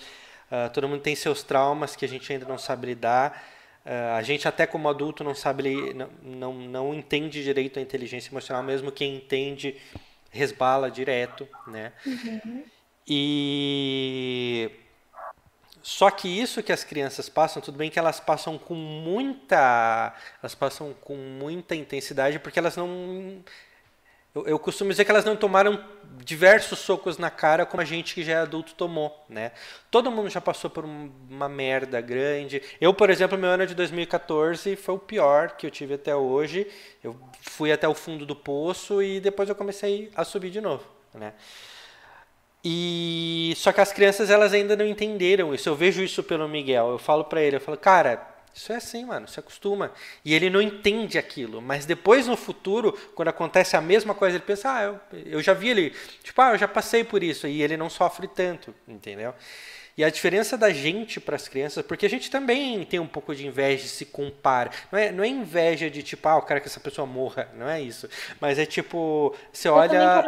uh, 0.50 0.70
todo 0.72 0.88
mundo 0.88 1.00
tem 1.00 1.14
seus 1.14 1.42
traumas 1.42 1.96
que 1.96 2.04
a 2.04 2.08
gente 2.08 2.32
ainda 2.32 2.46
não 2.46 2.58
sabe 2.58 2.88
lidar. 2.88 3.42
Uh, 3.84 4.16
a 4.16 4.22
gente 4.22 4.46
até 4.46 4.66
como 4.66 4.88
adulto 4.88 5.24
não 5.24 5.34
sabe, 5.34 5.94
não, 5.94 6.10
não, 6.22 6.52
não 6.54 6.94
entende 6.94 7.42
direito 7.42 7.78
a 7.78 7.82
inteligência 7.82 8.30
emocional, 8.30 8.62
mesmo 8.62 8.92
quem 8.92 9.16
entende 9.16 9.76
resbala 10.30 10.90
direto, 10.90 11.48
né? 11.66 11.92
Uhum. 12.06 12.64
E 13.06 14.70
só 15.82 16.10
que 16.10 16.28
isso 16.28 16.62
que 16.62 16.72
as 16.72 16.84
crianças 16.84 17.28
passam, 17.28 17.62
tudo 17.62 17.78
bem 17.78 17.90
que 17.90 17.98
elas 17.98 18.20
passam 18.20 18.58
com 18.58 18.74
muita, 18.74 20.14
elas 20.42 20.54
passam 20.54 20.94
com 21.00 21.16
muita 21.16 21.74
intensidade 21.74 22.38
porque 22.38 22.58
elas 22.58 22.76
não 22.76 23.42
eu, 24.34 24.46
eu, 24.46 24.58
costumo 24.58 24.90
dizer 24.90 25.04
que 25.04 25.10
elas 25.10 25.24
não 25.24 25.34
tomaram 25.34 25.82
diversos 26.24 26.78
socos 26.78 27.18
na 27.18 27.30
cara 27.30 27.66
como 27.66 27.80
a 27.80 27.84
gente 27.84 28.14
que 28.14 28.22
já 28.22 28.34
é 28.34 28.36
adulto 28.36 28.74
tomou, 28.74 29.24
né? 29.28 29.52
Todo 29.90 30.10
mundo 30.10 30.30
já 30.30 30.40
passou 30.40 30.70
por 30.70 30.84
uma 30.84 31.48
merda 31.48 32.00
grande. 32.00 32.62
Eu, 32.80 32.94
por 32.94 33.10
exemplo, 33.10 33.36
meu 33.36 33.50
ano 33.50 33.66
de 33.66 33.74
2014 33.74 34.76
foi 34.76 34.94
o 34.94 34.98
pior 34.98 35.52
que 35.52 35.66
eu 35.66 35.70
tive 35.70 35.94
até 35.94 36.14
hoje. 36.14 36.66
Eu 37.02 37.16
fui 37.42 37.72
até 37.72 37.88
o 37.88 37.94
fundo 37.94 38.24
do 38.24 38.36
poço 38.36 39.02
e 39.02 39.18
depois 39.18 39.48
eu 39.48 39.54
comecei 39.54 40.10
a 40.14 40.24
subir 40.24 40.50
de 40.50 40.60
novo, 40.60 40.84
né? 41.12 41.32
E 42.62 43.54
só 43.56 43.72
que 43.72 43.80
as 43.80 43.92
crianças 43.92 44.30
elas 44.30 44.52
ainda 44.52 44.76
não 44.76 44.86
entenderam 44.86 45.54
isso. 45.54 45.68
Eu 45.68 45.74
vejo 45.74 46.02
isso 46.02 46.22
pelo 46.22 46.48
Miguel. 46.48 46.90
Eu 46.90 46.98
falo 46.98 47.24
para 47.24 47.40
ele, 47.40 47.56
eu 47.56 47.60
falo, 47.60 47.78
cara, 47.78 48.29
Isso 48.54 48.72
é 48.72 48.76
assim, 48.76 49.04
mano, 49.04 49.28
se 49.28 49.38
acostuma. 49.38 49.92
E 50.24 50.34
ele 50.34 50.50
não 50.50 50.60
entende 50.60 51.18
aquilo. 51.18 51.62
Mas 51.62 51.86
depois, 51.86 52.26
no 52.26 52.36
futuro, 52.36 52.92
quando 53.14 53.28
acontece 53.28 53.76
a 53.76 53.80
mesma 53.80 54.14
coisa, 54.14 54.36
ele 54.36 54.44
pensa, 54.44 54.72
ah, 54.72 54.82
eu, 54.82 55.00
eu 55.26 55.42
já 55.42 55.54
vi 55.54 55.68
ele, 55.68 55.90
tipo, 56.22 56.40
ah, 56.42 56.52
eu 56.52 56.58
já 56.58 56.68
passei 56.68 57.04
por 57.04 57.22
isso. 57.22 57.46
E 57.46 57.62
ele 57.62 57.76
não 57.76 57.88
sofre 57.88 58.26
tanto, 58.28 58.74
entendeu? 58.86 59.34
E 59.96 60.04
a 60.04 60.10
diferença 60.10 60.56
da 60.56 60.70
gente 60.70 61.20
para 61.20 61.36
as 61.36 61.48
crianças, 61.48 61.84
porque 61.84 62.06
a 62.06 62.10
gente 62.10 62.30
também 62.30 62.84
tem 62.84 62.98
um 63.00 63.06
pouco 63.06 63.34
de 63.34 63.46
inveja 63.46 63.82
de 63.82 63.88
se 63.88 64.06
compara. 64.06 64.70
Não 64.90 64.98
é, 64.98 65.12
não 65.12 65.24
é 65.24 65.28
inveja 65.28 65.90
de 65.90 66.02
tipo, 66.02 66.26
ah, 66.28 66.36
eu 66.36 66.42
quero 66.42 66.60
que 66.60 66.68
essa 66.68 66.80
pessoa 66.80 67.06
morra. 67.06 67.48
Não 67.56 67.68
é 67.68 67.80
isso. 67.80 68.08
Mas 68.40 68.58
é 68.58 68.66
tipo, 68.66 69.34
você 69.52 69.68
Eu 69.68 69.74
olha. 69.74 70.24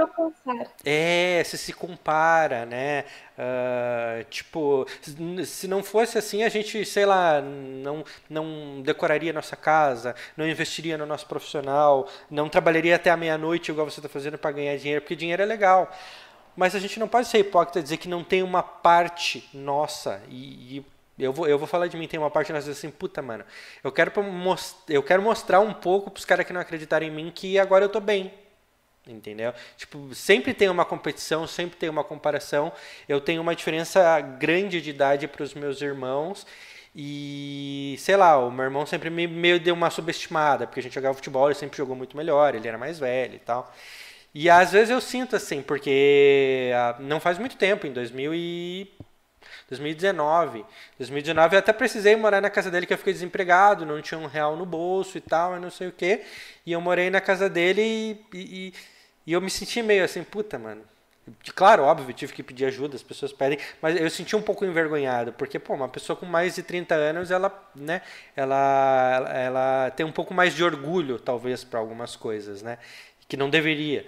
É, 0.85 1.43
você 1.45 1.57
se 1.57 1.73
compara, 1.73 2.67
né? 2.67 3.05
Ah, 3.39 4.25
tipo, 4.31 4.87
se- 5.01 5.47
se 5.47 5.69
não 5.69 5.83
fosse 5.83 6.19
assim, 6.19 6.43
a 6.43 6.49
gente, 6.49 6.85
sei 6.85 7.07
lá, 7.07 7.41
não, 7.41 8.05
não 8.29 8.83
decoraria 8.83 9.33
nossa 9.33 9.57
casa, 9.57 10.15
não 10.37 10.47
investiria 10.47 10.99
no 10.99 11.07
nosso 11.07 11.27
profissional, 11.27 12.09
não 12.31 12.49
trabalharia 12.49 12.97
até 12.97 13.11
a 13.11 13.17
meia-noite 13.17 13.71
igual 13.71 13.89
você 13.89 14.01
está 14.01 14.09
fazendo 14.09 14.39
para 14.39 14.53
ganhar 14.53 14.77
dinheiro, 14.77 15.01
porque 15.03 15.17
dinheiro 15.17 15.43
é 15.43 15.47
legal. 15.47 15.91
Mas 16.57 16.75
a 16.75 16.79
gente 16.79 16.99
não 17.01 17.09
pode 17.09 17.29
ser 17.29 17.39
hipócrita 17.39 17.79
e 17.79 17.83
dizer 17.83 17.97
que 17.97 18.09
não 18.09 18.23
tem 18.23 18.43
uma 18.43 18.63
parte 18.63 19.49
nossa. 19.55 20.23
E, 20.29 20.79
e 20.79 20.87
eu, 21.19 21.33
vou, 21.33 21.47
eu 21.49 21.59
vou 21.59 21.67
falar 21.67 21.87
de 21.87 21.97
mim, 21.97 22.07
tem 22.07 22.21
uma 22.21 22.31
parte 22.31 22.53
nossa 22.53 22.71
assim, 22.71 22.91
puta, 22.91 23.23
mano. 23.23 23.45
Eu 23.83 23.91
quero, 23.91 24.11
pra 24.11 24.23
mos- 24.23 24.77
eu 24.89 25.03
quero 25.03 25.23
mostrar 25.23 25.61
um 25.61 25.73
pouco 25.73 26.11
pros 26.11 26.25
caras 26.25 26.47
que 26.47 26.53
não 26.53 26.61
acreditarem 26.61 27.09
em 27.09 27.13
mim 27.13 27.33
que 27.35 27.59
agora 27.59 27.85
eu 27.85 27.89
tô 27.89 28.01
bem. 28.01 28.33
Entendeu? 29.07 29.53
Tipo, 29.77 30.15
sempre 30.15 30.55
tem 30.55 30.69
uma 30.69 30.85
competição, 30.85 31.45
sempre 31.47 31.77
tem 31.77 31.89
uma 31.89 32.05
comparação. 32.05 32.73
Eu 33.09 33.21
tenho 33.21 33.43
uma 33.43 33.55
diferença 33.57 34.21
grande 34.21 34.81
de 34.81 34.91
idade 34.91 35.27
para 35.27 35.43
os 35.43 35.55
meus 35.55 35.81
irmãos. 35.83 36.47
E, 36.95 37.97
sei 37.99 38.17
lá, 38.17 38.37
o 38.39 38.51
meu 38.51 38.65
irmão 38.65 38.85
sempre 38.87 39.11
me 39.11 39.27
meio 39.27 39.59
deu 39.59 39.75
uma 39.75 39.91
subestimada, 39.91 40.67
porque 40.67 40.79
a 40.81 40.83
gente 40.83 40.95
jogava 40.95 41.15
futebol, 41.15 41.47
ele 41.49 41.55
sempre 41.55 41.77
jogou 41.77 41.97
muito 41.97 42.17
melhor, 42.17 42.55
ele 42.55 42.69
era 42.69 42.77
mais 42.79 42.99
velho 42.99 43.35
e 43.37 43.39
tal. 43.39 43.73
E 44.35 44.49
às 44.49 44.73
vezes 44.73 44.91
eu 44.91 45.01
sinto 45.01 45.37
assim, 45.37 45.63
porque 45.63 46.71
ah, 46.75 46.97
não 47.01 47.21
faz 47.21 47.39
muito 47.39 47.57
tempo, 47.57 47.87
em 47.87 47.93
2000 47.93 48.35
e 48.35 48.91
2019. 49.69 50.65
2019 50.99 51.55
eu 51.57 51.59
até 51.59 51.73
precisei 51.73 52.17
morar 52.17 52.41
na 52.41 52.51
casa 52.51 52.71
dele 52.71 52.87
que 52.87 52.93
eu 52.95 52.99
fiquei 52.99 53.13
desempregado, 53.13 53.85
não 53.87 54.01
tinha 54.01 54.19
um 54.19 54.27
real 54.27 54.57
no 54.57 54.65
bolso 54.67 55.19
e 55.19 55.21
tal, 55.21 55.57
e 55.57 55.61
não 55.61 55.71
sei 55.71 55.89
o 55.89 55.93
quê. 55.93 56.23
E 56.65 56.73
eu 56.73 56.81
morei 56.81 57.11
na 57.11 57.21
casa 57.21 57.49
dele 57.49 57.83
e, 57.83 58.39
e, 58.39 58.75
e 59.27 59.33
eu 59.33 59.41
me 59.41 59.51
senti 59.51 59.83
meio 59.83 60.05
assim, 60.05 60.23
puta, 60.25 60.59
mano. 60.59 60.83
Claro, 61.55 61.85
óbvio, 61.85 62.13
tive 62.13 62.33
que 62.33 62.43
pedir 62.43 62.65
ajuda, 62.65 62.97
as 62.97 63.03
pessoas 63.03 63.33
pedem, 63.33 63.57
mas 63.81 63.97
eu 63.97 64.11
senti 64.11 64.35
um 64.35 64.43
pouco 64.43 64.65
envergonhado, 64.65 65.33
porque, 65.33 65.57
pô, 65.57 65.73
uma 65.73 65.89
pessoa 65.89 66.17
com 66.17 66.27
mais 66.27 66.57
de 66.57 66.65
30 66.65 66.97
anos, 66.97 67.31
ela, 67.31 67.71
né, 67.77 68.03
ela, 68.35 69.31
ela 69.33 69.91
tem 69.93 70.05
um 70.05 70.11
pouco 70.11 70.35
mais 70.35 70.53
de 70.53 70.65
orgulho, 70.65 71.21
talvez, 71.21 71.63
para 71.63 71.79
algumas 71.79 72.17
coisas, 72.17 72.61
né, 72.61 72.77
que 73.33 73.37
não 73.39 73.49
deveria. 73.49 74.05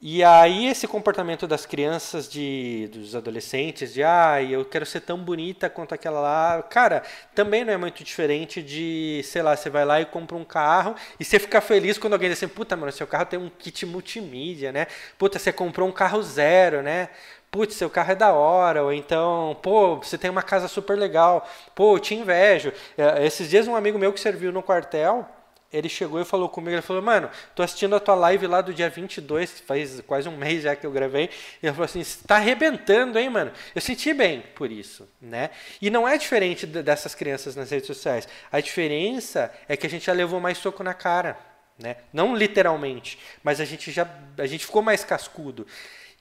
E 0.00 0.22
aí 0.22 0.68
esse 0.68 0.86
comportamento 0.86 1.44
das 1.44 1.66
crianças, 1.66 2.28
de, 2.28 2.88
dos 2.92 3.16
adolescentes, 3.16 3.92
de 3.92 4.04
ah, 4.04 4.40
eu 4.40 4.64
quero 4.64 4.86
ser 4.86 5.00
tão 5.00 5.18
bonita 5.18 5.68
quanto 5.68 5.92
aquela 5.92 6.20
lá, 6.20 6.62
cara, 6.62 7.02
também 7.34 7.64
não 7.64 7.72
é 7.72 7.76
muito 7.76 8.04
diferente 8.04 8.62
de, 8.62 9.22
sei 9.24 9.42
lá, 9.42 9.56
você 9.56 9.68
vai 9.68 9.84
lá 9.84 10.00
e 10.00 10.06
compra 10.06 10.36
um 10.36 10.44
carro 10.44 10.94
e 11.18 11.24
você 11.24 11.40
fica 11.40 11.60
feliz 11.60 11.98
quando 11.98 12.12
alguém 12.12 12.28
diz 12.28 12.38
assim, 12.38 12.46
puta, 12.46 12.76
mano, 12.76 12.92
seu 12.92 13.08
carro 13.08 13.26
tem 13.26 13.40
um 13.40 13.50
kit 13.50 13.84
multimídia, 13.86 14.70
né? 14.70 14.86
Puta, 15.18 15.36
você 15.36 15.52
comprou 15.52 15.88
um 15.88 15.92
carro 15.92 16.22
zero, 16.22 16.80
né? 16.80 17.08
Putz, 17.50 17.74
seu 17.74 17.90
carro 17.90 18.12
é 18.12 18.14
da 18.14 18.32
hora, 18.32 18.84
ou 18.84 18.92
então, 18.92 19.56
pô, 19.62 19.96
você 19.96 20.16
tem 20.16 20.30
uma 20.30 20.42
casa 20.42 20.68
super 20.68 20.96
legal, 20.96 21.48
pô, 21.74 21.96
eu 21.96 21.98
te 21.98 22.14
invejo. 22.14 22.72
Eh, 22.96 23.26
Esses 23.26 23.50
dias 23.50 23.66
um 23.66 23.74
amigo 23.74 23.98
meu 23.98 24.12
que 24.12 24.20
serviu 24.20 24.52
no 24.52 24.62
quartel, 24.62 25.26
ele 25.72 25.88
chegou 25.88 26.20
e 26.20 26.24
falou 26.24 26.48
comigo, 26.48 26.74
ele 26.74 26.82
falou, 26.82 27.02
mano, 27.02 27.30
tô 27.54 27.62
assistindo 27.62 27.94
a 27.94 28.00
tua 28.00 28.14
live 28.14 28.46
lá 28.46 28.60
do 28.60 28.72
dia 28.72 28.88
22, 28.88 29.60
faz 29.60 30.00
quase 30.06 30.28
um 30.28 30.36
mês 30.36 30.62
já 30.62 30.74
que 30.74 30.86
eu 30.86 30.90
gravei, 30.90 31.24
e 31.62 31.66
ele 31.66 31.72
falou 31.72 31.84
assim, 31.84 32.02
tá 32.26 32.36
arrebentando, 32.36 33.18
hein, 33.18 33.28
mano? 33.28 33.52
Eu 33.74 33.80
senti 33.80 34.14
bem 34.14 34.42
por 34.54 34.72
isso, 34.72 35.06
né? 35.20 35.50
E 35.80 35.90
não 35.90 36.08
é 36.08 36.16
diferente 36.16 36.66
de- 36.66 36.82
dessas 36.82 37.14
crianças 37.14 37.54
nas 37.54 37.70
redes 37.70 37.86
sociais. 37.86 38.26
A 38.50 38.60
diferença 38.60 39.52
é 39.68 39.76
que 39.76 39.86
a 39.86 39.90
gente 39.90 40.06
já 40.06 40.12
levou 40.12 40.40
mais 40.40 40.56
soco 40.58 40.82
na 40.82 40.94
cara, 40.94 41.36
né? 41.78 41.96
Não 42.12 42.34
literalmente, 42.34 43.18
mas 43.42 43.60
a 43.60 43.64
gente 43.64 43.90
já, 43.92 44.08
a 44.38 44.46
gente 44.46 44.64
ficou 44.64 44.80
mais 44.82 45.04
cascudo. 45.04 45.66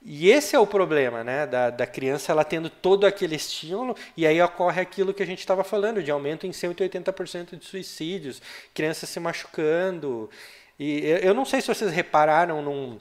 E 0.01 0.29
esse 0.29 0.55
é 0.55 0.59
o 0.59 0.67
problema, 0.67 1.23
né, 1.23 1.45
da, 1.45 1.69
da 1.69 1.85
criança 1.85 2.31
ela 2.31 2.43
tendo 2.43 2.69
todo 2.69 3.05
aquele 3.05 3.35
estímulo 3.35 3.95
e 4.15 4.25
aí 4.25 4.41
ocorre 4.41 4.79
aquilo 4.79 5.13
que 5.13 5.23
a 5.23 5.25
gente 5.25 5.39
estava 5.39 5.63
falando 5.63 6.01
de 6.03 6.11
aumento 6.11 6.45
em 6.45 6.51
180% 6.51 7.57
de 7.57 7.65
suicídios, 7.65 8.41
crianças 8.73 9.09
se 9.09 9.19
machucando. 9.19 10.29
E 10.79 11.01
eu 11.21 11.33
não 11.33 11.45
sei 11.45 11.61
se 11.61 11.67
vocês 11.67 11.91
repararam 11.91 12.61
num, 12.61 12.99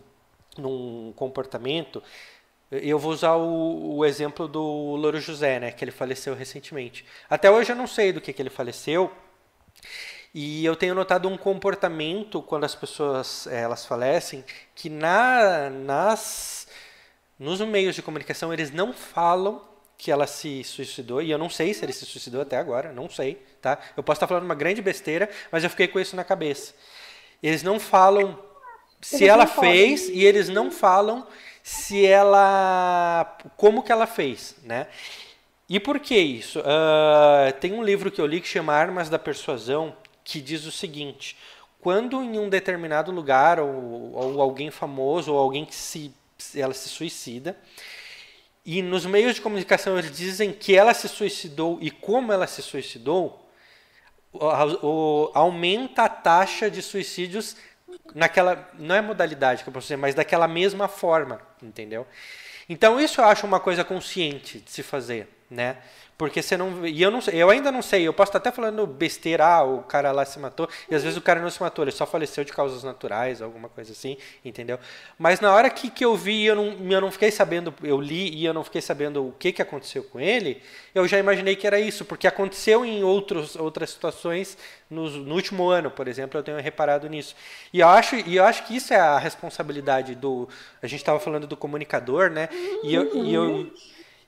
num 0.59 1.13
comportamento. 1.15 2.03
Eu 2.71 2.99
vou 2.99 3.13
usar 3.13 3.37
o, 3.37 3.99
o 3.99 4.05
exemplo 4.05 4.49
do 4.49 4.61
Louro 4.97 5.21
José, 5.21 5.61
né, 5.61 5.71
que 5.71 5.85
ele 5.85 5.93
faleceu 5.93 6.35
recentemente. 6.35 7.05
Até 7.31 7.51
hoje 7.51 7.71
eu 7.71 7.77
não 7.77 7.87
sei 7.87 8.13
do 8.13 8.21
que, 8.21 8.33
que 8.33 8.43
ele 8.43 8.51
faleceu, 8.51 9.13
e 10.35 10.65
eu 10.67 10.77
tenho 10.77 10.95
notado 10.95 11.29
um 11.29 11.37
comportamento 11.37 12.43
quando 12.43 12.65
as 12.65 12.75
pessoas 12.75 13.47
eh, 13.47 13.61
elas 13.61 13.87
falecem 13.87 14.45
que 14.75 14.91
na, 14.91 15.71
nas 15.71 16.67
nos 17.39 17.61
meios 17.61 17.95
de 17.95 18.03
comunicação 18.03 18.53
eles 18.53 18.70
não 18.70 18.93
falam 18.93 19.61
que 19.99 20.11
ela 20.11 20.26
se 20.26 20.62
suicidou 20.64 21.22
e 21.22 21.30
eu 21.30 21.39
não 21.39 21.49
sei 21.49 21.72
se 21.72 21.84
ele 21.84 21.93
se 21.93 22.05
suicidou 22.05 22.43
até 22.43 22.57
agora, 22.59 22.93
não 22.93 23.09
sei, 23.09 23.43
tá? 23.62 23.78
Eu 23.97 24.03
posso 24.03 24.18
estar 24.18 24.26
falando 24.26 24.45
uma 24.45 24.55
grande 24.55 24.82
besteira, 24.82 25.28
mas 25.51 25.64
eu 25.64 25.70
fiquei 25.70 25.89
com 25.89 25.99
isso 25.99 26.14
na 26.14 26.24
cabeça. 26.24 26.74
Eles 27.43 27.62
não 27.62 27.80
falam 27.80 28.39
se 29.01 29.24
Eles 29.24 29.28
ela 29.28 29.47
não 29.47 29.47
podem. 29.47 29.70
fez 29.72 30.09
e 30.09 30.24
eles 30.24 30.49
não 30.49 30.70
falam 30.70 31.26
se 31.62 32.05
ela 32.07 33.39
como 33.57 33.82
que 33.82 33.91
ela 33.93 34.07
fez, 34.07 34.57
né? 34.62 34.87
E 35.68 35.80
por 35.80 35.99
que 35.99 36.16
isso? 36.16 36.62
Ah, 36.64 37.53
tem 37.61 37.72
um 37.72 37.82
livro 37.82 38.11
que 38.11 38.20
eu 38.20 38.26
li 38.26 38.41
que 38.41 38.49
chama 38.49 38.72
Armas 38.72 39.09
da 39.09 39.18
Persuasão, 39.18 39.97
que 40.22 40.41
diz 40.41 40.64
o 40.64 40.70
seguinte: 40.72 41.37
quando 41.80 42.22
em 42.22 42.39
um 42.39 42.49
determinado 42.49 43.11
lugar 43.11 43.59
ou, 43.59 44.12
ou 44.14 44.41
alguém 44.41 44.70
famoso 44.70 45.32
ou 45.32 45.39
alguém 45.39 45.64
que 45.64 45.74
se 45.74 46.12
ela 46.55 46.75
se 46.75 46.89
suicida 46.89 47.57
e 48.65 48.83
nos 48.83 49.07
meios 49.07 49.35
de 49.37 49.41
comunicação 49.41 49.99
eles 49.99 50.11
dizem 50.17 50.53
que 50.53 50.75
ela 50.77 50.93
se 50.93 51.09
suicidou 51.09 51.79
e 51.81 51.91
como 51.91 52.33
ela 52.33 52.47
se 52.47 52.61
suicidou, 52.63 53.49
o- 54.33 54.39
o- 54.87 55.31
aumenta 55.35 56.03
a 56.03 56.09
taxa 56.09 56.71
de 56.71 56.83
suicídios 56.83 57.57
naquela 58.15 58.69
não 58.79 58.95
é 58.95 59.01
modalidade 59.01 59.63
que 59.63 59.69
eu 59.69 59.73
posso 59.73 59.85
dizer, 59.87 59.97
mas 59.97 60.15
daquela 60.15 60.47
mesma 60.49 60.89
forma, 60.89 61.41
entendeu? 61.63 62.07
Então 62.69 63.01
isso 63.01 63.21
eu 63.21 63.25
acho 63.25 63.47
uma 63.47 63.61
coisa 63.61 63.85
consciente 63.85 64.61
de 64.61 64.71
se 64.71 64.83
fazer, 64.83 65.29
né? 65.51 65.77
Porque 66.19 66.41
você 66.41 66.57
não 66.57 66.87
e 66.87 67.03
eu 67.03 67.11
não 67.11 67.21
eu 67.33 67.51
ainda 67.51 67.71
não 67.71 67.83
sei, 67.83 68.09
eu 68.09 68.13
posso 68.13 68.31
estar 68.31 68.39
até 68.39 68.51
falando 68.51 68.87
besteira, 68.87 69.47
ah, 69.47 69.63
o 69.63 69.83
cara 69.83 70.13
lá 70.13 70.25
se 70.25 70.39
matou, 70.39 70.67
e 70.91 70.95
às 70.95 71.03
vezes 71.03 71.19
o 71.19 71.21
cara 71.21 71.41
não 71.41 71.51
se 71.51 71.61
matou, 71.61 71.85
ele 71.85 71.93
só 71.93 72.07
faleceu 72.07 72.43
de 72.43 72.53
causas 72.53 72.83
naturais, 72.83 73.43
alguma 73.43 73.69
coisa 73.69 73.93
assim, 73.93 74.17
entendeu? 74.43 74.79
Mas 75.19 75.41
na 75.41 75.55
hora 75.55 75.69
que, 75.69 75.91
que 75.91 76.05
eu 76.05 76.17
vi, 76.17 76.45
eu 76.47 76.57
não, 76.57 76.91
eu 76.91 77.01
não 77.03 77.11
fiquei 77.11 77.31
sabendo, 77.31 77.73
eu 77.83 78.01
li 78.01 78.35
e 78.35 78.47
eu 78.47 78.55
não 78.55 78.65
fiquei 78.65 78.81
sabendo 78.81 79.29
o 79.29 79.33
que, 79.33 79.53
que 79.53 79.61
aconteceu 79.61 80.05
com 80.05 80.19
ele, 80.19 80.63
eu 80.95 81.07
já 81.07 81.19
imaginei 81.19 81.55
que 81.55 81.67
era 81.67 81.79
isso, 81.79 82.05
porque 82.05 82.27
aconteceu 82.27 82.83
em 82.83 83.05
outros, 83.05 83.55
outras 83.55 83.91
situações 83.91 84.57
no, 84.89 85.11
no 85.11 85.35
último 85.35 85.69
ano, 85.69 85.91
por 85.91 86.09
exemplo, 86.09 86.39
eu 86.39 86.43
tenho 86.43 86.59
reparado 86.59 87.09
nisso. 87.09 87.35
E 87.73 87.81
eu 87.81 87.89
acho, 87.89 88.17
e 88.17 88.37
eu 88.37 88.45
acho 88.45 88.65
que 88.65 88.77
isso 88.77 88.95
é 88.95 88.99
a 88.99 89.19
responsabilidade 89.19 90.15
do. 90.15 90.49
A 90.83 90.87
gente 90.87 91.01
estava 91.01 91.19
falando 91.21 91.47
do 91.47 91.57
comunicador, 91.57 92.31
né? 92.31 92.49
E 92.83 92.95
eu, 92.95 93.25
e 93.25 93.35
eu, 93.35 93.71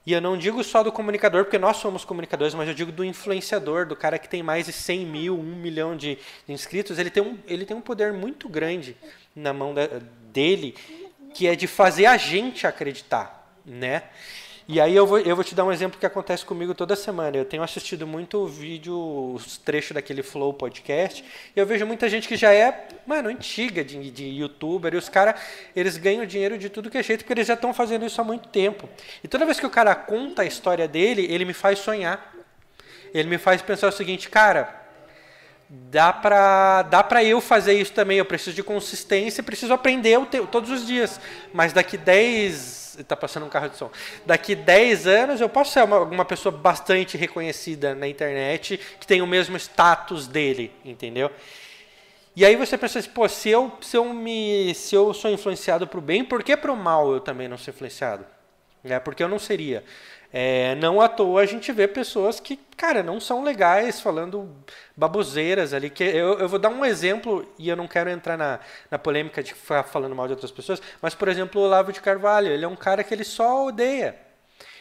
e 0.09 0.12
eu 0.14 0.22
não 0.22 0.38
digo 0.38 0.64
só 0.64 0.82
do 0.82 0.90
comunicador, 0.90 1.44
porque 1.44 1.59
nós 1.59 1.76
somos 1.76 2.02
comunicadores, 2.02 2.54
mas 2.54 2.66
eu 2.66 2.72
digo 2.72 2.90
do 2.90 3.04
influenciador, 3.04 3.84
do 3.84 3.94
cara 3.94 4.18
que 4.18 4.26
tem 4.26 4.42
mais 4.42 4.64
de 4.64 4.72
100 4.72 5.04
mil, 5.04 5.38
1 5.38 5.42
milhão 5.42 5.94
de, 5.94 6.16
inscritos. 6.48 6.98
Ele 6.98 7.11
tem, 7.11 7.22
um, 7.22 7.36
ele 7.46 7.66
tem 7.66 7.76
um 7.76 7.80
poder 7.82 8.11
muito 8.14 8.48
grande 8.48 8.96
na 9.36 9.52
mão 9.52 9.74
da- 9.74 9.86
dele, 10.32 10.74
que 11.34 11.46
é 11.46 11.54
de 11.54 11.66
fazer 11.66 12.06
a 12.06 12.16
gente 12.16 12.66
acreditar, 12.66 13.52
né? 13.66 14.04
E 14.71 14.83
aí 14.83 14.95
eu 14.95 15.07
vou, 15.07 15.19
eu 15.19 15.35
vou 15.35 15.43
te 15.43 15.55
dar 15.55 15.64
um 15.64 15.73
exemplo 15.73 15.99
que 15.99 16.05
acontece 16.05 16.45
comigo 16.45 16.75
toda 16.75 16.95
semana. 16.95 17.35
Eu 17.39 17.45
tenho 17.47 17.62
assistido 17.62 18.07
muito 18.07 18.47
vídeo, 18.47 19.33
os 19.33 19.57
trechos 19.57 19.93
daquele 19.93 20.23
Flow 20.23 20.53
Podcast, 20.53 21.25
e 21.57 21.59
eu 21.59 21.64
vejo 21.64 21.87
muita 21.87 22.07
gente 22.07 22.29
que 22.29 22.37
já 22.37 22.53
é, 22.53 22.87
mano, 23.07 23.31
antiga 23.31 23.83
de, 23.83 24.11
de 24.11 24.27
youtuber, 24.27 24.93
e 24.93 24.99
os 24.99 25.09
caras, 25.09 25.41
eles 25.75 25.97
ganham 25.97 26.27
dinheiro 26.27 26.59
de 26.59 26.69
tudo 26.69 26.91
que 26.91 26.99
é 26.99 27.03
jeito, 27.03 27.21
porque 27.21 27.33
eles 27.33 27.47
já 27.47 27.55
estão 27.55 27.73
fazendo 27.73 28.05
isso 28.05 28.21
há 28.21 28.25
muito 28.25 28.49
tempo. 28.51 28.87
E 29.25 29.27
toda 29.27 29.47
vez 29.47 29.59
que 29.59 29.64
o 29.64 29.71
cara 29.71 29.95
conta 29.95 30.43
a 30.43 30.45
história 30.45 30.87
dele, 30.87 31.27
ele 31.31 31.47
me 31.47 31.55
faz 31.55 31.79
sonhar. 31.79 32.35
Ele 33.14 33.27
me 33.27 33.39
faz 33.39 33.62
pensar 33.62 33.89
o 33.89 33.93
seguinte, 33.93 34.29
cara, 34.29 34.78
dá 35.69 36.12
para 36.12 36.83
dá 36.83 37.03
para 37.03 37.23
eu 37.23 37.41
fazer 37.41 37.75
isso 37.75 37.93
também. 37.93 38.19
Eu 38.19 38.25
preciso 38.25 38.57
de 38.57 38.62
consistência, 38.62 39.43
preciso 39.43 39.73
aprender 39.73 40.19
todos 40.51 40.71
os 40.71 40.87
dias. 40.87 41.21
Mas 41.53 41.73
daqui 41.73 41.97
10 41.97 42.99
está 42.99 43.16
passando 43.16 43.47
um 43.47 43.49
carro 43.49 43.69
de 43.69 43.77
som. 43.77 43.91
Daqui 44.27 44.55
10 44.55 45.07
anos 45.07 45.41
eu 45.41 45.49
posso 45.49 45.73
ser 45.73 45.85
uma, 45.85 46.01
uma 46.01 46.25
pessoa 46.25 46.53
bastante 46.53 47.16
reconhecida 47.16 47.95
na 47.95 48.09
internet, 48.09 48.79
que 48.99 49.07
tem 49.07 49.23
o 49.23 49.27
mesmo 49.27 49.57
status 49.57 50.27
dele, 50.27 50.73
entendeu? 50.85 51.31
E 52.35 52.45
aí 52.45 52.55
você 52.55 52.79
pensa 52.79 53.01
assim, 53.01 53.11
pô, 53.11 53.29
se 53.29 53.49
eu, 53.49 53.73
se 53.81 53.97
eu, 53.97 54.05
me, 54.12 54.73
se 54.75 54.95
eu 54.95 55.12
sou 55.12 55.31
influenciado 55.31 55.87
para 55.87 55.99
o 55.99 56.03
bem, 56.03 56.25
por 56.25 56.43
que 56.43 56.57
para 56.57 56.73
o 56.73 56.77
mal 56.77 57.12
eu 57.12 57.21
também 57.21 57.49
não 57.49 57.59
sou 57.59 57.73
influenciado? 57.75 58.25
É, 58.85 58.99
porque 59.01 59.23
eu 59.23 59.29
não 59.29 59.39
seria. 59.39 59.85
É, 60.31 60.74
não 60.74 61.01
à 61.01 61.09
toa 61.09 61.41
a 61.41 61.47
gente 61.47 61.72
vê 61.72 61.89
pessoas 61.89 62.39
que, 62.39 62.57
cara, 62.76 63.03
não 63.03 63.18
são 63.18 63.43
legais, 63.43 64.01
falando 64.01 64.55
baboseiras 64.97 65.72
ali. 65.72 65.89
Que 65.89 66.05
eu, 66.05 66.39
eu 66.39 66.49
vou 66.49 66.59
dar 66.59 66.68
um 66.68 66.85
exemplo, 66.85 67.47
e 67.59 67.68
eu 67.68 67.76
não 67.76 67.89
quero 67.89 68.11
entrar 68.11 68.37
na, 68.37 68.61
na 68.91 68.99
polêmica 68.99 69.43
de 69.43 69.55
ficar 69.55 69.85
falando 69.85 70.14
mal 70.14 70.26
de 70.26 70.35
outras 70.35 70.51
pessoas, 70.51 70.83
mas, 71.01 71.14
por 71.14 71.29
exemplo, 71.29 71.61
o 71.61 71.64
Olavo 71.64 71.93
de 71.93 72.01
Carvalho, 72.01 72.49
ele 72.49 72.64
é 72.64 72.68
um 72.68 72.76
cara 72.76 73.03
que 73.03 73.14
ele 73.14 73.24
só 73.24 73.66
odeia. 73.66 74.16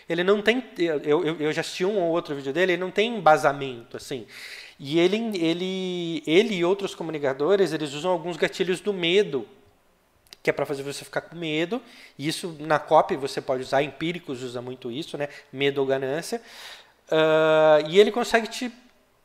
Ele 0.10 0.24
não 0.24 0.41
tem. 0.41 0.64
Eu, 0.78 1.24
eu, 1.24 1.36
eu 1.41 1.54
já 1.54 1.62
assisti 1.62 1.84
um 1.86 1.98
ou 1.98 2.12
outro 2.12 2.36
vídeo 2.36 2.54
dele, 2.54 2.74
ele 2.74 2.82
não 2.82 2.91
tem 2.91 3.18
embasamento, 3.18 3.98
assim. 3.98 4.26
E 4.80 5.00
ele, 5.00 5.18
ele, 5.38 6.24
ele 6.26 6.56
e 6.56 6.64
outros 6.66 6.93
comunicadores, 6.93 7.74
eles 7.74 7.93
usam 7.93 8.12
alguns 8.12 8.38
gatilhos 8.38 8.80
do 8.80 8.93
medo 8.93 9.48
que 10.42 10.50
é 10.50 10.54
para 10.54 10.66
fazer 10.66 10.84
você 10.84 11.04
ficar 11.04 11.22
com 11.22 11.36
medo. 11.36 11.82
E 12.18 12.28
isso 12.28 12.56
na 12.60 12.80
copy 12.80 13.16
você 13.16 13.42
pode 13.42 13.64
usar, 13.64 13.84
empíricos 13.84 14.44
usa 14.44 14.62
muito 14.62 14.92
isso, 14.92 15.18
né? 15.18 15.30
Medo 15.52 15.80
ou 15.80 15.88
ganância. 15.88 16.42
Uh, 17.10 17.88
e 17.90 18.00
ele 18.00 18.12
consegue 18.12 18.48
te 18.48 18.72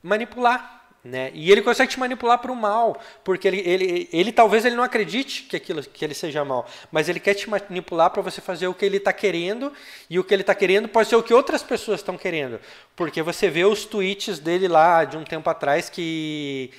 manipular. 0.03 0.81
Né? 1.05 1.33
E 1.35 1.51
ele 1.51 1.63
consegue 1.63 1.91
te 1.91 1.99
manipular 1.99 2.39
para 2.39 2.53
o 2.53 2.55
mal, 2.55 3.01
porque 3.25 3.49
ele, 3.49 3.59
ele, 3.67 4.09
ele 4.13 4.31
talvez 4.31 4.65
ele 4.65 4.77
não 4.77 4.85
acredite 4.85 5.43
que 5.43 5.57
aquilo 5.57 5.83
que 5.83 6.05
ele 6.05 6.15
seja 6.15 6.45
mal, 6.45 6.65
mas 6.93 7.09
ele 7.09 7.19
quer 7.19 7.35
te 7.35 7.51
manipular 7.51 8.11
para 8.11 8.23
você 8.23 8.41
fazer 8.41 8.69
o 8.69 8.75
que 8.75 8.85
ele 8.85 8.99
está 8.99 9.13
querendo, 9.13 9.73
e 10.09 10.17
o 10.21 10.23
que 10.23 10.33
ele 10.33 10.45
está 10.45 10.55
querendo 10.55 10.87
pode 10.87 11.09
ser 11.09 11.17
o 11.17 11.23
que 11.23 11.35
outras 11.35 11.61
pessoas 11.61 11.99
estão 11.99 12.17
querendo, 12.17 12.61
porque 12.95 13.21
você 13.21 13.51
vê 13.51 13.65
os 13.65 13.85
tweets 13.85 14.39
dele 14.39 14.69
lá 14.69 15.05
de 15.05 15.17
um 15.17 15.25
tempo 15.25 15.51
atrás 15.51 15.91
que 15.91 16.71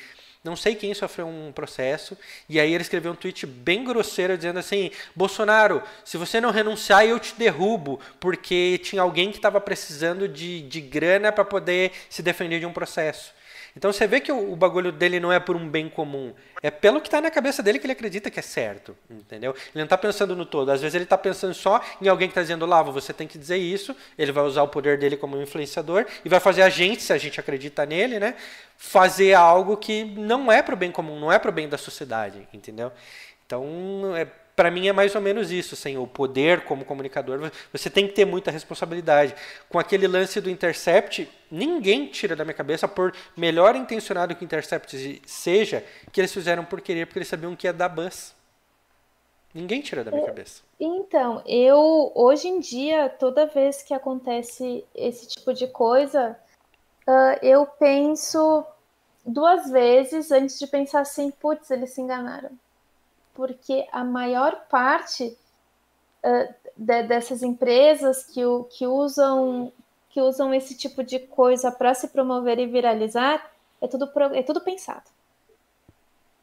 não 0.44 0.56
sei 0.56 0.76
quem 0.76 0.94
sofreu 0.94 1.26
um 1.26 1.52
processo, 1.54 2.18
e 2.50 2.60
aí 2.60 2.74
ele 2.74 2.82
escreveu 2.82 3.14
um 3.14 3.16
tweet 3.16 3.46
bem 3.46 3.84
grosseiro 3.84 4.36
dizendo 4.36 4.60
assim: 4.60 4.92
Bolsonaro, 5.16 5.82
se 6.04 6.18
você 6.18 6.42
não 6.42 6.52
renunciar, 6.52 7.06
eu 7.06 7.20
te 7.20 7.34
derrubo, 7.36 8.00
porque 8.20 8.78
tinha 8.84 9.02
alguém 9.02 9.32
que 9.32 9.38
estava 9.38 9.62
precisando 9.62 10.28
de, 10.28 10.62
de 10.64 10.82
grana 10.82 11.32
para 11.32 11.46
poder 11.46 11.92
se 12.10 12.22
defender 12.22 12.60
de 12.60 12.66
um 12.66 12.74
processo. 12.74 13.34
Então 13.76 13.92
você 13.92 14.06
vê 14.06 14.20
que 14.20 14.32
o, 14.32 14.52
o, 14.52 14.56
bagulho 14.56 14.92
dele 14.92 15.20
não 15.20 15.34
é 15.34 15.40
por 15.40 15.56
um 15.56 15.68
bem 15.68 15.90
comum. 15.90 16.34
É 16.62 16.70
pelo 16.70 17.02
que 17.02 17.08
está 17.08 17.20
na 17.20 17.32
cabeça 17.32 17.64
dele 17.64 17.80
que 17.80 17.86
ele 17.86 17.94
acredita 17.94 18.30
que 18.30 18.40
é 18.40 18.44
certo. 18.44 18.96
Entendeu? 19.10 19.52
Ele 19.52 19.72
não 19.76 19.84
está 19.84 19.98
pensando 19.98 20.36
no 20.36 20.46
todo. 20.46 20.70
Às 20.70 20.82
vezes 20.82 20.94
ele 20.94 21.06
está 21.06 21.18
pensando 21.18 21.54
só 21.54 21.82
em 22.00 22.08
alguém 22.08 22.28
que 22.28 22.32
está 22.32 22.42
dizendo, 22.42 22.66
Lavo, 22.66 22.92
você 22.92 23.12
tem 23.12 23.28
que 23.28 23.38
dizer 23.38 23.58
isso. 23.58 23.96
Ele 24.18 24.32
vai 24.32 24.44
usar 24.44 24.62
o 24.64 24.68
poder 24.68 24.98
dele 25.00 25.18
como 25.18 25.42
influenciador 25.42 26.06
e 26.24 26.30
vai 26.30 26.40
fazer 26.40 26.62
a 26.62 26.70
gente, 26.70 27.02
se 27.02 27.12
a 27.12 27.18
gente 27.18 27.40
acredita 27.40 27.86
nele, 27.86 28.20
né? 28.20 28.36
Fazer 28.78 29.34
algo 29.34 29.76
que 29.76 30.04
não 30.04 30.52
é 30.52 30.62
para 30.62 30.76
o 30.76 30.78
bem 30.78 30.92
comum, 30.92 31.20
não 31.20 31.32
é 31.32 31.40
para 31.40 31.50
o 31.50 31.54
bem 31.54 31.68
da 31.68 31.78
sociedade. 31.78 32.48
Entendeu? 32.54 32.92
Então, 33.46 34.16
é 34.16 34.28
para 34.56 34.70
mim 34.70 34.88
é 34.88 34.94
mais 34.94 35.16
ou 35.16 35.22
menos 35.22 35.52
isso, 35.52 35.74
assim, 35.74 35.98
o 35.98 36.06
poder 36.06 36.66
como 36.66 36.86
comunicador, 36.86 37.52
você 37.72 37.90
tem 37.90 38.08
que 38.08 38.14
ter 38.14 38.26
muita 38.26 38.52
responsabilidade. 38.52 39.36
Com 39.70 39.80
aquele 39.80 40.08
lance 40.08 40.40
do 40.40 40.50
Intercept, 40.50 41.30
ninguém 41.50 42.08
tira 42.08 42.36
da 42.36 42.44
minha 42.44 42.54
cabeça, 42.54 42.88
por 42.88 43.14
melhor 43.36 43.76
intencionado 43.76 44.36
que 44.36 44.44
o 44.44 44.46
Intercept 44.46 45.22
seja, 45.26 45.84
que 46.12 46.22
eles 46.22 46.34
fizeram 46.34 46.64
por 46.64 46.82
querer, 46.82 47.08
porque 47.08 47.20
eles 47.20 47.28
sabiam 47.28 47.56
que 47.56 47.68
ia 47.68 47.74
dar 47.74 47.90
buzz. 47.90 48.36
Ninguém 49.54 49.82
tira 49.82 50.04
da 50.04 50.10
minha 50.10 50.24
é, 50.24 50.26
cabeça. 50.26 50.64
Então, 50.80 51.44
eu, 51.46 52.12
hoje 52.16 52.48
em 52.48 52.60
dia, 52.60 53.08
toda 53.10 53.46
vez 53.46 53.84
que 53.84 53.94
acontece 53.94 54.84
esse 54.96 55.28
tipo 55.28 55.54
de 55.54 55.68
coisa, 55.68 56.36
uh, 57.08 57.38
eu 57.42 57.66
penso 57.66 58.66
duas 59.24 59.70
vezes 59.70 60.32
antes 60.32 60.58
de 60.58 60.66
pensar 60.66 61.02
assim, 61.02 61.30
putz, 61.30 61.70
eles 61.70 61.92
se 61.92 62.02
enganaram 62.02 62.50
porque 63.34 63.88
a 63.92 64.04
maior 64.04 64.68
parte 64.70 65.38
uh, 66.24 66.54
de, 66.76 67.04
dessas 67.04 67.44
empresas 67.44 68.24
que, 68.26 68.42
que, 68.72 68.88
usam, 68.88 69.72
que 70.10 70.22
usam 70.22 70.54
esse 70.54 70.76
tipo 70.76 71.04
de 71.04 71.20
coisa 71.20 71.72
para 71.72 71.94
se 71.94 72.08
promover 72.10 72.60
e 72.60 72.68
viralizar 72.68 73.52
é 73.82 73.88
tudo, 73.88 74.10
é 74.34 74.44
tudo 74.44 74.62
pensado. 74.62 75.10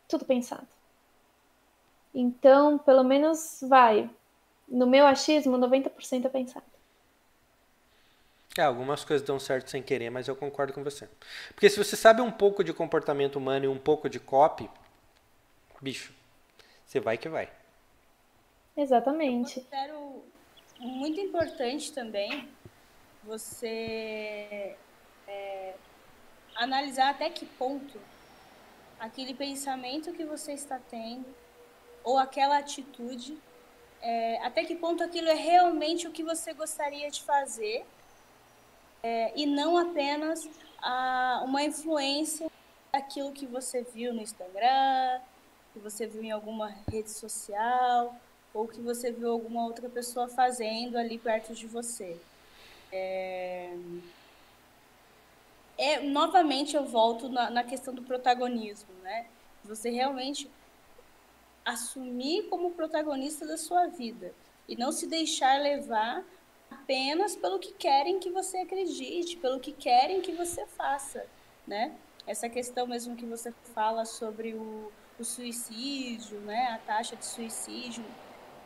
Tudo 0.08 0.24
pensado. 0.24 0.66
Então, 2.14 2.76
pelo 2.78 3.04
menos 3.04 3.60
vai. 3.62 4.10
No 4.68 4.86
meu 4.86 5.06
achismo, 5.06 5.56
90% 5.56 6.24
é 6.24 6.28
pensado. 6.28 6.66
É, 8.58 8.62
algumas 8.62 9.04
coisas 9.04 9.26
dão 9.26 9.38
certo 9.38 9.70
sem 9.70 9.82
querer, 9.82 10.10
mas 10.10 10.26
eu 10.26 10.34
concordo 10.34 10.72
com 10.72 10.82
você. 10.82 11.08
Porque 11.54 11.70
se 11.70 11.82
você 11.82 11.96
sabe 11.96 12.20
um 12.20 12.30
pouco 12.30 12.64
de 12.64 12.72
comportamento 12.72 13.36
humano 13.36 13.64
e 13.64 13.68
um 13.68 13.78
pouco 13.78 14.08
de 14.08 14.18
copy, 14.18 14.68
bicho, 15.80 16.12
você 16.90 16.98
vai 16.98 17.16
que 17.16 17.28
vai. 17.28 17.48
Exatamente. 18.76 19.58
Eu 19.58 19.64
considero 19.64 20.24
muito 20.80 21.20
importante 21.20 21.92
também 21.92 22.48
você 23.22 24.76
é, 25.28 25.74
analisar 26.56 27.10
até 27.10 27.30
que 27.30 27.46
ponto 27.46 27.96
aquele 28.98 29.34
pensamento 29.34 30.12
que 30.12 30.24
você 30.24 30.52
está 30.52 30.80
tendo 30.90 31.26
ou 32.02 32.18
aquela 32.18 32.58
atitude, 32.58 33.38
é, 34.02 34.44
até 34.44 34.64
que 34.64 34.74
ponto 34.74 35.04
aquilo 35.04 35.28
é 35.28 35.34
realmente 35.34 36.08
o 36.08 36.10
que 36.10 36.24
você 36.24 36.52
gostaria 36.52 37.08
de 37.08 37.22
fazer 37.22 37.86
é, 39.00 39.32
e 39.36 39.46
não 39.46 39.78
apenas 39.78 40.50
a, 40.82 41.44
uma 41.44 41.62
influência 41.62 42.50
daquilo 42.90 43.30
que 43.30 43.46
você 43.46 43.82
viu 43.82 44.12
no 44.12 44.20
Instagram, 44.20 45.20
que 45.72 45.78
você 45.78 46.06
viu 46.06 46.22
em 46.22 46.30
alguma 46.30 46.68
rede 46.90 47.10
social 47.10 48.16
ou 48.52 48.66
que 48.66 48.80
você 48.80 49.12
viu 49.12 49.30
alguma 49.30 49.64
outra 49.64 49.88
pessoa 49.88 50.28
fazendo 50.28 50.96
ali 50.96 51.18
perto 51.18 51.54
de 51.54 51.66
você. 51.66 52.16
É... 52.92 53.72
É, 55.78 56.00
novamente 56.00 56.76
eu 56.76 56.84
volto 56.84 57.28
na, 57.28 57.48
na 57.48 57.64
questão 57.64 57.94
do 57.94 58.02
protagonismo, 58.02 58.92
né? 59.02 59.26
Você 59.64 59.88
realmente 59.88 60.50
assumir 61.64 62.48
como 62.48 62.72
protagonista 62.72 63.46
da 63.46 63.56
sua 63.56 63.86
vida 63.86 64.34
e 64.68 64.76
não 64.76 64.92
se 64.92 65.06
deixar 65.06 65.58
levar 65.60 66.22
apenas 66.70 67.34
pelo 67.34 67.58
que 67.58 67.72
querem 67.72 68.18
que 68.20 68.30
você 68.30 68.58
acredite, 68.58 69.36
pelo 69.36 69.58
que 69.58 69.72
querem 69.72 70.20
que 70.20 70.32
você 70.32 70.66
faça, 70.66 71.24
né? 71.66 71.94
Essa 72.26 72.48
questão 72.48 72.86
mesmo 72.86 73.16
que 73.16 73.24
você 73.24 73.52
fala 73.74 74.04
sobre 74.04 74.54
o, 74.54 74.92
o 75.20 75.24
suicídio, 75.24 76.40
né, 76.40 76.68
a 76.68 76.78
taxa 76.78 77.14
de 77.14 77.24
suicídio 77.24 78.04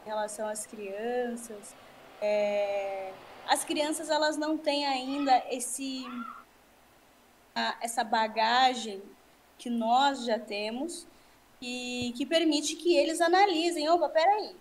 em 0.05 0.09
relação 0.09 0.49
às 0.49 0.65
crianças. 0.65 1.75
É, 2.21 3.13
as 3.47 3.65
crianças 3.65 4.09
elas 4.09 4.37
não 4.37 4.57
têm 4.57 4.87
ainda 4.87 5.43
esse 5.51 6.05
a, 7.55 7.77
essa 7.81 8.05
bagagem 8.05 9.03
que 9.59 9.69
nós 9.69 10.25
já 10.25 10.39
temos 10.39 11.07
e 11.61 12.13
que 12.17 12.25
permite 12.25 12.77
que 12.77 12.97
eles 12.97 13.21
analisem, 13.21 13.89
opa, 13.89 14.09
peraí, 14.09 14.55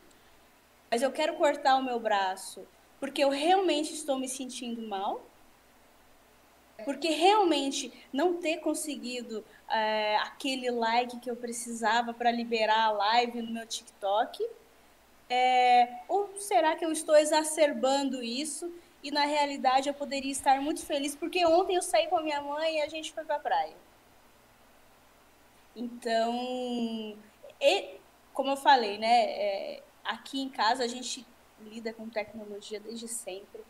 mas 0.90 1.02
eu 1.02 1.12
quero 1.12 1.36
cortar 1.36 1.76
o 1.76 1.84
meu 1.84 2.00
braço 2.00 2.66
porque 3.00 3.24
eu 3.24 3.30
realmente 3.30 3.94
estou 3.94 4.18
me 4.18 4.30
sentindo 4.30 4.82
mal, 4.88 5.22
porque 6.84 7.10
realmente 7.10 7.92
não 8.12 8.38
ter 8.38 8.58
conseguido 8.58 9.44
é, 9.70 10.18
aquele 10.18 10.70
like 10.70 11.20
que 11.20 11.30
eu 11.30 11.36
precisava 11.36 12.14
para 12.14 12.32
liberar 12.32 12.86
a 12.86 12.92
live 12.92 13.42
no 13.42 13.52
meu 13.52 13.66
TikTok? 13.66 14.46
É, 15.30 16.02
ou 16.08 16.30
será 16.40 16.76
que 16.76 16.86
eu 16.86 16.92
estou 16.92 17.16
exacerbando 17.16 18.22
isso 18.22 18.72
e 19.02 19.10
na 19.12 19.26
realidade 19.26 19.90
eu 19.90 19.94
poderia 19.94 20.32
estar 20.32 20.62
muito 20.62 20.86
feliz 20.86 21.16
porque 21.16 21.46
ontem 21.46 21.76
eu 21.76 21.82
saí 21.82 22.08
com 22.08 22.18
a 22.18 22.22
minha 22.22 22.42
mãe 22.42 22.78
e 22.78 22.82
a 22.82 22.88
gente 22.88 23.12
foi 23.12 23.24
para 23.24 23.38
a 23.38 23.40
praia? 23.40 23.76
Então, 25.76 27.18
e, 27.60 27.98
como 28.34 28.52
eu 28.52 28.58
falei, 28.58 28.98
né, 28.98 29.24
é, 29.24 29.84
aqui 30.04 30.40
em 30.42 30.50
casa 30.50 30.84
a 30.84 30.88
gente 30.88 31.26
lida 31.62 31.94
com 31.94 32.10
tecnologia 32.10 32.80
desde 32.80 33.08
sempre. 33.08 33.62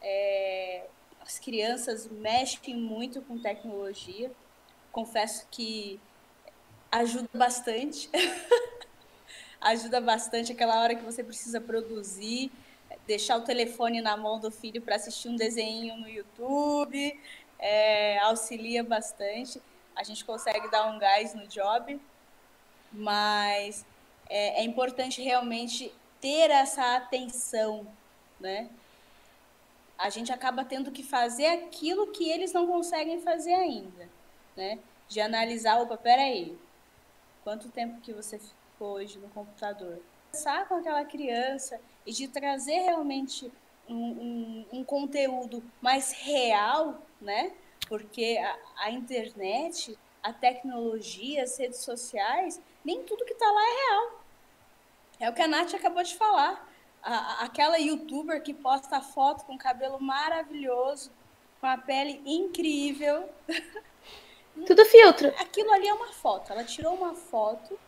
É, 0.00 0.86
as 1.24 1.38
crianças 1.38 2.08
mexem 2.08 2.74
muito 2.76 3.22
com 3.22 3.38
tecnologia. 3.38 4.30
Confesso 4.90 5.46
que 5.50 6.00
ajuda 6.90 7.28
bastante. 7.32 8.10
ajuda 9.60 10.00
bastante 10.00 10.52
aquela 10.52 10.80
hora 10.80 10.94
que 10.94 11.04
você 11.04 11.22
precisa 11.22 11.60
produzir, 11.60 12.50
deixar 13.06 13.36
o 13.36 13.42
telefone 13.42 14.00
na 14.00 14.16
mão 14.16 14.40
do 14.40 14.50
filho 14.50 14.82
para 14.82 14.96
assistir 14.96 15.28
um 15.28 15.36
desenho 15.36 15.96
no 15.96 16.08
YouTube, 16.08 17.20
é, 17.58 18.18
auxilia 18.18 18.82
bastante. 18.82 19.62
a 19.94 20.02
gente 20.02 20.24
consegue 20.24 20.70
dar 20.70 20.86
um 20.86 20.98
gás 20.98 21.34
no 21.34 21.46
job, 21.46 22.00
mas 22.90 23.86
é, 24.28 24.60
é 24.60 24.64
importante 24.64 25.22
realmente 25.22 25.92
ter 26.20 26.50
essa 26.50 26.96
atenção, 26.96 27.86
né? 28.40 28.68
A 30.02 30.10
gente 30.10 30.32
acaba 30.32 30.64
tendo 30.64 30.90
que 30.90 31.04
fazer 31.04 31.46
aquilo 31.46 32.08
que 32.08 32.28
eles 32.28 32.52
não 32.52 32.66
conseguem 32.66 33.20
fazer 33.20 33.54
ainda, 33.54 34.08
né? 34.56 34.80
De 35.06 35.20
analisar, 35.20 35.80
opa, 35.80 35.96
peraí, 35.96 36.58
quanto 37.44 37.68
tempo 37.68 38.00
que 38.00 38.12
você 38.12 38.36
ficou 38.36 38.94
hoje 38.94 39.16
no 39.20 39.28
computador? 39.28 40.02
Conversar 40.32 40.66
com 40.66 40.74
aquela 40.74 41.04
criança 41.04 41.80
e 42.04 42.10
de 42.12 42.26
trazer 42.26 42.80
realmente 42.80 43.52
um, 43.88 43.94
um, 43.94 44.66
um 44.80 44.84
conteúdo 44.84 45.62
mais 45.80 46.10
real, 46.10 47.00
né? 47.20 47.52
Porque 47.88 48.40
a, 48.42 48.86
a 48.86 48.90
internet, 48.90 49.96
a 50.20 50.32
tecnologia, 50.32 51.44
as 51.44 51.56
redes 51.56 51.78
sociais, 51.78 52.60
nem 52.84 53.04
tudo 53.04 53.24
que 53.24 53.34
está 53.34 53.46
lá 53.48 53.62
é 53.62 53.86
real. 53.86 54.24
É 55.20 55.30
o 55.30 55.32
que 55.32 55.42
a 55.42 55.46
Nath 55.46 55.74
acabou 55.74 56.02
de 56.02 56.16
falar. 56.16 56.71
A, 57.02 57.44
aquela 57.44 57.78
youtuber 57.78 58.42
que 58.42 58.54
posta 58.54 59.00
foto 59.00 59.44
com 59.44 59.58
cabelo 59.58 60.00
maravilhoso, 60.00 61.10
com 61.60 61.66
a 61.66 61.76
pele 61.76 62.22
incrível. 62.24 63.28
Tudo 64.66 64.84
filtro. 64.84 65.28
Aquilo 65.38 65.72
ali 65.72 65.88
é 65.88 65.94
uma 65.94 66.12
foto. 66.12 66.52
Ela 66.52 66.64
tirou 66.64 66.94
uma 66.94 67.14
foto 67.14 67.78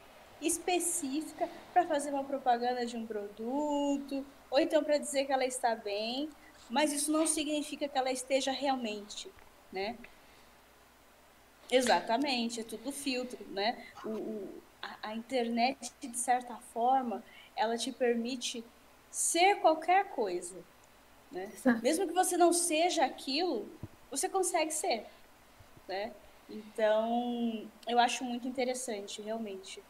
específica 0.40 1.48
para 1.72 1.86
fazer 1.86 2.10
uma 2.10 2.24
propaganda 2.24 2.84
de 2.84 2.96
um 2.96 3.06
produto, 3.06 4.24
ou 4.50 4.58
então 4.58 4.82
para 4.82 4.98
dizer 4.98 5.24
que 5.24 5.32
ela 5.32 5.44
está 5.44 5.74
bem, 5.74 6.28
mas 6.68 6.92
isso 6.92 7.10
não 7.12 7.26
significa 7.26 7.88
que 7.88 7.98
ela 7.98 8.10
esteja 8.10 8.50
realmente, 8.50 9.30
né? 9.72 9.96
Exatamente, 11.70 12.60
é 12.60 12.64
tudo 12.64 12.92
filtro, 12.92 13.44
né? 13.48 13.84
O, 14.04 14.10
o 14.10 14.62
a, 14.82 15.08
a 15.08 15.14
internet, 15.14 15.92
de 16.00 16.16
certa 16.18 16.56
forma, 16.56 17.22
ela 17.56 17.76
te 17.76 17.90
permite 17.90 18.64
ser 19.14 19.60
qualquer 19.60 20.06
coisa, 20.06 20.56
né? 21.30 21.48
Mesmo 21.80 22.04
que 22.08 22.12
você 22.12 22.36
não 22.36 22.52
seja 22.52 23.04
aquilo, 23.04 23.68
você 24.10 24.28
consegue 24.28 24.72
ser, 24.72 25.06
né? 25.86 26.10
Então, 26.50 27.64
eu 27.86 28.00
acho 28.00 28.24
muito 28.24 28.48
interessante, 28.48 29.22
realmente. 29.22 29.80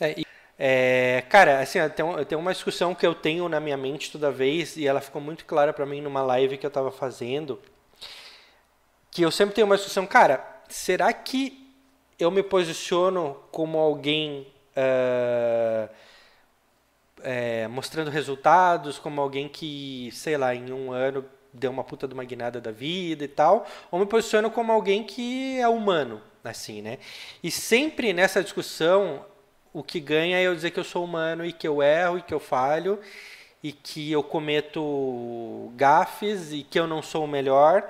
É, 0.00 0.22
é, 0.58 1.22
cara, 1.28 1.60
assim, 1.60 1.78
tem, 1.90 2.24
tem 2.24 2.38
uma 2.38 2.54
discussão 2.54 2.94
que 2.94 3.06
eu 3.06 3.14
tenho 3.14 3.46
na 3.46 3.60
minha 3.60 3.76
mente 3.76 4.10
toda 4.10 4.30
vez 4.30 4.78
e 4.78 4.86
ela 4.86 5.02
ficou 5.02 5.20
muito 5.20 5.44
clara 5.44 5.74
para 5.74 5.84
mim 5.84 6.00
numa 6.00 6.22
live 6.22 6.56
que 6.56 6.64
eu 6.64 6.68
estava 6.68 6.90
fazendo, 6.90 7.60
que 9.10 9.20
eu 9.20 9.30
sempre 9.30 9.54
tenho 9.54 9.66
uma 9.66 9.76
discussão, 9.76 10.06
cara, 10.06 10.62
será 10.66 11.12
que 11.12 11.70
eu 12.18 12.30
me 12.30 12.42
posiciono 12.42 13.38
como 13.52 13.76
alguém 13.76 14.50
uh, 14.74 15.88
é, 17.22 17.68
mostrando 17.68 18.10
resultados, 18.10 18.98
como 18.98 19.20
alguém 19.20 19.48
que, 19.48 20.10
sei 20.12 20.36
lá, 20.36 20.54
em 20.54 20.72
um 20.72 20.92
ano 20.92 21.24
deu 21.52 21.70
uma 21.70 21.84
puta 21.84 22.06
de 22.06 22.14
uma 22.14 22.24
guinada 22.24 22.60
da 22.60 22.70
vida 22.70 23.24
e 23.24 23.28
tal, 23.28 23.66
ou 23.90 23.98
me 23.98 24.06
posiciono 24.06 24.50
como 24.50 24.70
alguém 24.72 25.02
que 25.02 25.58
é 25.58 25.68
humano, 25.68 26.20
assim, 26.44 26.82
né? 26.82 26.98
E 27.42 27.50
sempre 27.50 28.12
nessa 28.12 28.42
discussão, 28.42 29.24
o 29.72 29.82
que 29.82 30.00
ganha 30.00 30.38
é 30.38 30.42
eu 30.42 30.54
dizer 30.54 30.70
que 30.70 30.80
eu 30.80 30.84
sou 30.84 31.04
humano 31.04 31.44
e 31.44 31.52
que 31.52 31.66
eu 31.66 31.82
erro 31.82 32.18
e 32.18 32.22
que 32.22 32.34
eu 32.34 32.40
falho 32.40 33.00
e 33.62 33.72
que 33.72 34.12
eu 34.12 34.22
cometo 34.22 35.72
gafes 35.74 36.52
e 36.52 36.62
que 36.62 36.78
eu 36.78 36.86
não 36.86 37.02
sou 37.02 37.24
o 37.24 37.28
melhor, 37.28 37.88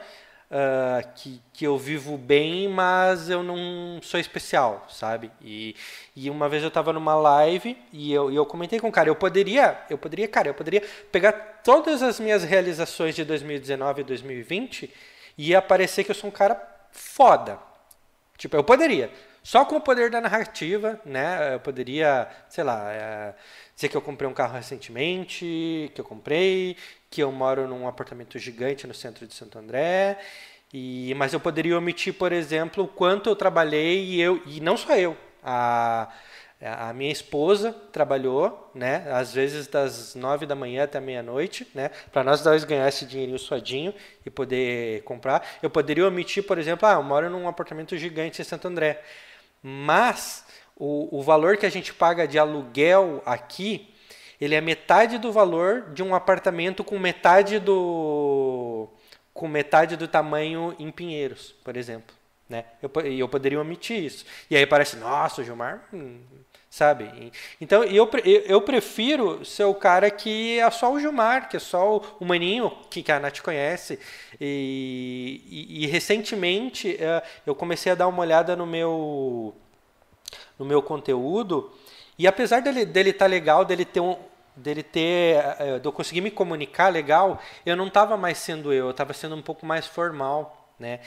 uh, 0.51 1.09
que, 1.14 1.40
que 1.53 1.66
eu 1.66 1.78
vivo 1.78 2.16
bem, 2.16 2.68
mas 2.68 3.28
eu 3.28 3.42
não 3.42 4.01
sou 4.03 4.18
especial, 4.18 4.86
sabe? 4.88 5.30
E, 5.40 5.74
e 6.16 6.30
uma 6.30 6.49
vez 6.49 6.62
eu 6.62 6.68
estava 6.68 6.92
numa 6.92 7.14
live 7.14 7.76
e 7.92 8.12
eu, 8.12 8.30
e 8.30 8.36
eu 8.36 8.46
comentei 8.46 8.80
com 8.80 8.88
o 8.88 8.92
cara, 8.92 9.09
eu 9.09 9.16
poderia, 9.16 9.78
eu 9.88 9.99
poderia, 9.99 10.28
cara, 10.28 10.49
eu 10.49 10.55
poderia 10.55 10.82
pegar 11.12 11.32
todas 11.62 12.03
as 12.03 12.18
minhas 12.18 12.42
realizações 12.44 13.14
de 13.14 13.24
2019 13.24 14.01
e 14.01 14.05
2020 14.05 14.94
e 15.36 15.55
aparecer 15.55 16.05
que 16.05 16.11
eu 16.11 16.14
sou 16.14 16.28
um 16.28 16.32
cara 16.32 16.61
foda. 16.90 17.59
Tipo, 18.36 18.57
eu 18.57 18.64
poderia. 18.64 19.11
Só 19.43 19.64
com 19.64 19.76
o 19.76 19.80
poder 19.80 20.11
da 20.11 20.20
narrativa, 20.20 21.01
né? 21.05 21.55
Eu 21.55 21.61
poderia, 21.61 22.28
sei 22.49 22.64
lá, 22.64 22.93
é, 22.93 23.34
dizer 23.74 23.89
que 23.89 23.97
eu 23.97 24.03
comprei 24.03 24.28
um 24.28 24.34
carro 24.34 24.55
recentemente, 24.55 25.91
que 25.95 26.01
eu 26.01 26.05
comprei, 26.05 26.76
que 27.11 27.22
eu 27.22 27.32
moro 27.32 27.66
num 27.66 27.89
apartamento 27.89 28.39
gigante 28.39 28.86
no 28.86 28.95
centro 28.95 29.26
de 29.26 29.34
Santo 29.34 29.59
André. 29.59 30.18
E, 30.72 31.14
mas 31.16 31.32
eu 31.32 31.41
poderia 31.41 31.78
omitir, 31.78 32.12
por 32.14 32.32
exemplo, 32.32 32.84
o 32.84 32.89
quanto 32.89 33.30
eu 33.30 33.36
trabalhei 33.36 34.05
e 34.05 34.20
eu 34.20 34.43
e 34.45 34.61
não 34.61 34.76
só 34.76 34.95
eu, 34.97 35.16
a, 35.43 36.09
a 36.61 36.93
minha 36.93 37.12
esposa 37.12 37.72
trabalhou, 37.93 38.70
né? 38.74 39.07
Às 39.11 39.32
vezes 39.32 39.66
das 39.66 40.14
nove 40.14 40.45
da 40.45 40.55
manhã 40.55 40.84
até 40.84 41.01
meia-noite, 41.01 41.66
né? 41.74 41.91
Para 42.12 42.22
nós 42.24 42.43
dois 42.43 42.64
ganhar 42.64 42.89
esse 42.89 43.07
dinheirinho 43.07 43.39
suadinho 43.39 43.95
e 44.26 44.30
poder 44.30 45.03
comprar. 45.05 45.47
Eu 45.62 45.70
poderia 45.70 46.07
omitir, 46.07 46.43
por 46.43 46.59
exemplo, 46.59 46.86
ah, 46.86 46.95
eu 46.95 47.03
moro 47.03 47.30
num 47.30 47.49
apartamento 47.49 47.97
gigante 47.97 48.43
em 48.43 48.45
Santo 48.45 48.68
André. 48.68 49.01
Mas 49.62 50.44
o, 50.76 51.18
o 51.18 51.22
valor 51.22 51.56
que 51.56 51.66
a 51.66 51.70
gente 51.70 51.92
paga 51.92 52.26
de 52.26 52.38
aluguel 52.38 53.22
aqui 53.26 53.94
ele 54.40 54.54
é 54.54 54.61
metade 54.61 55.18
do 55.18 55.32
valor 55.32 55.90
de 55.92 56.02
um 56.02 56.14
apartamento 56.14 56.84
com 56.84 56.98
metade 56.98 57.59
do 57.59 58.88
com 59.34 59.48
metade 59.48 59.96
do 59.96 60.09
tamanho 60.09 60.74
em 60.78 60.90
Pinheiros, 60.90 61.54
por 61.64 61.76
exemplo. 61.76 62.14
Né? 62.48 62.64
Eu, 62.82 62.90
eu 63.02 63.28
poderia 63.28 63.61
omitir 63.61 64.02
isso. 64.02 64.24
E 64.50 64.56
aí 64.56 64.66
parece, 64.66 64.96
nossa, 64.96 65.42
o 65.42 65.44
Gilmar, 65.44 65.86
hum, 65.92 66.20
sabe? 66.71 67.33
Então 67.61 67.83
eu, 67.85 68.09
eu 68.25 68.61
prefiro 68.61 69.45
ser 69.45 69.64
o 69.64 69.75
cara 69.75 70.11
que 70.11 70.59
é 70.59 70.71
só 70.71 70.93
o 70.93 71.01
Gilmar, 71.01 71.49
que 71.49 71.57
é 71.57 71.61
só 71.61 71.99
o 72.21 72.25
maninho 72.25 72.71
que, 72.91 73.03
que 73.03 73.11
a 73.11 73.19
Nath 73.19 73.41
conhece. 73.41 73.99
E, 74.41 75.43
e, 75.49 75.85
e 75.85 75.87
recentemente 75.87 76.97
eh, 77.01 77.23
eu 77.47 77.55
comecei 77.55 77.91
a 77.93 77.95
dar 77.95 78.07
uma 78.09 78.21
olhada 78.21 78.55
no 78.55 78.66
meu, 78.66 79.55
no 80.59 80.64
meu 80.64 80.83
conteúdo 80.83 81.73
e 82.19 82.27
apesar 82.27 82.61
dele 82.61 82.85
dele 82.85 83.11
estar 83.11 83.25
tá 83.25 83.31
legal, 83.31 83.64
dele 83.64 83.85
ter 83.85 84.01
um 84.01 84.16
dele 84.55 84.83
ter 84.83 85.37
eh, 85.59 85.79
de 85.79 85.87
eu 85.87 85.93
conseguir 85.93 86.21
me 86.21 86.31
comunicar 86.31 86.89
legal, 86.89 87.41
eu 87.64 87.77
não 87.77 87.87
estava 87.87 88.16
mais 88.16 88.39
sendo 88.39 88.73
eu, 88.73 88.87
eu 88.87 88.91
estava 88.91 89.12
sendo 89.14 89.35
um 89.37 89.43
pouco 89.43 89.64
mais 89.64 89.87
formal, 89.87 90.71
né? 90.79 91.01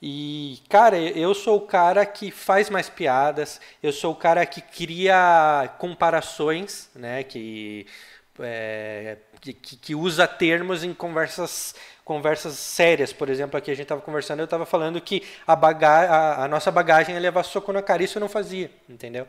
E, 0.00 0.60
cara, 0.68 0.96
eu 0.96 1.34
sou 1.34 1.56
o 1.58 1.66
cara 1.66 2.06
que 2.06 2.30
faz 2.30 2.70
mais 2.70 2.88
piadas, 2.88 3.60
eu 3.82 3.92
sou 3.92 4.12
o 4.12 4.16
cara 4.16 4.46
que 4.46 4.60
cria 4.60 5.74
comparações, 5.78 6.88
né? 6.94 7.24
Que, 7.24 7.84
é, 8.38 9.18
que, 9.40 9.52
que, 9.52 9.94
usa 9.96 10.28
termos 10.28 10.84
em 10.84 10.94
conversas 10.94 11.74
conversas 12.04 12.54
sérias, 12.54 13.12
por 13.12 13.28
exemplo, 13.28 13.58
aqui 13.58 13.70
a 13.70 13.74
gente 13.74 13.82
estava 13.82 14.00
conversando, 14.00 14.38
eu 14.38 14.46
estava 14.46 14.64
falando 14.64 14.98
que 14.98 15.22
a, 15.46 15.54
baga 15.54 15.88
a, 15.88 16.44
a 16.44 16.48
nossa 16.48 16.70
bagagem 16.70 17.14
ia 17.14 17.20
levar 17.20 17.42
soco 17.42 17.70
na 17.70 17.82
cara, 17.82 18.02
isso 18.02 18.16
eu 18.16 18.20
não 18.20 18.30
fazia, 18.30 18.70
entendeu? 18.88 19.26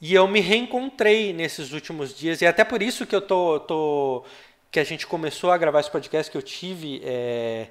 E 0.00 0.12
eu 0.12 0.28
me 0.28 0.40
reencontrei 0.40 1.32
nesses 1.32 1.72
últimos 1.72 2.14
dias, 2.14 2.42
e 2.42 2.46
até 2.46 2.62
por 2.62 2.82
isso 2.82 3.06
que 3.06 3.16
eu 3.16 3.22
tô, 3.22 3.58
tô 3.60 4.24
que 4.70 4.78
a 4.78 4.84
gente 4.84 5.06
começou 5.06 5.50
a 5.50 5.56
gravar 5.56 5.80
esse 5.80 5.90
podcast, 5.90 6.30
que 6.30 6.36
eu 6.36 6.42
tive 6.42 7.00
é, 7.04 7.68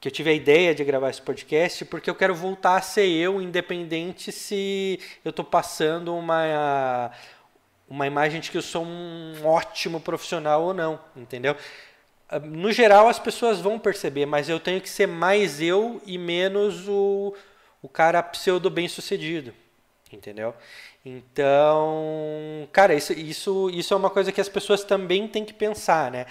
que 0.00 0.08
eu 0.08 0.12
tive 0.12 0.30
a 0.30 0.32
ideia 0.32 0.74
de 0.74 0.84
gravar 0.84 1.10
esse 1.10 1.20
podcast, 1.20 1.84
porque 1.84 2.08
eu 2.08 2.14
quero 2.14 2.34
voltar 2.34 2.76
a 2.76 2.82
ser 2.82 3.06
eu, 3.06 3.42
independente 3.42 4.30
se 4.30 5.00
eu 5.24 5.30
estou 5.30 5.44
passando 5.44 6.14
uma 6.14 7.10
uma 7.88 8.06
imagem 8.06 8.40
de 8.40 8.50
que 8.50 8.58
eu 8.58 8.62
sou 8.62 8.84
um 8.84 9.34
ótimo 9.44 9.98
profissional 9.98 10.62
ou 10.62 10.74
não, 10.74 11.00
entendeu? 11.16 11.56
No 12.44 12.70
geral, 12.70 13.08
as 13.08 13.18
pessoas 13.18 13.60
vão 13.60 13.78
perceber, 13.78 14.26
mas 14.26 14.48
eu 14.48 14.60
tenho 14.60 14.80
que 14.80 14.90
ser 14.90 15.06
mais 15.06 15.62
eu 15.62 16.00
e 16.04 16.18
menos 16.18 16.86
o, 16.86 17.34
o 17.82 17.88
cara 17.88 18.22
pseudo 18.22 18.68
bem-sucedido, 18.68 19.54
entendeu? 20.12 20.54
Então, 21.02 22.68
cara, 22.70 22.94
isso, 22.94 23.14
isso, 23.14 23.70
isso 23.70 23.94
é 23.94 23.96
uma 23.96 24.10
coisa 24.10 24.30
que 24.30 24.40
as 24.40 24.48
pessoas 24.48 24.84
também 24.84 25.26
têm 25.26 25.44
que 25.44 25.54
pensar, 25.54 26.10
né? 26.10 26.26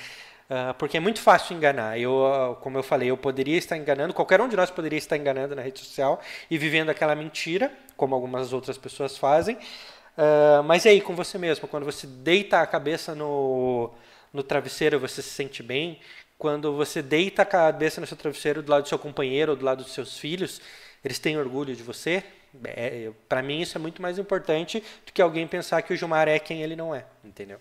Uh, 0.49 0.73
porque 0.75 0.95
é 0.95 0.99
muito 0.99 1.19
fácil 1.19 1.55
enganar. 1.55 1.99
Eu, 1.99 2.57
como 2.61 2.77
eu 2.77 2.83
falei, 2.83 3.09
eu 3.09 3.17
poderia 3.17 3.57
estar 3.57 3.75
enganando, 3.75 4.13
qualquer 4.13 4.39
um 4.39 4.47
de 4.47 4.55
nós 4.55 4.71
poderia 4.71 4.97
estar 4.97 5.17
enganando 5.17 5.55
na 5.55 5.61
rede 5.61 5.79
social 5.79 6.21
e 6.49 6.57
vivendo 6.57 6.89
aquela 6.89 7.15
mentira, 7.15 7.71
como 7.97 8.15
algumas 8.15 8.53
outras 8.53 8.77
pessoas 8.77 9.17
fazem. 9.17 9.55
Uh, 9.55 10.63
mas 10.63 10.85
e 10.85 10.89
aí, 10.89 11.01
com 11.01 11.15
você 11.15 11.37
mesmo, 11.37 11.67
quando 11.67 11.85
você 11.85 12.07
deita 12.07 12.61
a 12.61 12.65
cabeça 12.65 13.13
no, 13.13 13.91
no 14.31 14.41
travesseiro, 14.41 14.99
você 14.99 15.21
se 15.21 15.29
sente 15.29 15.61
bem? 15.61 15.99
Quando 16.37 16.75
você 16.75 17.01
deita 17.01 17.41
a 17.41 17.45
cabeça 17.45 17.99
no 17.99 18.07
seu 18.07 18.15
travesseiro 18.15 18.63
do 18.63 18.71
lado 18.71 18.83
do 18.83 18.89
seu 18.89 18.99
companheiro 18.99 19.51
ou 19.51 19.57
do 19.57 19.65
lado 19.65 19.83
dos 19.83 19.93
seus 19.93 20.17
filhos, 20.17 20.61
eles 21.03 21.19
têm 21.19 21.37
orgulho 21.37 21.75
de 21.75 21.83
você? 21.83 22.23
É, 22.63 23.11
para 23.27 23.41
mim 23.41 23.61
isso 23.61 23.77
é 23.77 23.81
muito 23.81 24.01
mais 24.01 24.17
importante 24.17 24.83
do 25.05 25.11
que 25.11 25.21
alguém 25.21 25.45
pensar 25.45 25.81
que 25.81 25.93
o 25.93 25.97
Gilmar 25.97 26.27
é 26.27 26.39
quem 26.39 26.63
ele 26.63 26.75
não 26.75 26.95
é, 26.95 27.05
entendeu? 27.23 27.59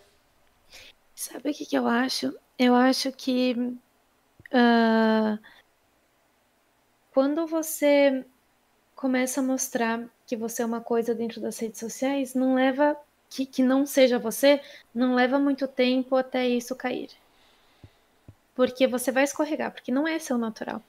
Sabe 1.16 1.50
o 1.50 1.54
que, 1.54 1.64
que 1.64 1.76
eu 1.76 1.86
acho? 1.86 2.38
Eu 2.58 2.74
acho 2.74 3.10
que 3.10 3.54
uh, 4.52 5.38
quando 7.10 7.46
você 7.46 8.22
começa 8.94 9.40
a 9.40 9.42
mostrar 9.42 10.06
que 10.26 10.36
você 10.36 10.60
é 10.62 10.66
uma 10.66 10.82
coisa 10.82 11.14
dentro 11.14 11.40
das 11.40 11.58
redes 11.58 11.80
sociais, 11.80 12.34
não 12.34 12.54
leva 12.54 12.94
que, 13.30 13.46
que 13.46 13.62
não 13.62 13.86
seja 13.86 14.18
você, 14.18 14.60
não 14.94 15.14
leva 15.14 15.38
muito 15.38 15.66
tempo 15.66 16.16
até 16.16 16.46
isso 16.46 16.76
cair. 16.76 17.10
Porque 18.54 18.86
você 18.86 19.10
vai 19.10 19.24
escorregar, 19.24 19.72
porque 19.72 19.90
não 19.90 20.06
é 20.06 20.18
seu 20.18 20.36
natural. 20.36 20.82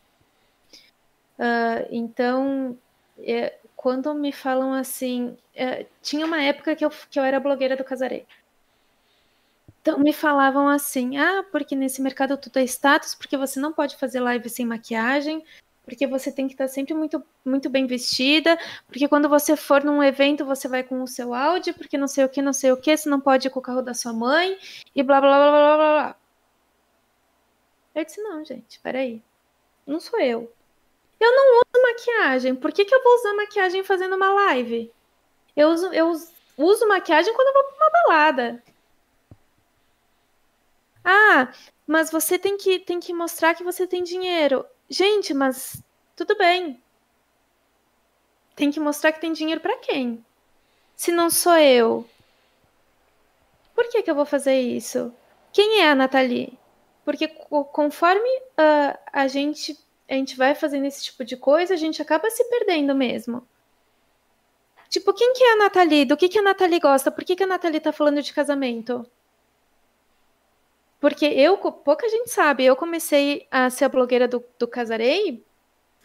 Uh, 1.40 1.88
então, 1.90 2.78
é, 3.20 3.58
quando 3.78 4.14
me 4.14 4.34
falam 4.34 4.74
assim. 4.74 5.38
É, 5.56 5.86
tinha 6.02 6.26
uma 6.26 6.41
época 6.41 6.76
que 6.76 6.84
eu, 6.84 6.90
que 7.10 7.18
eu 7.18 7.24
era 7.24 7.40
blogueira 7.40 7.78
do 7.78 7.84
Casarei. 7.86 8.26
Então 9.88 10.00
me 10.00 10.12
falavam 10.12 10.68
assim: 10.68 11.16
ah, 11.16 11.46
porque 11.50 11.74
nesse 11.74 12.02
mercado 12.02 12.36
tudo 12.38 12.60
é 12.60 12.64
status, 12.66 13.16
porque 13.16 13.38
você 13.38 13.58
não 13.58 13.72
pode 13.72 13.96
fazer 13.96 14.20
live 14.20 14.50
sem 14.50 14.66
maquiagem, 14.66 15.42
porque 15.86 16.06
você 16.06 16.30
tem 16.30 16.46
que 16.46 16.56
estar 16.56 16.68
sempre 16.68 16.94
muito, 16.94 17.24
muito 17.46 17.70
bem 17.70 17.88
vestida, 17.88 18.60
porque 18.86 19.08
quando 19.08 19.30
você 19.30 19.56
for 19.56 19.86
num 19.86 20.04
evento 20.04 20.44
você 20.46 20.68
vai 20.68 20.84
com 20.84 21.02
o 21.02 21.08
seu 21.08 21.34
áudio, 21.34 21.74
porque 21.74 21.98
não 21.98 22.08
sei 22.10 22.26
o 22.26 22.30
que, 22.30 22.42
não 22.42 22.52
sei 22.52 22.74
o 22.74 22.76
que, 22.76 22.98
você 22.98 23.08
não 23.08 23.22
pode 23.22 23.48
ir 23.48 23.50
com 23.50 23.60
o 23.60 23.64
carro 23.64 23.82
da 23.82 23.94
sua 23.94 24.12
mãe, 24.12 24.58
e 24.94 25.02
blá 25.02 25.22
blá 25.22 25.38
blá 25.38 25.52
blá 25.52 25.78
blá 25.78 25.78
blá. 25.78 26.16
Eu 27.96 28.04
disse, 28.04 28.22
não, 28.22 28.44
gente, 28.44 28.82
peraí. 28.82 29.24
Não 29.86 30.02
sou 30.02 30.20
eu. 30.20 30.52
Eu 31.18 31.32
não 31.34 31.62
uso 31.62 31.82
maquiagem. 31.82 32.56
Por 32.56 32.74
que, 32.74 32.84
que 32.84 32.94
eu 32.94 33.02
vou 33.02 33.16
usar 33.16 33.34
maquiagem 33.36 33.86
fazendo 33.86 34.18
uma 34.18 34.34
live? 34.34 34.92
Eu 35.56 35.70
uso, 35.70 35.94
eu 35.94 36.12
uso 36.58 36.88
maquiagem 36.90 37.34
quando 37.34 37.48
eu 37.48 37.54
vou 37.54 37.64
pra 37.64 37.88
uma 37.88 37.92
balada. 38.04 38.64
Ah, 41.03 41.53
mas 41.86 42.11
você 42.11 42.38
tem 42.38 42.57
que, 42.57 42.80
tem 42.80 42.99
que 42.99 43.14
mostrar 43.14 43.56
que 43.56 43.64
você 43.64 43.88
tem 43.88 44.03
dinheiro. 44.03 44.65
Gente, 44.90 45.34
mas 45.34 45.82
tudo 46.15 46.38
bem. 46.38 46.82
Tem 48.56 48.72
que 48.72 48.80
mostrar 48.80 49.11
que 49.11 49.22
tem 49.22 49.34
dinheiro 49.34 49.61
para 49.61 49.78
quem? 49.78 50.26
Se 50.95 51.11
não 51.11 51.30
sou 51.30 51.57
eu. 51.57 52.07
Por 53.76 53.88
que, 53.90 54.02
que 54.02 54.10
eu 54.10 54.15
vou 54.15 54.26
fazer 54.26 54.60
isso? 54.60 55.14
Quem 55.53 55.82
é 55.82 55.90
a 55.91 55.95
Nathalie? 55.95 56.57
Porque 57.06 57.28
conforme 57.28 58.28
uh, 58.30 58.98
a 59.14 59.28
gente 59.28 59.78
a 60.10 60.14
gente 60.14 60.38
vai 60.38 60.56
fazendo 60.56 60.86
esse 60.86 61.03
tipo 61.03 61.26
de 61.26 61.36
coisa, 61.36 61.74
a 61.74 61.78
gente 61.78 62.02
acaba 62.02 62.30
se 62.30 62.44
perdendo 62.45 62.95
mesmo. 62.95 63.45
Tipo, 64.90 65.14
quem 65.14 65.34
que 65.34 65.44
é 65.44 65.53
a 65.53 65.57
Nathalie? 65.57 66.06
Do 66.06 66.15
que, 66.15 66.30
que 66.30 66.40
a 66.40 66.41
Nathalie 66.41 66.80
gosta? 66.80 67.11
Por 67.11 67.26
que, 67.26 67.36
que 67.36 67.44
a 67.44 67.48
Nathalie 67.48 67.82
tá 67.82 67.91
falando 67.91 68.22
de 68.22 68.34
casamento? 68.34 69.06
Porque 70.99 71.26
eu, 71.26 71.57
pouca 71.57 72.10
gente 72.10 72.30
sabe, 72.30 72.65
eu 72.65 72.76
comecei 72.76 73.48
a 73.52 73.69
ser 73.69 73.86
a 73.86 73.90
blogueira 73.90 74.28
do, 74.28 74.44
do 74.57 74.68
Casarei, 74.68 75.44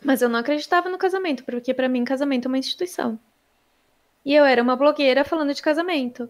mas 0.04 0.20
eu 0.20 0.28
não 0.28 0.38
acreditava 0.38 0.88
no 0.90 0.98
casamento, 0.98 1.44
porque 1.44 1.72
para 1.72 1.88
mim 1.88 2.04
casamento 2.04 2.46
é 2.46 2.48
uma 2.48 2.58
instituição. 2.58 3.18
E 4.24 4.34
eu 4.34 4.44
era 4.44 4.62
uma 4.62 4.76
blogueira 4.76 5.24
falando 5.24 5.54
de 5.54 5.62
casamento. 5.62 6.28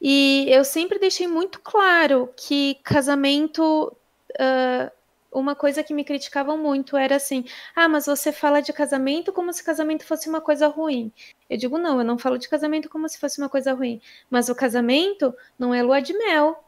E 0.00 0.46
eu 0.48 0.64
sempre 0.64 0.98
deixei 0.98 1.26
muito 1.28 1.60
claro 1.60 2.32
que 2.36 2.76
casamento. 2.82 3.94
Uh, 4.32 4.90
uma 5.32 5.54
coisa 5.54 5.82
que 5.84 5.94
me 5.94 6.04
criticavam 6.04 6.58
muito 6.58 6.96
era 6.96 7.16
assim: 7.16 7.44
ah, 7.74 7.88
mas 7.88 8.06
você 8.06 8.32
fala 8.32 8.60
de 8.60 8.72
casamento 8.72 9.32
como 9.32 9.52
se 9.52 9.62
casamento 9.62 10.04
fosse 10.04 10.28
uma 10.28 10.40
coisa 10.40 10.66
ruim. 10.68 11.12
Eu 11.48 11.56
digo: 11.58 11.78
não, 11.78 11.98
eu 11.98 12.04
não 12.04 12.18
falo 12.18 12.38
de 12.38 12.48
casamento 12.48 12.88
como 12.88 13.08
se 13.08 13.18
fosse 13.18 13.38
uma 13.40 13.48
coisa 13.48 13.72
ruim. 13.74 14.00
Mas 14.30 14.48
o 14.48 14.54
casamento 14.54 15.34
não 15.58 15.74
é 15.74 15.82
lua 15.82 16.00
de 16.00 16.14
mel. 16.14 16.64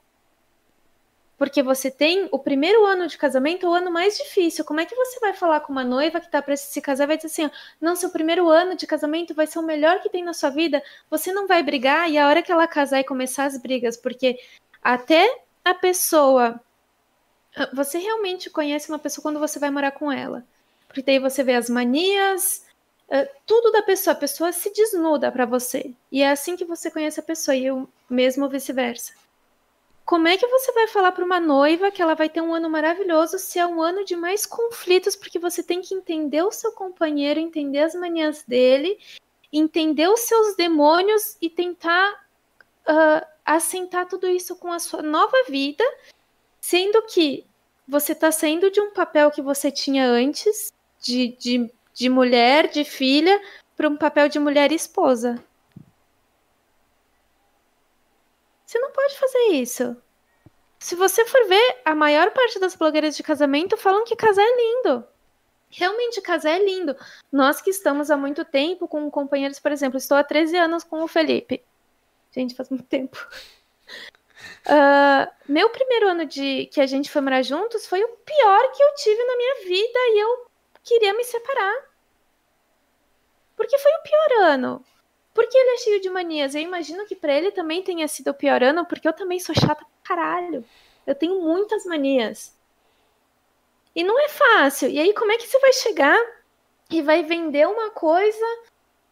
Porque 1.43 1.61
você 1.61 1.91
tem 1.91 2.29
o 2.31 2.39
primeiro 2.39 2.87
ano 2.87 3.09
de 3.09 3.19
casamento, 3.19 3.67
o 3.67 3.75
ano 3.75 3.91
mais 3.91 4.17
difícil. 4.17 4.65
Como 4.65 4.79
é 4.79 4.87
que 4.87 4.95
você 4.95 5.19
vai 5.19 5.35
falar 5.35 5.59
com 5.59 5.73
uma 5.73 5.83
noiva 5.83 6.21
que 6.21 6.27
está 6.27 6.41
para 6.41 6.57
se 6.57 6.81
casar 6.81 7.09
vai 7.09 7.17
dizer 7.17 7.27
assim: 7.27 7.51
não, 7.81 7.97
seu 7.97 8.11
primeiro 8.11 8.49
ano 8.49 8.77
de 8.77 8.87
casamento 8.87 9.35
vai 9.35 9.49
ser 9.49 9.59
o 9.59 9.63
melhor 9.63 10.01
que 10.01 10.09
tem 10.09 10.23
na 10.23 10.35
sua 10.35 10.51
vida, 10.51 10.81
você 11.11 11.33
não 11.33 11.49
vai 11.49 11.61
brigar 11.61 12.09
e 12.09 12.17
a 12.17 12.29
hora 12.29 12.43
que 12.43 12.53
ela 12.53 12.69
casar 12.69 13.01
e 13.01 13.05
começar 13.05 13.47
as 13.47 13.59
brigas, 13.59 13.97
porque 13.97 14.39
até 14.81 15.43
a 15.65 15.75
pessoa. 15.75 16.61
Você 17.75 17.99
realmente 17.99 18.49
conhece 18.49 18.89
uma 18.89 19.01
pessoa 19.01 19.25
quando 19.25 19.41
você 19.41 19.59
vai 19.59 19.69
morar 19.69 19.91
com 19.91 20.13
ela. 20.13 20.47
Porque 20.87 21.03
daí 21.03 21.19
você 21.19 21.43
vê 21.43 21.55
as 21.55 21.69
manias, 21.69 22.65
tudo 23.45 23.73
da 23.73 23.83
pessoa, 23.83 24.15
a 24.15 24.17
pessoa 24.17 24.53
se 24.53 24.73
desnuda 24.73 25.33
para 25.33 25.45
você. 25.45 25.93
E 26.13 26.23
é 26.23 26.31
assim 26.31 26.55
que 26.55 26.65
você 26.65 26.89
conhece 26.89 27.19
a 27.19 27.23
pessoa, 27.25 27.57
e 27.57 27.69
o 27.69 27.89
mesmo 28.09 28.49
vice-versa. 28.49 29.21
Como 30.05 30.27
é 30.27 30.37
que 30.37 30.47
você 30.47 30.73
vai 30.73 30.89
falar 30.89 31.13
para 31.13 31.25
uma 31.25 31.39
noiva 31.39 31.91
que 31.91 32.03
ela 32.03 32.15
vai 32.15 32.29
ter 32.29 32.41
um 32.41 32.53
ano 32.53 32.69
maravilhoso 32.69 33.39
se 33.39 33.59
é 33.59 33.67
um 33.67 33.81
ano 33.81 34.05
de 34.05 34.17
mais 34.17 34.45
conflitos, 34.45 35.15
porque 35.15 35.39
você 35.39 35.63
tem 35.63 35.81
que 35.81 35.95
entender 35.95 36.43
o 36.43 36.51
seu 36.51 36.73
companheiro, 36.73 37.39
entender 37.39 37.79
as 37.79 37.95
manias 37.95 38.43
dele, 38.43 38.99
entender 39.53 40.09
os 40.09 40.21
seus 40.21 40.57
demônios 40.57 41.37
e 41.41 41.49
tentar 41.49 42.13
uh, 42.89 43.27
assentar 43.45 44.07
tudo 44.09 44.27
isso 44.27 44.57
com 44.57 44.73
a 44.73 44.79
sua 44.79 45.03
nova 45.03 45.45
vida, 45.49 45.85
sendo 46.61 47.01
que 47.03 47.47
você 47.87 48.13
está 48.13 48.33
saindo 48.33 48.71
de 48.71 48.81
um 48.81 48.91
papel 48.91 49.31
que 49.31 49.43
você 49.43 49.71
tinha 49.71 50.07
antes, 50.07 50.73
de, 51.01 51.37
de, 51.39 51.71
de 51.95 52.09
mulher, 52.09 52.69
de 52.69 52.85
filha, 52.85 53.41
para 53.77 53.89
um 53.89 53.97
papel 53.97 54.29
de 54.29 54.39
mulher 54.39 54.73
e 54.73 54.77
esposa. 54.77 55.43
Você 58.73 58.79
não 58.79 58.91
pode 58.91 59.19
fazer 59.19 59.45
isso. 59.51 59.95
Se 60.79 60.95
você 60.95 61.27
for 61.27 61.47
ver, 61.47 61.83
a 61.85 61.95
maior 61.95 62.31
parte 62.31 62.59
das 62.59 62.75
blogueiras 62.75 63.15
de 63.15 63.23
casamento 63.23 63.77
falam 63.77 64.03
que 64.03 64.17
casar 64.17 64.43
é 64.43 64.57
lindo. 64.57 65.05
Realmente, 65.69 66.23
casar 66.23 66.53
é 66.53 66.65
lindo. 66.65 66.97
Nós 67.31 67.61
que 67.61 67.69
estamos 67.69 68.11
há 68.11 68.17
muito 68.17 68.47
tempo 68.47 68.89
com 68.89 69.11
companheiros, 69.11 69.61
por 69.61 69.73
exemplo, 69.73 69.99
estou 69.99 70.17
há 70.17 70.25
13 70.25 70.57
anos 70.57 70.85
com 70.85 71.03
o 71.03 71.07
Felipe. 71.07 71.63
Gente, 72.31 72.55
faz 72.55 72.71
muito 72.71 72.87
tempo. 72.87 73.19
Uh, 74.65 75.31
meu 75.47 75.69
primeiro 75.69 76.09
ano 76.09 76.25
de 76.25 76.65
que 76.73 76.81
a 76.81 76.87
gente 76.87 77.11
foi 77.11 77.21
morar 77.21 77.43
juntos 77.43 77.87
foi 77.87 78.03
o 78.03 78.09
pior 78.09 78.73
que 78.73 78.83
eu 78.83 78.95
tive 78.95 79.23
na 79.23 79.37
minha 79.37 79.55
vida 79.67 79.99
e 79.99 80.23
eu 80.23 80.47
queria 80.83 81.13
me 81.13 81.25
separar. 81.25 81.91
Porque 83.55 83.77
foi 83.77 83.93
o 83.93 84.03
pior 84.03 84.45
ano. 84.45 84.83
Porque 85.35 85.57
ele 85.57 85.71
é 85.71 85.79
cheio 85.79 86.01
de 86.01 86.11
manias. 86.11 86.55
Eu 86.55 86.61
imagino 86.61 87.07
que 87.07 87.17
para 87.17 87.33
ele 87.33 87.51
também 87.51 87.83
tenha 87.83 88.07
sido 88.07 88.31
o 88.31 88.35
pior 88.35 88.63
ano, 88.63 88.85
porque 88.85 89.09
eu 89.09 89.13
também 89.13 89.39
sou 89.41 89.55
chata 89.55 89.77
pra 89.77 89.87
caralho. 90.03 90.65
Eu 91.07 91.15
tenho 91.15 91.41
muitas 91.41 91.85
manias. 91.85 92.55
E 93.95 94.03
não 94.03 94.19
é 94.19 94.29
fácil. 94.29 94.89
E 94.89 94.99
aí, 94.99 95.13
como 95.15 95.33
é 95.33 95.39
que 95.39 95.47
você 95.47 95.59
vai 95.59 95.73
chegar 95.73 96.19
e 96.91 97.03
vai 97.03 97.23
vender 97.23 97.67
uma 97.67 97.91
coisa 97.91 98.45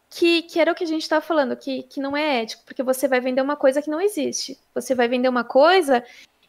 que, 0.09 0.43
que 0.43 0.59
era 0.59 0.71
o 0.71 0.75
que 0.75 0.83
a 0.83 0.87
gente 0.87 1.03
estava 1.03 1.21
falando, 1.21 1.55
que, 1.55 1.83
que 1.83 1.99
não 1.99 2.15
é 2.15 2.41
ético? 2.41 2.63
Porque 2.65 2.83
você 2.83 3.07
vai 3.07 3.19
vender 3.19 3.41
uma 3.41 3.55
coisa 3.55 3.81
que 3.81 3.89
não 3.89 4.01
existe. 4.01 4.59
Você 4.73 4.93
vai 4.93 5.07
vender 5.07 5.29
uma 5.29 5.43
coisa 5.43 6.03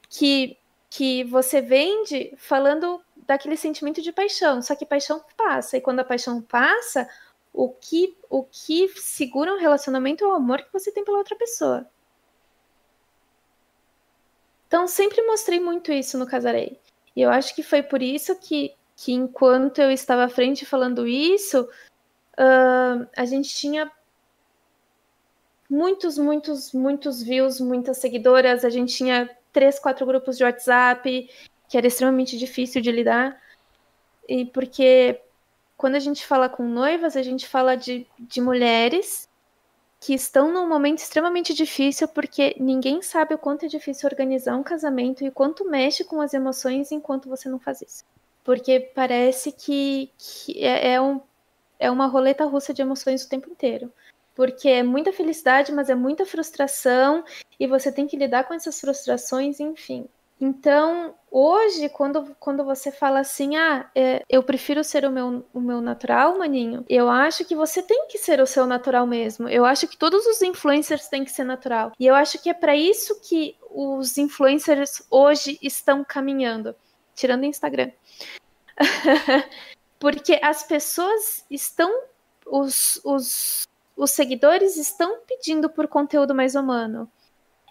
que, 0.08 0.58
que 0.90 1.24
você 1.24 1.60
vende 1.60 2.34
falando 2.36 3.02
daquele 3.26 3.56
sentimento 3.56 4.02
de 4.02 4.12
paixão. 4.12 4.60
Só 4.62 4.74
que 4.74 4.84
paixão 4.84 5.22
passa. 5.36 5.76
E 5.76 5.80
quando 5.80 6.00
a 6.00 6.04
paixão 6.04 6.42
passa, 6.42 7.08
o 7.52 7.68
que, 7.68 8.16
o 8.30 8.44
que 8.44 8.88
segura 8.96 9.52
um 9.52 9.58
relacionamento 9.58 10.24
é 10.24 10.26
o 10.26 10.32
amor 10.32 10.62
que 10.62 10.72
você 10.72 10.90
tem 10.90 11.04
pela 11.04 11.18
outra 11.18 11.36
pessoa. 11.36 11.86
Então, 14.66 14.86
sempre 14.86 15.20
mostrei 15.26 15.60
muito 15.60 15.92
isso 15.92 16.16
no 16.16 16.26
Casarei. 16.26 16.80
E 17.14 17.20
eu 17.20 17.28
acho 17.30 17.54
que 17.54 17.62
foi 17.62 17.82
por 17.82 18.00
isso 18.00 18.34
que, 18.36 18.74
que 18.96 19.12
enquanto 19.12 19.80
eu 19.80 19.90
estava 19.90 20.24
à 20.24 20.28
frente 20.30 20.64
falando 20.64 21.06
isso, 21.06 21.68
uh, 22.38 23.06
a 23.14 23.24
gente 23.26 23.54
tinha 23.54 23.92
muitos, 25.68 26.16
muitos, 26.16 26.72
muitos 26.72 27.22
views, 27.22 27.60
muitas 27.60 27.98
seguidoras. 27.98 28.64
A 28.64 28.70
gente 28.70 28.96
tinha 28.96 29.28
três, 29.52 29.78
quatro 29.78 30.06
grupos 30.06 30.38
de 30.38 30.44
WhatsApp, 30.44 31.28
que 31.68 31.76
era 31.76 31.86
extremamente 31.86 32.38
difícil 32.38 32.80
de 32.80 32.90
lidar. 32.90 33.38
E 34.26 34.46
porque 34.46 35.20
quando 35.82 35.96
a 35.96 35.98
gente 35.98 36.24
fala 36.24 36.48
com 36.48 36.62
noivas, 36.62 37.16
a 37.16 37.24
gente 37.24 37.48
fala 37.48 37.74
de, 37.74 38.06
de 38.16 38.40
mulheres 38.40 39.28
que 39.98 40.14
estão 40.14 40.52
num 40.52 40.68
momento 40.68 40.98
extremamente 40.98 41.52
difícil 41.52 42.06
porque 42.06 42.54
ninguém 42.56 43.02
sabe 43.02 43.34
o 43.34 43.38
quanto 43.38 43.64
é 43.64 43.68
difícil 43.68 44.08
organizar 44.08 44.56
um 44.56 44.62
casamento 44.62 45.24
e 45.24 45.28
o 45.28 45.32
quanto 45.32 45.68
mexe 45.68 46.04
com 46.04 46.20
as 46.20 46.34
emoções 46.34 46.92
enquanto 46.92 47.28
você 47.28 47.48
não 47.48 47.58
faz 47.58 47.82
isso. 47.82 48.04
Porque 48.44 48.78
parece 48.94 49.50
que, 49.50 50.12
que 50.16 50.64
é, 50.64 50.92
é, 50.92 51.00
um, 51.00 51.20
é 51.80 51.90
uma 51.90 52.06
roleta 52.06 52.44
russa 52.44 52.72
de 52.72 52.80
emoções 52.80 53.24
o 53.24 53.28
tempo 53.28 53.50
inteiro. 53.50 53.92
Porque 54.36 54.68
é 54.68 54.84
muita 54.84 55.12
felicidade, 55.12 55.72
mas 55.72 55.90
é 55.90 55.96
muita 55.96 56.24
frustração, 56.24 57.24
e 57.58 57.66
você 57.66 57.90
tem 57.90 58.06
que 58.06 58.16
lidar 58.16 58.44
com 58.44 58.54
essas 58.54 58.80
frustrações, 58.80 59.58
enfim. 59.58 60.06
Então, 60.40 61.12
hoje, 61.32 61.88
quando, 61.88 62.36
quando 62.38 62.62
você 62.62 62.92
fala 62.92 63.20
assim, 63.20 63.56
ah, 63.56 63.90
é, 63.94 64.22
eu 64.28 64.42
prefiro 64.42 64.84
ser 64.84 65.06
o 65.06 65.10
meu, 65.10 65.44
o 65.54 65.60
meu 65.60 65.80
natural, 65.80 66.38
maninho, 66.38 66.84
eu 66.88 67.08
acho 67.08 67.46
que 67.46 67.56
você 67.56 67.82
tem 67.82 68.06
que 68.06 68.18
ser 68.18 68.38
o 68.40 68.46
seu 68.46 68.66
natural 68.66 69.06
mesmo. 69.06 69.48
Eu 69.48 69.64
acho 69.64 69.88
que 69.88 69.96
todos 69.96 70.26
os 70.26 70.42
influencers 70.42 71.08
têm 71.08 71.24
que 71.24 71.32
ser 71.32 71.44
natural. 71.44 71.92
E 71.98 72.06
eu 72.06 72.14
acho 72.14 72.40
que 72.40 72.50
é 72.50 72.54
para 72.54 72.76
isso 72.76 73.18
que 73.22 73.56
os 73.70 74.18
influencers 74.18 75.02
hoje 75.10 75.58
estão 75.62 76.04
caminhando, 76.04 76.76
tirando 77.14 77.44
o 77.44 77.46
Instagram. 77.46 77.90
Porque 79.98 80.38
as 80.42 80.64
pessoas 80.64 81.46
estão, 81.50 82.02
os, 82.44 83.00
os, 83.04 83.66
os 83.96 84.10
seguidores 84.10 84.76
estão 84.76 85.20
pedindo 85.26 85.70
por 85.70 85.88
conteúdo 85.88 86.34
mais 86.34 86.54
humano. 86.54 87.10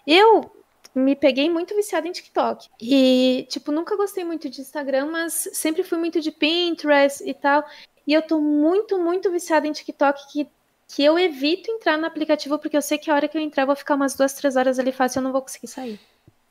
Eu 0.04 0.50
me 0.94 1.16
peguei 1.16 1.48
muito 1.48 1.74
viciada 1.74 2.06
em 2.06 2.12
TikTok. 2.12 2.68
E, 2.80 3.46
tipo, 3.48 3.72
nunca 3.72 3.96
gostei 3.96 4.24
muito 4.24 4.48
de 4.48 4.60
Instagram, 4.60 5.06
mas 5.06 5.48
sempre 5.52 5.82
fui 5.82 5.98
muito 5.98 6.20
de 6.20 6.30
Pinterest 6.30 7.22
e 7.28 7.32
tal. 7.32 7.64
E 8.06 8.12
eu 8.12 8.22
tô 8.22 8.40
muito, 8.40 8.98
muito 8.98 9.30
viciada 9.30 9.66
em 9.66 9.72
TikTok 9.72 10.32
que, 10.32 10.48
que 10.88 11.04
eu 11.04 11.18
evito 11.18 11.70
entrar 11.70 11.96
no 11.96 12.06
aplicativo 12.06 12.58
porque 12.58 12.76
eu 12.76 12.82
sei 12.82 12.98
que 12.98 13.10
a 13.10 13.14
hora 13.14 13.28
que 13.28 13.36
eu 13.36 13.40
entrar 13.40 13.62
eu 13.62 13.68
vou 13.68 13.76
ficar 13.76 13.94
umas 13.94 14.14
duas, 14.14 14.32
três 14.34 14.56
horas 14.56 14.78
ali 14.78 14.92
fácil 14.92 15.18
e 15.18 15.20
eu 15.20 15.24
não 15.24 15.32
vou 15.32 15.42
conseguir 15.42 15.68
sair. 15.68 16.00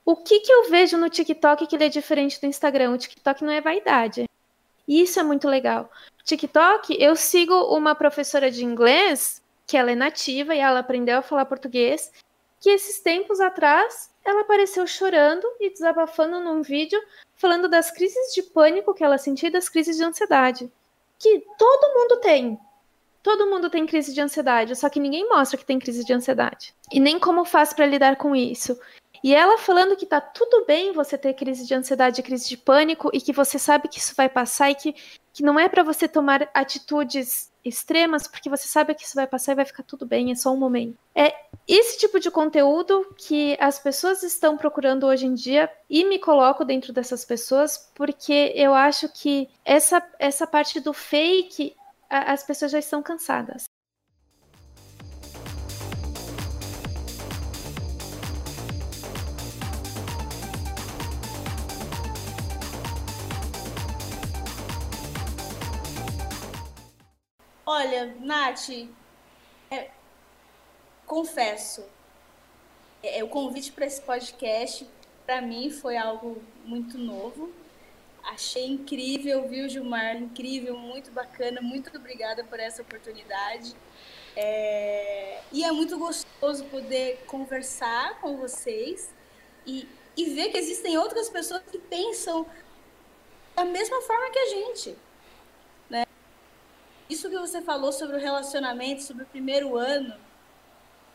O 0.04 0.16
que 0.16 0.40
que 0.40 0.52
eu 0.52 0.70
vejo 0.70 0.98
no 0.98 1.10
TikTok 1.10 1.68
que 1.68 1.76
ele 1.76 1.86
é 1.86 1.90
diferente 1.90 2.40
do 2.42 2.48
Instagram? 2.48 2.92
O 2.92 2.98
TikTok 2.98 3.44
não 3.44 3.52
é 3.52 3.62
vaidade. 3.62 4.26
E 4.88 5.02
isso 5.02 5.20
é 5.20 5.24
muito 5.24 5.48
legal. 5.48 5.92
TikTok, 6.24 6.96
eu 7.00 7.16
sigo 7.16 7.54
uma 7.76 7.94
professora 7.94 8.50
de 8.50 8.66
inglês 8.66 9.42
que 9.68 9.78
ela 9.78 9.92
é 9.92 9.96
nativa 9.96 10.56
e 10.56 10.60
ela 10.60 10.80
aprendeu 10.80 11.20
a 11.20 11.22
falar 11.22 11.46
português, 11.46 12.12
que 12.60 12.70
esses 12.70 13.00
tempos 13.00 13.40
atrás 13.40 14.11
ela 14.24 14.42
apareceu 14.42 14.86
chorando 14.86 15.46
e 15.60 15.70
desabafando 15.70 16.40
num 16.40 16.62
vídeo 16.62 17.02
falando 17.36 17.68
das 17.68 17.90
crises 17.90 18.34
de 18.34 18.44
pânico 18.44 18.94
que 18.94 19.04
ela 19.04 19.18
sentia 19.18 19.50
e 19.50 19.52
das 19.52 19.68
crises 19.68 19.98
de 19.98 20.04
ansiedade. 20.04 20.72
Que 21.18 21.44
todo 21.58 21.94
mundo 21.96 22.22
tem. 22.22 22.60
Todo 23.24 23.48
mundo 23.48 23.70
tem 23.70 23.86
crise 23.86 24.14
de 24.14 24.22
ansiedade, 24.22 24.76
só 24.76 24.90
que 24.90 25.00
ninguém 25.00 25.28
mostra 25.30 25.58
que 25.58 25.66
tem 25.66 25.78
crise 25.78 26.04
de 26.04 26.14
ansiedade. 26.14 26.74
E 26.92 27.00
nem 27.00 27.20
como 27.20 27.46
faz 27.46 27.72
para 27.74 27.86
lidar 27.86 28.16
com 28.16 28.36
isso. 28.36 28.80
E 29.24 29.36
ela 29.36 29.58
falando 29.58 29.96
que 29.96 30.06
tá 30.06 30.20
tudo 30.20 30.66
bem 30.66 30.92
você 30.92 31.18
ter 31.18 31.36
crise 31.36 31.66
de 31.68 31.74
ansiedade, 31.76 32.24
crise 32.24 32.50
de 32.50 32.58
pânico 32.58 33.12
e 33.14 33.22
que 33.22 33.32
você 33.32 33.60
sabe 33.60 33.88
que 33.88 34.00
isso 34.00 34.16
vai 34.16 34.28
passar 34.28 34.72
e 34.72 34.76
que, 34.76 34.96
que 35.32 35.44
não 35.44 35.60
é 35.60 35.70
para 35.70 35.84
você 35.84 36.08
tomar 36.08 36.50
atitudes 36.54 37.51
extremas, 37.64 38.28
porque 38.28 38.50
você 38.50 38.68
sabe 38.68 38.94
que 38.94 39.04
isso 39.04 39.16
vai 39.16 39.28
passar 39.28 39.54
e 39.54 39.56
vai 39.56 39.66
ficar 39.66 39.84
tudo 39.84 40.06
bem, 40.06 40.32
é 40.32 40.36
só 40.36 40.54
um 40.54 40.58
momento. 40.58 40.98
É 41.16 41.34
esse 41.68 42.00
tipo 42.00 42.20
de 42.20 42.32
conteúdo 42.32 43.14
que 43.18 43.58
as 43.60 43.80
pessoas 43.80 44.24
estão 44.24 44.58
procurando 44.58 45.06
hoje 45.06 45.26
em 45.26 45.34
dia 45.34 45.72
e 45.90 46.04
me 46.04 46.20
coloco 46.20 46.66
dentro 46.66 46.92
dessas 46.92 47.24
pessoas, 47.24 47.92
porque 47.96 48.52
eu 48.56 48.74
acho 48.74 49.08
que 49.10 49.50
essa, 49.64 50.02
essa 50.20 50.48
parte 50.48 50.80
do 50.80 50.94
fake, 50.94 51.76
a, 52.10 52.34
as 52.34 52.44
pessoas 52.44 52.72
já 52.72 52.80
estão 52.80 53.02
cansadas. 53.02 53.71
Olha, 67.74 68.14
Nath, 68.20 68.70
é, 69.72 69.92
confesso, 71.06 71.86
é, 73.02 73.24
o 73.24 73.30
convite 73.30 73.72
para 73.72 73.86
esse 73.86 74.02
podcast, 74.02 74.86
para 75.26 75.42
mim, 75.42 75.70
foi 75.72 75.96
algo 75.96 76.44
muito 76.66 76.98
novo. 76.98 77.50
Achei 78.24 78.66
incrível, 78.68 79.48
viu, 79.48 79.70
Gilmar? 79.70 80.18
Incrível, 80.18 80.78
muito 80.78 81.12
bacana. 81.12 81.62
Muito 81.62 81.96
obrigada 81.96 82.44
por 82.44 82.60
essa 82.60 82.82
oportunidade. 82.82 83.74
É, 84.36 85.40
e 85.50 85.64
é 85.64 85.72
muito 85.72 85.98
gostoso 85.98 86.66
poder 86.66 87.24
conversar 87.26 88.20
com 88.20 88.36
vocês 88.36 89.14
e, 89.66 89.88
e 90.18 90.26
ver 90.32 90.50
que 90.50 90.58
existem 90.58 90.98
outras 90.98 91.30
pessoas 91.30 91.64
que 91.72 91.80
pensam 91.80 92.46
da 93.56 93.64
mesma 93.64 94.02
forma 94.02 94.30
que 94.30 94.40
a 94.40 94.48
gente. 94.48 94.98
Isso 97.12 97.30
que 97.30 97.38
você 97.38 97.62
falou 97.62 97.92
sobre 97.92 98.16
o 98.16 98.20
relacionamento, 98.20 99.04
sobre 99.04 99.24
o 99.24 99.26
primeiro 99.26 99.76
ano, 99.76 100.16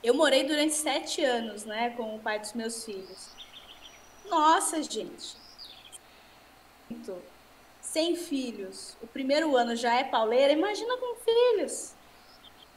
eu 0.03 0.13
morei 0.13 0.45
durante 0.45 0.75
sete 0.75 1.25
anos, 1.25 1.65
né, 1.65 1.89
com 1.97 2.15
o 2.15 2.19
pai 2.19 2.39
dos 2.39 2.53
meus 2.53 2.85
filhos. 2.85 3.31
Nossa, 4.27 4.83
gente. 4.83 5.39
Sem 7.81 8.15
filhos, 8.15 8.95
o 9.03 9.07
primeiro 9.07 9.57
ano 9.57 9.75
já 9.75 9.95
é 9.95 10.05
pauleira, 10.05 10.53
imagina 10.53 10.99
com 10.99 11.17
filhos. 11.17 11.95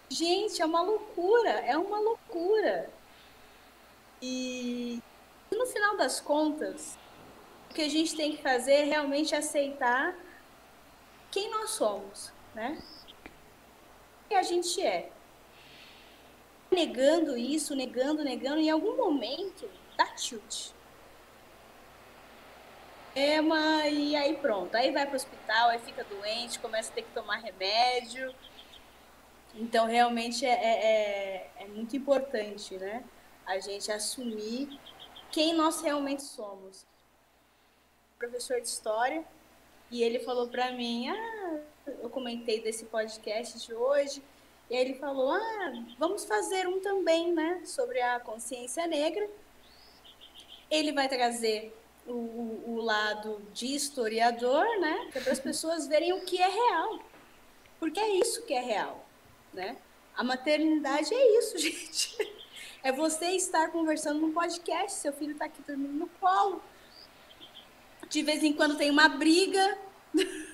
Gente, 0.08 0.62
é 0.62 0.66
uma 0.66 0.82
loucura, 0.82 1.50
é 1.50 1.78
uma 1.78 2.00
loucura. 2.00 2.90
E 4.22 5.04
no 5.52 5.66
final 5.66 5.98
das 5.98 6.22
contas, 6.22 6.98
o 7.70 7.74
que 7.74 7.82
a 7.82 7.90
gente 7.90 8.16
tem 8.16 8.34
que 8.38 8.42
fazer 8.42 8.76
é 8.76 8.84
realmente 8.86 9.36
aceitar 9.36 10.16
quem 11.30 11.52
nós 11.52 11.72
somos, 11.72 12.32
né? 12.56 12.82
Que 14.30 14.36
a 14.36 14.44
gente 14.44 14.82
é. 14.82 15.10
Negando 16.72 17.36
isso, 17.36 17.76
negando, 17.76 18.24
negando, 18.24 18.60
em 18.60 18.70
algum 18.70 18.96
momento 18.96 19.68
dá 19.98 20.06
tilt. 20.16 20.70
É, 23.16 23.42
e 23.92 24.16
aí 24.16 24.38
pronto, 24.38 24.74
aí 24.76 24.92
vai 24.92 25.06
para 25.06 25.14
o 25.14 25.16
hospital, 25.16 25.70
aí 25.70 25.80
fica 25.80 26.04
doente, 26.04 26.60
começa 26.60 26.92
a 26.92 26.96
ter 26.96 27.02
que 27.02 27.12
tomar 27.12 27.38
remédio. 27.38 28.34
Então, 29.56 29.88
realmente 29.88 30.46
é, 30.46 30.52
é, 30.52 30.86
é, 30.86 31.52
é 31.64 31.68
muito 31.68 31.98
importante, 31.98 32.78
né? 32.78 33.04
A 33.46 33.60
gente 33.60 33.92
assumir 33.92 34.80
quem 35.32 35.54
nós 35.56 35.82
realmente 35.82 36.22
somos. 36.22 36.86
Professor 38.20 38.62
de 38.62 38.68
história, 38.68 39.26
e 39.90 40.04
ele 40.04 40.20
falou 40.20 40.48
para 40.48 40.72
mim: 40.72 41.10
Ah, 41.10 41.60
eu 42.02 42.10
comentei 42.10 42.62
desse 42.62 42.86
podcast 42.86 43.66
de 43.66 43.74
hoje, 43.74 44.22
e 44.70 44.76
aí 44.76 44.82
ele 44.82 44.94
falou: 44.96 45.32
ah, 45.32 45.74
vamos 45.98 46.26
fazer 46.26 46.68
um 46.68 46.80
também, 46.80 47.34
né, 47.34 47.62
sobre 47.66 48.02
a 48.02 48.20
consciência 48.20 48.86
negra. 48.88 49.30
Ele 50.70 50.92
vai 50.92 51.10
trazer 51.10 51.76
o, 52.06 52.64
o 52.68 52.82
lado 52.82 53.42
de 53.54 53.74
historiador, 53.74 54.66
né, 54.80 55.10
para 55.12 55.32
as 55.32 55.40
pessoas 55.40 55.88
verem 55.88 56.14
o 56.14 56.22
que 56.22 56.42
é 56.42 56.48
real, 56.48 57.00
porque 57.80 58.00
é 58.00 58.10
isso 58.18 58.44
que 58.46 58.54
é 58.54 58.62
real, 58.62 59.06
né? 59.54 59.78
A 60.16 60.24
maternidade 60.24 61.14
é 61.14 61.38
isso, 61.38 61.58
gente. 61.60 62.18
É 62.84 62.92
você 62.92 63.32
estar 63.32 63.72
conversando 63.72 64.20
num 64.20 64.32
podcast, 64.32 65.00
seu 65.00 65.14
filho 65.14 65.34
está 65.34 65.46
aqui 65.46 65.62
dormindo 65.66 65.94
no 65.94 66.08
colo. 66.08 66.62
De 68.10 68.24
vez 68.24 68.44
em 68.44 68.54
quando 68.54 68.78
tem 68.78 68.90
uma 68.90 69.10
briga. 69.10 69.78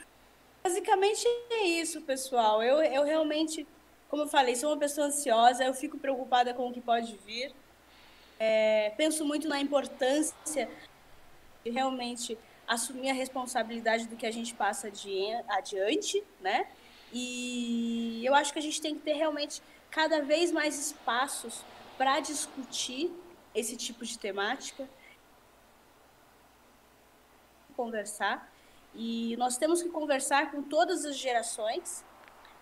Basicamente 0.66 1.28
é 1.52 1.64
isso, 1.64 2.02
pessoal. 2.02 2.64
Eu, 2.64 2.82
eu 2.82 3.04
realmente, 3.04 3.68
como 4.10 4.24
eu 4.24 4.28
falei, 4.28 4.56
sou 4.56 4.72
uma 4.72 4.80
pessoa 4.80 5.06
ansiosa, 5.06 5.64
eu 5.64 5.76
fico 5.76 5.96
preocupada 5.96 6.56
com 6.56 6.68
o 6.68 6.74
que 6.74 6.82
pode 6.82 7.16
vir. 7.24 7.54
É, 8.40 8.92
penso 8.98 9.24
muito 9.24 9.48
na 9.48 9.62
importância 9.62 10.68
de 11.64 11.70
realmente 11.70 12.36
assumir 12.68 13.12
a 13.12 13.14
responsabilidade 13.14 14.08
do 14.08 14.16
que 14.16 14.26
a 14.26 14.32
gente 14.32 14.56
passa 14.56 14.88
adiante, 15.50 16.24
né? 16.42 16.66
E 17.14 18.26
eu 18.26 18.34
acho 18.34 18.52
que 18.52 18.58
a 18.58 18.62
gente 18.64 18.82
tem 18.82 18.96
que 18.96 19.02
ter 19.02 19.14
realmente 19.14 19.62
cada 19.92 20.24
vez 20.24 20.52
mais 20.52 20.80
espaços 20.80 21.62
para 21.96 22.20
discutir 22.22 23.12
esse 23.54 23.78
tipo 23.78 24.04
de 24.04 24.18
temática, 24.18 24.90
conversar 27.78 28.55
e 28.96 29.36
nós 29.38 29.58
temos 29.58 29.82
que 29.82 29.90
conversar 29.90 30.52
com 30.52 30.64
todas 30.64 31.06
as 31.06 31.18
gerações. 31.18 32.04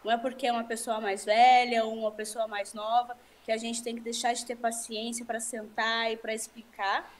Não 0.03 0.11
é 0.11 0.17
porque 0.17 0.47
é 0.47 0.51
uma 0.51 0.63
pessoa 0.63 0.99
mais 0.99 1.23
velha 1.23 1.85
ou 1.85 1.93
uma 1.93 2.11
pessoa 2.11 2.47
mais 2.47 2.73
nova 2.73 3.15
que 3.45 3.51
a 3.51 3.57
gente 3.57 3.83
tem 3.83 3.95
que 3.95 4.01
deixar 4.01 4.33
de 4.33 4.45
ter 4.45 4.55
paciência 4.55 5.25
para 5.25 5.39
sentar 5.39 6.11
e 6.11 6.17
para 6.17 6.33
explicar 6.33 7.11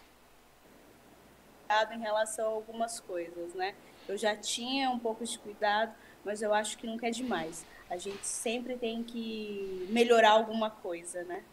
em 1.92 2.00
relação 2.00 2.46
a 2.46 2.50
algumas 2.50 3.00
coisas, 3.00 3.54
né? 3.56 3.74
Eu 4.08 4.16
já 4.16 4.36
tinha 4.36 4.92
um 4.92 5.00
pouco 5.00 5.26
de 5.26 5.40
cuidado, 5.40 5.94
mas 6.24 6.42
eu 6.42 6.54
acho 6.54 6.78
que 6.78 6.86
nunca 6.86 7.08
é 7.08 7.10
demais. 7.12 7.66
A 7.90 7.98
gente 7.98 8.28
sempre 8.28 8.78
tem 8.78 9.04
que 9.04 9.88
melhorar 9.90 10.32
alguma 10.32 10.70
coisa, 10.70 11.24
né? 11.24 11.44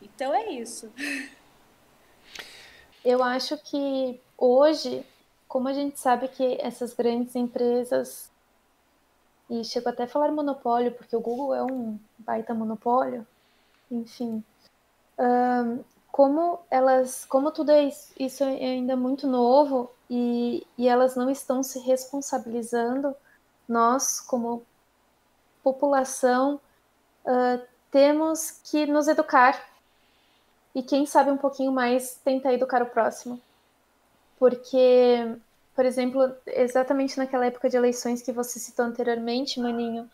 Então 0.00 0.32
é 0.32 0.50
isso. 0.50 0.92
Eu 3.04 3.22
acho 3.22 3.58
que 3.58 4.20
hoje 4.38 5.04
como 5.48 5.68
a 5.68 5.72
gente 5.72 5.98
sabe 5.98 6.28
que 6.28 6.58
essas 6.60 6.92
grandes 6.92 7.34
empresas, 7.36 8.30
e 9.48 9.62
chego 9.64 9.88
até 9.88 10.04
a 10.04 10.08
falar 10.08 10.32
monopólio, 10.32 10.92
porque 10.92 11.14
o 11.14 11.20
Google 11.20 11.54
é 11.54 11.62
um 11.62 11.98
baita 12.18 12.54
monopólio, 12.54 13.26
enfim, 13.90 14.42
um, 15.18 15.84
como 16.10 16.60
elas, 16.70 17.24
como 17.24 17.50
tudo 17.50 17.70
é 17.70 17.90
isso 18.18 18.44
é 18.44 18.46
ainda 18.46 18.96
muito 18.96 19.26
novo 19.26 19.90
e, 20.08 20.66
e 20.78 20.88
elas 20.88 21.16
não 21.16 21.28
estão 21.28 21.62
se 21.62 21.78
responsabilizando, 21.80 23.14
nós 23.68 24.20
como 24.20 24.62
população 25.62 26.60
uh, 27.24 27.66
temos 27.90 28.50
que 28.50 28.86
nos 28.86 29.08
educar 29.08 29.60
e 30.74 30.82
quem 30.82 31.06
sabe 31.06 31.30
um 31.30 31.36
pouquinho 31.36 31.72
mais 31.72 32.20
tentar 32.24 32.52
educar 32.52 32.82
o 32.82 32.86
próximo 32.86 33.40
porque 34.38 35.36
por 35.74 35.84
exemplo, 35.84 36.32
exatamente 36.46 37.18
naquela 37.18 37.46
época 37.46 37.68
de 37.68 37.76
eleições 37.76 38.22
que 38.22 38.32
você 38.32 38.58
citou 38.60 38.84
anteriormente, 38.84 39.58
Maninho, 39.58 40.08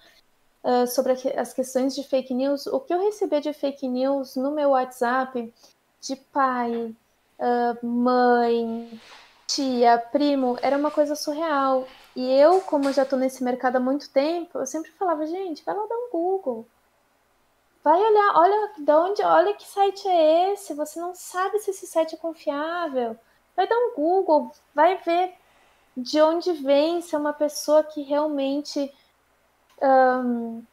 uh, 0.65 0.87
sobre 0.87 1.13
as 1.37 1.53
questões 1.53 1.95
de 1.95 2.03
fake 2.03 2.33
news, 2.33 2.67
o 2.67 2.81
que 2.81 2.95
eu 2.95 3.01
recebia 3.01 3.41
de 3.41 3.53
fake 3.53 3.87
news 3.87 4.37
no 4.37 4.51
meu 4.51 4.71
WhatsApp, 4.71 5.53
de 6.01 6.17
pai, 6.17 6.97
uh, 7.39 7.87
mãe, 7.87 9.01
tia, 9.47 9.99
primo, 10.11 10.59
era 10.63 10.79
uma 10.79 10.91
coisa 10.91 11.15
surreal. 11.15 11.87
E 12.17 12.33
eu, 12.33 12.63
como 12.63 12.93
já 12.93 13.03
estou 13.03 13.19
nesse 13.19 13.45
mercado 13.45 13.77
há 13.77 13.81
muito 13.81 14.09
tempo, 14.11 14.59
eu 14.59 14.67
sempre 14.67 14.91
falava, 14.93 15.27
gente, 15.27 15.63
vai 15.65 15.75
lá 15.75 15.87
dar 15.87 15.97
um 15.97 16.11
Google. 16.11 16.67
Vai 17.85 17.99
olhar, 18.01 18.33
olha 18.37 18.73
de 18.79 18.93
onde, 18.93 19.23
olha 19.23 19.55
que 19.55 19.67
site 19.67 20.07
é 20.09 20.53
esse. 20.53 20.75
Você 20.75 20.99
não 21.01 21.15
sabe 21.15 21.59
se 21.59 21.71
esse 21.71 21.87
site 21.87 22.15
é 22.15 22.19
confiável. 22.19 23.17
Vai 23.61 23.69
dar 23.69 23.77
um 23.77 23.95
Google, 23.95 24.51
vai 24.75 24.97
ver 24.97 25.35
de 25.95 26.19
onde 26.23 26.51
vem, 26.51 27.03
se 27.03 27.15
é 27.15 27.19
uma 27.19 27.35
pessoa 27.35 27.85
que 27.85 28.01
realmente 28.01 28.91
um, 29.83 30.65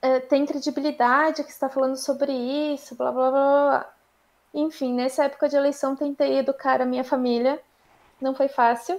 é, 0.00 0.18
tem 0.18 0.46
credibilidade, 0.46 1.44
que 1.44 1.50
está 1.50 1.68
falando 1.68 1.96
sobre 1.96 2.32
isso, 2.32 2.94
blá 2.94 3.12
blá 3.12 3.30
blá 3.30 3.40
blá. 3.42 3.94
Enfim, 4.54 4.94
nessa 4.94 5.24
época 5.24 5.50
de 5.50 5.56
eleição 5.56 5.94
tentei 5.94 6.38
educar 6.38 6.80
a 6.80 6.86
minha 6.86 7.04
família. 7.04 7.60
Não 8.18 8.34
foi 8.34 8.48
fácil, 8.48 8.98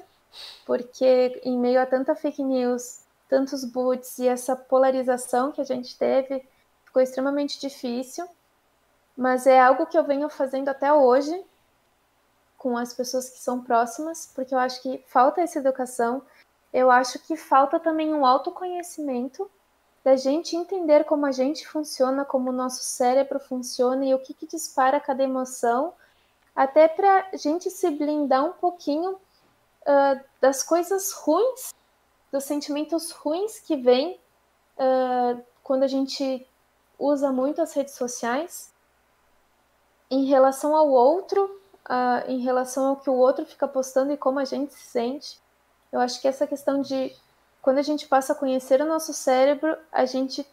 porque 0.64 1.42
em 1.44 1.58
meio 1.58 1.82
a 1.82 1.88
tanta 1.88 2.14
fake 2.14 2.44
news, 2.44 3.02
tantos 3.28 3.66
boots 3.66 4.20
e 4.20 4.28
essa 4.28 4.56
polarização 4.56 5.52
que 5.52 5.62
a 5.62 5.66
gente 5.66 5.98
teve, 5.98 6.48
ficou 6.86 7.02
extremamente 7.02 7.60
difícil. 7.60 8.30
Mas 9.18 9.48
é 9.48 9.60
algo 9.60 9.88
que 9.88 9.98
eu 9.98 10.04
venho 10.04 10.30
fazendo 10.30 10.70
até 10.70 10.94
hoje 10.94 11.44
com 12.60 12.78
as 12.78 12.94
pessoas 12.94 13.30
que 13.30 13.40
são 13.40 13.64
próximas, 13.64 14.30
porque 14.36 14.54
eu 14.54 14.60
acho 14.60 14.82
que 14.82 15.04
falta 15.08 15.42
essa 15.42 15.58
educação. 15.58 16.22
Eu 16.74 16.92
acho 16.92 17.18
que 17.20 17.38
falta 17.38 17.80
também 17.80 18.14
um 18.14 18.26
autoconhecimento 18.26 19.50
da 20.04 20.18
gente 20.18 20.56
entender 20.56 21.06
como 21.06 21.26
a 21.26 21.32
gente 21.32 21.66
funciona, 21.66 22.26
como 22.26 22.50
o 22.50 22.54
nosso 22.54 22.84
cérebro 22.84 23.40
funciona 23.40 24.06
e 24.06 24.14
o 24.14 24.20
que, 24.20 24.34
que 24.34 24.46
dispara 24.46 25.00
cada 25.00 25.24
emoção, 25.24 25.94
até 26.54 26.88
para 26.88 27.30
a 27.34 27.38
gente 27.38 27.70
se 27.70 27.90
blindar 27.90 28.46
um 28.46 28.54
pouquinho 28.54 29.14
uh, 29.14 30.20
das 30.42 30.62
coisas 30.62 31.14
ruins, 31.14 31.74
dos 32.30 32.44
sentimentos 32.44 33.12
ruins 33.12 33.60
que 33.60 33.78
vêm 33.78 34.20
uh, 34.78 35.42
quando 35.64 35.84
a 35.84 35.88
gente 35.88 36.46
usa 36.98 37.32
muito 37.32 37.62
as 37.62 37.74
redes 37.74 37.96
sociais 37.96 38.74
em 40.12 40.26
relação 40.26 40.76
ao 40.76 40.90
outro, 40.90 41.59
uh, 41.90 42.30
em 42.30 42.40
relação 42.40 42.88
ao 42.88 42.98
que 42.98 43.10
o 43.10 43.16
outro 43.16 43.46
fica 43.46 43.68
postando 43.68 44.14
e 44.14 44.18
como 44.18 44.40
a 44.40 44.46
gente 44.46 44.74
se 44.74 44.86
sente. 44.86 45.42
Eu 45.92 46.00
acho 46.00 46.22
que 46.22 46.28
essa 46.28 46.46
questão 46.46 46.82
de 46.82 47.16
quando 47.62 47.80
a 47.80 47.84
gente 47.84 48.08
passa 48.08 48.34
a 48.34 48.36
conhecer 48.36 48.82
o 48.82 48.86
nosso 48.86 49.14
cérebro, 49.14 49.76
a 49.92 50.06
gente, 50.06 50.46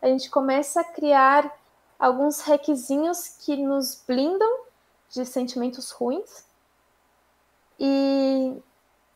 a 0.00 0.06
gente 0.06 0.30
começa 0.30 0.82
a 0.82 0.84
criar 0.84 1.50
alguns 1.98 2.40
requisinhos 2.42 3.36
que 3.40 3.56
nos 3.56 4.02
blindam 4.06 4.60
de 5.08 5.24
sentimentos 5.24 5.90
ruins. 5.90 6.44
E 7.78 8.62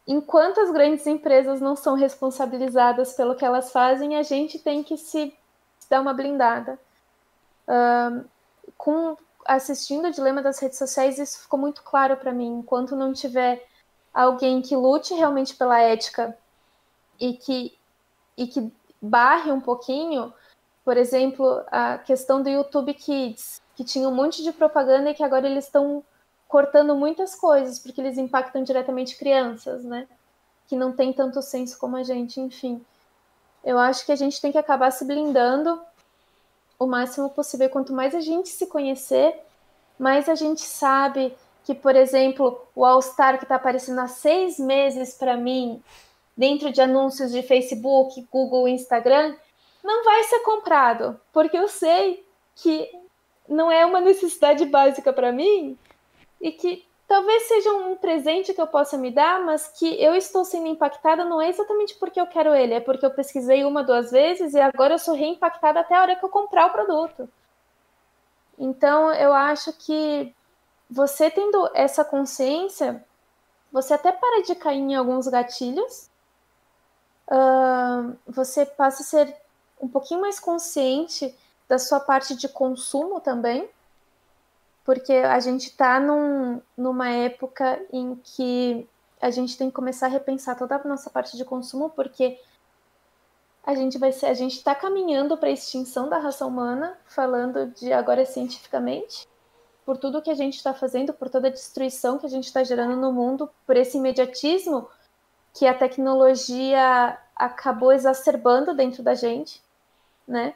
enquanto 0.06 0.60
as 0.60 0.70
grandes 0.70 1.06
empresas 1.06 1.60
não 1.60 1.76
são 1.76 1.94
responsabilizadas 1.94 3.12
pelo 3.12 3.34
que 3.34 3.44
elas 3.44 3.70
fazem, 3.70 4.16
a 4.16 4.22
gente 4.22 4.58
tem 4.58 4.82
que 4.82 4.96
se 4.96 5.36
dar 5.88 6.00
uma 6.00 6.14
blindada. 6.14 6.78
Uh, 7.68 8.24
com 8.76 9.16
assistindo 9.44 10.08
o 10.08 10.10
dilema 10.10 10.42
das 10.42 10.58
redes 10.58 10.78
sociais, 10.78 11.18
isso 11.18 11.42
ficou 11.42 11.58
muito 11.58 11.82
claro 11.82 12.16
para 12.16 12.32
mim. 12.32 12.58
Enquanto 12.58 12.96
não 12.96 13.12
tiver 13.12 13.66
alguém 14.12 14.62
que 14.62 14.76
lute 14.76 15.14
realmente 15.14 15.54
pela 15.54 15.80
ética 15.80 16.36
e 17.18 17.34
que, 17.34 17.76
e 18.36 18.46
que 18.46 18.72
barre 19.00 19.50
um 19.50 19.60
pouquinho, 19.60 20.32
por 20.84 20.96
exemplo, 20.96 21.62
a 21.68 21.98
questão 21.98 22.42
do 22.42 22.48
YouTube 22.48 22.94
Kids, 22.94 23.60
que 23.74 23.84
tinha 23.84 24.08
um 24.08 24.14
monte 24.14 24.42
de 24.42 24.52
propaganda 24.52 25.10
e 25.10 25.14
que 25.14 25.22
agora 25.22 25.48
eles 25.48 25.64
estão 25.64 26.04
cortando 26.46 26.94
muitas 26.94 27.34
coisas, 27.34 27.78
porque 27.78 28.00
eles 28.00 28.18
impactam 28.18 28.62
diretamente 28.62 29.16
crianças, 29.16 29.82
né? 29.84 30.06
Que 30.68 30.76
não 30.76 30.92
tem 30.92 31.12
tanto 31.12 31.42
senso 31.42 31.78
como 31.78 31.96
a 31.96 32.02
gente, 32.02 32.40
enfim. 32.40 32.84
Eu 33.64 33.78
acho 33.78 34.04
que 34.06 34.12
a 34.12 34.16
gente 34.16 34.40
tem 34.40 34.52
que 34.52 34.58
acabar 34.58 34.90
se 34.90 35.04
blindando 35.04 35.80
o 36.78 36.86
máximo 36.86 37.30
possível. 37.30 37.68
Quanto 37.70 37.92
mais 37.92 38.14
a 38.14 38.20
gente 38.20 38.48
se 38.48 38.66
conhecer, 38.66 39.38
mais 39.98 40.28
a 40.28 40.34
gente 40.34 40.62
sabe 40.62 41.34
que, 41.64 41.74
por 41.74 41.96
exemplo, 41.96 42.60
o 42.74 42.84
All 42.84 43.00
Star 43.00 43.38
que 43.38 43.44
está 43.44 43.56
aparecendo 43.56 44.00
há 44.00 44.08
seis 44.08 44.58
meses 44.58 45.14
para 45.14 45.36
mim 45.36 45.82
dentro 46.36 46.70
de 46.70 46.80
anúncios 46.80 47.32
de 47.32 47.42
Facebook, 47.42 48.26
Google, 48.30 48.68
Instagram, 48.68 49.34
não 49.82 50.04
vai 50.04 50.24
ser 50.24 50.40
comprado, 50.40 51.20
porque 51.32 51.56
eu 51.56 51.68
sei 51.68 52.24
que 52.56 52.90
não 53.48 53.70
é 53.70 53.84
uma 53.84 54.00
necessidade 54.00 54.64
básica 54.64 55.12
para 55.12 55.30
mim 55.30 55.78
e 56.40 56.50
que 56.50 56.84
talvez 57.06 57.44
seja 57.44 57.72
um 57.72 57.96
presente 57.96 58.54
que 58.54 58.60
eu 58.60 58.66
possa 58.66 58.96
me 58.96 59.10
dar, 59.10 59.40
mas 59.44 59.68
que 59.68 60.02
eu 60.02 60.14
estou 60.14 60.44
sendo 60.44 60.66
impactada 60.66 61.24
não 61.24 61.40
é 61.40 61.48
exatamente 61.48 61.94
porque 61.96 62.20
eu 62.20 62.26
quero 62.26 62.54
ele, 62.54 62.74
é 62.74 62.80
porque 62.80 63.04
eu 63.04 63.10
pesquisei 63.10 63.64
uma, 63.64 63.84
duas 63.84 64.10
vezes 64.10 64.54
e 64.54 64.60
agora 64.60 64.94
eu 64.94 64.98
sou 64.98 65.14
reimpactada 65.14 65.80
até 65.80 65.94
a 65.94 66.02
hora 66.02 66.16
que 66.16 66.24
eu 66.24 66.28
comprar 66.28 66.66
o 66.66 66.72
produto. 66.72 67.28
Então, 68.58 69.12
eu 69.12 69.32
acho 69.32 69.72
que 69.72 70.34
você 70.88 71.30
tendo 71.30 71.70
essa 71.74 72.04
consciência, 72.04 73.04
você 73.72 73.94
até 73.94 74.12
para 74.12 74.42
de 74.42 74.54
cair 74.54 74.78
em 74.78 74.94
alguns 74.94 75.26
gatilhos 75.26 76.08
uh, 77.30 78.16
você 78.26 78.64
passa 78.64 79.02
a 79.02 79.06
ser 79.06 79.36
um 79.80 79.88
pouquinho 79.88 80.20
mais 80.20 80.38
consciente 80.38 81.36
da 81.68 81.78
sua 81.78 82.00
parte 82.00 82.36
de 82.36 82.48
consumo 82.48 83.20
também, 83.20 83.68
porque 84.84 85.12
a 85.12 85.40
gente 85.40 85.68
está 85.68 85.98
num, 85.98 86.60
numa 86.76 87.08
época 87.08 87.80
em 87.90 88.14
que 88.16 88.86
a 89.20 89.30
gente 89.30 89.56
tem 89.56 89.68
que 89.70 89.74
começar 89.74 90.06
a 90.06 90.10
repensar 90.10 90.56
toda 90.56 90.76
a 90.76 90.84
nossa 90.86 91.08
parte 91.08 91.36
de 91.36 91.44
consumo, 91.44 91.88
porque 91.90 92.38
a 93.64 93.74
gente 93.74 93.96
vai 93.96 94.12
ser, 94.12 94.26
a 94.26 94.34
gente 94.34 94.58
está 94.58 94.74
caminhando 94.74 95.38
para 95.38 95.48
a 95.48 95.52
extinção 95.52 96.10
da 96.10 96.18
raça 96.18 96.44
humana, 96.44 96.98
falando 97.06 97.66
de 97.68 97.90
agora 97.92 98.26
cientificamente, 98.26 99.26
por 99.86 99.96
tudo 99.96 100.20
que 100.20 100.30
a 100.30 100.34
gente 100.34 100.56
está 100.56 100.74
fazendo, 100.74 101.14
por 101.14 101.30
toda 101.30 101.48
a 101.48 101.50
destruição 101.50 102.18
que 102.18 102.26
a 102.26 102.28
gente 102.28 102.44
está 102.44 102.62
gerando 102.62 102.96
no 102.96 103.10
mundo, 103.10 103.48
por 103.66 103.76
esse 103.76 103.96
imediatismo 103.96 104.86
que 105.54 105.66
a 105.66 105.72
tecnologia 105.72 107.18
acabou 107.34 107.92
exacerbando 107.92 108.74
dentro 108.74 109.02
da 109.02 109.14
gente, 109.14 109.62
né? 110.28 110.54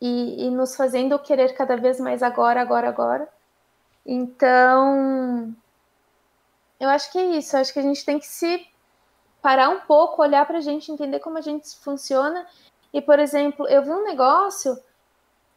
E, 0.00 0.46
e, 0.46 0.50
nos 0.50 0.74
fazendo 0.76 1.18
querer 1.18 1.54
cada 1.54 1.76
vez 1.76 2.00
mais 2.00 2.22
agora, 2.22 2.60
agora, 2.60 2.88
agora. 2.88 3.28
Então, 4.04 5.54
eu 6.78 6.88
acho 6.88 7.12
que 7.12 7.18
é 7.18 7.36
isso. 7.36 7.54
Eu 7.54 7.60
acho 7.60 7.72
que 7.72 7.78
a 7.78 7.82
gente 7.82 8.04
tem 8.04 8.18
que 8.18 8.26
se 8.26 8.66
parar 9.42 9.68
um 9.68 9.80
pouco, 9.80 10.22
olhar 10.22 10.46
para 10.46 10.58
a 10.58 10.62
gente, 10.62 10.90
entender 10.90 11.20
como 11.20 11.38
a 11.38 11.42
gente 11.42 11.76
funciona. 11.76 12.46
E, 12.92 13.00
por 13.00 13.18
exemplo, 13.18 13.68
eu 13.68 13.82
vi 13.82 13.90
um 13.90 14.04
negócio, 14.04 14.78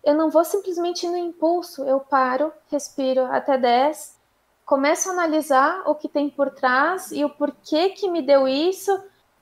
eu 0.03 0.13
não 0.13 0.29
vou 0.29 0.43
simplesmente 0.43 1.07
no 1.07 1.17
impulso, 1.17 1.83
eu 1.85 1.99
paro, 1.99 2.51
respiro 2.69 3.25
até 3.25 3.57
10, 3.57 4.17
começo 4.65 5.09
a 5.09 5.13
analisar 5.13 5.83
o 5.85 5.95
que 5.95 6.07
tem 6.07 6.29
por 6.29 6.51
trás 6.51 7.11
e 7.11 7.23
o 7.23 7.29
porquê 7.29 7.89
que 7.89 8.09
me 8.09 8.21
deu 8.21 8.47
isso. 8.47 8.91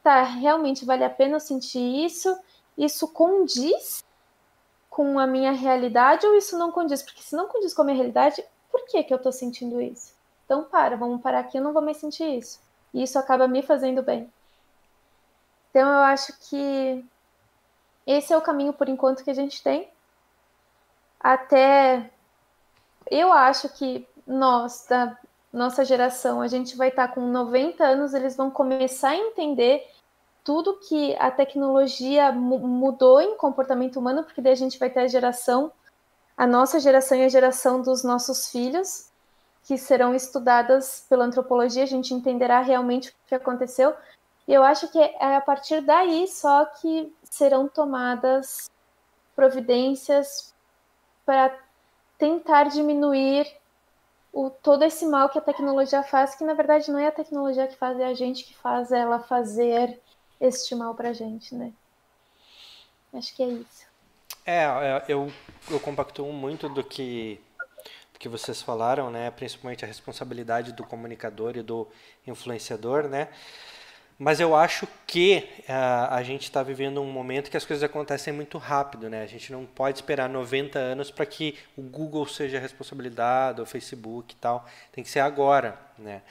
Tá, 0.03 0.23
realmente 0.23 0.85
vale 0.85 1.03
a 1.03 1.09
pena 1.09 1.35
eu 1.35 1.39
sentir 1.39 2.05
isso? 2.05 2.35
Isso 2.77 3.07
condiz 3.09 4.03
com 4.91 5.17
a 5.17 5.25
minha 5.25 5.53
realidade 5.53 6.27
ou 6.27 6.35
isso 6.35 6.57
não 6.59 6.69
condiz? 6.69 7.01
Porque 7.01 7.23
se 7.23 7.33
não 7.33 7.47
condiz 7.47 7.73
com 7.73 7.81
a 7.81 7.85
minha 7.85 7.95
realidade, 7.95 8.43
por 8.69 8.85
que, 8.85 9.01
que 9.01 9.13
eu 9.13 9.17
tô 9.17 9.31
sentindo 9.31 9.81
isso? 9.81 10.13
Então, 10.45 10.65
para, 10.65 10.97
vamos 10.97 11.21
parar 11.21 11.39
aqui, 11.39 11.57
eu 11.57 11.63
não 11.63 11.71
vou 11.71 11.81
mais 11.81 11.95
sentir 11.95 12.37
isso. 12.37 12.59
E 12.93 13.01
isso 13.01 13.17
acaba 13.17 13.47
me 13.47 13.63
fazendo 13.63 14.03
bem. 14.03 14.29
Então, 15.69 15.87
eu 15.87 16.01
acho 16.01 16.37
que 16.41 17.05
esse 18.05 18.33
é 18.33 18.37
o 18.37 18.41
caminho, 18.41 18.73
por 18.73 18.89
enquanto, 18.89 19.23
que 19.23 19.31
a 19.31 19.33
gente 19.33 19.63
tem. 19.63 19.89
Até. 21.17 22.11
Eu 23.09 23.31
acho 23.31 23.69
que 23.69 24.05
nós, 24.27 24.85
da 24.89 25.17
nossa 25.53 25.85
geração, 25.85 26.41
a 26.41 26.47
gente 26.47 26.75
vai 26.75 26.89
estar 26.89 27.07
com 27.07 27.21
90 27.21 27.81
anos, 27.81 28.13
eles 28.13 28.35
vão 28.35 28.51
começar 28.51 29.11
a 29.11 29.17
entender 29.17 29.89
tudo 30.43 30.79
que 30.79 31.15
a 31.19 31.29
tecnologia 31.29 32.31
mudou 32.31 33.21
em 33.21 33.37
comportamento 33.37 33.99
humano, 33.99 34.23
porque 34.23 34.41
daí 34.41 34.53
a 34.53 34.55
gente 34.55 34.79
vai 34.79 34.89
ter 34.89 35.01
a 35.01 35.07
geração, 35.07 35.71
a 36.35 36.47
nossa 36.47 36.79
geração 36.79 37.17
e 37.17 37.23
a 37.23 37.29
geração 37.29 37.81
dos 37.81 38.03
nossos 38.03 38.49
filhos, 38.49 39.11
que 39.63 39.77
serão 39.77 40.15
estudadas 40.15 41.05
pela 41.07 41.25
antropologia, 41.25 41.83
a 41.83 41.87
gente 41.87 42.13
entenderá 42.13 42.61
realmente 42.61 43.09
o 43.09 43.13
que 43.27 43.35
aconteceu. 43.35 43.93
E 44.47 44.53
eu 44.53 44.63
acho 44.63 44.91
que 44.91 44.99
é 44.99 45.35
a 45.35 45.41
partir 45.41 45.81
daí 45.81 46.27
só 46.27 46.65
que 46.65 47.13
serão 47.23 47.67
tomadas 47.67 48.69
providências 49.35 50.53
para 51.25 51.55
tentar 52.17 52.65
diminuir 52.65 53.47
o, 54.33 54.49
todo 54.49 54.83
esse 54.83 55.05
mal 55.05 55.29
que 55.29 55.37
a 55.37 55.41
tecnologia 55.41 56.01
faz, 56.03 56.35
que 56.35 56.43
na 56.43 56.53
verdade 56.53 56.91
não 56.91 56.99
é 56.99 57.07
a 57.07 57.11
tecnologia 57.11 57.67
que 57.67 57.75
faz, 57.75 57.99
é 57.99 58.05
a 58.05 58.13
gente 58.13 58.43
que 58.43 58.55
faz 58.55 58.91
ela 58.91 59.19
fazer 59.19 60.01
este 60.41 60.75
mal 60.75 60.95
pra 60.95 61.13
gente, 61.13 61.55
né? 61.55 61.71
Acho 63.13 63.33
que 63.35 63.43
é 63.43 63.47
isso. 63.47 63.85
É, 64.45 64.63
é 64.63 65.03
eu, 65.07 65.31
eu 65.69 65.79
compactuo 65.79 66.33
muito 66.33 66.67
do 66.67 66.83
que, 66.83 67.39
do 68.13 68.19
que 68.19 68.27
vocês 68.27 68.61
falaram, 68.61 69.11
né? 69.11 69.29
Principalmente 69.31 69.85
a 69.85 69.87
responsabilidade 69.87 70.73
do 70.73 70.83
comunicador 70.83 71.55
e 71.55 71.61
do 71.61 71.87
influenciador, 72.25 73.07
né? 73.07 73.29
Mas 74.23 74.39
eu 74.39 74.55
acho 74.55 74.87
que 75.07 75.49
uh, 75.61 76.13
a 76.13 76.21
gente 76.21 76.43
está 76.43 76.61
vivendo 76.61 77.01
um 77.01 77.11
momento 77.11 77.49
que 77.49 77.57
as 77.57 77.65
coisas 77.65 77.83
acontecem 77.83 78.31
muito 78.31 78.59
rápido, 78.59 79.09
né? 79.09 79.23
A 79.23 79.25
gente 79.25 79.51
não 79.51 79.65
pode 79.65 79.97
esperar 79.97 80.29
90 80.29 80.77
anos 80.77 81.09
para 81.09 81.25
que 81.25 81.57
o 81.75 81.81
Google 81.81 82.27
seja 82.27 82.59
responsabilizado, 82.59 83.63
o 83.63 83.65
Facebook 83.65 84.35
e 84.35 84.37
tal. 84.37 84.63
Tem 84.91 85.03
que 85.03 85.09
ser 85.09 85.21
agora, 85.21 85.75
né? 85.97 86.21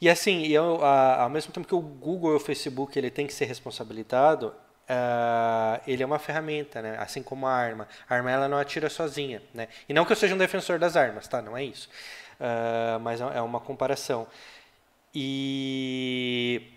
E 0.00 0.08
assim, 0.08 0.46
eu, 0.46 0.76
uh, 0.76 1.20
ao 1.20 1.30
mesmo 1.30 1.52
tempo 1.52 1.66
que 1.66 1.74
o 1.74 1.80
Google 1.80 2.32
e 2.32 2.36
o 2.36 2.40
Facebook 2.40 2.98
ele 2.98 3.10
tem 3.10 3.26
que 3.26 3.32
ser 3.32 3.46
responsabilizado, 3.46 4.48
uh, 4.48 5.80
ele 5.86 6.02
é 6.02 6.06
uma 6.06 6.18
ferramenta, 6.18 6.82
né? 6.82 6.96
Assim 6.98 7.22
como 7.22 7.46
a 7.46 7.52
arma. 7.52 7.88
A 8.08 8.14
arma 8.14 8.30
ela 8.30 8.48
não 8.48 8.58
atira 8.58 8.90
sozinha, 8.90 9.42
né? 9.52 9.68
E 9.88 9.92
não 9.94 10.04
que 10.04 10.12
eu 10.12 10.16
seja 10.16 10.34
um 10.34 10.38
defensor 10.38 10.78
das 10.78 10.96
armas, 10.96 11.28
tá? 11.28 11.40
Não 11.40 11.56
é 11.56 11.64
isso. 11.64 11.88
mas 13.02 13.20
é 13.20 13.40
uma 13.40 13.60
comparação. 13.60 14.26
E 15.14 16.74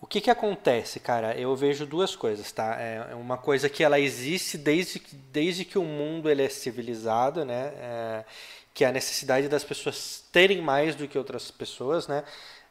o 0.00 0.06
que, 0.06 0.20
que 0.20 0.30
acontece, 0.30 1.00
cara? 1.00 1.38
Eu 1.38 1.54
vejo 1.56 1.84
duas 1.84 2.14
coisas, 2.14 2.50
tá? 2.52 2.76
É 2.80 3.14
uma 3.14 3.36
coisa 3.36 3.68
que 3.68 3.82
ela 3.82 3.98
existe 3.98 4.56
desde, 4.56 5.00
desde 5.32 5.64
que 5.64 5.76
o 5.76 5.82
mundo 5.82 6.30
ele 6.30 6.42
é 6.42 6.48
civilizado, 6.48 7.44
né? 7.44 7.72
É, 7.76 8.24
que 8.78 8.84
é 8.84 8.86
a 8.86 8.92
necessidade 8.92 9.48
das 9.48 9.64
pessoas 9.64 10.24
terem 10.30 10.62
mais 10.62 10.94
do 10.94 11.08
que 11.08 11.18
outras 11.18 11.50
pessoas, 11.50 12.06
né? 12.06 12.22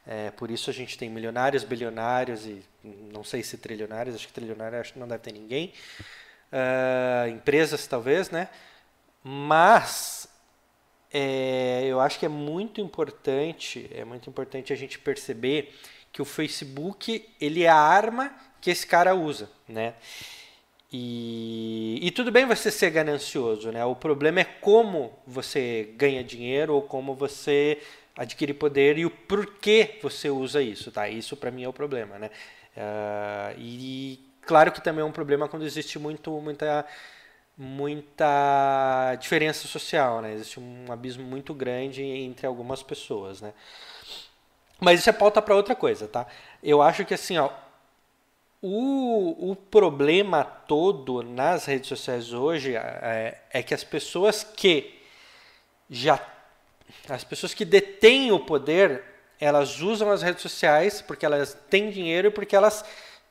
É, 0.06 0.30
por 0.30 0.50
isso 0.50 0.70
a 0.70 0.72
gente 0.72 0.96
tem 0.96 1.10
milionários, 1.10 1.64
bilionários 1.64 2.46
e 2.46 2.64
não 2.82 3.22
sei 3.22 3.42
se 3.42 3.58
trilionários, 3.58 4.14
acho 4.14 4.26
que 4.26 4.32
trilionário 4.32 4.80
acho 4.80 4.94
que 4.94 4.98
não 4.98 5.06
deve 5.06 5.22
ter 5.22 5.32
ninguém. 5.32 5.70
Uh, 6.50 7.28
empresas 7.28 7.86
talvez, 7.86 8.30
né? 8.30 8.48
Mas 9.22 10.26
é, 11.12 11.82
eu 11.84 12.00
acho 12.00 12.18
que 12.18 12.24
é 12.24 12.30
muito 12.30 12.80
importante, 12.80 13.86
é 13.92 14.02
muito 14.02 14.30
importante 14.30 14.72
a 14.72 14.76
gente 14.76 14.98
perceber 14.98 15.78
que 16.10 16.22
o 16.22 16.24
Facebook 16.24 17.28
ele 17.38 17.64
é 17.64 17.68
a 17.68 17.76
arma 17.76 18.34
que 18.62 18.70
esse 18.70 18.86
cara 18.86 19.14
usa, 19.14 19.50
né? 19.68 19.92
E, 20.90 21.98
e 22.02 22.10
tudo 22.10 22.32
bem 22.32 22.46
você 22.46 22.70
ser 22.70 22.90
ganancioso, 22.90 23.70
né? 23.70 23.84
O 23.84 23.94
problema 23.94 24.40
é 24.40 24.44
como 24.44 25.12
você 25.26 25.92
ganha 25.96 26.24
dinheiro 26.24 26.74
ou 26.74 26.82
como 26.82 27.14
você 27.14 27.78
adquire 28.16 28.54
poder 28.54 28.98
e 28.98 29.04
o 29.04 29.10
porquê 29.10 29.98
você 30.02 30.30
usa 30.30 30.62
isso, 30.62 30.90
tá? 30.90 31.08
Isso 31.08 31.36
para 31.36 31.50
mim 31.50 31.64
é 31.64 31.68
o 31.68 31.72
problema, 31.72 32.18
né? 32.18 32.30
Uh, 32.76 33.58
e 33.58 34.20
claro 34.42 34.72
que 34.72 34.82
também 34.82 35.02
é 35.02 35.04
um 35.04 35.12
problema 35.12 35.46
quando 35.46 35.64
existe 35.64 35.98
muito, 35.98 36.30
muita, 36.40 36.86
muita 37.56 39.14
diferença 39.20 39.68
social, 39.68 40.22
né? 40.22 40.32
Existe 40.32 40.58
um 40.58 40.86
abismo 40.90 41.24
muito 41.24 41.52
grande 41.52 42.02
entre 42.02 42.46
algumas 42.46 42.82
pessoas, 42.82 43.42
né? 43.42 43.52
Mas 44.80 45.00
isso 45.00 45.10
é 45.10 45.12
pauta 45.12 45.42
para 45.42 45.54
outra 45.54 45.74
coisa, 45.74 46.08
tá? 46.08 46.26
Eu 46.62 46.80
acho 46.80 47.04
que 47.04 47.12
assim, 47.12 47.36
ó, 47.36 47.50
o, 48.60 49.50
o 49.50 49.56
problema 49.56 50.44
todo 50.44 51.22
nas 51.22 51.64
redes 51.66 51.88
sociais 51.88 52.32
hoje 52.32 52.76
é, 52.76 53.40
é 53.50 53.62
que 53.62 53.72
as 53.72 53.84
pessoas 53.84 54.42
que 54.42 54.98
já 55.88 56.20
as 57.08 57.22
pessoas 57.22 57.54
que 57.54 57.64
detêm 57.64 58.32
o 58.32 58.40
poder, 58.40 59.02
elas 59.38 59.80
usam 59.80 60.10
as 60.10 60.22
redes 60.22 60.42
sociais 60.42 61.02
porque 61.02 61.24
elas 61.24 61.56
têm 61.68 61.90
dinheiro 61.90 62.28
e 62.28 62.30
porque 62.30 62.56
elas 62.56 62.84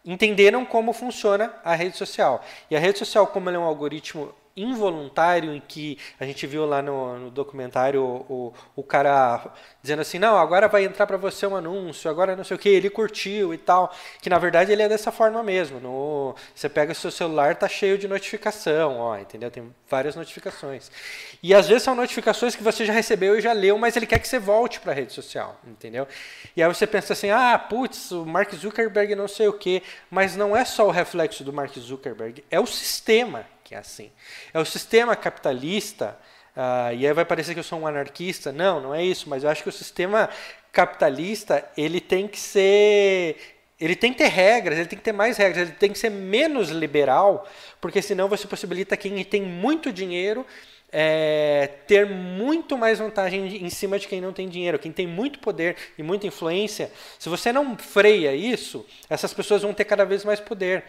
entenderam 0.05 0.65
como 0.65 0.93
funciona 0.93 1.53
a 1.63 1.75
rede 1.75 1.97
social. 1.97 2.43
E 2.69 2.75
a 2.75 2.79
rede 2.79 2.99
social, 2.99 3.27
como 3.27 3.49
ela 3.49 3.57
é 3.57 3.59
um 3.59 3.65
algoritmo 3.65 4.33
involuntário 4.57 5.53
em 5.53 5.61
que 5.61 5.97
a 6.19 6.25
gente 6.25 6.47
viu 6.47 6.65
lá 6.65 6.81
no, 6.81 7.17
no 7.19 7.31
documentário 7.31 8.03
o, 8.03 8.25
o, 8.27 8.53
o, 8.77 8.83
cara 8.83 9.53
dizendo 9.81 10.01
assim, 10.01 10.17
não, 10.17 10.37
agora 10.37 10.67
vai 10.67 10.83
entrar 10.83 11.05
para 11.05 11.15
você 11.15 11.45
um 11.45 11.55
anúncio, 11.55 12.09
agora 12.09 12.35
não 12.35 12.43
sei 12.43 12.55
o 12.55 12.59
que, 12.59 12.67
ele 12.67 12.89
curtiu 12.89 13.53
e 13.53 13.57
tal, 13.57 13.93
que 14.21 14.29
na 14.29 14.39
verdade 14.39 14.71
ele 14.71 14.81
é 14.81 14.89
dessa 14.89 15.11
forma 15.11 15.43
mesmo. 15.43 15.79
No, 15.79 16.35
você 16.55 16.67
pega 16.67 16.93
seu 16.93 17.11
celular, 17.11 17.55
tá 17.55 17.67
cheio 17.67 17.97
de 17.97 18.07
notificação, 18.07 18.97
ó, 18.97 19.17
entendeu? 19.17 19.51
Tem 19.51 19.73
várias 19.87 20.15
notificações. 20.15 20.91
E 21.41 21.53
às 21.53 21.67
vezes 21.67 21.83
são 21.83 21.93
notificações 21.95 22.55
que 22.55 22.63
você 22.63 22.85
já 22.85 22.93
recebeu 22.93 23.37
e 23.37 23.41
já 23.41 23.53
leu, 23.53 23.77
mas 23.77 23.95
ele 23.95 24.07
quer 24.07 24.19
que 24.19 24.27
você 24.27 24.39
volte 24.39 24.79
para 24.79 24.91
a 24.91 24.95
rede 24.95 25.13
social, 25.13 25.59
entendeu? 25.65 26.07
E 26.55 26.63
aí 26.63 26.67
você 26.67 26.87
pensa 26.87 27.13
assim, 27.13 27.29
ah, 27.29 27.57
putz, 27.59 28.11
o 28.11 28.25
Mark 28.25 28.51
Zuckerberg 28.53 29.15
não 29.15 29.27
sei 29.27 29.47
o 29.47 29.53
que, 29.53 29.83
mas 30.09 30.35
não 30.35 30.57
é 30.57 30.65
só 30.65 30.87
o 30.87 30.91
reflexo 30.91 31.43
do 31.43 31.53
Mark 31.53 31.77
Zuckerberg, 31.77 32.43
é 32.49 32.59
o 32.59 32.65
sistema 32.65 33.45
que 33.67 33.75
é 33.75 33.77
assim. 33.77 34.09
É 34.53 34.59
o 34.59 34.63
sistema 34.63 35.13
capitalista, 35.13 36.17
uh, 36.55 36.95
e 36.95 37.05
aí 37.05 37.13
vai 37.13 37.25
parecer 37.25 37.53
que 37.53 37.59
eu 37.59 37.63
sou 37.63 37.79
um 37.79 37.85
anarquista. 37.85 38.49
Não, 38.49 38.79
não 38.79 38.95
é 38.95 39.03
isso, 39.03 39.29
mas 39.29 39.43
eu 39.43 39.49
acho 39.49 39.61
que 39.61 39.67
o 39.67 39.73
sistema 39.73 40.29
capitalista 40.71 41.67
ele 41.75 41.99
tem 41.99 42.27
que 42.27 42.39
ser 42.39 43.55
ele 43.79 43.95
tem 43.95 44.11
que 44.11 44.17
ter 44.17 44.29
regras, 44.29 44.79
ele 44.79 44.87
tem 44.87 44.97
que 44.97 45.03
ter 45.03 45.11
mais 45.11 45.37
regras, 45.37 45.67
ele 45.67 45.77
tem 45.77 45.91
que 45.91 45.99
ser 45.99 46.09
menos 46.09 46.69
liberal, 46.69 47.47
porque 47.79 48.01
senão 48.01 48.27
você 48.27 48.47
possibilita 48.47 48.97
quem 48.97 49.23
tem 49.23 49.43
muito 49.43 49.93
dinheiro 49.93 50.43
é, 50.91 51.69
ter 51.85 52.05
muito 52.05 52.77
mais 52.77 52.99
vantagem 52.99 53.63
em 53.63 53.69
cima 53.69 53.99
de 53.99 54.07
quem 54.07 54.21
não 54.21 54.31
tem 54.31 54.47
dinheiro, 54.47 54.79
quem 54.79 54.91
tem 54.91 55.05
muito 55.05 55.39
poder 55.39 55.75
e 55.97 56.03
muita 56.03 56.27
influência. 56.27 56.91
Se 57.19 57.27
você 57.27 57.51
não 57.51 57.77
freia 57.77 58.33
isso, 58.33 58.85
essas 59.09 59.33
pessoas 59.33 59.61
vão 59.61 59.73
ter 59.73 59.85
cada 59.85 60.05
vez 60.05 60.23
mais 60.23 60.39
poder. 60.39 60.85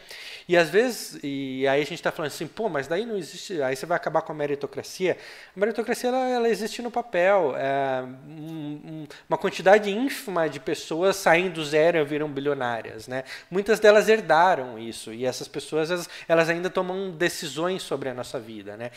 E 0.48 0.56
às 0.56 0.70
vezes, 0.70 1.18
e 1.22 1.66
aí 1.68 1.82
a 1.82 1.84
gente 1.84 1.94
está 1.94 2.10
falando 2.10 2.30
assim, 2.32 2.46
pô, 2.46 2.70
mas 2.70 2.86
daí 2.86 3.04
não 3.04 3.18
existe, 3.18 3.60
aí 3.60 3.76
você 3.76 3.84
vai 3.84 3.96
acabar 3.96 4.22
com 4.22 4.32
a 4.32 4.34
meritocracia. 4.34 5.18
A 5.54 5.60
meritocracia 5.60 6.08
ela, 6.08 6.28
ela 6.28 6.48
existe 6.48 6.80
no 6.80 6.90
papel. 6.90 7.54
É, 7.56 8.02
um, 8.26 9.06
uma 9.28 9.36
quantidade 9.36 9.90
ínfima 9.90 10.48
de 10.48 10.58
pessoas 10.58 11.16
saem 11.16 11.50
do 11.50 11.62
zero 11.64 11.98
e 11.98 12.04
viram 12.04 12.30
bilionárias, 12.30 13.08
né? 13.08 13.24
Muitas 13.50 13.78
delas 13.78 14.08
herdaram 14.08 14.78
isso 14.78 15.12
e 15.12 15.26
essas 15.26 15.48
pessoas 15.48 15.90
elas, 15.90 16.08
elas 16.26 16.48
ainda 16.48 16.70
tomam 16.70 17.10
decisões 17.10 17.82
sobre 17.82 18.08
a 18.08 18.14
nossa 18.14 18.40
vida, 18.40 18.76
né? 18.76 18.90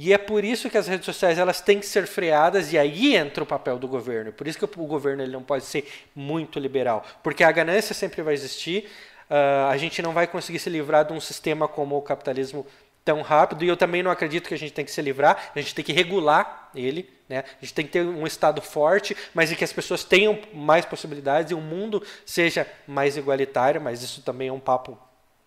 E 0.00 0.12
é 0.12 0.18
por 0.18 0.44
isso 0.44 0.70
que 0.70 0.78
as 0.78 0.86
redes 0.86 1.04
sociais 1.04 1.40
elas 1.40 1.60
têm 1.60 1.80
que 1.80 1.86
ser 1.86 2.06
freadas 2.06 2.72
e 2.72 2.78
aí 2.78 3.16
entra 3.16 3.42
o 3.42 3.46
papel 3.46 3.80
do 3.80 3.88
governo. 3.88 4.32
Por 4.32 4.46
isso 4.46 4.56
que 4.56 4.64
o 4.64 4.86
governo 4.86 5.24
ele 5.24 5.32
não 5.32 5.42
pode 5.42 5.64
ser 5.64 5.90
muito 6.14 6.60
liberal, 6.60 7.04
porque 7.20 7.42
a 7.42 7.50
ganância 7.50 7.92
sempre 7.92 8.22
vai 8.22 8.32
existir. 8.32 8.88
Uh, 9.28 9.66
a 9.68 9.76
gente 9.76 10.00
não 10.00 10.12
vai 10.12 10.28
conseguir 10.28 10.60
se 10.60 10.70
livrar 10.70 11.04
de 11.04 11.12
um 11.12 11.20
sistema 11.20 11.66
como 11.66 11.98
o 11.98 12.00
capitalismo 12.00 12.64
tão 13.04 13.22
rápido 13.22 13.64
e 13.64 13.68
eu 13.68 13.76
também 13.76 14.00
não 14.00 14.12
acredito 14.12 14.46
que 14.46 14.54
a 14.54 14.58
gente 14.58 14.72
tem 14.72 14.84
que 14.84 14.92
se 14.92 15.02
livrar. 15.02 15.50
A 15.52 15.60
gente 15.60 15.74
tem 15.74 15.84
que 15.84 15.92
regular 15.92 16.70
ele, 16.76 17.10
né? 17.28 17.42
A 17.60 17.64
gente 17.64 17.74
tem 17.74 17.84
que 17.84 17.90
ter 17.90 18.06
um 18.06 18.24
estado 18.24 18.62
forte, 18.62 19.16
mas 19.34 19.50
em 19.50 19.56
que 19.56 19.64
as 19.64 19.72
pessoas 19.72 20.04
tenham 20.04 20.38
mais 20.54 20.84
possibilidades 20.84 21.50
e 21.50 21.54
o 21.56 21.60
mundo 21.60 22.00
seja 22.24 22.68
mais 22.86 23.16
igualitário. 23.16 23.80
Mas 23.80 24.00
isso 24.00 24.22
também 24.22 24.46
é 24.46 24.52
um 24.52 24.60
papo 24.60 24.96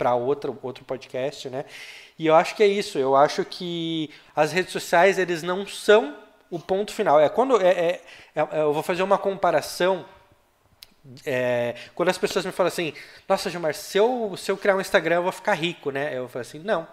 para 0.02 0.16
outro 0.16 0.58
outro 0.64 0.84
podcast, 0.84 1.48
né? 1.48 1.64
E 2.18 2.26
eu 2.26 2.34
acho 2.34 2.56
que 2.56 2.64
é 2.64 2.66
isso. 2.66 2.98
Eu 2.98 3.16
acho 3.16 3.46
que 3.46 4.10
as 4.36 4.52
redes 4.52 4.72
sociais 4.72 5.20
eles 5.20 5.44
não 5.44 5.68
são 5.68 6.18
o 6.50 6.58
ponto 6.58 6.92
final. 6.92 7.20
É 7.20 7.30
quando 7.30 7.62
é, 7.62 7.70
é, 7.70 8.02
é 8.36 8.62
eu 8.62 8.74
vou 8.74 8.82
fazer 8.82 9.04
uma 9.04 9.20
comparação. 9.20 10.04
É, 11.24 11.76
quando 11.94 12.10
as 12.10 12.18
pessoas 12.18 12.44
me 12.46 12.52
falam 12.52 12.70
assim, 12.70 12.94
nossa 13.30 13.48
Gilmar, 13.48 13.76
se 13.76 14.00
eu, 14.00 14.34
se 14.36 14.52
eu 14.52 14.58
criar 14.58 14.76
um 14.76 14.82
Instagram 14.82 15.18
eu 15.18 15.24
vou 15.24 15.32
ficar 15.32 15.54
rico, 15.54 15.92
né? 15.92 16.18
Eu 16.18 16.28
falo 16.28 16.42
assim, 16.42 16.58
não. 16.58 16.88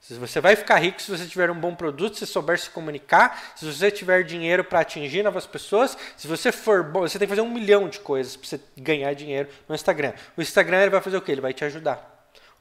Você 0.00 0.40
vai 0.40 0.56
ficar 0.56 0.78
rico 0.80 1.00
se 1.00 1.10
você 1.10 1.26
tiver 1.26 1.50
um 1.52 1.58
bom 1.58 1.74
produto, 1.74 2.18
se 2.18 2.26
souber 2.26 2.58
se 2.58 2.68
comunicar, 2.68 3.54
se 3.54 3.64
você 3.64 3.92
tiver 3.92 4.24
dinheiro 4.24 4.64
para 4.64 4.80
atingir 4.80 5.22
novas 5.22 5.46
pessoas. 5.46 5.96
Se 6.16 6.26
você 6.26 6.50
for 6.50 6.82
bom, 6.82 7.02
você 7.02 7.16
tem 7.16 7.28
que 7.28 7.34
fazer 7.34 7.46
um 7.46 7.50
milhão 7.50 7.88
de 7.88 8.00
coisas 8.00 8.36
para 8.36 8.48
você 8.48 8.60
ganhar 8.76 9.14
dinheiro 9.14 9.48
no 9.68 9.74
Instagram. 9.74 10.12
O 10.36 10.42
Instagram 10.42 10.82
ele 10.82 10.90
vai 10.90 11.00
fazer 11.00 11.16
o 11.16 11.22
quê? 11.22 11.30
Ele 11.30 11.40
vai 11.40 11.54
te 11.54 11.64
ajudar. 11.64 12.13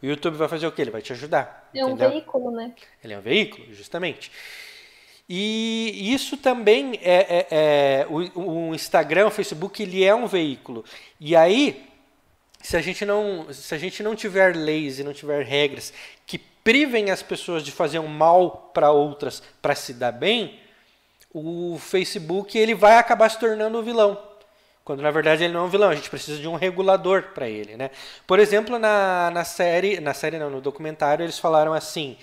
O 0.03 0.05
YouTube 0.05 0.35
vai 0.35 0.49
fazer 0.49 0.67
o 0.67 0.71
quê? 0.73 0.81
Ele 0.81 0.91
vai 0.91 1.01
te 1.01 1.13
ajudar. 1.13 1.69
É 1.73 1.85
um 1.85 1.95
veículo, 1.95 2.51
né? 2.51 2.73
Ele 3.01 3.13
é 3.13 3.17
um 3.17 3.21
veículo, 3.21 3.73
justamente. 3.73 4.29
E 5.29 6.13
isso 6.13 6.35
também 6.35 6.99
é, 7.01 7.37
é, 7.39 7.47
é 7.49 8.07
o, 8.09 8.67
o, 8.69 8.75
Instagram, 8.75 9.27
o 9.27 9.31
Facebook, 9.31 9.81
ele 9.81 10.03
é 10.03 10.13
um 10.13 10.27
veículo. 10.27 10.83
E 11.21 11.37
aí, 11.37 11.85
se 12.61 12.75
a 12.75 12.81
gente 12.81 13.05
não, 13.05 13.47
se 13.53 13.73
a 13.73 13.77
gente 13.77 14.03
não 14.03 14.13
tiver 14.13 14.53
leis 14.53 14.99
e 14.99 15.05
não 15.05 15.13
tiver 15.13 15.41
regras 15.45 15.93
que 16.27 16.37
privem 16.37 17.09
as 17.09 17.23
pessoas 17.23 17.63
de 17.63 17.71
fazer 17.71 17.99
um 17.99 18.07
mal 18.07 18.71
para 18.73 18.91
outras 18.91 19.41
para 19.61 19.73
se 19.73 19.93
dar 19.93 20.11
bem, 20.11 20.59
o 21.33 21.77
Facebook 21.79 22.57
ele 22.57 22.75
vai 22.75 22.97
acabar 22.97 23.29
se 23.29 23.39
tornando 23.39 23.79
o 23.79 23.83
vilão. 23.83 24.21
Quando 24.83 25.01
na 25.01 25.11
verdade 25.11 25.43
ele 25.43 25.53
não 25.53 25.61
é 25.61 25.63
um 25.63 25.69
vilão, 25.69 25.89
a 25.89 25.95
gente 25.95 26.09
precisa 26.09 26.39
de 26.39 26.47
um 26.47 26.55
regulador 26.55 27.29
para 27.33 27.47
ele, 27.47 27.77
né? 27.77 27.89
Por 28.27 28.37
exemplo, 28.37 28.77
na, 28.77 29.31
na 29.31 29.45
série, 29.45 29.99
na 29.99 30.13
série 30.13 30.37
não, 30.37 30.49
no 30.49 30.59
documentário 30.59 31.23
eles 31.23 31.39
falaram 31.39 31.73
assim: 31.73 32.17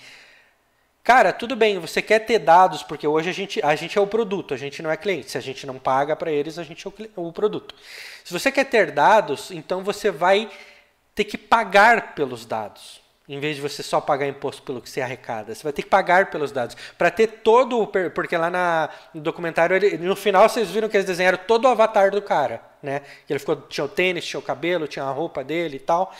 Cara, 1.03 1.33
tudo 1.33 1.55
bem, 1.55 1.79
você 1.79 2.01
quer 2.01 2.19
ter 2.19 2.37
dados, 2.37 2.83
porque 2.83 3.07
hoje 3.07 3.29
a 3.29 3.33
gente, 3.33 3.59
a 3.65 3.75
gente 3.75 3.97
é 3.97 4.01
o 4.01 4.05
produto, 4.05 4.53
a 4.53 4.57
gente 4.57 4.83
não 4.83 4.91
é 4.91 4.97
cliente. 4.97 5.31
Se 5.31 5.37
a 5.37 5.41
gente 5.41 5.65
não 5.65 5.79
paga 5.79 6.15
para 6.15 6.31
eles, 6.31 6.59
a 6.59 6.63
gente 6.63 6.85
é 6.85 6.91
o, 7.17 7.27
o 7.27 7.33
produto. 7.33 7.73
Se 8.23 8.31
você 8.31 8.51
quer 8.51 8.65
ter 8.65 8.91
dados, 8.91 9.49
então 9.49 9.83
você 9.83 10.11
vai 10.11 10.49
ter 11.15 11.23
que 11.23 11.39
pagar 11.39 12.13
pelos 12.13 12.45
dados. 12.45 13.00
Em 13.29 13.39
vez 13.39 13.55
de 13.55 13.61
você 13.61 13.81
só 13.83 14.01
pagar 14.01 14.27
imposto 14.27 14.61
pelo 14.63 14.81
que 14.81 14.89
você 14.89 14.99
arrecada, 14.99 15.53
você 15.53 15.63
vai 15.63 15.71
ter 15.71 15.83
que 15.83 15.89
pagar 15.89 16.29
pelos 16.29 16.51
dados. 16.51 16.75
Para 16.97 17.09
ter 17.09 17.27
todo 17.27 17.79
o. 17.79 17.87
Porque 17.87 18.35
lá 18.35 18.49
na, 18.49 18.89
no 19.13 19.21
documentário, 19.21 19.75
ele, 19.75 19.97
no 19.97 20.15
final, 20.15 20.49
vocês 20.49 20.69
viram 20.69 20.89
que 20.89 20.97
eles 20.97 21.05
desenharam 21.05 21.37
todo 21.47 21.65
o 21.65 21.67
avatar 21.67 22.11
do 22.11 22.21
cara. 22.21 22.61
Né? 22.81 23.01
Ele 23.29 23.39
ficou, 23.39 23.55
tinha 23.55 23.85
o 23.85 23.89
tênis, 23.89 24.25
tinha 24.25 24.39
o 24.39 24.43
cabelo, 24.43 24.87
tinha 24.87 25.05
a 25.05 25.11
roupa 25.11 25.43
dele 25.43 25.77
e 25.77 25.79
tal. 25.79 26.13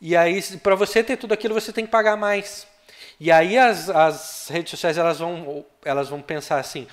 E 0.00 0.16
aí, 0.16 0.40
para 0.58 0.74
você 0.74 1.02
ter 1.02 1.16
tudo 1.16 1.34
aquilo, 1.34 1.52
você 1.52 1.72
tem 1.72 1.84
que 1.84 1.90
pagar 1.90 2.16
mais. 2.16 2.66
E 3.18 3.32
aí 3.32 3.56
as, 3.56 3.88
as 3.88 4.48
redes 4.50 4.70
sociais 4.70 4.98
elas 4.98 5.18
vão, 5.18 5.64
elas 5.84 6.08
vão 6.08 6.20
pensar 6.20 6.58
assim, 6.58 6.86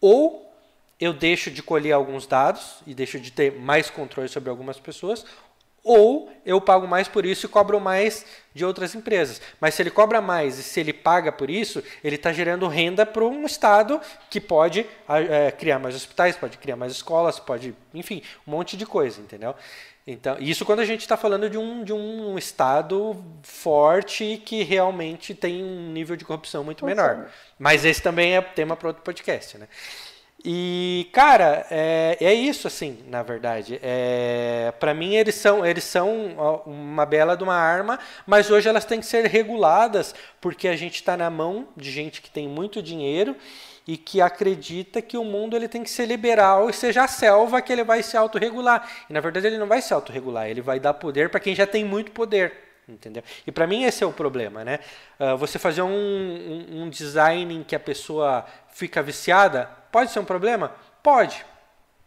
ou 0.00 0.50
eu 0.98 1.12
deixo 1.12 1.50
de 1.50 1.62
colher 1.62 1.92
alguns 1.92 2.26
dados 2.26 2.76
e 2.86 2.94
deixo 2.94 3.20
de 3.20 3.30
ter 3.30 3.52
mais 3.52 3.90
controle 3.90 4.28
sobre 4.28 4.48
algumas 4.48 4.80
pessoas, 4.80 5.24
ou 5.88 6.30
eu 6.44 6.60
pago 6.60 6.86
mais 6.86 7.08
por 7.08 7.24
isso 7.24 7.46
e 7.46 7.48
cobro 7.48 7.80
mais 7.80 8.26
de 8.54 8.62
outras 8.62 8.94
empresas. 8.94 9.40
Mas 9.58 9.72
se 9.72 9.80
ele 9.80 9.90
cobra 9.90 10.20
mais 10.20 10.58
e 10.58 10.62
se 10.62 10.78
ele 10.78 10.92
paga 10.92 11.32
por 11.32 11.48
isso, 11.48 11.82
ele 12.04 12.16
está 12.16 12.30
gerando 12.30 12.68
renda 12.68 13.06
para 13.06 13.24
um 13.24 13.46
Estado 13.46 13.98
que 14.28 14.38
pode 14.38 14.86
é, 15.08 15.50
criar 15.50 15.78
mais 15.78 15.96
hospitais, 15.96 16.36
pode 16.36 16.58
criar 16.58 16.76
mais 16.76 16.92
escolas, 16.92 17.40
pode, 17.40 17.74
enfim, 17.94 18.22
um 18.46 18.50
monte 18.50 18.76
de 18.76 18.84
coisa, 18.84 19.18
entendeu? 19.18 19.54
Então, 20.06 20.36
isso 20.38 20.64
quando 20.64 20.80
a 20.80 20.84
gente 20.84 21.00
está 21.00 21.16
falando 21.16 21.48
de 21.48 21.56
um, 21.56 21.82
de 21.82 21.92
um 21.92 22.36
Estado 22.36 23.16
forte 23.42 24.42
que 24.44 24.62
realmente 24.62 25.34
tem 25.34 25.64
um 25.64 25.90
nível 25.90 26.16
de 26.16 26.24
corrupção 26.24 26.62
muito 26.62 26.84
menor. 26.84 27.30
Mas 27.58 27.84
esse 27.84 28.02
também 28.02 28.36
é 28.36 28.40
tema 28.42 28.76
para 28.76 28.88
outro 28.88 29.02
podcast, 29.02 29.56
né? 29.56 29.68
E, 30.44 31.08
cara, 31.12 31.66
é, 31.68 32.16
é 32.20 32.32
isso, 32.32 32.68
assim, 32.68 33.04
na 33.08 33.22
verdade. 33.22 33.80
É, 33.82 34.72
para 34.78 34.94
mim, 34.94 35.14
eles 35.14 35.34
são, 35.34 35.66
eles 35.66 35.82
são 35.82 36.62
uma 36.64 37.04
bela 37.04 37.36
de 37.36 37.42
uma 37.42 37.56
arma, 37.56 37.98
mas 38.24 38.50
hoje 38.50 38.68
elas 38.68 38.84
têm 38.84 39.00
que 39.00 39.06
ser 39.06 39.26
reguladas, 39.26 40.14
porque 40.40 40.68
a 40.68 40.76
gente 40.76 40.94
está 40.94 41.16
na 41.16 41.28
mão 41.28 41.68
de 41.76 41.90
gente 41.90 42.22
que 42.22 42.30
tem 42.30 42.46
muito 42.48 42.80
dinheiro 42.80 43.36
e 43.86 43.96
que 43.96 44.20
acredita 44.20 45.02
que 45.02 45.16
o 45.16 45.24
mundo 45.24 45.56
ele 45.56 45.66
tem 45.66 45.82
que 45.82 45.90
ser 45.90 46.06
liberal 46.06 46.70
e 46.70 46.72
seja 46.72 47.04
a 47.04 47.08
selva 47.08 47.60
que 47.60 47.72
ele 47.72 47.82
vai 47.82 48.02
se 48.02 48.16
autorregular. 48.16 48.86
E 49.08 49.12
na 49.12 49.20
verdade 49.20 49.46
ele 49.46 49.58
não 49.58 49.66
vai 49.66 49.82
se 49.82 49.92
autorregular, 49.92 50.46
ele 50.46 50.60
vai 50.60 50.78
dar 50.78 50.94
poder 50.94 51.30
para 51.30 51.40
quem 51.40 51.54
já 51.54 51.66
tem 51.66 51.84
muito 51.84 52.12
poder. 52.12 52.52
Entendeu? 52.86 53.22
E 53.46 53.52
para 53.52 53.66
mim 53.66 53.84
esse 53.84 54.04
é 54.04 54.06
o 54.06 54.12
problema, 54.12 54.64
né? 54.64 54.78
Uh, 55.20 55.36
você 55.36 55.58
fazer 55.58 55.82
um, 55.82 55.90
um, 55.90 56.82
um 56.82 56.88
design 56.88 57.54
em 57.54 57.62
que 57.62 57.76
a 57.76 57.80
pessoa 57.80 58.46
fica 58.70 59.02
viciada, 59.02 59.68
pode 59.90 60.10
ser 60.10 60.20
um 60.20 60.24
problema? 60.24 60.72
Pode. 61.02 61.44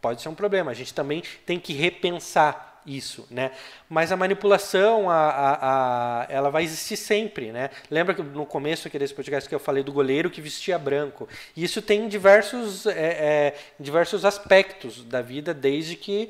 Pode 0.01 0.21
ser 0.21 0.29
um 0.29 0.35
problema. 0.35 0.71
A 0.71 0.73
gente 0.73 0.93
também 0.93 1.23
tem 1.45 1.59
que 1.59 1.73
repensar 1.73 2.71
isso, 2.85 3.27
né? 3.29 3.51
Mas 3.87 4.11
a 4.11 4.17
manipulação, 4.17 5.09
a, 5.09 5.29
a, 5.29 6.21
a, 6.21 6.27
ela 6.29 6.49
vai 6.49 6.63
existir 6.63 6.97
sempre, 6.97 7.51
né? 7.51 7.69
Lembra 7.89 8.13
que 8.13 8.21
no 8.21 8.45
começo 8.45 8.87
aqui 8.87 8.97
desse 8.97 9.13
podcast 9.13 9.47
que 9.47 9.53
eu 9.53 9.59
falei 9.59 9.83
do 9.83 9.91
goleiro 9.91 10.29
que 10.29 10.41
vestia 10.41 10.79
branco? 10.79 11.27
Isso 11.55 11.81
tem 11.81 12.07
diversos, 12.07 12.85
é, 12.87 12.91
é, 12.97 13.55
diversos 13.79 14.25
aspectos 14.25 15.03
da 15.03 15.21
vida 15.21 15.53
desde 15.53 15.95
que 15.95 16.29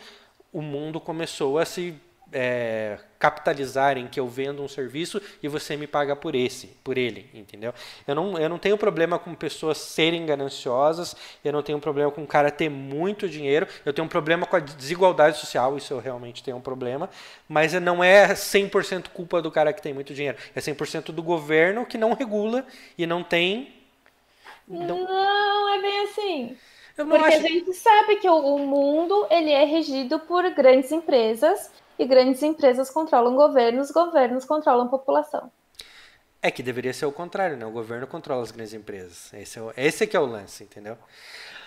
o 0.52 0.62
mundo 0.62 1.00
começou 1.00 1.58
a 1.58 1.66
se 1.66 1.96
é, 2.32 2.98
capitalizarem 3.20 4.08
que 4.08 4.20
eu 4.20 4.28
vendo 4.28 4.64
um 4.64 4.68
serviço 4.68 5.22
e 5.44 5.48
você 5.48 5.76
me 5.76 5.86
paga 5.86 6.16
por 6.16 6.34
esse, 6.34 6.68
por 6.84 6.98
ele, 6.98 7.30
entendeu? 7.34 7.74
Eu 8.08 8.16
não, 8.16 8.38
eu 8.38 8.50
não 8.50 8.58
tenho 8.58 8.78
problema 8.78 9.20
com 9.20 9.34
pessoas 9.36 9.78
serem 9.78 10.26
gananciosas, 10.26 11.16
eu 11.44 11.52
não 11.52 11.62
tenho 11.62 11.80
problema 11.80 12.10
com 12.12 12.24
o 12.24 12.28
cara 12.28 12.50
ter 12.50 12.70
muito 12.70 13.28
dinheiro, 13.28 13.68
eu 13.86 13.94
tenho 13.94 14.06
um 14.06 14.10
problema 14.10 14.46
com 14.46 14.56
a 14.56 14.60
desigualdade 14.60 15.38
social, 15.38 15.78
isso 15.78 15.94
eu 15.94 16.00
realmente 16.00 16.44
tenho 16.44 16.58
um 16.58 16.62
problema, 16.62 17.10
mas 17.48 17.74
não 17.74 18.04
é 18.04 18.34
100% 18.34 19.10
culpa 19.10 19.42
do 19.42 19.52
cara 19.52 19.74
que 19.74 19.82
tem 19.82 19.94
muito 19.94 20.14
dinheiro, 20.14 20.38
é 20.56 20.60
100% 20.60 21.12
do 21.12 21.22
governo 21.22 21.86
que 21.86 21.98
não 21.98 22.14
regula 22.14 22.66
e 22.98 23.06
não 23.06 23.24
tem... 23.24 23.76
Não, 24.68 25.04
não 25.04 25.70
é 25.70 25.82
bem 25.82 26.04
assim. 26.04 26.58
Porque 26.96 27.16
acho... 27.16 27.38
a 27.38 27.42
gente 27.42 27.74
sabe 27.74 28.18
que 28.18 28.30
o 28.30 28.58
mundo 28.60 29.28
ele 29.30 29.52
é 29.52 29.66
regido 29.66 30.20
por 30.20 30.50
grandes 30.52 30.92
empresas 30.92 31.72
e 32.02 32.06
grandes 32.06 32.42
empresas 32.42 32.90
controlam 32.90 33.36
governos, 33.36 33.92
governos 33.92 34.44
controlam 34.44 34.88
população. 34.88 35.52
É 36.42 36.50
que 36.50 36.64
deveria 36.64 36.92
ser 36.92 37.06
o 37.06 37.12
contrário, 37.12 37.56
né? 37.56 37.64
O 37.64 37.70
governo 37.70 38.08
controla 38.08 38.42
as 38.42 38.50
grandes 38.50 38.74
empresas. 38.74 39.32
Esse 39.32 39.60
é, 39.60 39.62
o, 39.62 39.72
esse 39.78 40.04
é 40.04 40.08
que 40.08 40.18
é 40.18 40.20
o 40.20 40.26
lance, 40.26 40.64
entendeu? 40.64 40.98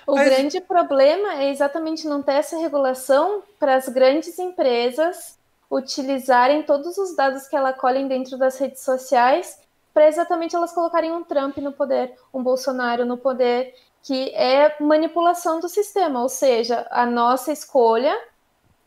O 0.05 0.17
Mas... 0.17 0.29
grande 0.29 0.61
problema 0.61 1.41
é 1.41 1.51
exatamente 1.51 2.09
não 2.09 2.21
ter 2.21 2.33
essa 2.33 2.59
regulação 2.59 3.45
para 3.61 3.77
as 3.77 3.89
grandes 3.89 4.37
empresas 4.41 5.39
utilizarem 5.71 6.65
todos 6.65 6.99
os 6.99 7.15
dados 7.15 7.47
que 7.47 7.55
elas 7.55 7.77
colhem 7.77 8.09
dentro 8.09 8.37
das 8.37 8.59
redes 8.59 8.83
sociais 8.83 9.61
para 9.95 10.09
exatamente 10.09 10.57
elas 10.57 10.73
colocarem 10.73 11.13
um 11.13 11.23
Trump 11.23 11.57
no 11.59 11.71
poder, 11.71 12.13
um 12.33 12.43
Bolsonaro 12.43 13.07
no 13.07 13.17
poder, 13.17 13.73
que 14.03 14.35
é 14.35 14.75
manipulação 14.81 15.61
do 15.61 15.69
sistema, 15.69 16.21
ou 16.21 16.29
seja, 16.29 16.85
a 16.91 17.07
nossa 17.07 17.53
escolha 17.53 18.21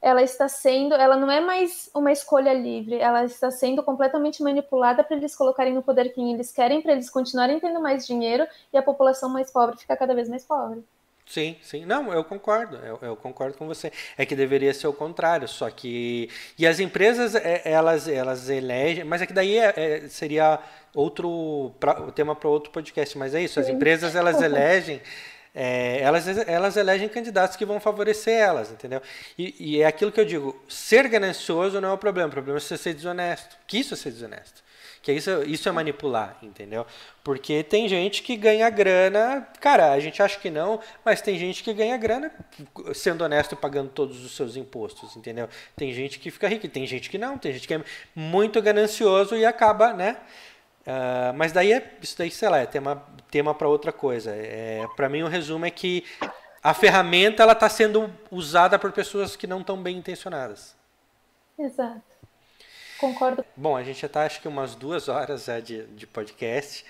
ela 0.02 0.22
está 0.22 0.48
sendo, 0.48 0.94
ela 0.96 1.18
não 1.18 1.30
é 1.30 1.42
mais 1.42 1.90
uma 1.94 2.12
escolha 2.12 2.54
livre, 2.54 2.98
ela 2.98 3.26
está 3.26 3.50
sendo 3.50 3.84
completamente 3.84 4.42
manipulada 4.44 5.04
para 5.04 5.18
eles 5.18 5.36
colocarem 5.36 5.74
no 5.74 5.82
poder 5.82 6.14
quem 6.14 6.34
eles 6.34 6.52
querem, 6.52 6.82
para 6.82 6.94
eles 6.94 7.10
continuarem 7.10 7.60
tendo 7.60 7.82
mais 7.82 8.06
dinheiro 8.06 8.48
e 8.72 8.78
a 8.78 8.84
população 8.84 9.30
mais 9.30 9.52
pobre 9.52 9.78
ficar 9.78 9.98
cada 9.98 10.14
vez 10.14 10.30
mais 10.30 10.46
pobre. 10.46 10.84
Sim, 11.26 11.58
sim. 11.62 11.86
Não, 11.86 12.14
eu 12.14 12.24
concordo. 12.24 12.78
Eu, 12.78 13.00
eu, 13.02 13.16
concordo 13.18 13.58
com 13.58 13.68
você. 13.68 13.92
É 14.18 14.26
que 14.26 14.34
deveria 14.34 14.74
ser 14.74 14.88
o 14.88 14.94
contrário. 14.94 15.46
Só 15.46 15.70
que. 15.70 16.30
E 16.58 16.66
as 16.66 16.80
empresas, 16.80 17.36
é, 17.36 17.64
elas, 17.66 18.08
elas 18.08 18.50
elegem. 18.50 19.04
Mas 19.04 19.22
é 19.22 19.26
que 19.26 19.34
daí 19.34 19.58
é, 19.58 19.74
é, 19.76 20.08
seria 20.08 20.58
outro. 20.96 21.76
Pra, 21.82 21.96
tema 22.14 22.34
para 22.34 22.48
outro 22.48 22.72
podcast. 22.72 23.18
Mas 23.18 23.36
é 23.36 23.42
isso. 23.42 23.60
As 23.60 23.68
empresas, 23.68 24.16
elas 24.16 24.42
elegem 24.42 25.02
é, 25.54 26.00
elas, 26.02 26.28
elas 26.48 26.78
elegem 26.78 27.10
candidatos 27.10 27.56
que 27.56 27.66
vão 27.66 27.80
favorecer 27.80 28.34
elas, 28.34 28.72
entendeu? 28.72 29.02
E, 29.38 29.56
e, 29.60 29.82
é 29.82 29.86
aquilo 29.86 30.12
que 30.12 30.20
eu 30.20 30.26
digo, 30.26 30.56
ser 30.68 31.08
ganancioso 31.08 31.82
não 31.82 31.90
é 31.90 31.94
o 31.94 31.98
problema, 31.98 32.30
o 32.30 32.32
problema 32.32 32.58
é 32.58 32.62
você 32.62 32.78
ser 32.78 32.94
desonesto. 32.94 33.58
Que 33.66 33.80
isso 33.80 33.94
é 33.94 33.98
ser 33.98 34.12
desonesto. 34.12 34.64
Que 35.02 35.14
isso, 35.14 35.32
isso 35.44 35.70
é 35.70 35.72
manipular, 35.72 36.38
entendeu? 36.42 36.86
Porque 37.24 37.64
tem 37.64 37.88
gente 37.88 38.22
que 38.22 38.36
ganha 38.36 38.70
grana, 38.70 39.48
cara, 39.60 39.94
a 39.94 40.00
gente 40.00 40.22
acha 40.22 40.38
que 40.40 40.50
não, 40.50 40.80
mas 41.04 41.22
tem 41.22 41.38
gente 41.40 41.64
que 41.64 41.74
ganha 41.74 41.98
grana 41.98 42.32
sendo 42.94 43.24
honesto 43.24 43.56
pagando 43.56 43.90
todos 43.90 44.24
os 44.26 44.36
seus 44.36 44.56
impostos, 44.56 45.16
entendeu? 45.16 45.48
Tem 45.76 45.94
gente 45.94 46.20
que 46.20 46.30
fica 46.30 46.48
rica, 46.48 46.68
tem 46.68 46.86
gente 46.86 47.10
que 47.10 47.18
não, 47.18 47.38
tem 47.38 47.54
gente 47.54 47.68
que 47.68 47.74
é 47.74 47.82
muito 48.14 48.62
ganancioso 48.62 49.36
e 49.36 49.46
acaba, 49.46 49.94
né? 49.94 50.18
Uh, 50.88 51.36
mas 51.36 51.52
daí 51.52 51.74
é 51.74 51.98
isso 52.02 52.18
daí, 52.18 52.32
sei 52.32 52.48
lá, 52.48 52.60
é 52.60 52.66
tema, 52.66 53.06
tema 53.30 53.54
para 53.54 53.68
outra 53.68 53.92
coisa. 53.92 54.32
É, 54.32 54.88
para 54.96 55.10
mim 55.10 55.22
o 55.22 55.28
resumo 55.28 55.66
é 55.66 55.70
que 55.70 56.06
a 56.64 56.74
ferramenta 56.74 57.44
ela 57.44 57.52
está 57.52 57.68
sendo 57.68 58.10
usada 58.32 58.80
por 58.80 58.94
pessoas 58.94 59.36
que 59.36 59.46
não 59.46 59.60
estão 59.60 59.76
bem 59.76 59.98
intencionadas. 59.98 60.78
Exato. 61.60 62.02
Concordo. 63.00 63.44
Bom, 63.56 63.76
a 63.76 63.84
gente 63.84 64.00
já 64.00 64.08
está 64.08 64.24
acho 64.24 64.42
que 64.42 64.48
umas 64.48 64.76
duas 64.76 65.10
horas 65.10 65.44
já 65.44 65.60
de, 65.60 65.86
de 65.88 66.08
podcast. 66.08 66.86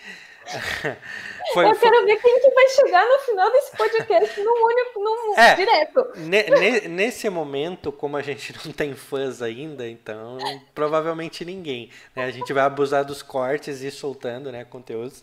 Foi, 1.53 1.65
eu 1.65 1.75
quero 1.75 2.05
ver 2.05 2.17
quem 2.17 2.39
que 2.41 2.49
vai 2.51 2.67
chegar 2.69 3.05
no 3.05 3.19
final 3.19 3.51
desse 3.51 3.77
podcast 3.77 4.41
no 4.41 4.51
único, 4.51 4.99
no 4.99 5.39
é, 5.39 5.55
direto. 5.55 6.11
Ne, 6.17 6.87
nesse 6.89 7.29
momento, 7.29 7.91
como 7.91 8.17
a 8.17 8.21
gente 8.21 8.53
não 8.65 8.73
tem 8.73 8.93
fãs 8.93 9.41
ainda, 9.41 9.87
então 9.87 10.37
provavelmente 10.75 11.45
ninguém. 11.45 11.89
Né? 12.15 12.25
A 12.25 12.31
gente 12.31 12.51
vai 12.51 12.63
abusar 12.63 13.05
dos 13.05 13.21
cortes 13.21 13.81
e 13.81 13.87
ir 13.87 13.91
soltando 13.91 14.51
né, 14.51 14.65
conteúdos. 14.65 15.21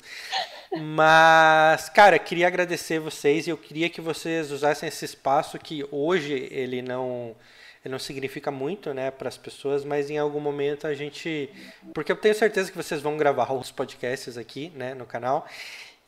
Mas, 0.76 1.88
cara, 1.90 2.18
queria 2.18 2.46
agradecer 2.46 2.98
vocês 2.98 3.46
e 3.46 3.50
eu 3.50 3.56
queria 3.56 3.88
que 3.90 4.00
vocês 4.00 4.50
usassem 4.50 4.88
esse 4.88 5.04
espaço 5.04 5.58
que 5.58 5.86
hoje 5.90 6.48
ele 6.50 6.82
não 6.82 7.36
ele 7.84 7.92
não 7.92 7.98
significa 7.98 8.50
muito, 8.50 8.94
né, 8.94 9.10
para 9.10 9.28
as 9.28 9.36
pessoas, 9.36 9.84
mas 9.84 10.08
em 10.08 10.16
algum 10.16 10.40
momento 10.40 10.86
a 10.86 10.94
gente, 10.94 11.50
porque 11.92 12.10
eu 12.10 12.16
tenho 12.16 12.34
certeza 12.34 12.70
que 12.70 12.76
vocês 12.76 13.02
vão 13.02 13.16
gravar 13.16 13.52
uns 13.52 13.70
podcasts 13.70 14.38
aqui, 14.38 14.72
né, 14.74 14.94
no 14.94 15.04
canal. 15.04 15.46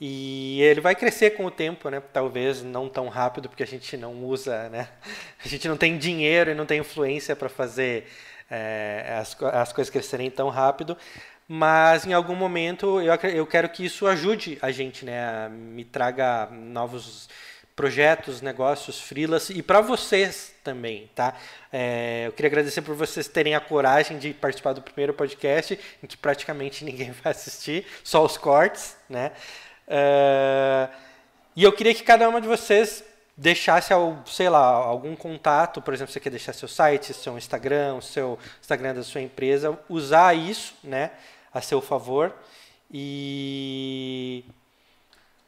E 0.00 0.60
ele 0.62 0.80
vai 0.80 0.94
crescer 0.94 1.30
com 1.30 1.46
o 1.46 1.50
tempo, 1.50 1.88
né? 1.88 2.02
Talvez 2.12 2.62
não 2.62 2.86
tão 2.86 3.08
rápido, 3.08 3.48
porque 3.48 3.62
a 3.62 3.66
gente 3.66 3.96
não 3.96 4.24
usa, 4.24 4.68
né? 4.68 4.88
A 5.42 5.48
gente 5.48 5.66
não 5.66 5.76
tem 5.76 5.96
dinheiro 5.96 6.50
e 6.50 6.54
não 6.54 6.66
tem 6.66 6.80
influência 6.80 7.34
para 7.34 7.48
fazer 7.48 8.06
é, 8.50 9.16
as, 9.18 9.34
as 9.42 9.72
coisas 9.72 9.90
crescerem 9.90 10.30
tão 10.30 10.50
rápido. 10.50 10.98
Mas 11.48 12.04
em 12.04 12.12
algum 12.12 12.34
momento 12.34 13.00
eu, 13.00 13.14
eu 13.30 13.46
quero 13.46 13.68
que 13.70 13.86
isso 13.86 14.06
ajude 14.06 14.58
a 14.60 14.70
gente, 14.70 15.04
né? 15.04 15.48
Me 15.48 15.84
traga 15.84 16.46
novos 16.50 17.28
projetos, 17.76 18.40
negócios, 18.40 18.98
freelas 18.98 19.50
e 19.50 19.62
para 19.62 19.82
vocês 19.82 20.54
também, 20.64 21.10
tá? 21.14 21.36
É, 21.70 22.24
eu 22.26 22.32
queria 22.32 22.48
agradecer 22.48 22.80
por 22.80 22.96
vocês 22.96 23.28
terem 23.28 23.54
a 23.54 23.60
coragem 23.60 24.18
de 24.18 24.32
participar 24.32 24.72
do 24.72 24.80
primeiro 24.80 25.12
podcast, 25.12 25.78
em 26.02 26.06
que 26.06 26.16
praticamente 26.16 26.82
ninguém 26.86 27.12
vai 27.22 27.32
assistir, 27.32 27.86
só 28.02 28.24
os 28.24 28.38
cortes, 28.38 28.96
né? 29.08 29.30
Uh, 29.86 30.90
e 31.54 31.62
eu 31.62 31.72
queria 31.72 31.94
que 31.94 32.02
cada 32.02 32.26
uma 32.28 32.40
de 32.40 32.48
vocês 32.48 33.04
deixasse, 33.36 33.92
sei 34.24 34.48
lá, 34.48 34.64
algum 34.64 35.14
contato, 35.14 35.82
por 35.82 35.92
exemplo, 35.92 36.10
você 36.12 36.18
quer 36.18 36.30
deixar 36.30 36.54
seu 36.54 36.66
site, 36.66 37.12
seu 37.12 37.36
Instagram, 37.36 37.96
o 37.96 38.02
seu 38.02 38.38
Instagram 38.60 38.94
da 38.94 39.02
sua 39.02 39.20
empresa, 39.20 39.78
usar 39.88 40.34
isso, 40.34 40.74
né, 40.82 41.10
a 41.52 41.60
seu 41.60 41.82
favor 41.82 42.34
e 42.90 44.44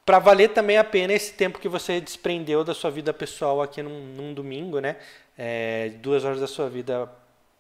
para 0.08 0.18
valer 0.18 0.48
também 0.54 0.78
a 0.78 0.84
pena 0.84 1.12
esse 1.12 1.34
tempo 1.34 1.58
que 1.58 1.68
você 1.68 2.00
desprendeu 2.00 2.64
da 2.64 2.72
sua 2.72 2.90
vida 2.90 3.12
pessoal 3.12 3.60
aqui 3.60 3.82
num, 3.82 4.06
num 4.16 4.32
domingo, 4.32 4.80
né? 4.80 4.96
É, 5.36 5.90
duas 6.00 6.24
horas 6.24 6.40
da 6.40 6.46
sua 6.46 6.66
vida 6.66 7.12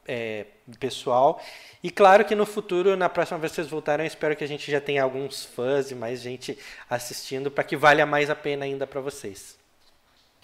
é, 0.06 0.46
pessoal. 0.80 1.42
E 1.84 1.90
claro 1.90 2.24
que 2.24 2.34
no 2.34 2.46
futuro, 2.46 2.96
na 2.96 3.10
próxima 3.10 3.38
vez 3.38 3.52
que 3.52 3.56
vocês 3.56 3.68
voltarem, 3.68 4.06
eu 4.06 4.08
espero 4.08 4.34
que 4.34 4.42
a 4.42 4.46
gente 4.46 4.72
já 4.72 4.80
tenha 4.80 5.02
alguns 5.02 5.44
fãs 5.44 5.90
e 5.90 5.94
mais 5.94 6.22
gente 6.22 6.58
assistindo 6.88 7.50
para 7.50 7.62
que 7.62 7.76
valha 7.76 8.06
mais 8.06 8.30
a 8.30 8.34
pena 8.34 8.64
ainda 8.64 8.86
para 8.86 9.02
vocês. 9.02 9.58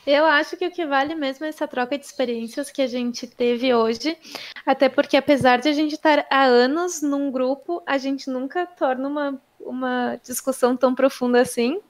Eu 0.06 0.26
acho 0.26 0.58
que 0.58 0.66
o 0.66 0.70
que 0.70 0.84
vale 0.84 1.14
mesmo 1.14 1.46
é 1.46 1.48
essa 1.48 1.66
troca 1.66 1.96
de 1.96 2.04
experiências 2.04 2.70
que 2.70 2.82
a 2.82 2.86
gente 2.86 3.26
teve 3.26 3.72
hoje, 3.72 4.14
até 4.66 4.90
porque 4.90 5.16
apesar 5.16 5.58
de 5.58 5.70
a 5.70 5.72
gente 5.72 5.94
estar 5.94 6.26
há 6.28 6.44
anos 6.44 7.00
num 7.00 7.30
grupo, 7.30 7.82
a 7.86 7.96
gente 7.96 8.28
nunca 8.28 8.66
torna 8.66 9.08
uma, 9.08 9.42
uma 9.58 10.20
discussão 10.22 10.76
tão 10.76 10.94
profunda 10.94 11.40
assim. 11.40 11.80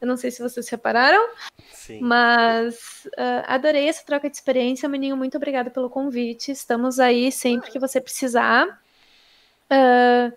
Eu 0.00 0.08
não 0.08 0.16
sei 0.16 0.30
se 0.30 0.40
vocês 0.40 0.66
repararam, 0.68 1.28
Sim. 1.72 2.00
mas 2.00 3.04
uh, 3.18 3.44
adorei 3.46 3.86
essa 3.86 4.04
troca 4.04 4.30
de 4.30 4.36
experiência. 4.36 4.88
Maninho, 4.88 5.16
muito 5.16 5.36
obrigada 5.36 5.68
pelo 5.70 5.90
convite. 5.90 6.50
Estamos 6.50 6.98
aí 6.98 7.30
sempre 7.30 7.70
que 7.70 7.78
você 7.78 8.00
precisar. 8.00 8.66
Uh, 9.70 10.32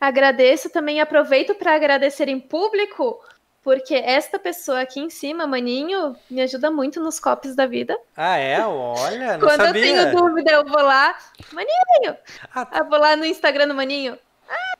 agradeço 0.00 0.70
também, 0.70 1.00
aproveito 1.00 1.54
para 1.54 1.74
agradecer 1.74 2.26
em 2.28 2.40
público, 2.40 3.22
porque 3.62 3.94
esta 3.94 4.38
pessoa 4.38 4.80
aqui 4.80 4.98
em 4.98 5.10
cima, 5.10 5.46
Maninho, 5.46 6.16
me 6.30 6.40
ajuda 6.40 6.70
muito 6.70 6.98
nos 6.98 7.20
copos 7.20 7.54
da 7.54 7.66
vida. 7.66 7.94
Ah, 8.16 8.38
é? 8.38 8.64
Olha, 8.64 9.36
não 9.36 9.46
Quando 9.46 9.66
sabia. 9.66 9.86
eu 9.86 9.94
tenho 10.06 10.16
dúvida, 10.16 10.52
eu 10.52 10.64
vou 10.64 10.82
lá, 10.82 11.16
Maninho! 11.52 12.16
Ah, 12.54 12.66
eu 12.78 12.88
vou 12.88 12.98
lá 12.98 13.14
no 13.14 13.26
Instagram 13.26 13.68
do 13.68 13.74
Maninho. 13.74 14.18
Ah! 14.48 14.78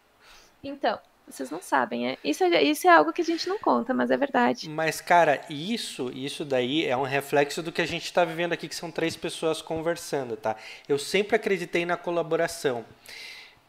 Então, 0.65 0.99
vocês 1.29 1.51
não 1.51 1.63
sabem, 1.63 2.09
é? 2.09 2.19
Isso, 2.23 2.45
é, 2.45 2.63
isso 2.63 2.87
é 2.87 2.91
algo 2.91 3.13
que 3.13 3.23
a 3.23 3.25
gente 3.25 3.49
não 3.49 3.59
conta, 3.59 3.95
mas 3.95 4.11
é 4.11 4.17
verdade. 4.17 4.69
Mas, 4.69 5.01
cara, 5.01 5.41
isso, 5.49 6.11
isso 6.15 6.45
daí 6.45 6.85
é 6.85 6.97
um 6.97 7.03
reflexo 7.03 7.63
do 7.63 7.73
que 7.73 7.81
a 7.81 7.87
gente 7.87 8.05
está 8.05 8.25
vivendo 8.25 8.53
aqui, 8.53 8.69
que 8.69 8.75
são 8.75 8.91
três 8.91 9.17
pessoas 9.17 9.63
conversando, 9.63 10.37
tá? 10.37 10.57
Eu 10.89 10.99
sempre 10.99 11.37
acreditei 11.37 11.87
na 11.87 11.97
colaboração. 11.97 12.85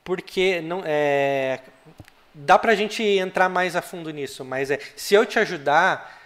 Porque 0.03 0.61
não 0.61 0.81
é. 0.85 1.59
Dá 2.33 2.57
pra 2.57 2.75
gente 2.75 3.01
entrar 3.03 3.47
mais 3.47 3.75
a 3.75 3.81
fundo 3.81 4.09
nisso, 4.09 4.43
mas 4.43 4.69
é. 4.71 4.79
Se 4.95 5.13
eu 5.13 5.25
te 5.25 5.39
ajudar, 5.39 6.22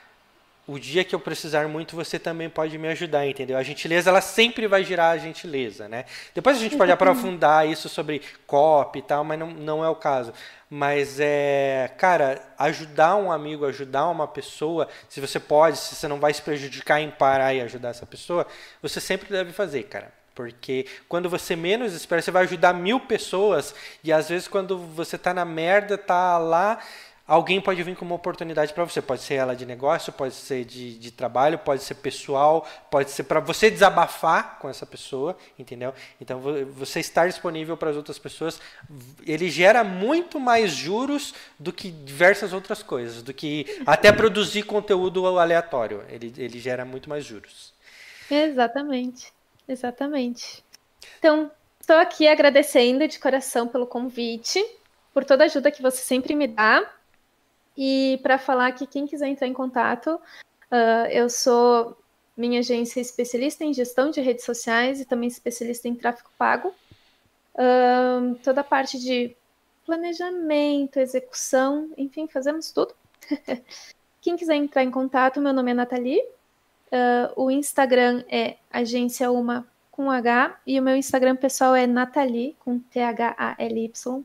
o 0.68 0.77
dia 0.77 1.06
que 1.06 1.15
eu 1.15 1.19
precisar 1.19 1.65
muito, 1.69 1.95
você 1.95 2.19
também 2.19 2.49
pode 2.49 2.77
me 2.77 2.89
ajudar, 2.89 3.26
entendeu? 3.26 3.57
A 3.57 3.64
gentileza, 3.64 4.10
ela 4.10 4.19
sempre 4.19 4.68
vai 4.68 4.84
girar 4.84 5.14
a 5.14 5.18
gentileza, 5.18 5.88
né? 5.88 6.03
Depois 6.35 6.57
a 6.57 6.60
gente 6.60 6.76
pode 6.76 6.91
aprofundar 6.91 7.65
isso 7.65 7.88
sobre 7.88 8.22
copy 8.45 8.99
e 8.99 9.02
tal, 9.02 9.23
mas 9.23 9.39
não, 9.39 9.48
não 9.48 9.84
é 9.84 9.89
o 9.89 9.95
caso. 9.95 10.34
Mas 10.69 11.22
é, 11.22 11.89
cara, 11.98 12.41
ajudar 12.60 13.15
um 13.15 13.31
amigo, 13.31 13.65
ajudar 13.65 14.10
uma 14.10 14.27
pessoa, 14.27 14.89
se 15.07 15.22
você 15.22 15.39
pode, 15.39 15.77
se 15.77 15.95
você 15.95 16.07
não 16.07 16.19
vai 16.19 16.34
se 16.34 16.41
prejudicar 16.41 16.99
em 16.99 17.11
parar 17.11 17.53
e 17.53 17.61
ajudar 17.61 17.89
essa 17.89 18.06
pessoa, 18.06 18.45
você 18.81 18.99
sempre 18.99 19.30
deve 19.30 19.53
fazer, 19.53 19.84
cara. 19.84 20.11
Porque 20.35 20.85
quando 21.10 21.30
você 21.30 21.56
menos 21.56 21.94
espera, 21.94 22.22
você 22.22 22.30
vai 22.30 22.44
ajudar 22.44 22.72
mil 22.72 22.99
pessoas 22.99 23.73
e 24.03 24.14
às 24.14 24.30
vezes 24.30 24.48
quando 24.48 24.77
você 24.77 25.18
tá 25.18 25.34
na 25.34 25.44
merda, 25.44 25.98
tá 25.98 26.38
lá 26.38 26.77
alguém 27.27 27.59
pode 27.59 27.83
vir 27.83 27.95
com 27.95 28.05
uma 28.05 28.15
oportunidade 28.15 28.73
para 28.73 28.85
você. 28.85 29.01
Pode 29.01 29.21
ser 29.21 29.35
ela 29.35 29.55
de 29.55 29.65
negócio, 29.65 30.13
pode 30.13 30.33
ser 30.33 30.63
de, 30.63 30.97
de 30.97 31.11
trabalho, 31.11 31.59
pode 31.59 31.83
ser 31.83 31.95
pessoal, 31.95 32.65
pode 32.89 33.11
ser 33.11 33.23
para 33.23 33.39
você 33.39 33.69
desabafar 33.69 34.57
com 34.59 34.69
essa 34.69 34.85
pessoa, 34.85 35.37
entendeu? 35.59 35.93
Então, 36.21 36.39
você 36.71 37.01
estar 37.01 37.27
disponível 37.27 37.75
para 37.75 37.89
as 37.89 37.97
outras 37.97 38.17
pessoas, 38.17 38.61
ele 39.25 39.49
gera 39.49 39.83
muito 39.83 40.39
mais 40.39 40.71
juros 40.71 41.33
do 41.59 41.73
que 41.73 41.91
diversas 41.91 42.53
outras 42.53 42.81
coisas, 42.81 43.21
do 43.21 43.33
que 43.33 43.81
até 43.85 44.11
produzir 44.11 44.63
conteúdo 44.63 45.27
aleatório. 45.37 46.03
Ele, 46.09 46.33
ele 46.37 46.59
gera 46.59 46.85
muito 46.85 47.09
mais 47.09 47.25
juros. 47.25 47.73
Exatamente, 48.31 49.33
exatamente. 49.67 50.63
Então, 51.19 51.51
estou 51.79 51.97
aqui 51.97 52.27
agradecendo 52.27 53.07
de 53.07 53.19
coração 53.19 53.67
pelo 53.67 53.87
convite, 53.87 54.63
por 55.13 55.25
toda 55.25 55.43
a 55.43 55.45
ajuda 55.45 55.71
que 55.71 55.81
você 55.81 55.97
sempre 55.97 56.35
me 56.35 56.47
dá 56.47 56.85
e 57.77 58.19
para 58.23 58.39
falar 58.39 58.71
que 58.71 58.87
quem 58.87 59.05
quiser 59.05 59.27
entrar 59.27 59.47
em 59.47 59.53
contato, 59.53 60.19
uh, 60.71 61.07
eu 61.11 61.29
sou 61.29 61.95
minha 62.35 62.59
agência 62.59 62.99
especialista 62.99 63.63
em 63.63 63.73
gestão 63.73 64.09
de 64.09 64.19
redes 64.19 64.45
sociais 64.45 64.99
e 64.99 65.05
também 65.05 65.27
especialista 65.27 65.87
em 65.87 65.95
tráfego 65.95 66.29
pago. 66.37 66.73
Uh, 67.53 68.35
toda 68.43 68.61
a 68.61 68.63
parte 68.63 68.99
de 68.99 69.35
planejamento, 69.85 70.99
execução, 70.99 71.89
enfim, 71.97 72.27
fazemos 72.27 72.71
tudo. 72.71 72.93
Quem 74.21 74.35
quiser 74.35 74.55
entrar 74.55 74.83
em 74.83 74.91
contato, 74.91 75.39
meu 75.39 75.53
nome 75.53 75.71
é 75.71 75.73
Nathalie. 75.73 76.21
Uh, 76.91 77.43
o 77.43 77.51
Instagram 77.51 78.23
é 78.27 78.57
agência 78.71 79.31
uma 79.31 79.67
com 79.91 80.09
H 80.11 80.59
e 80.65 80.79
o 80.79 80.83
meu 80.83 80.95
Instagram 80.95 81.35
pessoal 81.35 81.75
é 81.75 81.85
Nathalie 81.85 82.55
com 82.59 82.79
T 82.79 82.99
H 82.99 83.35
A 83.37 83.55
L 83.57 83.85
Y. 83.85 84.23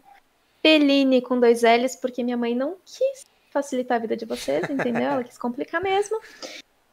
Peline 0.62 1.20
com 1.22 1.40
dois 1.40 1.62
L's 1.62 1.96
porque 1.96 2.22
minha 2.22 2.36
mãe 2.36 2.54
não 2.54 2.76
quis 2.84 3.31
facilitar 3.52 3.96
a 3.96 4.00
vida 4.00 4.16
de 4.16 4.24
vocês, 4.24 4.68
entendeu? 4.68 5.02
Ela 5.02 5.24
quis 5.24 5.38
complicar 5.38 5.82
mesmo. 5.82 6.18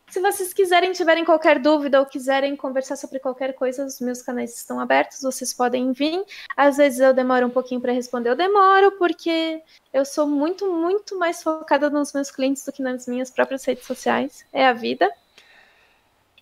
Se 0.10 0.20
vocês 0.20 0.52
quiserem, 0.52 0.92
tiverem 0.92 1.24
qualquer 1.24 1.60
dúvida 1.60 2.00
ou 2.00 2.06
quiserem 2.06 2.56
conversar 2.56 2.96
sobre 2.96 3.20
qualquer 3.20 3.54
coisa, 3.54 3.86
os 3.86 4.00
meus 4.00 4.24
canais 4.24 4.56
estão 4.56 4.80
abertos, 4.80 5.22
vocês 5.22 5.54
podem 5.54 5.92
vir. 5.92 6.24
Às 6.58 6.78
vezes 6.78 7.00
eu 7.00 7.14
demoro 7.14 7.46
um 7.46 7.52
pouquinho 7.52 7.80
para 7.80 7.94
responder, 7.94 8.32
eu 8.32 8.36
demoro 8.36 8.92
porque 8.94 9.62
eu 9.94 10.04
sou 10.04 10.26
muito, 10.26 10.72
muito 10.72 11.18
mais 11.18 11.44
focada 11.44 11.92
nos 11.92 12.12
meus 12.12 12.32
clientes 12.32 12.66
do 12.66 12.72
que 12.72 12.82
nas 12.82 13.08
minhas 13.08 13.30
próprias 13.30 13.64
redes 13.64 13.86
sociais. 13.86 14.44
É 14.52 14.66
a 14.66 14.74
vida. 14.74 15.08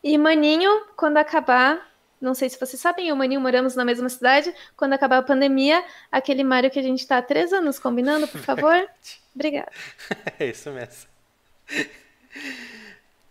E 0.02 0.18
Maninho, 0.18 0.86
quando 0.96 1.18
acabar, 1.18 1.86
não 2.20 2.34
sei 2.34 2.50
se 2.50 2.60
vocês 2.60 2.82
sabem, 2.82 3.08
eu 3.08 3.10
e 3.10 3.14
o 3.14 3.16
Maninho 3.16 3.40
moramos 3.40 3.76
na 3.76 3.86
mesma 3.86 4.10
cidade. 4.10 4.54
Quando 4.76 4.94
acabar 4.94 5.18
a 5.18 5.24
pandemia, 5.24 5.84
aquele 6.12 6.44
Mário 6.44 6.72
que 6.72 6.80
a 6.80 6.84
gente 6.84 7.00
está 7.00 7.18
há 7.18 7.22
três 7.22 7.54
anos 7.54 7.78
combinando, 7.80 8.28
por 8.28 8.42
favor. 8.42 8.90
Obrigada. 9.36 9.72
É 10.40 10.48
isso 10.48 10.70
mesmo. 10.72 11.10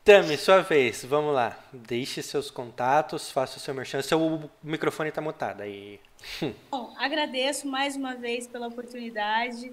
Tami, 0.04 0.36
sua 0.36 0.60
vez, 0.60 1.04
vamos 1.04 1.34
lá. 1.34 1.58
Deixe 1.72 2.22
seus 2.22 2.50
contatos, 2.50 3.30
faça 3.30 3.58
o 3.58 3.60
seu 3.60 3.74
merchan. 3.74 4.02
Seu 4.02 4.50
microfone 4.62 5.08
está 5.08 5.20
mutado 5.20 5.62
aí. 5.62 6.00
Bom, 6.70 6.94
agradeço 6.96 7.66
mais 7.66 7.96
uma 7.96 8.14
vez 8.14 8.46
pela 8.46 8.68
oportunidade 8.68 9.72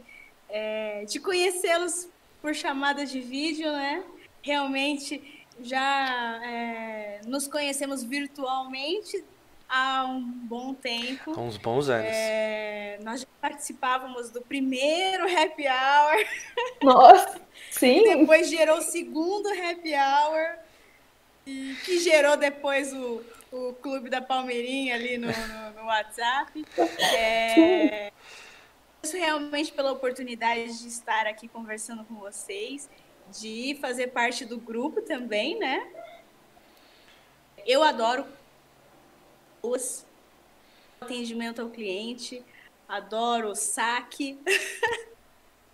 é, 0.49 1.05
de 1.05 1.19
conhecê-los 1.19 2.07
por 2.41 2.55
chamadas 2.55 3.11
de 3.11 3.21
vídeo, 3.21 3.71
né? 3.71 4.03
Realmente 4.41 5.42
já 5.61 6.39
é, 6.43 7.21
nos 7.25 7.47
conhecemos 7.47 8.03
virtualmente 8.03 9.23
há 9.67 10.05
um 10.05 10.21
bom 10.21 10.73
tempo. 10.73 11.31
Há 11.31 11.41
uns 11.41 11.57
bons 11.57 11.89
anos. 11.89 12.11
É, 12.11 12.99
nós 13.03 13.21
já 13.21 13.27
participávamos 13.41 14.29
do 14.29 14.41
primeiro 14.41 15.25
happy 15.25 15.65
hour. 15.67 16.25
Nossa, 16.83 17.41
sim. 17.71 18.03
depois 18.03 18.49
gerou 18.49 18.77
o 18.77 18.81
segundo 18.81 19.47
happy 19.49 19.93
hour. 19.95 20.57
E 21.45 21.75
que 21.83 21.99
gerou 21.99 22.37
depois 22.37 22.93
o, 22.93 23.21
o 23.51 23.73
Clube 23.73 24.09
da 24.09 24.21
Palmeirinha 24.21 24.95
ali 24.95 25.17
no, 25.17 25.27
no, 25.27 25.71
no 25.81 25.85
WhatsApp. 25.85 26.65
É, 27.15 28.11
realmente 29.11 29.71
pela 29.71 29.91
oportunidade 29.91 30.79
de 30.79 30.87
estar 30.87 31.27
aqui 31.27 31.47
conversando 31.47 32.05
com 32.05 32.15
vocês, 32.15 32.89
de 33.31 33.77
fazer 33.81 34.07
parte 34.07 34.45
do 34.45 34.57
grupo 34.57 35.01
também, 35.01 35.57
né? 35.57 35.87
Eu 37.65 37.83
adoro 37.83 38.25
pessoas, 39.61 40.05
atendimento 40.99 41.61
ao 41.61 41.69
cliente, 41.69 42.43
adoro 42.87 43.49
o 43.49 43.55
saque. 43.55 44.37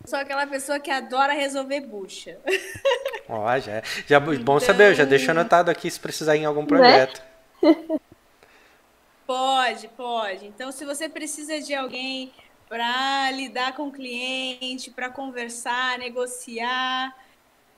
Sou 0.05 0.17
aquela 0.17 0.47
pessoa 0.47 0.79
que 0.79 0.89
adora 0.89 1.33
resolver 1.33 1.81
bucha. 1.81 2.39
Ó, 3.27 3.59
já, 3.59 3.73
é, 3.73 3.83
já 4.07 4.17
é 4.17 4.19
bom 4.19 4.33
então... 4.33 4.59
saber, 4.59 4.95
já 4.95 5.05
deixo 5.05 5.29
anotado 5.31 5.69
aqui 5.69 5.89
se 5.91 5.99
precisar 5.99 6.35
em 6.37 6.45
algum 6.45 6.65
projeto. 6.65 7.21
Né? 7.61 7.99
Pode, 9.27 9.87
pode. 9.89 10.47
Então, 10.47 10.71
se 10.71 10.83
você 10.83 11.07
precisa 11.07 11.61
de 11.61 11.75
alguém 11.75 12.33
para 12.67 13.29
lidar 13.29 13.75
com 13.75 13.89
o 13.89 13.91
cliente, 13.91 14.89
para 14.89 15.07
conversar, 15.07 15.99
negociar, 15.99 17.15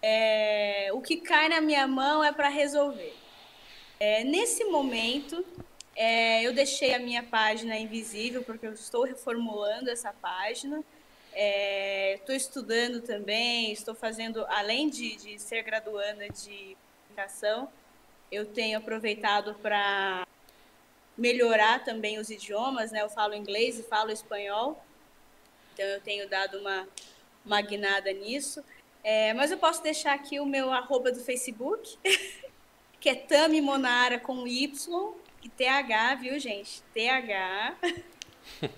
é, 0.01 0.89
o 0.93 1.01
que 1.01 1.17
cai 1.17 1.49
na 1.49 1.61
minha 1.61 1.87
mão 1.87 2.23
é 2.23 2.31
para 2.31 2.49
resolver. 2.49 3.13
É, 3.99 4.23
nesse 4.23 4.63
momento, 4.65 5.45
é, 5.95 6.41
eu 6.41 6.53
deixei 6.53 6.93
a 6.93 6.99
minha 6.99 7.23
página 7.23 7.77
invisível, 7.77 8.43
porque 8.43 8.65
eu 8.65 8.73
estou 8.73 9.03
reformulando 9.03 9.89
essa 9.89 10.11
página. 10.13 10.83
Estou 12.15 12.35
é, 12.35 12.37
estudando 12.37 13.01
também, 13.01 13.71
estou 13.71 13.95
fazendo, 13.95 14.45
além 14.47 14.89
de, 14.89 15.15
de 15.15 15.39
ser 15.39 15.63
graduanda 15.63 16.27
de 16.27 16.75
comunicação, 17.07 17.69
eu 18.31 18.45
tenho 18.45 18.77
aproveitado 18.77 19.53
para 19.55 20.25
melhorar 21.17 21.83
também 21.83 22.17
os 22.17 22.29
idiomas, 22.29 22.91
né? 22.91 23.01
Eu 23.01 23.09
falo 23.09 23.35
inglês 23.35 23.77
e 23.77 23.83
falo 23.83 24.09
espanhol, 24.09 24.83
então 25.73 25.85
eu 25.85 26.01
tenho 26.01 26.27
dado 26.27 26.57
uma, 26.59 27.61
guinada 27.61 28.11
nisso. 28.13 28.63
É, 29.03 29.33
mas 29.33 29.51
eu 29.51 29.57
posso 29.57 29.81
deixar 29.81 30.13
aqui 30.13 30.39
o 30.39 30.45
meu 30.45 30.71
arroba 30.71 31.11
do 31.11 31.19
Facebook, 31.19 31.97
que 32.99 33.09
é 33.09 33.15
Tami 33.15 33.61
Monara 33.61 34.19
com 34.19 34.47
Y 34.47 35.13
e 35.43 35.49
TH, 35.49 36.15
viu, 36.19 36.39
gente? 36.39 36.83
TH. 36.93 37.75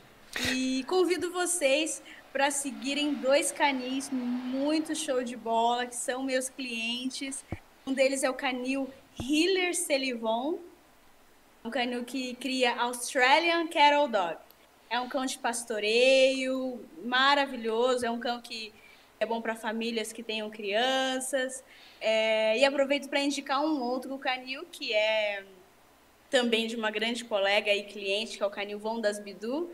e 0.54 0.84
convido 0.86 1.32
vocês 1.32 2.02
para 2.32 2.50
seguirem 2.50 3.14
dois 3.14 3.52
canis 3.52 4.10
muito 4.12 4.96
show 4.96 5.24
de 5.24 5.36
bola, 5.36 5.86
que 5.86 5.96
são 5.96 6.24
meus 6.24 6.50
clientes. 6.50 7.44
Um 7.86 7.94
deles 7.94 8.24
é 8.24 8.30
o 8.30 8.34
canil 8.34 8.90
Hiller 9.20 9.76
Selivon, 9.76 10.58
um 11.64 11.70
canil 11.70 12.04
que 12.04 12.34
cria 12.36 12.76
Australian 12.76 13.68
Cattle 13.68 14.08
Dog. 14.08 14.38
É 14.90 15.00
um 15.00 15.10
cão 15.10 15.26
de 15.26 15.38
pastoreio 15.38 16.84
maravilhoso, 17.04 18.06
é 18.06 18.12
um 18.12 18.20
cão 18.20 18.42
que 18.42 18.74
é 19.24 19.26
bom 19.26 19.42
para 19.42 19.56
famílias 19.56 20.12
que 20.14 20.22
tenham 20.22 20.50
crianças. 20.50 21.64
É, 22.00 22.58
e 22.58 22.66
aproveito 22.66 23.10
para 23.10 23.20
indicar 23.20 23.64
um 23.64 23.82
outro 23.82 24.18
canil 24.18 24.66
que 24.72 24.94
é 24.94 25.44
também 26.30 26.68
de 26.68 26.76
uma 26.76 26.92
grande 26.92 27.24
colega 27.24 27.74
e 27.74 27.84
cliente, 27.84 28.38
que 28.38 28.44
é 28.44 28.46
o 28.46 28.50
canil 28.50 28.80
Von 28.80 29.00
das 29.00 29.20
Bidu, 29.20 29.72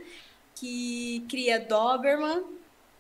que 0.56 1.26
cria 1.30 1.60
Doberman, 1.60 2.44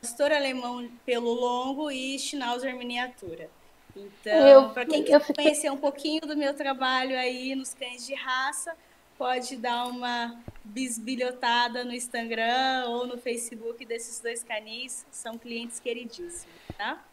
pastor 0.02 0.32
alemão 0.32 0.90
pelo 1.06 1.32
longo 1.34 1.92
e 1.92 2.18
Schnauzer 2.18 2.76
miniatura. 2.76 3.50
Então, 3.96 4.72
para 4.74 4.86
quem 4.86 5.04
quer 5.04 5.20
fiquei... 5.20 5.44
conhecer 5.44 5.70
um 5.70 5.78
pouquinho 5.78 6.22
do 6.22 6.38
meu 6.38 6.54
trabalho 6.54 7.18
aí 7.18 7.54
nos 7.54 7.74
cães 7.74 8.06
de 8.08 8.14
raça, 8.14 8.76
pode 9.20 9.58
dar 9.58 9.86
uma 9.86 10.42
bisbilhotada 10.64 11.84
no 11.84 11.94
Instagram 11.94 12.86
ou 12.88 13.06
no 13.06 13.18
Facebook 13.18 13.86
desses 13.86 14.22
dois 14.22 14.42
canis, 14.44 15.06
são 15.12 15.38
clientes 15.38 15.78
queridíssimos, 15.78 16.46
tá? 16.78 17.04